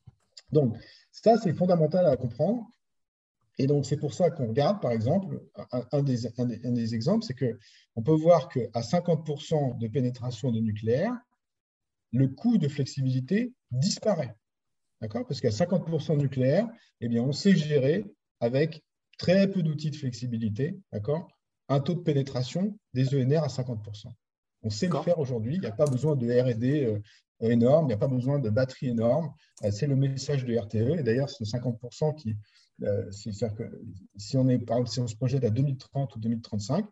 Donc, 0.51 0.77
ça, 1.11 1.39
c'est 1.39 1.53
fondamental 1.53 2.07
à 2.07 2.17
comprendre. 2.17 2.67
Et 3.59 3.67
donc, 3.67 3.85
c'est 3.85 3.97
pour 3.97 4.15
ça 4.15 4.31
qu'on 4.31 4.49
regarde, 4.49 4.81
par 4.81 4.93
exemple, 4.93 5.43
un, 5.71 6.03
des, 6.03 6.95
exemples, 6.95 7.25
c'est 7.25 7.35
qu'on 7.35 8.03
peut 8.03 8.15
voir 8.15 8.49
qu'à 8.49 8.81
50% 8.81 9.79
de 9.79 9.89
pénétration 9.89 10.51
de 10.51 10.61
nucléaire, 10.61 11.13
le 12.13 12.29
coût 12.29 12.59
de 12.59 12.69
flexibilité 12.69 13.53
disparaît. 13.71 14.35
D'accord? 15.01 15.27
Parce 15.27 15.41
qu'à 15.41 15.51
50% 15.51 16.17
de 16.17 16.23
nucléaire, 16.23 16.69
eh 17.01 17.09
bien, 17.09 17.23
on 17.23 17.33
sait 17.33 17.55
gérer 17.55 18.07
avec 18.41 18.83
très 19.19 19.51
peu 19.51 19.63
d'outils 19.63 19.91
de 19.91 19.97
flexibilité, 19.97 20.79
d'accord? 20.93 21.29
Un 21.69 21.81
taux 21.81 21.95
de 21.95 22.01
pénétration 22.01 22.77
des 22.95 23.15
ENR 23.15 23.45
à 23.45 23.49
50%. 23.49 24.13
On 24.63 24.71
sait 24.71 24.89
le 24.89 25.01
faire 25.03 25.19
aujourd'hui, 25.19 25.57
il 25.57 25.61
n'y 25.61 25.67
a 25.67 25.73
pas 25.73 25.87
besoin 25.87 26.17
de 26.17 26.27
RD 26.27 26.65
euh, 26.65 27.01
énorme, 27.41 27.87
il 27.87 27.89
n'y 27.89 27.95
a 27.95 27.99
pas 27.99 28.09
besoin 28.09 28.39
de 28.39 28.49
batterie 28.49 28.89
énorme. 28.89 29.33
Euh, 29.65 29.71
c'est 29.71 29.87
le 29.87 29.97
message 29.97 30.45
de 30.45 30.57
RTE. 30.57 30.99
Et 30.99 31.03
d'ailleurs, 31.03 31.31
ce 31.31 31.45
50% 31.45 32.15
qui, 32.15 32.37
c'est-à-dire 33.11 33.55
que 33.55 33.65
si 34.17 34.37
on, 34.37 34.49
est, 34.49 34.61
si 34.87 35.01
on 35.01 35.07
se 35.07 35.17
projette 35.17 35.45
à 35.45 35.51
2030 35.51 36.17
ou 36.17 36.19
2035, 36.19 36.87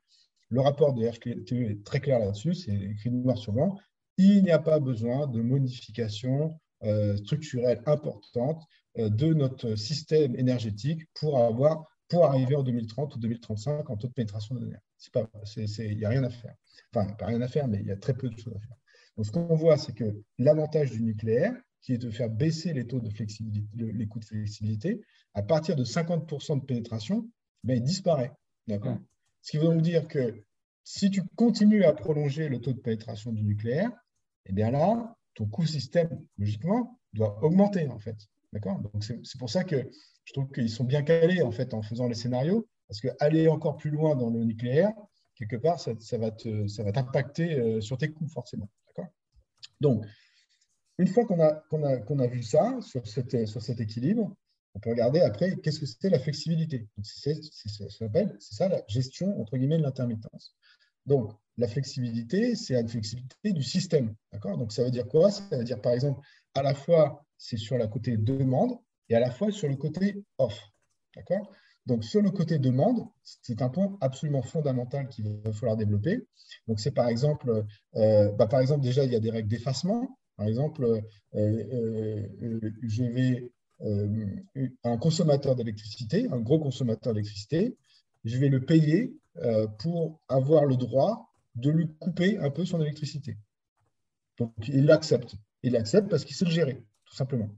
le 0.51 0.61
rapport 0.61 0.95
de 0.95 1.07
RTE 1.07 1.53
est 1.53 1.84
très 1.84 2.01
clair 2.01 2.18
là-dessus, 2.18 2.55
c'est 2.55 2.74
écrit 2.74 3.11
noir 3.11 3.38
sur 3.38 3.53
blanc. 3.53 3.78
Il 4.18 4.43
n'y 4.43 4.51
a 4.51 4.59
pas 4.59 4.80
besoin 4.80 5.26
de 5.26 5.41
modifications 5.41 6.59
euh, 6.82 7.16
structurelles 7.18 7.82
importantes 7.86 8.62
euh, 8.99 9.09
de 9.09 9.32
notre 9.32 9.76
système 9.76 10.34
énergétique 10.36 11.03
pour, 11.14 11.38
avoir, 11.38 11.84
pour 12.09 12.24
arriver 12.24 12.57
en 12.57 12.62
2030 12.62 13.14
ou 13.14 13.18
2035 13.18 13.88
en 13.88 13.97
taux 13.97 14.09
de 14.09 14.12
pénétration 14.12 14.55
de 14.57 14.61
l'énergie. 14.61 14.84
Il 15.78 15.97
n'y 15.97 16.05
a 16.05 16.09
rien 16.09 16.24
à 16.24 16.30
faire. 16.30 16.55
Enfin, 16.93 17.12
pas 17.14 17.26
rien 17.26 17.41
à 17.41 17.49
faire, 17.49 17.68
mais 17.68 17.78
il 17.80 17.86
y 17.86 17.93
a 17.93 17.97
très 17.97 18.14
peu 18.14 18.28
de 18.28 18.36
choses 18.36 18.55
à 18.57 18.61
faire. 18.61 18.76
Donc, 19.16 19.26
ce 19.26 19.30
qu'on 19.30 19.55
voit, 19.55 19.76
c'est 19.76 19.95
que 19.95 20.22
l'avantage 20.38 20.91
du 20.91 21.03
nucléaire, 21.03 21.55
qui 21.83 21.95
est 21.95 21.99
de 21.99 22.11
faire 22.11 22.31
baisser 22.31 22.72
les 22.72 22.87
taux 22.87 23.01
de 23.01 23.11
flexibilité, 23.11 23.68
les 23.74 24.07
coûts 24.07 24.20
de 24.20 24.24
flexibilité, 24.24 25.01
à 25.35 25.43
partir 25.43 25.76
de 25.76 25.85
50% 25.85 26.61
de 26.61 26.64
pénétration, 26.64 27.28
ben, 27.64 27.76
il 27.76 27.83
disparaît. 27.83 28.33
D'accord 28.66 28.99
Ce 29.43 29.53
qui 29.53 29.59
veut 29.59 29.64
donc 29.66 29.83
dire 29.83 30.07
que 30.09 30.43
si 30.85 31.11
tu 31.11 31.22
continues 31.37 31.85
à 31.85 31.93
prolonger 31.93 32.49
le 32.49 32.61
taux 32.61 32.72
de 32.72 32.81
pénétration 32.81 33.33
du 33.33 33.45
nucléaire, 33.45 33.91
eh 34.47 34.53
bien 34.53 34.70
là, 34.70 35.16
ton 35.35 35.47
coût 35.47 35.66
système, 35.66 36.24
logiquement, 36.39 36.99
doit 37.12 37.43
augmenter, 37.43 37.89
en 37.89 37.99
fait. 37.99 38.16
D'accord? 38.53 38.81
Donc, 38.81 39.05
c'est 39.05 39.39
pour 39.39 39.51
ça 39.51 39.64
que 39.64 39.89
je 40.24 40.33
trouve 40.33 40.51
qu'ils 40.51 40.70
sont 40.70 40.85
bien 40.85 41.03
calés, 41.03 41.43
en 41.43 41.51
fait, 41.51 41.74
en 41.74 41.83
faisant 41.83 42.09
les 42.09 42.14
scénarios, 42.14 42.66
parce 42.89 43.01
qu'aller 43.01 43.49
encore 43.49 43.76
plus 43.76 43.91
loin 43.91 44.16
dans 44.16 44.31
le 44.31 44.45
nucléaire, 44.45 44.93
quelque 45.37 45.57
part, 45.57 45.78
ça, 45.78 45.95
va 46.18 46.31
t'impacter 46.93 47.59
euh, 47.59 47.81
sur 47.81 47.97
tes 47.97 48.11
coûts, 48.11 48.28
forcément. 48.28 48.68
D'accord? 48.89 49.11
Donc, 49.81 50.05
une 51.01 51.09
fois 51.09 51.24
qu'on 51.24 51.40
a, 51.40 52.26
vu 52.26 52.42
ça 52.42 52.78
sur, 52.82 53.07
cet 53.07 53.80
équilibre, 53.80 54.36
on 54.74 54.80
peut 54.80 54.90
regarder 54.90 55.20
après 55.20 55.57
qu'est-ce 55.57 55.80
que 55.80 55.86
c'est 55.86 56.11
la 56.11 56.18
flexibilité? 56.18 56.86
C'est 57.03 57.40
ça 58.38 58.68
la 58.68 58.82
gestion 58.86 59.40
entre 59.40 59.57
guillemets 59.57 59.78
de 59.78 59.82
l'intermittence. 59.82 60.55
Donc, 61.07 61.32
la 61.57 61.68
flexibilité, 61.68 62.55
c'est 62.55 62.74
la 62.74 62.86
flexibilité 62.86 63.53
du 63.53 63.62
système. 63.62 64.14
Donc, 64.44 64.72
ça 64.72 64.84
veut 64.84 64.90
dire 64.90 65.09
quoi? 65.09 65.30
Ça 65.30 65.57
veut 65.57 65.64
dire, 65.64 65.80
par 65.80 65.92
exemple, 65.92 66.20
à 66.55 66.62
la 66.62 66.74
fois, 66.74 67.24
c'est 67.38 67.57
sur 67.57 67.78
la 67.78 67.86
côté 67.86 68.18
demande 68.18 68.78
et 69.09 69.14
à 69.14 69.20
la 69.20 69.30
fois 69.30 69.51
sur 69.51 69.68
le 69.68 69.76
côté 69.76 70.22
offre. 70.36 70.70
Donc, 71.86 72.05
sur 72.05 72.20
le 72.20 72.30
côté 72.30 72.59
demande, 72.59 73.07
c'est 73.22 73.62
un 73.62 73.70
point 73.70 73.96
absolument 74.03 74.42
fondamental 74.42 75.09
qu'il 75.09 75.28
va 75.28 75.53
falloir 75.53 75.76
développer. 75.78 76.27
Donc, 76.68 76.78
c'est 76.78 76.90
par 76.90 77.09
exemple, 77.09 77.64
euh, 77.97 78.31
bah, 78.32 78.47
par 78.47 78.60
exemple, 78.60 78.82
déjà, 78.82 79.05
il 79.05 79.12
y 79.12 79.16
a 79.16 79.20
des 79.20 79.31
règles 79.31 79.48
d'effacement. 79.48 80.18
Par 80.41 80.49
exemple, 80.49 80.85
euh, 80.85 81.01
euh, 81.35 82.27
euh, 82.43 82.71
je 82.83 83.05
vais 83.05 83.53
un 84.85 84.97
consommateur 84.97 85.55
d'électricité, 85.55 86.29
un 86.31 86.41
gros 86.41 86.59
consommateur 86.59 87.12
d'électricité, 87.12 87.77
je 88.25 88.39
vais 88.39 88.49
le 88.49 88.65
payer 88.65 89.15
pour 89.79 90.23
avoir 90.29 90.65
le 90.65 90.77
droit 90.77 91.31
de 91.57 91.71
lui 91.71 91.89
couper 91.99 92.39
un 92.39 92.51
peu 92.51 92.65
son 92.65 92.81
électricité. 92.81 93.37
Donc, 94.39 94.53
il 94.69 94.87
l'accepte. 94.87 95.35
Il 95.62 95.73
l'accepte 95.73 96.09
parce 96.09 96.25
qu'il 96.25 96.35
sait 96.35 96.47
le 96.47 96.51
gérer, 96.51 96.83
tout 97.05 97.15
simplement. 97.15 97.51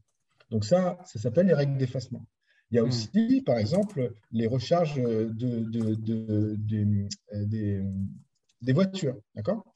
Donc, 0.51 0.65
ça, 0.65 0.99
ça 1.05 1.21
s'appelle 1.21 1.47
les 1.47 1.55
règles 1.55 1.77
d'effacement. 1.77 2.27
Il 2.73 2.77
y 2.77 2.79
a 2.81 2.83
hmm. 2.83 2.89
aussi, 2.89 3.43
par 3.47 3.59
exemple, 3.59 4.13
les 4.33 4.49
recharges 4.49 4.97
de, 4.97 5.31
des, 8.61 8.73
voitures. 8.73 9.21
D'accord? 9.37 9.73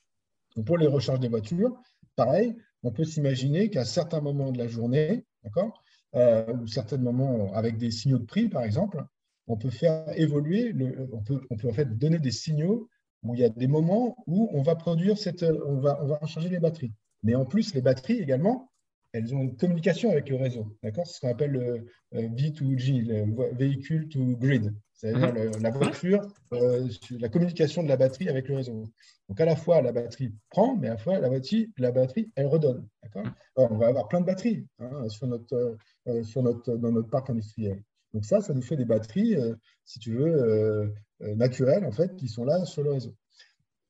Pour 0.64 0.76
les 0.76 0.88
recharges 0.88 1.20
des 1.20 1.28
voitures, 1.28 1.76
pareil, 2.16 2.56
on 2.86 2.92
peut 2.92 3.04
s'imaginer 3.04 3.68
qu'à 3.68 3.84
certains 3.84 4.20
moments 4.20 4.52
de 4.52 4.58
la 4.58 4.68
journée, 4.68 5.24
d'accord, 5.42 5.82
euh, 6.14 6.54
ou 6.54 6.68
certains 6.68 6.98
moments 6.98 7.52
avec 7.52 7.78
des 7.78 7.90
signaux 7.90 8.18
de 8.18 8.24
prix, 8.24 8.48
par 8.48 8.62
exemple, 8.62 9.04
on 9.48 9.56
peut 9.56 9.70
faire 9.70 10.04
évoluer, 10.16 10.72
on, 11.12 11.20
peut, 11.20 11.40
en 11.50 11.72
fait 11.72 11.98
donner 11.98 12.20
des 12.20 12.30
signaux 12.30 12.88
où 13.24 13.34
il 13.34 13.40
y 13.40 13.44
a 13.44 13.48
des 13.48 13.66
moments 13.66 14.16
où 14.28 14.48
on 14.52 14.62
va 14.62 14.76
produire 14.76 15.18
cette, 15.18 15.42
on 15.42 15.80
va, 15.80 16.00
on 16.00 16.06
va 16.06 16.18
recharger 16.18 16.48
les 16.48 16.60
batteries. 16.60 16.92
Mais 17.24 17.34
en 17.34 17.44
plus, 17.44 17.74
les 17.74 17.82
batteries 17.82 18.20
également, 18.20 18.70
elles 19.12 19.34
ont 19.34 19.42
une 19.42 19.56
communication 19.56 20.12
avec 20.12 20.28
le 20.28 20.36
réseau. 20.36 20.76
D'accord 20.84 21.08
C'est 21.08 21.14
ce 21.14 21.20
qu'on 21.20 21.30
appelle 21.30 21.52
le 21.52 21.86
V2G, 22.12 23.04
le 23.04 23.56
véhicule 23.56 24.08
to 24.08 24.36
grid, 24.36 24.72
c'est-à-dire 24.96 25.34
mhm. 25.34 25.62
la 25.62 25.70
voiture, 25.70 26.26
euh, 26.54 26.88
la 27.10 27.28
communication 27.28 27.82
de 27.82 27.88
la 27.88 27.98
batterie 27.98 28.28
avec 28.30 28.48
le 28.48 28.56
réseau. 28.56 28.84
Donc 29.28 29.40
à 29.40 29.44
la 29.44 29.54
fois 29.54 29.82
la 29.82 29.92
batterie 29.92 30.34
prend, 30.50 30.74
mais 30.76 30.88
à 30.88 30.92
la 30.92 30.96
fois 30.96 31.18
la 31.18 31.28
batterie, 31.28 31.70
la 31.76 31.92
batterie 31.92 32.30
elle 32.34 32.46
redonne. 32.46 32.88
D'accord? 33.02 33.24
Mhm. 33.24 33.32
On 33.56 33.76
va 33.76 33.88
avoir 33.88 34.08
plein 34.08 34.22
de 34.22 34.26
batteries 34.26 34.66
hein, 34.78 35.08
sur 35.08 35.26
notre, 35.26 35.76
euh, 36.08 36.22
sur 36.22 36.42
notre, 36.42 36.76
dans 36.76 36.92
notre 36.92 37.10
parc 37.10 37.28
industriel. 37.28 37.82
Donc 38.14 38.24
ça, 38.24 38.40
ça 38.40 38.54
nous 38.54 38.62
fait 38.62 38.76
des 38.76 38.86
batteries, 38.86 39.36
euh, 39.36 39.54
si 39.84 39.98
tu 39.98 40.14
veux, 40.14 40.94
naturelles 41.20 41.84
en 41.84 41.92
fait, 41.92 42.16
qui 42.16 42.28
sont 42.28 42.44
là 42.44 42.64
sur 42.64 42.82
le 42.82 42.92
réseau. 42.92 43.14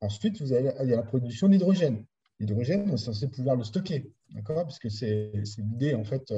Ensuite, 0.01 0.41
vous 0.41 0.53
avez, 0.53 0.73
il 0.83 0.91
y 0.91 0.93
a 0.93 0.97
la 0.97 1.03
production 1.03 1.49
d'hydrogène. 1.49 2.05
L'hydrogène, 2.41 2.91
on 2.91 2.95
est 2.95 2.99
censé 2.99 3.29
pouvoir 3.29 3.57
le 3.57 3.65
stocker, 3.65 4.11
d'accord? 4.31 4.65
Parce 4.65 4.79
que 4.79 4.89
c'est 4.89 5.33
l'idée, 5.59 5.95
en 5.95 6.05
fait, 6.05 6.35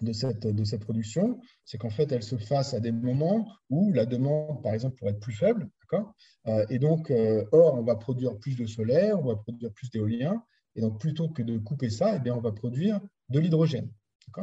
de, 0.00 0.12
cette, 0.12 0.46
de 0.46 0.64
cette 0.64 0.82
production, 0.82 1.40
c'est 1.64 1.78
qu'en 1.78 1.90
fait, 1.90 2.10
elle 2.12 2.22
se 2.22 2.36
fasse 2.36 2.74
à 2.74 2.80
des 2.80 2.92
moments 2.92 3.48
où 3.70 3.92
la 3.92 4.06
demande, 4.06 4.62
par 4.62 4.74
exemple, 4.74 4.96
pourrait 4.96 5.12
être 5.12 5.20
plus 5.20 5.34
faible, 5.34 5.68
euh, 6.46 6.66
Et 6.70 6.78
donc, 6.78 7.10
euh, 7.10 7.44
or, 7.52 7.74
on 7.74 7.82
va 7.82 7.96
produire 7.96 8.36
plus 8.38 8.56
de 8.56 8.66
solaire, 8.66 9.18
on 9.20 9.26
va 9.26 9.36
produire 9.36 9.72
plus 9.72 9.90
d'éolien, 9.90 10.42
et 10.74 10.80
donc, 10.80 11.00
plutôt 11.00 11.28
que 11.28 11.42
de 11.42 11.58
couper 11.58 11.90
ça, 11.90 12.16
eh 12.16 12.18
bien, 12.18 12.34
on 12.34 12.40
va 12.40 12.52
produire 12.52 13.00
de 13.28 13.38
l'hydrogène, 13.38 13.90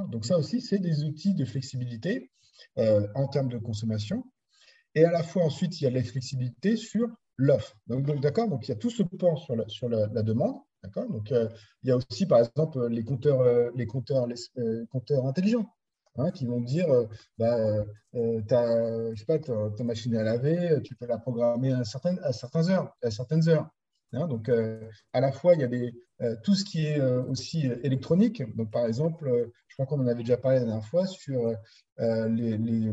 Donc, 0.10 0.26
ça 0.26 0.38
aussi, 0.38 0.62
c'est 0.62 0.80
des 0.80 1.04
outils 1.04 1.36
de 1.36 1.46
flexibilité 1.46 2.32
en 2.78 3.28
termes 3.28 3.50
de 3.50 3.58
consommation. 3.58 4.24
Et 4.96 5.06
à 5.06 5.12
la 5.12 5.24
fois, 5.24 5.44
ensuite, 5.44 5.80
il 5.80 5.86
y 5.86 5.88
a 5.88 5.90
la 5.90 6.04
flexibilité 6.04 6.76
sur 6.76 7.08
l'offre. 7.38 7.76
Donc, 7.88 8.20
d'accord, 8.20 8.48
donc 8.48 8.68
il 8.68 8.70
y 8.70 8.74
a 8.74 8.78
tout 8.78 8.90
ce 8.90 9.04
pan 9.04 9.36
sur 9.36 9.56
la, 9.56 9.68
sur 9.68 9.90
la, 9.90 10.08
demande. 10.08 10.56
D'accord 10.84 11.08
Donc, 11.08 11.32
euh, 11.32 11.48
il 11.84 11.90
y 11.90 11.92
a 11.92 11.98
aussi, 11.98 12.26
par 12.26 12.40
exemple, 12.40 12.88
les 12.88 13.04
compteurs, 13.04 13.42
euh, 13.42 13.70
les 13.76 13.86
compteurs, 13.86 14.26
les, 14.26 14.36
euh, 14.58 14.86
compteurs 14.88 15.26
intelligents 15.28 15.72
hein, 16.18 16.32
qui 16.32 16.46
vont 16.46 16.60
dire 16.60 16.88
bah, 17.38 17.86
ta, 18.48 19.14
je 19.14 19.20
sais 19.20 19.26
pas, 19.26 19.40
ta, 19.40 19.84
machine 19.84 20.16
à 20.16 20.24
laver, 20.24 20.80
tu 20.84 20.96
peux 20.96 21.06
la 21.06 21.20
programmer 21.20 21.72
à 21.72 21.84
certaines, 21.84 22.20
à 22.24 22.34
certaines 22.34 22.70
heures. 22.70 22.96
À 23.04 23.12
certaines 23.12 23.48
heures. 23.48 23.70
Hein. 24.14 24.28
donc, 24.28 24.50
à 24.50 25.22
la 25.22 25.32
fois, 25.32 25.54
il 25.54 25.62
y 25.62 25.64
a 25.64 25.68
des, 25.68 25.94
tout 26.44 26.56
ce 26.56 26.66
qui 26.66 26.86
est 26.86 27.00
aussi 27.02 27.68
électronique. 27.84 28.44
Donc, 28.58 28.72
par 28.72 28.86
exemple, 28.88 29.52
je 29.68 29.76
crois 29.76 29.86
qu'on 29.86 30.02
en 30.02 30.08
avait 30.08 30.24
déjà 30.24 30.38
parlé 30.38 30.60
la 30.60 30.66
dernière 30.66 30.86
fois 30.86 31.06
sur 31.06 31.56
les, 31.98 32.58
les, 32.58 32.92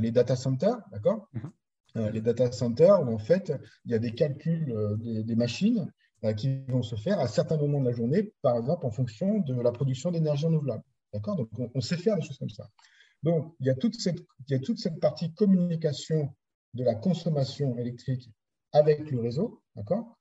les, 0.00 0.10
data 0.10 0.36
centers. 0.36 0.78
D'accord 0.92 1.28
mm-hmm. 1.34 2.10
Les 2.12 2.20
data 2.22 2.50
centers, 2.50 3.02
où 3.02 3.12
en 3.12 3.18
fait, 3.18 3.52
il 3.84 3.92
y 3.92 3.94
a 3.94 3.98
des 3.98 4.14
calculs 4.14 4.74
des, 4.98 5.36
machines 5.36 5.92
qui 6.36 6.64
vont 6.68 6.82
se 6.82 6.96
faire 6.96 7.18
à 7.20 7.28
certains 7.28 7.56
moments 7.56 7.80
de 7.80 7.86
la 7.86 7.92
journée, 7.92 8.32
par 8.42 8.56
exemple 8.56 8.86
en 8.86 8.90
fonction 8.90 9.40
de 9.40 9.60
la 9.60 9.72
production 9.72 10.10
d'énergie 10.10 10.46
renouvelable. 10.46 10.82
D'accord? 11.12 11.36
Donc, 11.36 11.48
on, 11.74 11.80
sait 11.80 11.96
faire 11.96 12.16
des 12.16 12.22
choses 12.22 12.38
comme 12.38 12.50
ça. 12.50 12.68
Donc, 13.22 13.54
il 13.60 13.66
y 13.66 13.70
a 13.70 13.74
toute 13.74 13.94
cette, 14.00 15.00
partie 15.00 15.32
communication 15.32 16.34
de 16.74 16.82
la 16.82 16.94
consommation 16.94 17.76
électrique 17.78 18.30
avec 18.72 19.10
le 19.10 19.20
réseau, 19.20 19.62
d'accord? 19.76 20.18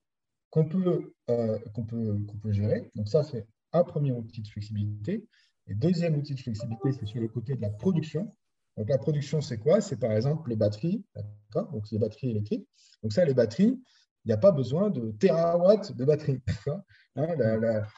Qu'on 0.51 0.65
peut, 0.65 1.15
qu'on 1.25 1.83
peut, 1.83 2.19
qu'on 2.27 2.37
peut 2.37 2.51
gérer. 2.51 2.91
Donc, 2.95 3.09
ça, 3.09 3.23
c'est 3.23 3.47
un 3.71 3.83
premier 3.83 4.11
outil 4.11 4.41
de 4.41 4.47
flexibilité. 4.47 5.27
Et 5.67 5.75
deuxième 5.75 6.15
outil 6.15 6.35
de 6.35 6.39
flexibilité, 6.39 6.91
c'est 6.91 7.05
sur 7.05 7.21
le 7.21 7.27
côté 7.27 7.55
de 7.55 7.61
la 7.61 7.69
production. 7.69 8.33
Donc 8.77 8.89
la 8.89 8.97
production, 8.97 9.41
c'est 9.41 9.57
quoi? 9.57 9.81
C'est 9.81 9.97
par 9.97 10.11
exemple 10.11 10.49
les 10.49 10.55
batteries, 10.55 11.03
donc 11.53 11.89
les 11.91 11.99
batteries 11.99 12.31
électriques. 12.31 12.67
Donc 13.01 13.13
ça, 13.13 13.23
les 13.23 13.33
batteries, 13.33 13.79
il 14.25 14.29
n'y 14.29 14.33
a 14.33 14.37
pas 14.37 14.51
besoin 14.51 14.89
de 14.89 15.11
terawatts 15.11 15.95
de 15.95 16.05
batterie. 16.05 16.41
Hein, 17.15 17.27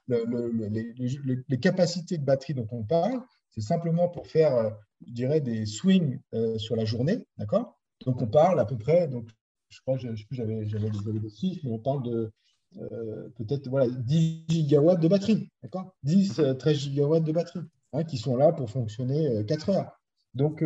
les, 0.10 1.60
capacités 1.60 2.18
de 2.18 2.26
batterie 2.26 2.54
dont 2.54 2.68
on 2.72 2.84
parle, 2.84 3.22
c'est 3.52 3.62
simplement 3.62 4.10
pour 4.10 4.28
faire, 4.28 4.54
euh, 4.56 4.70
je 5.08 5.14
dirais, 5.14 5.40
des 5.40 5.66
swings 5.66 6.20
euh, 6.34 6.58
sur 6.58 6.76
la 6.76 6.84
journée. 6.84 7.26
D'accord? 7.38 7.80
Donc 8.06 8.22
on 8.22 8.28
parle 8.28 8.60
à 8.60 8.66
peu 8.66 8.78
près, 8.78 9.08
donc, 9.08 9.30
je 9.70 9.80
crois, 9.82 9.98
je 9.98 10.10
j'avais 10.32 10.66
des 10.66 11.30
chiffres, 11.30 11.62
mais 11.64 11.72
on 11.72 11.80
parle 11.80 12.04
de 12.04 12.32
euh, 12.78 13.30
peut-être 13.38 13.70
voilà, 13.70 13.88
10 13.88 14.46
gigawatts 14.50 15.00
de 15.00 15.08
batterie. 15.08 15.50
D'accord? 15.64 15.96
10, 16.04 16.42
13 16.60 16.78
gigawatts 16.78 17.24
de 17.24 17.32
batterie 17.32 17.62
hein, 17.94 18.04
qui 18.04 18.18
sont 18.18 18.36
là 18.36 18.52
pour 18.52 18.70
fonctionner 18.70 19.46
4 19.46 19.70
heures. 19.70 19.92
Donc, 20.34 20.62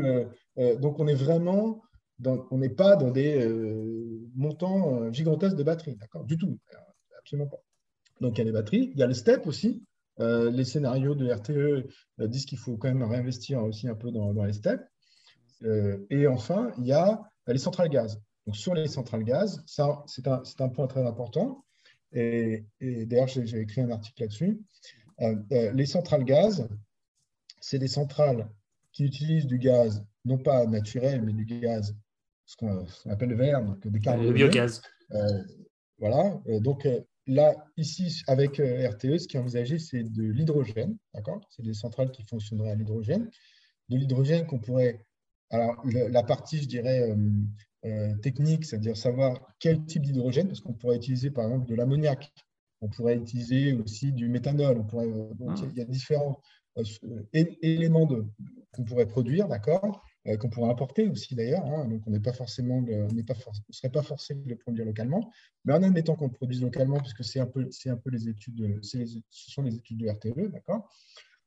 donc 0.79 0.99
on 0.99 1.07
est 1.07 1.13
vraiment, 1.13 1.83
on 2.25 2.57
n'est 2.57 2.69
pas 2.69 2.95
dans 2.95 3.11
des 3.11 3.45
euh, 3.45 4.27
montants 4.35 5.11
gigantesques 5.11 5.55
de 5.55 5.63
batterie, 5.63 5.95
d'accord? 5.95 6.25
Du 6.25 6.37
tout, 6.37 6.57
absolument 7.17 7.47
pas. 7.47 7.61
Donc 8.21 8.37
il 8.37 8.39
y 8.39 8.41
a 8.41 8.45
les 8.45 8.51
batteries, 8.51 8.91
il 8.93 8.99
y 8.99 9.03
a 9.03 9.07
le 9.07 9.13
STEP 9.13 9.47
aussi. 9.47 9.83
les 10.17 10.65
scénarios 10.65 11.15
de 11.15 11.31
RTE 11.31 11.87
disent 12.27 12.45
qu'il 12.45 12.57
faut 12.57 12.75
quand 12.75 12.89
même 12.89 13.03
réinvestir 13.03 13.63
aussi 13.63 13.87
un 13.87 13.95
peu 13.95 14.11
dans, 14.11 14.43
les 14.43 14.53
STEP. 14.53 14.81
et 16.09 16.27
enfin, 16.27 16.71
il 16.77 16.85
y 16.85 16.91
a 16.91 17.21
les 17.47 17.57
centrales 17.57 17.89
gaz. 17.89 18.21
Donc 18.45 18.57
sur 18.57 18.73
les 18.73 18.87
centrales 18.87 19.23
gaz, 19.23 19.63
ça 19.65 20.03
c'est 20.07 20.27
un, 20.27 20.43
un, 20.59 20.69
point 20.69 20.87
très 20.87 21.05
important. 21.05 21.63
Et 22.11 22.65
d'ailleurs, 22.81 23.27
j'ai 23.27 23.59
écrit 23.59 23.81
un 23.81 23.91
article 23.91 24.23
là-dessus. 24.23 24.59
les 25.51 25.85
centrales 25.85 26.25
gaz, 26.25 26.67
c'est 27.61 27.79
des 27.79 27.87
centrales 27.87 28.49
qui 28.91 29.05
utilisent 29.05 29.45
du 29.45 29.59
gaz, 29.59 30.03
non 30.25 30.37
pas 30.37 30.65
naturel, 30.65 31.21
mais 31.21 31.33
du 31.33 31.45
gaz, 31.45 31.95
ce 32.49 32.57
qu'on 32.57 33.11
appelle 33.11 33.29
le 33.29 33.35
vert, 33.35 33.63
donc 33.63 33.85
Le 33.85 34.31
biogaz. 34.31 34.81
Euh, 35.11 35.43
voilà. 35.99 36.41
Euh, 36.47 36.59
donc 36.59 36.87
euh, 36.87 36.99
là, 37.27 37.53
ici, 37.77 38.23
avec 38.25 38.57
RTE, 38.57 39.19
ce 39.19 39.27
qui 39.27 39.37
est 39.37 39.39
envisagé, 39.39 39.77
c'est 39.77 40.01
de 40.01 40.23
l'hydrogène. 40.23 40.97
D'accord? 41.13 41.41
C'est 41.51 41.61
des 41.61 41.75
centrales 41.75 42.09
qui 42.09 42.23
fonctionneraient 42.23 42.71
à 42.71 42.75
l'hydrogène. 42.75 43.29
De 43.89 43.97
l'hydrogène 43.97 44.47
qu'on 44.47 44.57
pourrait. 44.57 45.05
Alors, 45.51 45.83
la 45.85 46.23
partie, 46.23 46.59
je 46.59 46.67
dirais, 46.67 47.15
technique, 48.23 48.65
c'est-à-dire 48.65 48.97
savoir 48.97 49.55
quel 49.59 49.85
type 49.85 50.03
d'hydrogène, 50.03 50.47
parce 50.47 50.61
qu'on 50.61 50.73
pourrait 50.73 50.97
utiliser 50.97 51.31
par 51.31 51.45
exemple 51.45 51.67
de 51.67 51.75
l'ammoniac, 51.75 52.31
on 52.81 52.89
pourrait 52.89 53.17
utiliser 53.17 53.73
aussi 53.73 54.11
du 54.11 54.27
méthanol, 54.27 54.77
on 54.77 54.83
pourrait, 54.83 55.07
donc, 55.07 55.51
ah. 55.57 55.65
il 55.71 55.77
y 55.77 55.81
a 55.81 55.85
différents 55.85 56.39
éléments 57.33 58.07
qu'on 58.71 58.83
pourrait 58.83 59.07
produire, 59.07 59.47
d'accord, 59.47 60.03
euh, 60.27 60.37
qu'on 60.37 60.49
pourrait 60.49 60.69
importer 60.69 61.07
aussi 61.07 61.35
d'ailleurs. 61.35 61.65
Hein, 61.65 61.85
donc, 61.85 62.01
on 62.05 62.11
n'est 62.11 62.19
pas 62.19 62.33
forcément, 62.33 62.81
ne 62.81 63.07
serait 63.69 63.89
pas 63.89 64.01
forcé 64.01 64.35
de 64.35 64.49
le 64.49 64.55
produire 64.57 64.85
localement, 64.85 65.31
mais 65.65 65.73
en 65.73 65.83
admettant 65.83 66.15
qu'on 66.15 66.27
le 66.27 66.33
produise 66.33 66.61
localement, 66.61 66.99
puisque 66.99 67.23
c'est 67.23 67.39
un 67.39 67.45
peu, 67.45 67.67
c'est 67.71 67.89
un 67.89 67.97
peu 67.97 68.09
les 68.09 68.27
études, 68.27 68.79
ce 68.83 69.51
sont 69.51 69.61
les 69.61 69.75
études 69.75 69.97
de 69.97 70.09
RTE, 70.09 70.51
d'accord? 70.51 70.89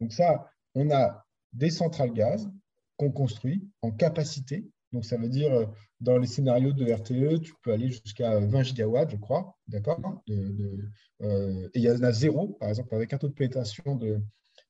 Donc 0.01 0.13
ça, 0.13 0.51
on 0.75 0.91
a 0.91 1.25
des 1.53 1.71
centrales 1.71 2.13
gaz 2.13 2.51
qu'on 2.97 3.11
construit 3.11 3.69
en 3.83 3.91
capacité. 3.91 4.67
Donc 4.93 5.05
ça 5.05 5.17
veut 5.17 5.29
dire 5.29 5.53
euh, 5.53 5.67
dans 6.01 6.19
les 6.19 6.27
scénarios 6.27 6.73
de 6.73 6.91
RTE, 6.91 7.41
tu 7.41 7.55
peux 7.63 7.73
aller 7.73 7.91
jusqu'à 7.91 8.41
20 8.41 8.63
gigawatts, 8.63 9.11
je 9.11 9.17
crois, 9.17 9.57
d'accord? 9.69 10.23
Euh, 10.29 11.69
et 11.75 11.79
il 11.79 11.83
y 11.83 11.91
en 11.91 12.03
a 12.03 12.13
zéro, 12.13 12.49
par 12.61 12.69
exemple, 12.69 12.95
avec 12.95 13.13
un 13.13 13.19
taux 13.19 13.29
de 13.29 13.35
pénétration 13.35 13.97
de 13.97 14.21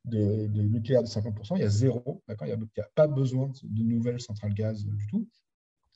de, 0.05 0.63
nucléaire 0.63 1.03
de 1.03 1.09
50%, 1.09 1.57
il 1.57 1.63
y 1.63 1.65
a 1.65 1.69
zéro, 1.69 2.23
d'accord 2.29 2.49
il 2.49 2.57
n'y 2.57 2.83
a, 2.83 2.89
pas 2.95 3.07
besoin 3.07 3.51
de 3.63 3.83
nouvelles 3.83 4.21
centrales 4.21 4.55
gaz 4.55 4.85
du 4.85 5.07
tout. 5.07 5.29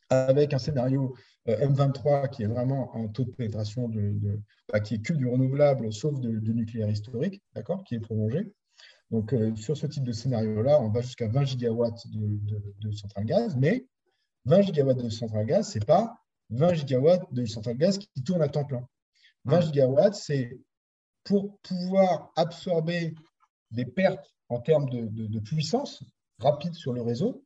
Avec 0.08 0.54
un 0.54 0.58
scénario 0.58 1.16
euh, 1.48 1.66
M23 1.66 2.30
qui 2.30 2.44
est 2.44 2.46
vraiment 2.46 2.94
un 2.94 3.08
taux 3.08 3.24
de 3.24 3.32
pénétration 3.32 3.88
de, 3.88 4.40
bah, 4.72 4.78
qui 4.78 4.94
est 4.94 5.02
que 5.02 5.12
du 5.12 5.26
renouvelable, 5.26 5.92
sauf 5.92 6.20
de, 6.20 6.52
nucléaire 6.52 6.88
historique, 6.88 7.42
d'accord, 7.54 7.82
qui 7.82 7.96
est 7.96 8.00
prolongé. 8.00 8.52
Donc, 9.10 9.32
euh, 9.32 9.54
sur 9.56 9.76
ce 9.76 9.86
type 9.86 10.04
de 10.04 10.12
scénario-là, 10.12 10.80
on 10.80 10.90
va 10.90 11.00
jusqu'à 11.00 11.26
20 11.26 11.44
gigawatts 11.44 12.06
de, 12.08 12.92
centrales 12.92 13.24
gaz, 13.24 13.56
mais 13.56 13.86
20 14.44 14.62
gigawatts 14.62 15.02
de 15.02 15.08
centrales 15.08 15.46
gaz, 15.46 15.72
ce 15.72 15.78
n'est 15.78 15.84
pas 15.84 16.16
20 16.50 16.74
gigawatts 16.74 17.32
de 17.32 17.44
centrales 17.44 17.76
gaz 17.76 17.98
qui 17.98 18.22
tournent 18.22 18.42
à 18.42 18.48
temps 18.48 18.64
plein. 18.64 18.86
20 19.44 19.60
gigawatts, 19.62 20.14
c'est 20.14 20.56
pour 21.24 21.58
pouvoir 21.62 22.32
absorber 22.36 23.14
des 23.70 23.84
pertes 23.84 24.34
en 24.48 24.60
termes 24.60 24.88
de, 24.88 25.38
puissance 25.40 26.02
rapide 26.38 26.74
sur 26.74 26.92
le 26.92 27.02
réseau, 27.02 27.44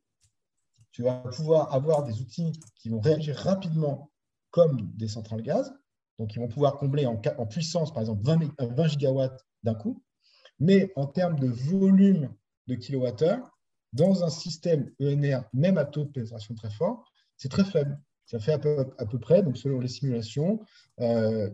tu 0.91 1.03
vas 1.03 1.17
pouvoir 1.17 1.73
avoir 1.73 2.03
des 2.03 2.19
outils 2.21 2.51
qui 2.75 2.89
vont 2.89 2.99
réagir 2.99 3.37
rapidement 3.37 4.11
comme 4.49 4.91
des 4.95 5.07
centrales 5.07 5.41
gaz, 5.41 5.73
donc 6.19 6.35
ils 6.35 6.39
vont 6.39 6.49
pouvoir 6.49 6.77
combler 6.77 7.05
en, 7.05 7.17
puissance, 7.47 7.93
par 7.93 8.01
exemple, 8.01 8.23
20, 8.23 8.53
20 8.59 8.87
gigawatts 8.87 9.45
d'un 9.63 9.75
coup, 9.75 10.03
mais 10.59 10.91
en 10.95 11.07
termes 11.07 11.39
de 11.39 11.47
volume 11.47 12.33
de 12.67 12.75
kilowattheure, 12.75 13.49
dans 13.93 14.23
un 14.23 14.29
système 14.29 14.91
ENR, 15.01 15.43
même 15.53 15.77
à 15.77 15.85
taux 15.85 16.05
de 16.05 16.11
pénétration 16.11 16.55
très 16.55 16.69
fort, 16.69 17.11
c'est 17.37 17.49
très 17.49 17.65
faible. 17.65 17.99
Ça 18.25 18.39
fait 18.39 18.53
à 18.53 18.59
peu, 18.59 19.19
près, 19.19 19.43
donc 19.43 19.57
selon 19.57 19.81
les 19.81 19.89
simulations, 19.89 20.61
euh, 21.01 21.49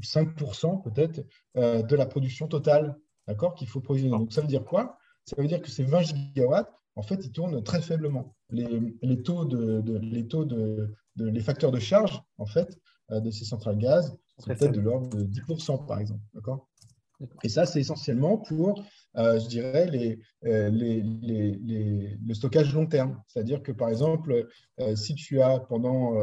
5% 0.00 0.82
peut-être 0.82 1.26
euh, 1.56 1.82
de 1.82 1.96
la 1.96 2.06
production 2.06 2.46
totale 2.46 2.96
d'accord, 3.30 3.54
qu'il 3.54 3.68
faut 3.68 3.80
provisionner. 3.80 4.16
Donc, 4.16 4.32
ça 4.32 4.40
veut 4.40 4.46
dire 4.46 4.64
quoi? 4.64 4.98
Ça 5.24 5.36
veut 5.38 5.46
dire 5.46 5.60
que 5.62 5.70
ces 5.70 5.84
20 5.84 6.02
gigawatts, 6.02 6.70
en 6.96 7.02
fait, 7.02 7.24
ils 7.24 7.32
tournent 7.32 7.62
très 7.62 7.80
faiblement. 7.80 8.34
Les, 8.50 9.22
taux 9.22 9.44
de, 9.44 9.98
les 9.98 10.26
taux 10.26 10.44
de, 10.44 10.92
les 11.16 11.40
facteurs 11.40 11.70
de 11.70 11.78
charge, 11.78 12.20
en 12.38 12.46
fait, 12.46 12.78
de 13.10 13.30
ces 13.30 13.44
centrales 13.44 13.78
gaz, 13.78 14.16
c'est 14.38 14.56
peut-être 14.56 14.72
de 14.72 14.80
l'ordre 14.80 15.08
de 15.16 15.24
10%, 15.24 15.86
par 15.86 15.98
exemple. 15.98 16.22
D'accord? 16.34 16.68
Et 17.42 17.48
ça, 17.48 17.66
c'est 17.66 17.80
essentiellement 17.80 18.38
pour, 18.38 18.82
euh, 19.16 19.38
je 19.38 19.46
dirais, 19.46 19.88
euh, 20.44 20.70
les, 20.70 21.02
les, 21.02 22.18
le 22.24 22.34
stockage 22.34 22.74
long 22.74 22.86
terme. 22.86 23.20
C'est-à-dire 23.28 23.62
que, 23.62 23.72
par 23.72 23.88
exemple, 23.88 24.48
euh, 24.80 24.96
si 24.96 25.14
tu 25.14 25.40
as 25.40 25.60
pendant 25.60 26.14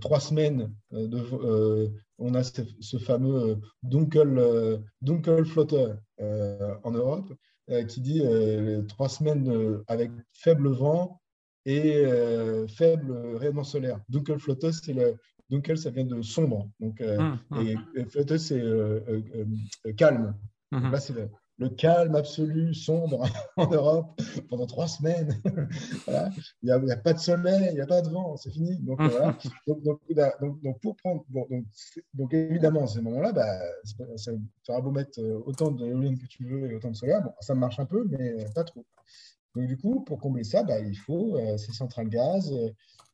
trois 0.00 0.20
semaines, 0.20 0.72
de, 0.92 1.92
on 2.20 2.34
a 2.34 2.42
ce, 2.42 2.96
fameux 2.98 3.58
Dunkel, 3.82 4.80
Dunkel 5.02 5.44
Flotter 5.44 5.94
en 6.20 6.90
Europe, 6.90 7.32
qui 7.88 8.00
dit 8.00 8.22
trois 8.88 9.08
semaines 9.08 9.82
avec 9.88 10.10
faible 10.32 10.68
vent 10.68 11.20
et 11.66 12.04
faible 12.68 13.36
rayonnement 13.36 13.64
solaire. 13.64 14.00
Dunkel 14.08 14.38
Flotter, 14.38 14.72
c'est 14.72 14.92
le, 14.92 15.16
Dunkel, 15.50 15.76
ça 15.76 15.90
vient 15.90 16.04
de 16.04 16.22
sombre. 16.22 16.70
Donc, 16.78 17.00
euh, 17.00 17.18
hum, 17.18 17.38
hum. 17.50 17.66
et, 17.66 18.38
c'est 18.38 18.60
euh, 18.60 19.00
euh, 19.86 19.92
calme. 19.94 20.34
Hum, 20.72 20.92
là, 20.92 21.00
c'est 21.00 21.14
le, 21.60 21.68
calme 21.68 22.16
absolu, 22.16 22.74
sombre 22.74 23.24
en 23.56 23.66
Europe 23.68 24.20
pendant 24.48 24.66
trois 24.66 24.88
semaines. 24.88 25.40
Il 26.62 26.74
n'y 26.84 26.92
a, 26.92 26.96
pas 26.96 27.12
de 27.12 27.18
soleil, 27.18 27.68
il 27.70 27.74
n'y 27.74 27.80
a 27.80 27.86
pas 27.86 28.02
de 28.02 28.08
vent, 28.08 28.36
c'est 28.36 28.50
fini. 28.50 28.76
Donc, 28.78 29.00
voilà. 29.00 29.36
donc, 29.66 30.80
pour 30.80 30.96
prendre, 30.96 31.24
donc, 32.14 32.34
évidemment, 32.34 32.84
à 32.84 32.86
ces 32.86 33.00
moments-là, 33.00 33.32
bah, 33.32 33.60
ça, 34.16 34.32
aura 34.68 34.80
beau 34.80 34.90
mettre 34.90 35.20
autant 35.46 35.70
d'éoliennes 35.70 36.18
que 36.18 36.26
tu 36.26 36.44
veux 36.44 36.70
et 36.70 36.74
autant 36.74 36.90
de 36.90 36.96
solaire, 36.96 37.22
bon, 37.22 37.32
ça 37.40 37.54
marche 37.54 37.78
un 37.78 37.86
peu, 37.86 38.06
mais 38.10 38.44
pas 38.54 38.64
trop. 38.64 38.84
Donc, 39.54 39.66
du 39.66 39.76
coup, 39.76 40.00
pour 40.00 40.18
combler 40.18 40.44
ça, 40.44 40.62
bah, 40.62 40.78
il 40.80 40.96
faut 40.96 41.38
ces 41.56 41.72
centrales 41.72 42.08
gaz, 42.08 42.52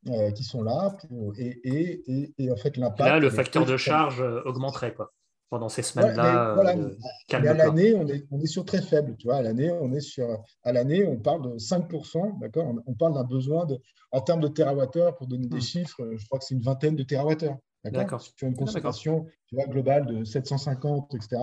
euh, 0.08 0.30
qui 0.30 0.44
sont 0.44 0.62
là. 0.62 0.96
et, 1.36 1.58
et, 1.64 2.32
et, 2.38 2.52
en 2.52 2.56
fait, 2.56 2.76
l'impact. 2.76 3.10
Là, 3.10 3.18
le 3.18 3.28
facteur 3.28 3.66
de 3.66 3.76
charge 3.76 4.20
euh, 4.20 4.40
augmenterait 4.44 4.94
quoi, 4.94 5.12
pendant 5.50 5.68
ces 5.68 5.82
semaines-là. 5.82 6.56
Ouais, 6.56 6.76
euh, 6.76 6.94
à 7.32 7.54
l'année, 7.54 7.94
on 7.94 8.06
est, 8.08 8.26
on 8.30 8.40
est 8.40 8.46
sur 8.46 8.64
très 8.64 8.82
faible. 8.82 9.16
Tu 9.16 9.26
vois, 9.26 9.36
à 9.36 9.42
l'année, 9.42 9.70
on 9.70 9.92
est 9.92 10.00
sur. 10.00 10.42
À 10.62 10.72
l'année, 10.72 11.06
on 11.06 11.16
parle 11.16 11.42
de 11.42 11.58
5%. 11.58 12.38
D'accord? 12.40 12.74
On, 12.86 12.94
parle 12.94 13.14
d'un 13.14 13.24
besoin 13.24 13.66
de. 13.66 13.78
En 14.12 14.20
termes 14.20 14.40
de 14.40 14.48
terawattheures, 14.48 15.16
pour 15.16 15.26
donner 15.26 15.46
des 15.46 15.58
hmm. 15.58 15.62
chiffres, 15.62 16.10
je 16.16 16.24
crois 16.26 16.38
que 16.38 16.44
c'est 16.44 16.54
une 16.54 16.62
vingtaine 16.62 16.96
de 16.96 17.02
terawattheures. 17.02 17.56
D'accord? 17.84 18.20
Sur 18.20 18.48
une 18.48 18.56
concentration 18.56 19.26
tu 19.46 19.54
vois, 19.54 19.66
globale 19.66 20.06
de 20.06 20.24
750, 20.24 21.14
etc., 21.14 21.40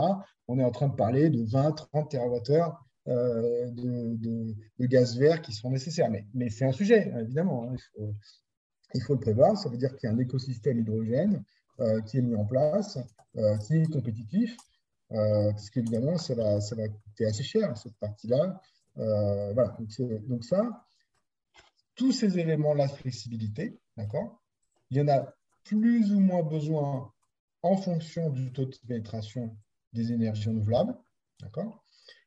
on 0.47 0.59
est 0.59 0.63
en 0.63 0.71
train 0.71 0.89
de 0.89 0.95
parler 0.95 1.30
de 1.30 1.41
20, 1.43 1.71
30 1.71 2.11
terawattheures 2.11 2.84
euh, 3.07 3.69
de, 3.71 4.15
de, 4.17 4.55
de, 4.80 4.85
gaz 4.85 5.17
vert 5.17 5.41
qui 5.41 5.53
seront 5.53 5.71
nécessaires. 5.71 6.09
Mais, 6.09 6.25
mais 6.34 6.49
c'est 6.49 6.65
un 6.65 6.73
sujet, 6.73 7.13
évidemment. 7.21 7.63
Hein. 7.63 7.75
Il 7.75 7.81
faut, 7.81 8.13
il 8.95 9.01
faut 9.01 9.13
le 9.13 9.19
prévoir. 9.19 9.57
Ça 9.57 9.69
veut 9.69 9.77
dire 9.77 9.95
qu'il 9.95 10.09
y 10.09 10.11
a 10.11 10.15
un 10.15 10.19
écosystème 10.19 10.80
hydrogène 10.80 11.35
euh, 11.35 11.39
qui 12.06 12.18
est 12.18 12.22
mis 12.22 12.36
en 12.36 12.45
place, 12.45 12.98
euh, 13.38 13.58
qui 13.58 13.78
est 13.78 13.91
compétitif, 13.91 14.56
euh, 15.12 15.52
parce 15.52 15.70
qu'évidemment, 15.72 16.18
ça 16.18 16.36
va, 16.36 16.62
ça 16.62 16.76
va 16.76 16.88
coûter 16.88 17.26
assez 17.26 17.44
cher, 17.44 17.76
cette 17.78 17.98
partie-là. 17.98 18.62
voilà, 18.95 19.76
donc, 20.28 20.44
ça, 20.44 20.86
tous 21.95 22.12
ces 22.12 22.38
éléments-là 22.38 22.88
de 22.88 22.91
flexibilité, 22.91 23.80
d'accord? 23.98 24.41
Il 24.91 24.98
y 24.98 25.02
en 25.02 25.08
a 25.08 25.34
plus 25.64 26.14
ou 26.14 26.20
moins 26.20 26.44
besoin 26.44 27.12
en 27.64 27.78
fonction 27.78 28.30
du 28.30 28.52
taux 28.52 28.66
de 28.66 28.76
pénétration 28.88 29.58
des 29.94 30.12
énergies 30.12 30.50
renouvelables, 30.50 30.95
d'accord? 31.41 31.84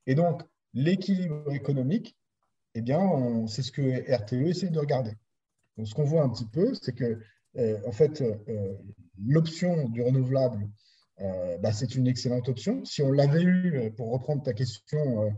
Et 0.07 0.17
donc, 0.17 0.43
l'équilibre 0.75 1.53
économique, 1.53 2.17
eh 2.75 2.83
bien, 2.83 3.47
c'est 3.47 3.63
ce 3.63 3.71
que 3.71 4.13
RTE 4.13 4.49
essaie 4.49 4.71
de 4.71 4.79
regarder. 4.79 5.13
Donc, 5.77 5.87
ce 5.87 5.95
qu'on 5.95 6.05
voit 6.05 6.23
un 6.23 6.31
petit 6.31 6.47
peu, 6.47 6.75
c'est 6.75 6.95
que, 6.95 7.05
euh, 7.05 7.21
en 7.87 7.93
fait, 7.93 8.21
euh, 8.23 8.75
l'option 9.25 9.89
du 9.89 10.03
renouvelable, 10.03 10.69
euh, 11.21 11.57
bah, 11.59 11.73
c'est 11.73 11.95
une 11.95 12.07
excellente 12.07 12.49
option. 12.49 12.85
Si 12.85 13.03
on 13.03 13.13
l'avait 13.13 13.43
eu, 13.43 13.93
pour 13.97 14.13
reprendre 14.13 14.43
ta 14.43 14.53
question 14.53 15.33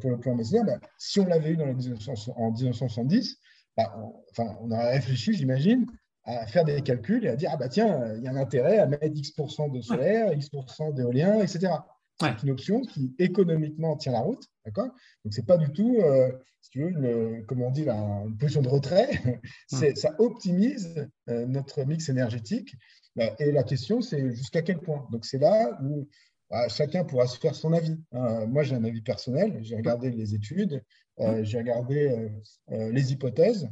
pour 0.00 0.10
le 0.10 0.18
plan 0.18 0.34
Messner, 0.34 0.62
bah, 0.66 0.80
si 0.98 1.20
on 1.20 1.26
l'avait 1.26 1.50
eu 1.50 1.60
en 1.60 1.74
1970, 1.74 3.38
bah, 3.76 3.94
on, 3.98 4.14
enfin, 4.30 4.56
on 4.62 4.70
aurait 4.70 4.92
réfléchi, 4.94 5.34
j'imagine, 5.34 5.86
à 6.24 6.46
faire 6.46 6.64
des 6.64 6.82
calculs 6.82 7.24
et 7.24 7.28
à 7.28 7.36
dire, 7.36 7.50
ah 7.52 7.56
bah 7.56 7.68
tiens, 7.68 8.14
il 8.16 8.22
y 8.22 8.28
a 8.28 8.30
un 8.30 8.36
intérêt 8.36 8.78
à 8.78 8.86
mettre 8.86 9.06
X% 9.06 9.68
de 9.72 9.80
solaire, 9.80 10.32
X% 10.32 10.92
d'éolien, 10.92 11.40
etc. 11.40 11.72
C'est 12.20 12.42
une 12.42 12.50
option 12.50 12.80
qui 12.80 13.14
économiquement 13.18 13.96
tient 13.96 14.12
la 14.12 14.20
route. 14.20 14.44
D'accord? 14.64 14.88
Donc, 15.24 15.32
ce 15.32 15.40
n'est 15.40 15.46
pas 15.46 15.56
du 15.56 15.70
tout, 15.70 15.98
euh, 16.00 16.30
si 16.60 16.70
tu 16.70 16.82
veux, 16.82 16.90
une, 16.90 17.46
comme 17.46 17.62
on 17.62 17.70
dit, 17.70 17.88
une 17.88 18.36
position 18.36 18.62
de 18.62 18.68
retrait. 18.68 19.08
c'est, 19.68 19.96
ça 19.96 20.14
optimise 20.18 21.08
euh, 21.28 21.46
notre 21.46 21.84
mix 21.84 22.08
énergétique. 22.08 22.74
Bah, 23.14 23.34
et 23.38 23.52
la 23.52 23.62
question, 23.62 24.00
c'est 24.00 24.34
jusqu'à 24.34 24.62
quel 24.62 24.80
point? 24.80 25.06
Donc, 25.12 25.24
c'est 25.24 25.38
là 25.38 25.78
où 25.82 26.08
bah, 26.50 26.68
chacun 26.68 27.04
pourra 27.04 27.26
se 27.26 27.38
faire 27.38 27.54
son 27.54 27.72
avis. 27.72 27.96
Hein. 28.12 28.46
moi, 28.46 28.64
j'ai 28.64 28.74
un 28.74 28.84
avis 28.84 29.02
personnel. 29.02 29.58
J'ai 29.62 29.76
regardé 29.76 30.10
les 30.10 30.34
études, 30.34 30.82
euh, 31.20 31.44
j'ai 31.44 31.58
regardé 31.58 32.30
les 32.68 33.12
hypothèses. 33.12 33.68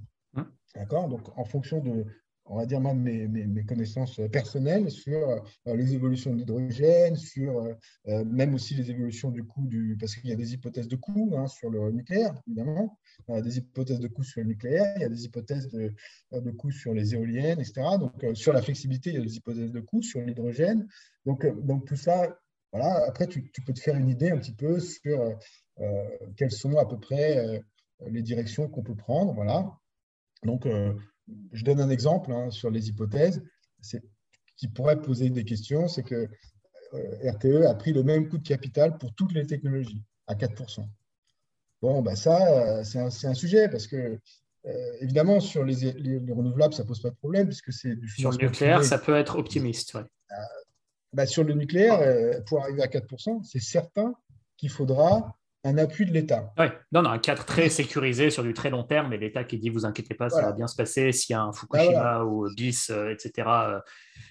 D'accord? 0.75 1.09
Donc, 1.09 1.37
en 1.39 1.45
fonction 1.45 1.81
de, 1.81 2.05
on 2.49 2.57
va 2.57 2.67
dire 2.67 2.81
même 2.81 3.01
mes, 3.03 3.65
connaissances 3.65 4.21
personnelles 4.33 4.91
sur 4.91 5.29
euh, 5.29 5.75
les 5.75 5.95
évolutions 5.95 6.33
de 6.33 6.39
l'hydrogène, 6.39 7.17
sur 7.17 7.59
euh, 7.59 7.75
euh, 8.09 8.25
même 8.25 8.55
aussi 8.55 8.75
les 8.75 8.91
évolutions 8.91 9.31
du 9.31 9.45
coût 9.45 9.67
du, 9.67 9.97
parce 9.99 10.15
qu'il 10.15 10.31
y 10.31 10.33
a 10.33 10.37
des 10.37 10.55
hypothèses 10.55 10.89
de 10.89 10.97
coût 10.97 11.33
hein, 11.37 11.47
sur 11.49 11.71
le 11.71 11.91
nucléaire, 11.91 12.35
évidemment, 12.47 12.99
des 13.29 13.59
hypothèses 13.59 14.01
de 14.01 14.09
coût 14.09 14.23
sur 14.23 14.41
le 14.41 14.49
nucléaire, 14.49 14.93
il 14.97 15.03
y 15.03 15.05
a 15.05 15.09
des 15.09 15.25
hypothèses 15.25 15.69
de, 15.69 15.93
de 16.33 16.51
coût 16.51 16.71
sur 16.71 16.95
les 16.95 17.15
éoliennes, 17.15 17.61
etc. 17.61 17.83
Donc 17.99 18.25
sur 18.35 18.53
la 18.53 18.63
flexibilité, 18.63 19.11
il 19.11 19.17
y 19.17 19.19
a 19.19 19.25
des 19.25 19.37
hypothèses 19.37 19.73
de 19.73 19.81
coût 19.81 20.03
sur 20.03 20.21
l'hydrogène. 20.21 20.87
Donc, 21.25 21.47
donc 21.65 21.87
tout 21.87 21.97
ça, 21.97 22.39
voilà. 22.73 23.05
Après, 23.09 23.27
tu, 23.27 23.51
tu, 23.51 23.63
peux 23.63 23.73
te 23.73 23.81
faire 23.81 23.97
une 23.97 24.09
idée 24.09 24.31
un 24.31 24.39
petit 24.39 24.55
peu 24.55 24.79
sur 24.79 25.37
quelles 26.37 26.53
sont 26.53 26.77
à 26.79 26.87
peu 26.87 26.99
près 26.99 27.63
les 28.07 28.23
directions 28.23 28.69
qu'on 28.69 28.83
peut 28.83 28.95
prendre, 28.95 29.33
voilà. 29.35 29.69
Donc 30.45 30.67
je 31.53 31.65
donne 31.65 31.81
un 31.81 31.91
exemple 31.91 32.33
hein, 32.33 32.51
sur 32.51 32.71
les 32.71 32.89
hypothèses 32.89 33.43
qui 34.57 34.69
pourrait 34.69 35.01
poser 35.01 35.31
des 35.31 35.45
questions, 35.45 35.89
c'est 35.89 36.03
que 36.03 36.29
euh, 36.95 37.31
RTE 37.31 37.67
a 37.67 37.75
pris 37.75 37.93
le 37.93 38.03
même 38.03 38.29
coût 38.29 38.39
de 38.39 38.47
capital 38.47 38.97
pour 38.99 39.15
toutes 39.15 39.33
les 39.33 39.47
technologies, 39.47 40.03
à 40.27 40.35
4%. 40.35 40.87
Bon, 41.83 42.01
bah 42.01 42.17
ça, 42.17 42.79
euh, 42.79 42.85
c'est 42.85 43.27
un, 43.27 43.35
sujet 43.35 43.69
parce 43.69 43.87
que, 43.87 44.19
euh, 44.67 44.93
évidemment, 45.01 45.41
sur 45.41 45.63
les, 45.65 45.75
renouvelables, 46.29 46.75
ça 46.75 46.85
ne 46.85 46.89
pose 46.89 47.03
pas 47.03 47.11
de 47.11 47.17
problème 47.17 47.49
puisque 47.49 47.73
c'est 47.73 47.95
du 47.95 48.09
Sur 48.09 48.31
le 48.31 48.39
nucléaire, 48.39 48.83
ça 48.83 48.99
peut 48.99 49.17
être 49.17 49.37
optimiste. 49.37 49.99
Bah, 51.13 51.27
sur 51.27 51.45
le 51.45 51.55
nucléaire, 51.55 52.43
pour 52.47 52.63
arriver 52.63 52.83
à 52.83 52.87
4%, 52.87 53.43
c'est 53.45 53.61
certain 53.61 54.15
qu'il 54.57 54.71
faudra 54.71 55.37
un 55.67 55.79
appui 55.79 56.07
de 56.07 56.13
l'État. 56.13 56.53
Oui, 56.59 56.67
non, 56.93 57.03
non, 57.03 57.11
un 57.11 57.19
cadre 57.19 57.45
très 57.45 57.69
sécurisé 57.69 58.31
sur 58.31 58.43
du 58.43 58.55
très 58.55 58.71
long 58.71 58.85
terme, 58.85 59.13
et 59.13 59.19
l'État 59.19 59.45
qui 59.45 59.59
dit 59.59 59.69
vous 59.69 59.85
inquiétez 59.85 60.15
pas, 60.15 60.31
ça 60.31 60.43
va 60.43 60.53
bien 60.53 60.67
se 60.67 60.77
passer. 60.77 61.13
S'il 61.13 61.35
y 61.35 61.37
a 61.37 61.43
un 61.43 61.53
Fukushima 61.53 62.25
ou 62.25 62.49
BIS, 62.55 62.87
euh, 62.91 63.11
etc., 63.13 63.49
euh, 63.49 63.81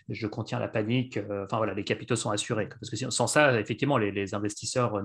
je 0.10 0.28
contiens 0.28 0.60
la 0.60 0.68
panique. 0.68 1.18
Euh, 1.18 1.46
enfin 1.46 1.58
voilà, 1.58 1.74
les 1.74 1.84
capitaux 1.84 2.16
sont 2.16 2.32
assurés. 2.32 2.70
Parce 2.70 2.90
que 2.90 3.10
sans 3.10 3.28
ça, 3.28 3.60
effectivement, 3.60 3.98
les, 3.98 4.34
investisseurs 4.34 5.02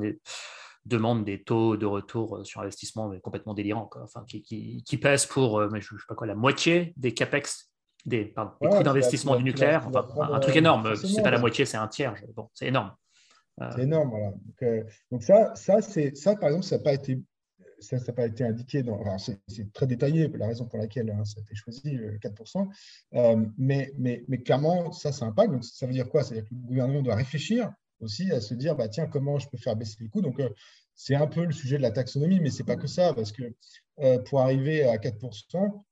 demandent 0.86 1.24
des 1.24 1.42
taux 1.42 1.76
de 1.76 1.86
retour 1.86 2.40
sur 2.44 2.60
investissement 2.60 3.12
complètement 3.20 3.54
délirants, 3.54 3.90
Enfin, 4.02 4.24
qui, 4.26 4.42
qui, 4.42 4.96
pèsent 4.96 5.26
pour 5.26 5.62
je, 5.74 5.80
sais 5.80 5.96
pas 6.08 6.14
quoi, 6.14 6.26
la 6.26 6.34
moitié 6.34 6.94
des 6.96 7.12
capex 7.12 7.70
des, 8.06 8.24
pardon, 8.24 8.52
coûts 8.60 8.82
d'investissement 8.82 9.36
du 9.36 9.44
nucléaire. 9.44 9.86
un 10.20 10.40
truc 10.40 10.56
énorme. 10.56 10.94
C'est 10.96 11.22
pas 11.22 11.30
la 11.30 11.38
moitié, 11.38 11.66
c'est 11.66 11.76
un 11.76 11.88
tiers. 11.88 12.14
Bon, 12.34 12.48
c'est 12.54 12.68
énorme. 12.68 12.92
Ah. 13.58 13.72
C'est 13.74 13.82
énorme, 13.82 14.34
euh, 14.62 14.84
donc 15.10 15.22
ça, 15.22 15.54
ça, 15.54 15.80
ça, 15.82 16.36
par 16.36 16.48
exemple, 16.48 16.64
ça 16.64 16.78
n'a 16.78 16.82
pas 16.82 16.94
été 16.94 17.20
ça 17.80 17.96
n'a 17.96 18.12
pas 18.12 18.26
été 18.26 18.44
indiqué, 18.44 18.84
c'est, 19.16 19.72
très 19.72 19.86
détaillé, 19.86 20.28
la 20.28 20.48
raison 20.48 20.66
pour 20.66 20.78
laquelle 20.78 21.10
hein, 21.10 21.24
ça 21.24 21.36
a 21.38 21.42
été 21.42 21.54
choisi, 21.54 21.96
4%, 22.22 22.68
euh, 23.14 23.46
mais, 23.56 23.92
mais, 23.96 24.22
mais, 24.28 24.38
clairement, 24.38 24.92
ça, 24.92 25.12
ça 25.12 25.24
impacte. 25.24 25.52
Donc, 25.52 25.64
ça 25.64 25.86
veut 25.86 25.92
dire 25.92 26.08
quoi? 26.08 26.22
C'est-à-dire 26.22 26.46
que 26.46 26.54
le 26.54 26.60
gouvernement 26.60 27.00
doit 27.00 27.14
réfléchir 27.14 27.72
aussi 28.00 28.30
à 28.32 28.40
se 28.42 28.52
dire, 28.52 28.76
bah, 28.76 28.88
tiens, 28.88 29.06
comment 29.06 29.38
je 29.38 29.48
peux 29.48 29.56
faire 29.56 29.76
baisser 29.76 29.96
les 30.00 30.08
coûts? 30.08 30.20
Donc, 30.20 30.40
euh, 30.40 30.50
c'est 30.94 31.14
un 31.14 31.26
peu 31.26 31.44
le 31.44 31.52
sujet 31.52 31.78
de 31.78 31.82
la 31.82 31.90
taxonomie, 31.90 32.40
mais 32.40 32.50
ce 32.50 32.58
n'est 32.58 32.66
pas 32.66 32.76
que 32.76 32.86
ça, 32.86 33.14
parce 33.14 33.32
que 33.32 33.54
pour 34.26 34.40
arriver 34.40 34.84
à 34.84 34.98
4%, 34.98 35.82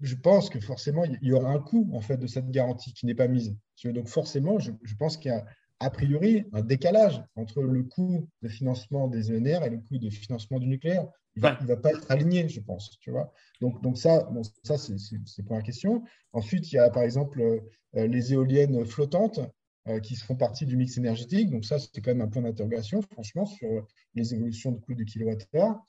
je 0.00 0.14
pense 0.14 0.50
que 0.50 0.60
forcément, 0.60 1.04
il 1.04 1.18
y 1.22 1.32
aura 1.32 1.50
un 1.50 1.58
coût 1.58 1.88
en 1.94 2.00
fait, 2.00 2.18
de 2.18 2.26
cette 2.26 2.50
garantie 2.50 2.92
qui 2.92 3.06
n'est 3.06 3.14
pas 3.14 3.28
mise. 3.28 3.56
Donc, 3.84 4.08
forcément, 4.08 4.58
je, 4.58 4.72
je 4.82 4.94
pense 4.94 5.16
qu'il 5.16 5.30
y 5.30 5.34
a 5.34 5.46
a 5.80 5.88
priori 5.88 6.44
un 6.52 6.60
décalage 6.60 7.22
entre 7.36 7.62
le 7.62 7.82
coût 7.82 8.28
de 8.42 8.48
financement 8.48 9.08
des 9.08 9.30
ENR 9.30 9.64
et 9.64 9.70
le 9.70 9.78
coût 9.78 9.98
de 9.98 10.10
financement 10.10 10.58
du 10.58 10.68
nucléaire. 10.68 11.06
Il 11.36 11.42
ne 11.42 11.66
va, 11.66 11.76
pas 11.76 11.90
être 11.90 12.10
aligné, 12.10 12.48
je 12.48 12.60
pense. 12.60 12.98
Tu 13.00 13.10
vois 13.10 13.32
donc, 13.60 13.82
donc 13.82 13.96
ça, 13.96 14.24
bon, 14.24 14.42
ça 14.62 14.76
c'est 14.76 15.42
pour 15.42 15.56
la 15.56 15.62
question. 15.62 16.02
Ensuite, 16.32 16.70
il 16.70 16.76
y 16.76 16.78
a 16.78 16.90
par 16.90 17.02
exemple 17.02 17.40
euh, 17.40 18.06
les 18.06 18.34
éoliennes 18.34 18.84
flottantes 18.84 19.40
euh, 19.88 20.00
qui 20.00 20.16
font 20.16 20.36
partie 20.36 20.66
du 20.66 20.76
mix 20.76 20.98
énergétique. 20.98 21.50
Donc 21.50 21.64
ça, 21.64 21.78
c'est 21.78 22.02
quand 22.02 22.10
même 22.10 22.20
un 22.20 22.28
point 22.28 22.42
d'interrogation, 22.42 23.00
franchement, 23.00 23.46
sur 23.46 23.86
les 24.14 24.34
évolutions 24.34 24.72
de 24.72 24.80
coût 24.80 24.94
du 24.94 25.06
kilowattheure. 25.06 25.80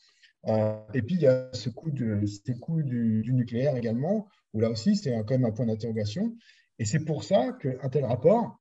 et 0.93 1.01
puis, 1.01 1.15
il 1.15 1.21
y 1.21 1.27
a 1.27 1.49
ce 1.53 1.69
coût, 1.69 1.91
de, 1.91 2.25
ces 2.25 2.53
coûts 2.53 2.81
du, 2.81 3.33
nucléaire 3.33 3.75
également, 3.75 4.29
où 4.53 4.61
là 4.61 4.69
aussi, 4.69 4.95
c'est 4.95 5.11
quand 5.11 5.31
même 5.31 5.45
un 5.45 5.51
point 5.51 5.65
d'interrogation. 5.65 6.33
Et 6.79 6.85
c'est 6.85 7.03
pour 7.03 7.25
ça 7.25 7.51
qu'un 7.61 7.89
tel 7.89 8.05
rapport 8.05 8.60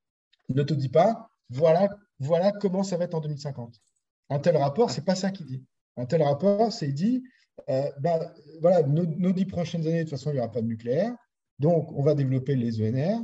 ne 0.54 0.62
te 0.62 0.74
dit 0.74 0.88
pas, 0.88 1.30
voilà, 1.48 1.88
voilà 2.18 2.52
comment 2.52 2.82
ça 2.82 2.96
va 2.96 3.04
être 3.04 3.14
en 3.14 3.20
2050. 3.20 3.80
Un 4.30 4.38
tel 4.38 4.56
rapport, 4.56 4.90
ce 4.90 5.00
n'est 5.00 5.04
pas 5.04 5.14
ça 5.14 5.30
qu'il 5.30 5.46
dit. 5.46 5.64
Un 5.96 6.06
tel 6.06 6.22
rapport, 6.22 6.72
c'est 6.72 6.92
dit, 6.92 7.22
euh, 7.68 7.90
bah, 8.00 8.32
voilà, 8.60 8.82
nos, 8.82 9.32
dix 9.32 9.46
prochaines 9.46 9.86
années, 9.86 9.98
de 9.98 10.02
toute 10.04 10.10
façon, 10.10 10.30
il 10.30 10.34
n'y 10.34 10.38
aura 10.38 10.50
pas 10.50 10.62
de 10.62 10.66
nucléaire. 10.66 11.14
Donc, 11.58 11.92
on 11.92 12.02
va 12.02 12.14
développer 12.14 12.54
les 12.54 12.80
ENR, 12.80 13.18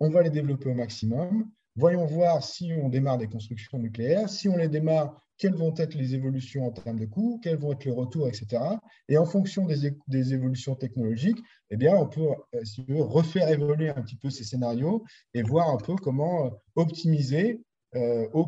on 0.00 0.10
va 0.10 0.22
les 0.22 0.30
développer 0.30 0.70
au 0.70 0.74
maximum. 0.74 1.50
Voyons 1.76 2.06
voir 2.06 2.42
si 2.42 2.72
on 2.80 2.88
démarre 2.88 3.18
des 3.18 3.28
constructions 3.28 3.78
nucléaires. 3.78 4.28
Si 4.28 4.48
on 4.48 4.56
les 4.56 4.68
démarre, 4.68 5.20
quelles 5.38 5.54
vont 5.54 5.74
être 5.76 5.94
les 5.94 6.14
évolutions 6.14 6.66
en 6.66 6.70
termes 6.70 7.00
de 7.00 7.06
coûts, 7.06 7.40
quels 7.42 7.56
vont 7.56 7.72
être 7.72 7.84
les 7.84 7.90
retours, 7.90 8.28
etc. 8.28 8.62
Et 9.08 9.18
en 9.18 9.26
fonction 9.26 9.66
des, 9.66 10.32
évolutions 10.32 10.76
technologiques, 10.76 11.42
eh 11.70 11.76
bien, 11.76 11.96
on 11.96 12.06
peut, 12.06 12.28
euh, 12.54 12.64
si 12.64 12.84
veut, 12.84 13.02
refaire 13.02 13.48
évoluer 13.48 13.88
un 13.88 14.02
petit 14.02 14.16
peu 14.16 14.30
ces 14.30 14.44
scénarios 14.44 15.04
et 15.34 15.42
voir 15.42 15.70
un 15.70 15.76
peu 15.76 15.96
comment 15.96 16.46
euh, 16.46 16.50
optimiser 16.76 17.60
euh, 17.96 18.28
au, 18.32 18.46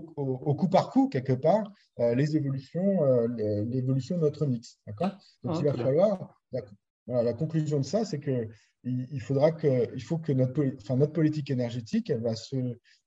coup 0.55 0.69
par 0.69 0.91
coup, 0.91 1.09
quelque 1.09 1.33
part, 1.33 1.73
les 1.99 2.37
évolutions, 2.37 3.27
l'évolution 3.39 4.17
de 4.17 4.23
notre 4.23 4.45
mix. 4.45 4.81
D'accord? 4.87 5.17
Donc, 5.43 5.55
ah, 5.57 5.59
il 5.61 5.65
va 5.65 5.73
falloir. 5.73 6.43
La, 6.53 7.23
la 7.23 7.33
conclusion 7.33 7.79
de 7.79 7.85
ça, 7.85 8.05
c'est 8.05 8.19
que 8.19 8.49
il, 8.87 9.21
faudra 9.21 9.53
que, 9.53 9.95
il 9.95 10.03
faut 10.03 10.19
que 10.19 10.33
notre, 10.33 10.65
enfin, 10.81 10.97
notre 10.97 11.13
politique 11.13 11.51
énergétique, 11.51 12.11
elle 12.11 12.23
va 12.23 12.35
se, 12.35 12.57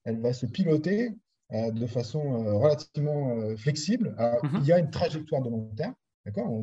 elle 0.10 0.20
va 0.20 0.34
se 0.34 0.46
piloter 0.46 1.12
euh, 1.52 1.72
de 1.72 1.88
façon 1.88 2.20
euh, 2.20 2.54
relativement 2.54 3.32
euh, 3.32 3.56
flexible. 3.56 4.16
Mhm. 4.44 4.60
Il 4.62 4.68
y 4.68 4.74
a 4.74 4.80
une 4.80 4.90
trajectoire 4.90 5.42
de 5.42 5.50
long 5.50 5.72
terme. 5.76 5.96
D'accord? 6.26 6.52
On, 6.52 6.62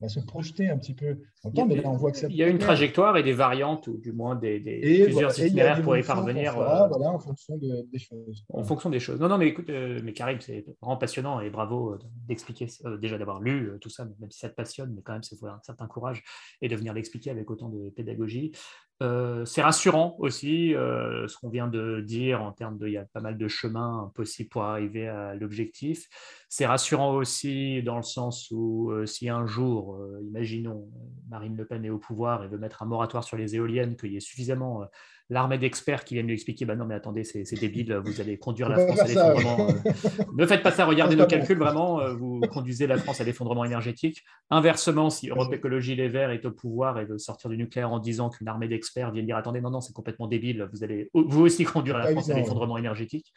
va 0.00 0.08
se 0.08 0.20
projeter 0.20 0.68
un 0.68 0.76
petit 0.76 0.94
peu 0.94 1.18
en 1.42 1.50
temps, 1.50 1.66
mais 1.66 1.76
là, 1.76 1.88
on 1.88 1.96
voit 1.96 2.12
que 2.12 2.26
Il 2.26 2.36
y 2.36 2.44
a 2.44 2.48
une 2.48 2.58
trajectoire 2.58 3.16
et 3.16 3.22
des 3.22 3.32
variantes, 3.32 3.88
ou 3.88 3.96
du 3.96 4.12
moins 4.12 4.36
des, 4.36 4.60
plusieurs 4.60 5.36
itinéraires 5.40 5.82
pour 5.82 5.96
y 5.96 6.02
parvenir. 6.02 6.54
voilà, 6.54 7.10
en 7.10 7.18
fonction 7.18 7.56
des 7.56 7.98
choses. 7.98 8.44
En 8.52 8.62
fonction 8.62 8.90
des 8.90 9.00
choses. 9.00 9.18
Non, 9.18 9.28
non, 9.28 9.38
mais 9.38 9.48
écoute, 9.48 9.70
mais 9.70 10.12
Karim, 10.12 10.38
c'est 10.40 10.64
vraiment 10.82 10.98
passionnant 10.98 11.40
et 11.40 11.48
bravo 11.48 11.96
d'expliquer, 12.28 12.68
déjà 13.00 13.18
d'avoir 13.18 13.40
lu 13.40 13.72
tout 13.80 13.88
ça, 13.88 14.04
même 14.20 14.30
si 14.30 14.40
ça 14.40 14.50
te 14.50 14.54
passionne, 14.54 14.92
mais 14.94 15.02
quand 15.02 15.14
même, 15.14 15.22
c'est 15.22 15.42
un 15.42 15.60
certain 15.62 15.86
courage 15.86 16.22
et 16.60 16.68
de 16.68 16.76
venir 16.76 16.92
l'expliquer 16.92 17.30
avec 17.30 17.50
autant 17.50 17.70
de 17.70 17.88
pédagogie. 17.88 18.52
Euh, 19.00 19.44
c'est 19.44 19.62
rassurant 19.62 20.16
aussi 20.18 20.74
euh, 20.74 21.28
ce 21.28 21.38
qu'on 21.38 21.50
vient 21.50 21.68
de 21.68 22.00
dire 22.00 22.42
en 22.42 22.50
termes 22.50 22.78
de 22.78 22.88
il 22.88 22.94
y 22.94 22.96
a 22.96 23.04
pas 23.04 23.20
mal 23.20 23.38
de 23.38 23.46
chemins 23.46 24.10
possibles 24.16 24.48
pour 24.48 24.64
arriver 24.64 25.06
à 25.06 25.34
l'objectif. 25.36 26.08
C'est 26.48 26.66
rassurant 26.66 27.14
aussi 27.14 27.82
dans 27.84 27.96
le 27.96 28.02
sens 28.02 28.50
où 28.50 28.90
euh, 28.90 29.06
si 29.06 29.28
un 29.28 29.46
jour, 29.46 30.00
imaginons, 30.22 30.88
Marine 31.28 31.56
Le 31.56 31.64
Pen 31.64 31.84
est 31.84 31.90
au 31.90 31.98
pouvoir 31.98 32.42
et 32.42 32.48
veut 32.48 32.58
mettre 32.58 32.82
un 32.82 32.86
moratoire 32.86 33.22
sur 33.22 33.36
les 33.36 33.54
éoliennes, 33.54 33.96
qu'il 33.96 34.12
y 34.12 34.16
ait 34.16 34.20
suffisamment 34.20 34.82
l'armée 35.30 35.58
d'experts 35.58 36.04
qui 36.04 36.14
viennent 36.14 36.26
lui 36.26 36.34
expliquer 36.34 36.64
bah 36.64 36.74
non 36.74 36.86
mais 36.86 36.94
attendez 36.94 37.22
c'est 37.24 37.42
débile 37.60 37.94
vous 37.96 38.20
allez 38.20 38.38
conduire 38.38 38.68
la 38.68 38.78
France 38.78 39.00
à 39.00 39.04
l'effondrement 39.04 39.68
euh. 39.68 40.22
ne 40.36 40.46
faites 40.46 40.62
pas 40.62 40.70
ça 40.70 40.86
regardez 40.86 41.16
nos 41.16 41.26
calculs 41.26 41.58
vraiment 41.58 42.00
euh, 42.00 42.14
vous 42.14 42.40
conduisez 42.52 42.86
la 42.86 42.96
France 42.96 43.20
à 43.20 43.24
l'effondrement 43.24 43.64
énergétique. 43.64 44.24
Inversement 44.50 45.10
si 45.10 45.28
Europe 45.28 45.52
Écologie 45.52 45.94
Les 45.94 46.08
Verts 46.08 46.30
est 46.30 46.44
au 46.46 46.50
pouvoir 46.50 46.98
et 46.98 47.04
veut 47.04 47.18
sortir 47.18 47.50
du 47.50 47.58
nucléaire 47.58 47.92
en 47.92 47.98
disant 47.98 48.30
qu'une 48.30 48.48
armée 48.48 48.68
d'experts 48.68 49.12
vient 49.12 49.22
dire 49.22 49.36
attendez 49.36 49.60
non 49.60 49.70
non 49.70 49.80
c'est 49.80 49.92
complètement 49.92 50.28
débile 50.28 50.68
vous 50.72 50.82
allez 50.82 51.10
vous 51.12 51.42
aussi 51.42 51.64
conduire 51.64 51.98
la 51.98 52.10
France 52.10 52.30
à 52.30 52.34
l'effondrement 52.34 52.78
énergétique. 52.78 53.32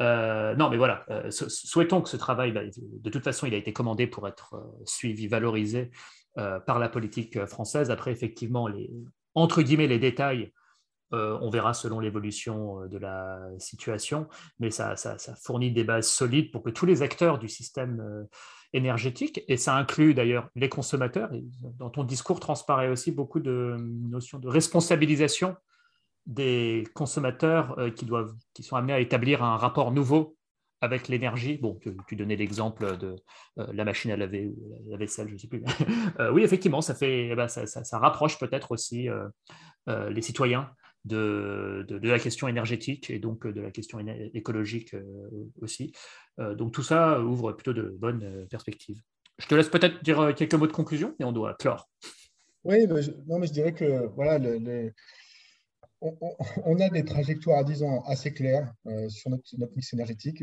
Euh, 0.00 0.54
non, 0.54 0.70
mais 0.70 0.76
voilà, 0.76 1.04
souhaitons 1.30 2.00
que 2.00 2.08
ce 2.08 2.16
travail, 2.16 2.52
bah, 2.52 2.60
de 2.64 3.10
toute 3.10 3.24
façon, 3.24 3.46
il 3.46 3.54
a 3.54 3.56
été 3.56 3.72
commandé 3.72 4.06
pour 4.06 4.28
être 4.28 4.54
suivi, 4.84 5.26
valorisé 5.26 5.90
par 6.36 6.78
la 6.78 6.88
politique 6.88 7.44
française. 7.46 7.90
Après, 7.90 8.12
effectivement, 8.12 8.68
les, 8.68 8.88
entre 9.34 9.60
guillemets, 9.60 9.88
les 9.88 9.98
détails 9.98 10.52
euh, 11.14 11.38
on 11.40 11.48
verra 11.48 11.72
selon 11.72 12.00
l'évolution 12.00 12.82
euh, 12.82 12.88
de 12.88 12.98
la 12.98 13.40
situation, 13.58 14.28
mais 14.58 14.70
ça, 14.70 14.94
fournit 15.42 15.70
des 15.70 15.84
bases 15.84 16.08
solides 16.08 16.50
pour 16.50 16.62
que 16.62 16.68
tous 16.68 16.84
les 16.84 17.02
acteurs 17.02 17.38
du 17.38 17.48
système 17.48 18.00
euh, 18.00 18.24
énergétique, 18.74 19.42
et 19.48 19.56
ça 19.56 19.74
inclut 19.74 20.12
d'ailleurs 20.12 20.50
les 20.54 20.68
consommateurs, 20.68 21.30
dans 21.78 21.88
ton 21.88 22.04
discours 22.04 22.40
transparaît 22.40 22.88
aussi 22.88 23.10
beaucoup 23.10 23.40
de 23.40 23.76
notions 23.78 24.38
de 24.38 24.48
responsabilisation 24.48 25.56
des 26.26 26.86
consommateurs 26.94 27.78
qui, 27.96 28.04
doivent, 28.04 28.34
qui 28.52 28.62
sont 28.62 28.76
amenés 28.76 28.92
à 28.92 29.00
établir 29.00 29.42
un 29.42 29.56
rapport 29.56 29.90
nouveau 29.92 30.36
avec 30.82 31.08
l'énergie. 31.08 31.56
Bon, 31.56 31.80
tu, 32.06 32.16
donnais 32.16 32.36
l'exemple 32.36 32.98
de 32.98 33.16
la 33.56 33.84
machine 33.86 34.10
à 34.10 34.16
laver 34.18 34.48
ou 34.48 34.90
la 34.90 34.98
vaisselle, 34.98 35.28
je 35.28 35.32
ne 35.32 35.38
sais 35.38 35.48
plus. 35.48 35.64
oui, 36.32 36.42
effectivement, 36.42 36.82
ça, 36.82 36.94
fait, 36.94 37.28
eh 37.28 37.34
ben, 37.34 37.48
ça, 37.48 37.98
rapproche 37.98 38.38
peut-être 38.38 38.72
aussi 38.72 39.08
les 39.86 40.20
citoyens 40.20 40.68
de, 41.04 41.86
la 42.02 42.18
question 42.18 42.48
énergétique 42.48 43.10
et 43.10 43.18
donc 43.18 43.46
de 43.46 43.60
la 43.60 43.70
question 43.70 43.98
écologique 44.34 44.94
euh, 44.94 45.50
aussi. 45.60 45.92
Euh, 46.38 46.54
donc 46.54 46.72
tout 46.72 46.82
ça 46.82 47.20
ouvre 47.20 47.52
plutôt 47.52 47.72
de 47.72 47.96
bonnes 47.98 48.24
euh, 48.24 48.46
perspectives. 48.46 49.00
Je 49.38 49.46
te 49.46 49.54
laisse 49.54 49.68
peut-être 49.68 50.02
dire 50.02 50.34
quelques 50.36 50.54
mots 50.54 50.66
de 50.66 50.72
conclusion 50.72 51.14
et 51.20 51.24
on 51.24 51.32
doit 51.32 51.54
clore. 51.54 51.88
Oui, 52.64 52.86
je, 52.88 53.12
non, 53.26 53.38
mais 53.38 53.46
je 53.46 53.52
dirais 53.52 53.72
que 53.72 54.06
voilà, 54.16 54.40
on, 56.00 56.80
a 56.80 56.88
des 56.88 57.04
trajectoires 57.04 57.60
à 57.60 57.64
10 57.64 57.84
ans 57.84 58.02
assez 58.06 58.32
claires 58.32 58.72
sur 59.08 59.30
notre, 59.30 59.76
mix 59.76 59.92
énergétique. 59.92 60.42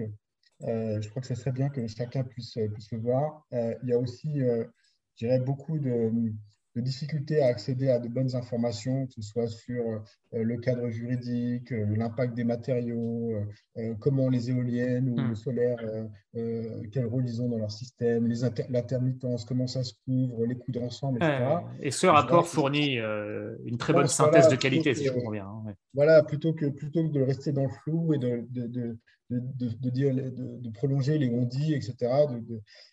je 0.61 1.09
crois 1.09 1.21
que 1.21 1.27
ce 1.27 1.35
serait 1.35 1.51
bien 1.51 1.67
que 1.67 1.85
chacun 1.87 2.23
puisse, 2.23 2.57
puisse 2.73 2.89
le 2.93 2.99
voir. 2.99 3.45
il 3.51 3.89
y 3.89 3.91
a 3.91 3.99
aussi, 3.99 4.39
je 4.39 4.65
dirais, 5.17 5.41
beaucoup 5.41 5.77
de, 5.77 6.09
de 6.75 6.81
difficulté 6.81 7.41
à 7.41 7.47
accéder 7.47 7.89
à 7.89 7.99
de 7.99 8.09
bonnes 8.09 8.35
informations, 8.35 9.07
que 9.07 9.13
ce 9.13 9.21
soit 9.21 9.47
sur 9.47 9.81
euh, 9.85 9.99
le 10.43 10.57
cadre 10.57 10.89
juridique, 10.89 11.71
euh, 11.71 11.85
l'impact 11.95 12.33
des 12.33 12.43
matériaux, 12.43 13.33
euh, 13.77 13.93
comment 13.99 14.29
les 14.29 14.49
éoliennes 14.49 15.09
ou 15.09 15.15
hmm. 15.15 15.29
le 15.29 15.35
solaire, 15.35 15.77
quel 16.91 17.05
rôle 17.05 17.25
ils 17.25 17.41
ont 17.41 17.47
dans 17.47 17.57
leur 17.57 17.71
système, 17.71 18.27
l'intermittence, 18.69 19.45
comment 19.45 19.67
ça 19.67 19.83
se 19.83 19.93
couvre, 20.05 20.45
les 20.45 20.55
coûts 20.55 20.73
d'ensemble, 20.73 21.23
etc. 21.23 21.59
et 21.81 21.91
ce 21.91 22.07
rapport 22.07 22.45
fournit 22.45 22.97
une 22.97 23.77
très 23.77 23.93
bonne 23.93 24.07
synthèse 24.07 24.49
de 24.49 24.57
qualité, 24.57 24.93
si 24.93 25.05
je 25.05 25.11
comprends 25.11 25.31
bien. 25.31 25.47
Hein, 25.47 25.73
voilà, 25.93 26.23
plutôt 26.23 26.53
que, 26.53 26.65
plutôt 26.65 27.07
que 27.07 27.13
de 27.13 27.21
rester 27.21 27.53
dans 27.53 27.63
le 27.63 27.69
flou 27.83 28.13
et 28.13 28.17
de, 28.17 28.45
de, 28.49 28.97
de, 29.29 30.69
prolonger 30.73 31.17
les 31.17 31.29
on-dit, 31.29 31.73
etc. 31.73 32.11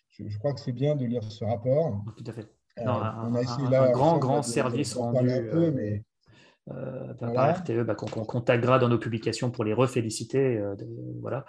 Je, 0.09 0.37
crois 0.37 0.53
que 0.53 0.61
c'est 0.61 0.71
bien 0.71 0.95
de 0.95 1.05
lire 1.05 1.23
ce 1.23 1.43
rapport. 1.43 2.01
Tout 2.15 2.23
à 2.27 2.33
fait. 2.33 2.47
Euh, 2.79 2.83
on 2.85 3.35
a 3.35 3.41
essayé 3.41 3.75
un, 3.75 3.91
grand, 3.91 4.17
grand 4.17 4.41
service 4.41 4.95
rendu 4.95 5.27
peu, 5.27 5.65
euh, 5.65 5.71
mais... 5.71 6.03
Euh, 6.71 7.13
par 7.15 7.57
RTE 7.57 7.83
bah, 7.83 7.93
qu'on 7.93 8.23
contactera 8.23 8.79
dans 8.79 8.87
nos 8.87 8.97
publications 8.97 9.51
pour 9.51 9.65
les 9.65 9.73
reféliciter. 9.73 10.61
voilà. 11.21 11.45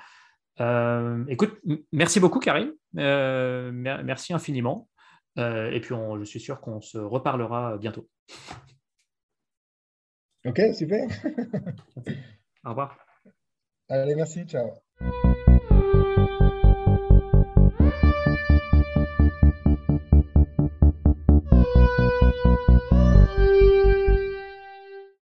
écoute, 1.29 1.61
merci 1.93 2.21
beaucoup, 2.21 2.41
Karim. 2.41 2.73
merci 2.93 4.33
infiniment. 4.35 4.89
et 5.37 5.81
puis, 5.81 5.95
je 6.19 6.25
suis 6.25 6.41
sûr 6.41 6.61
qu'on 6.61 6.81
se 6.81 6.99
reparlera 6.99 7.79
bientôt. 7.79 8.09
Ok, 10.45 10.61
super. 10.75 11.09
Au 12.65 12.71
revoir. 12.71 12.99
Allez, 13.89 14.15
merci. 14.15 14.45
Ciao. 14.45 14.71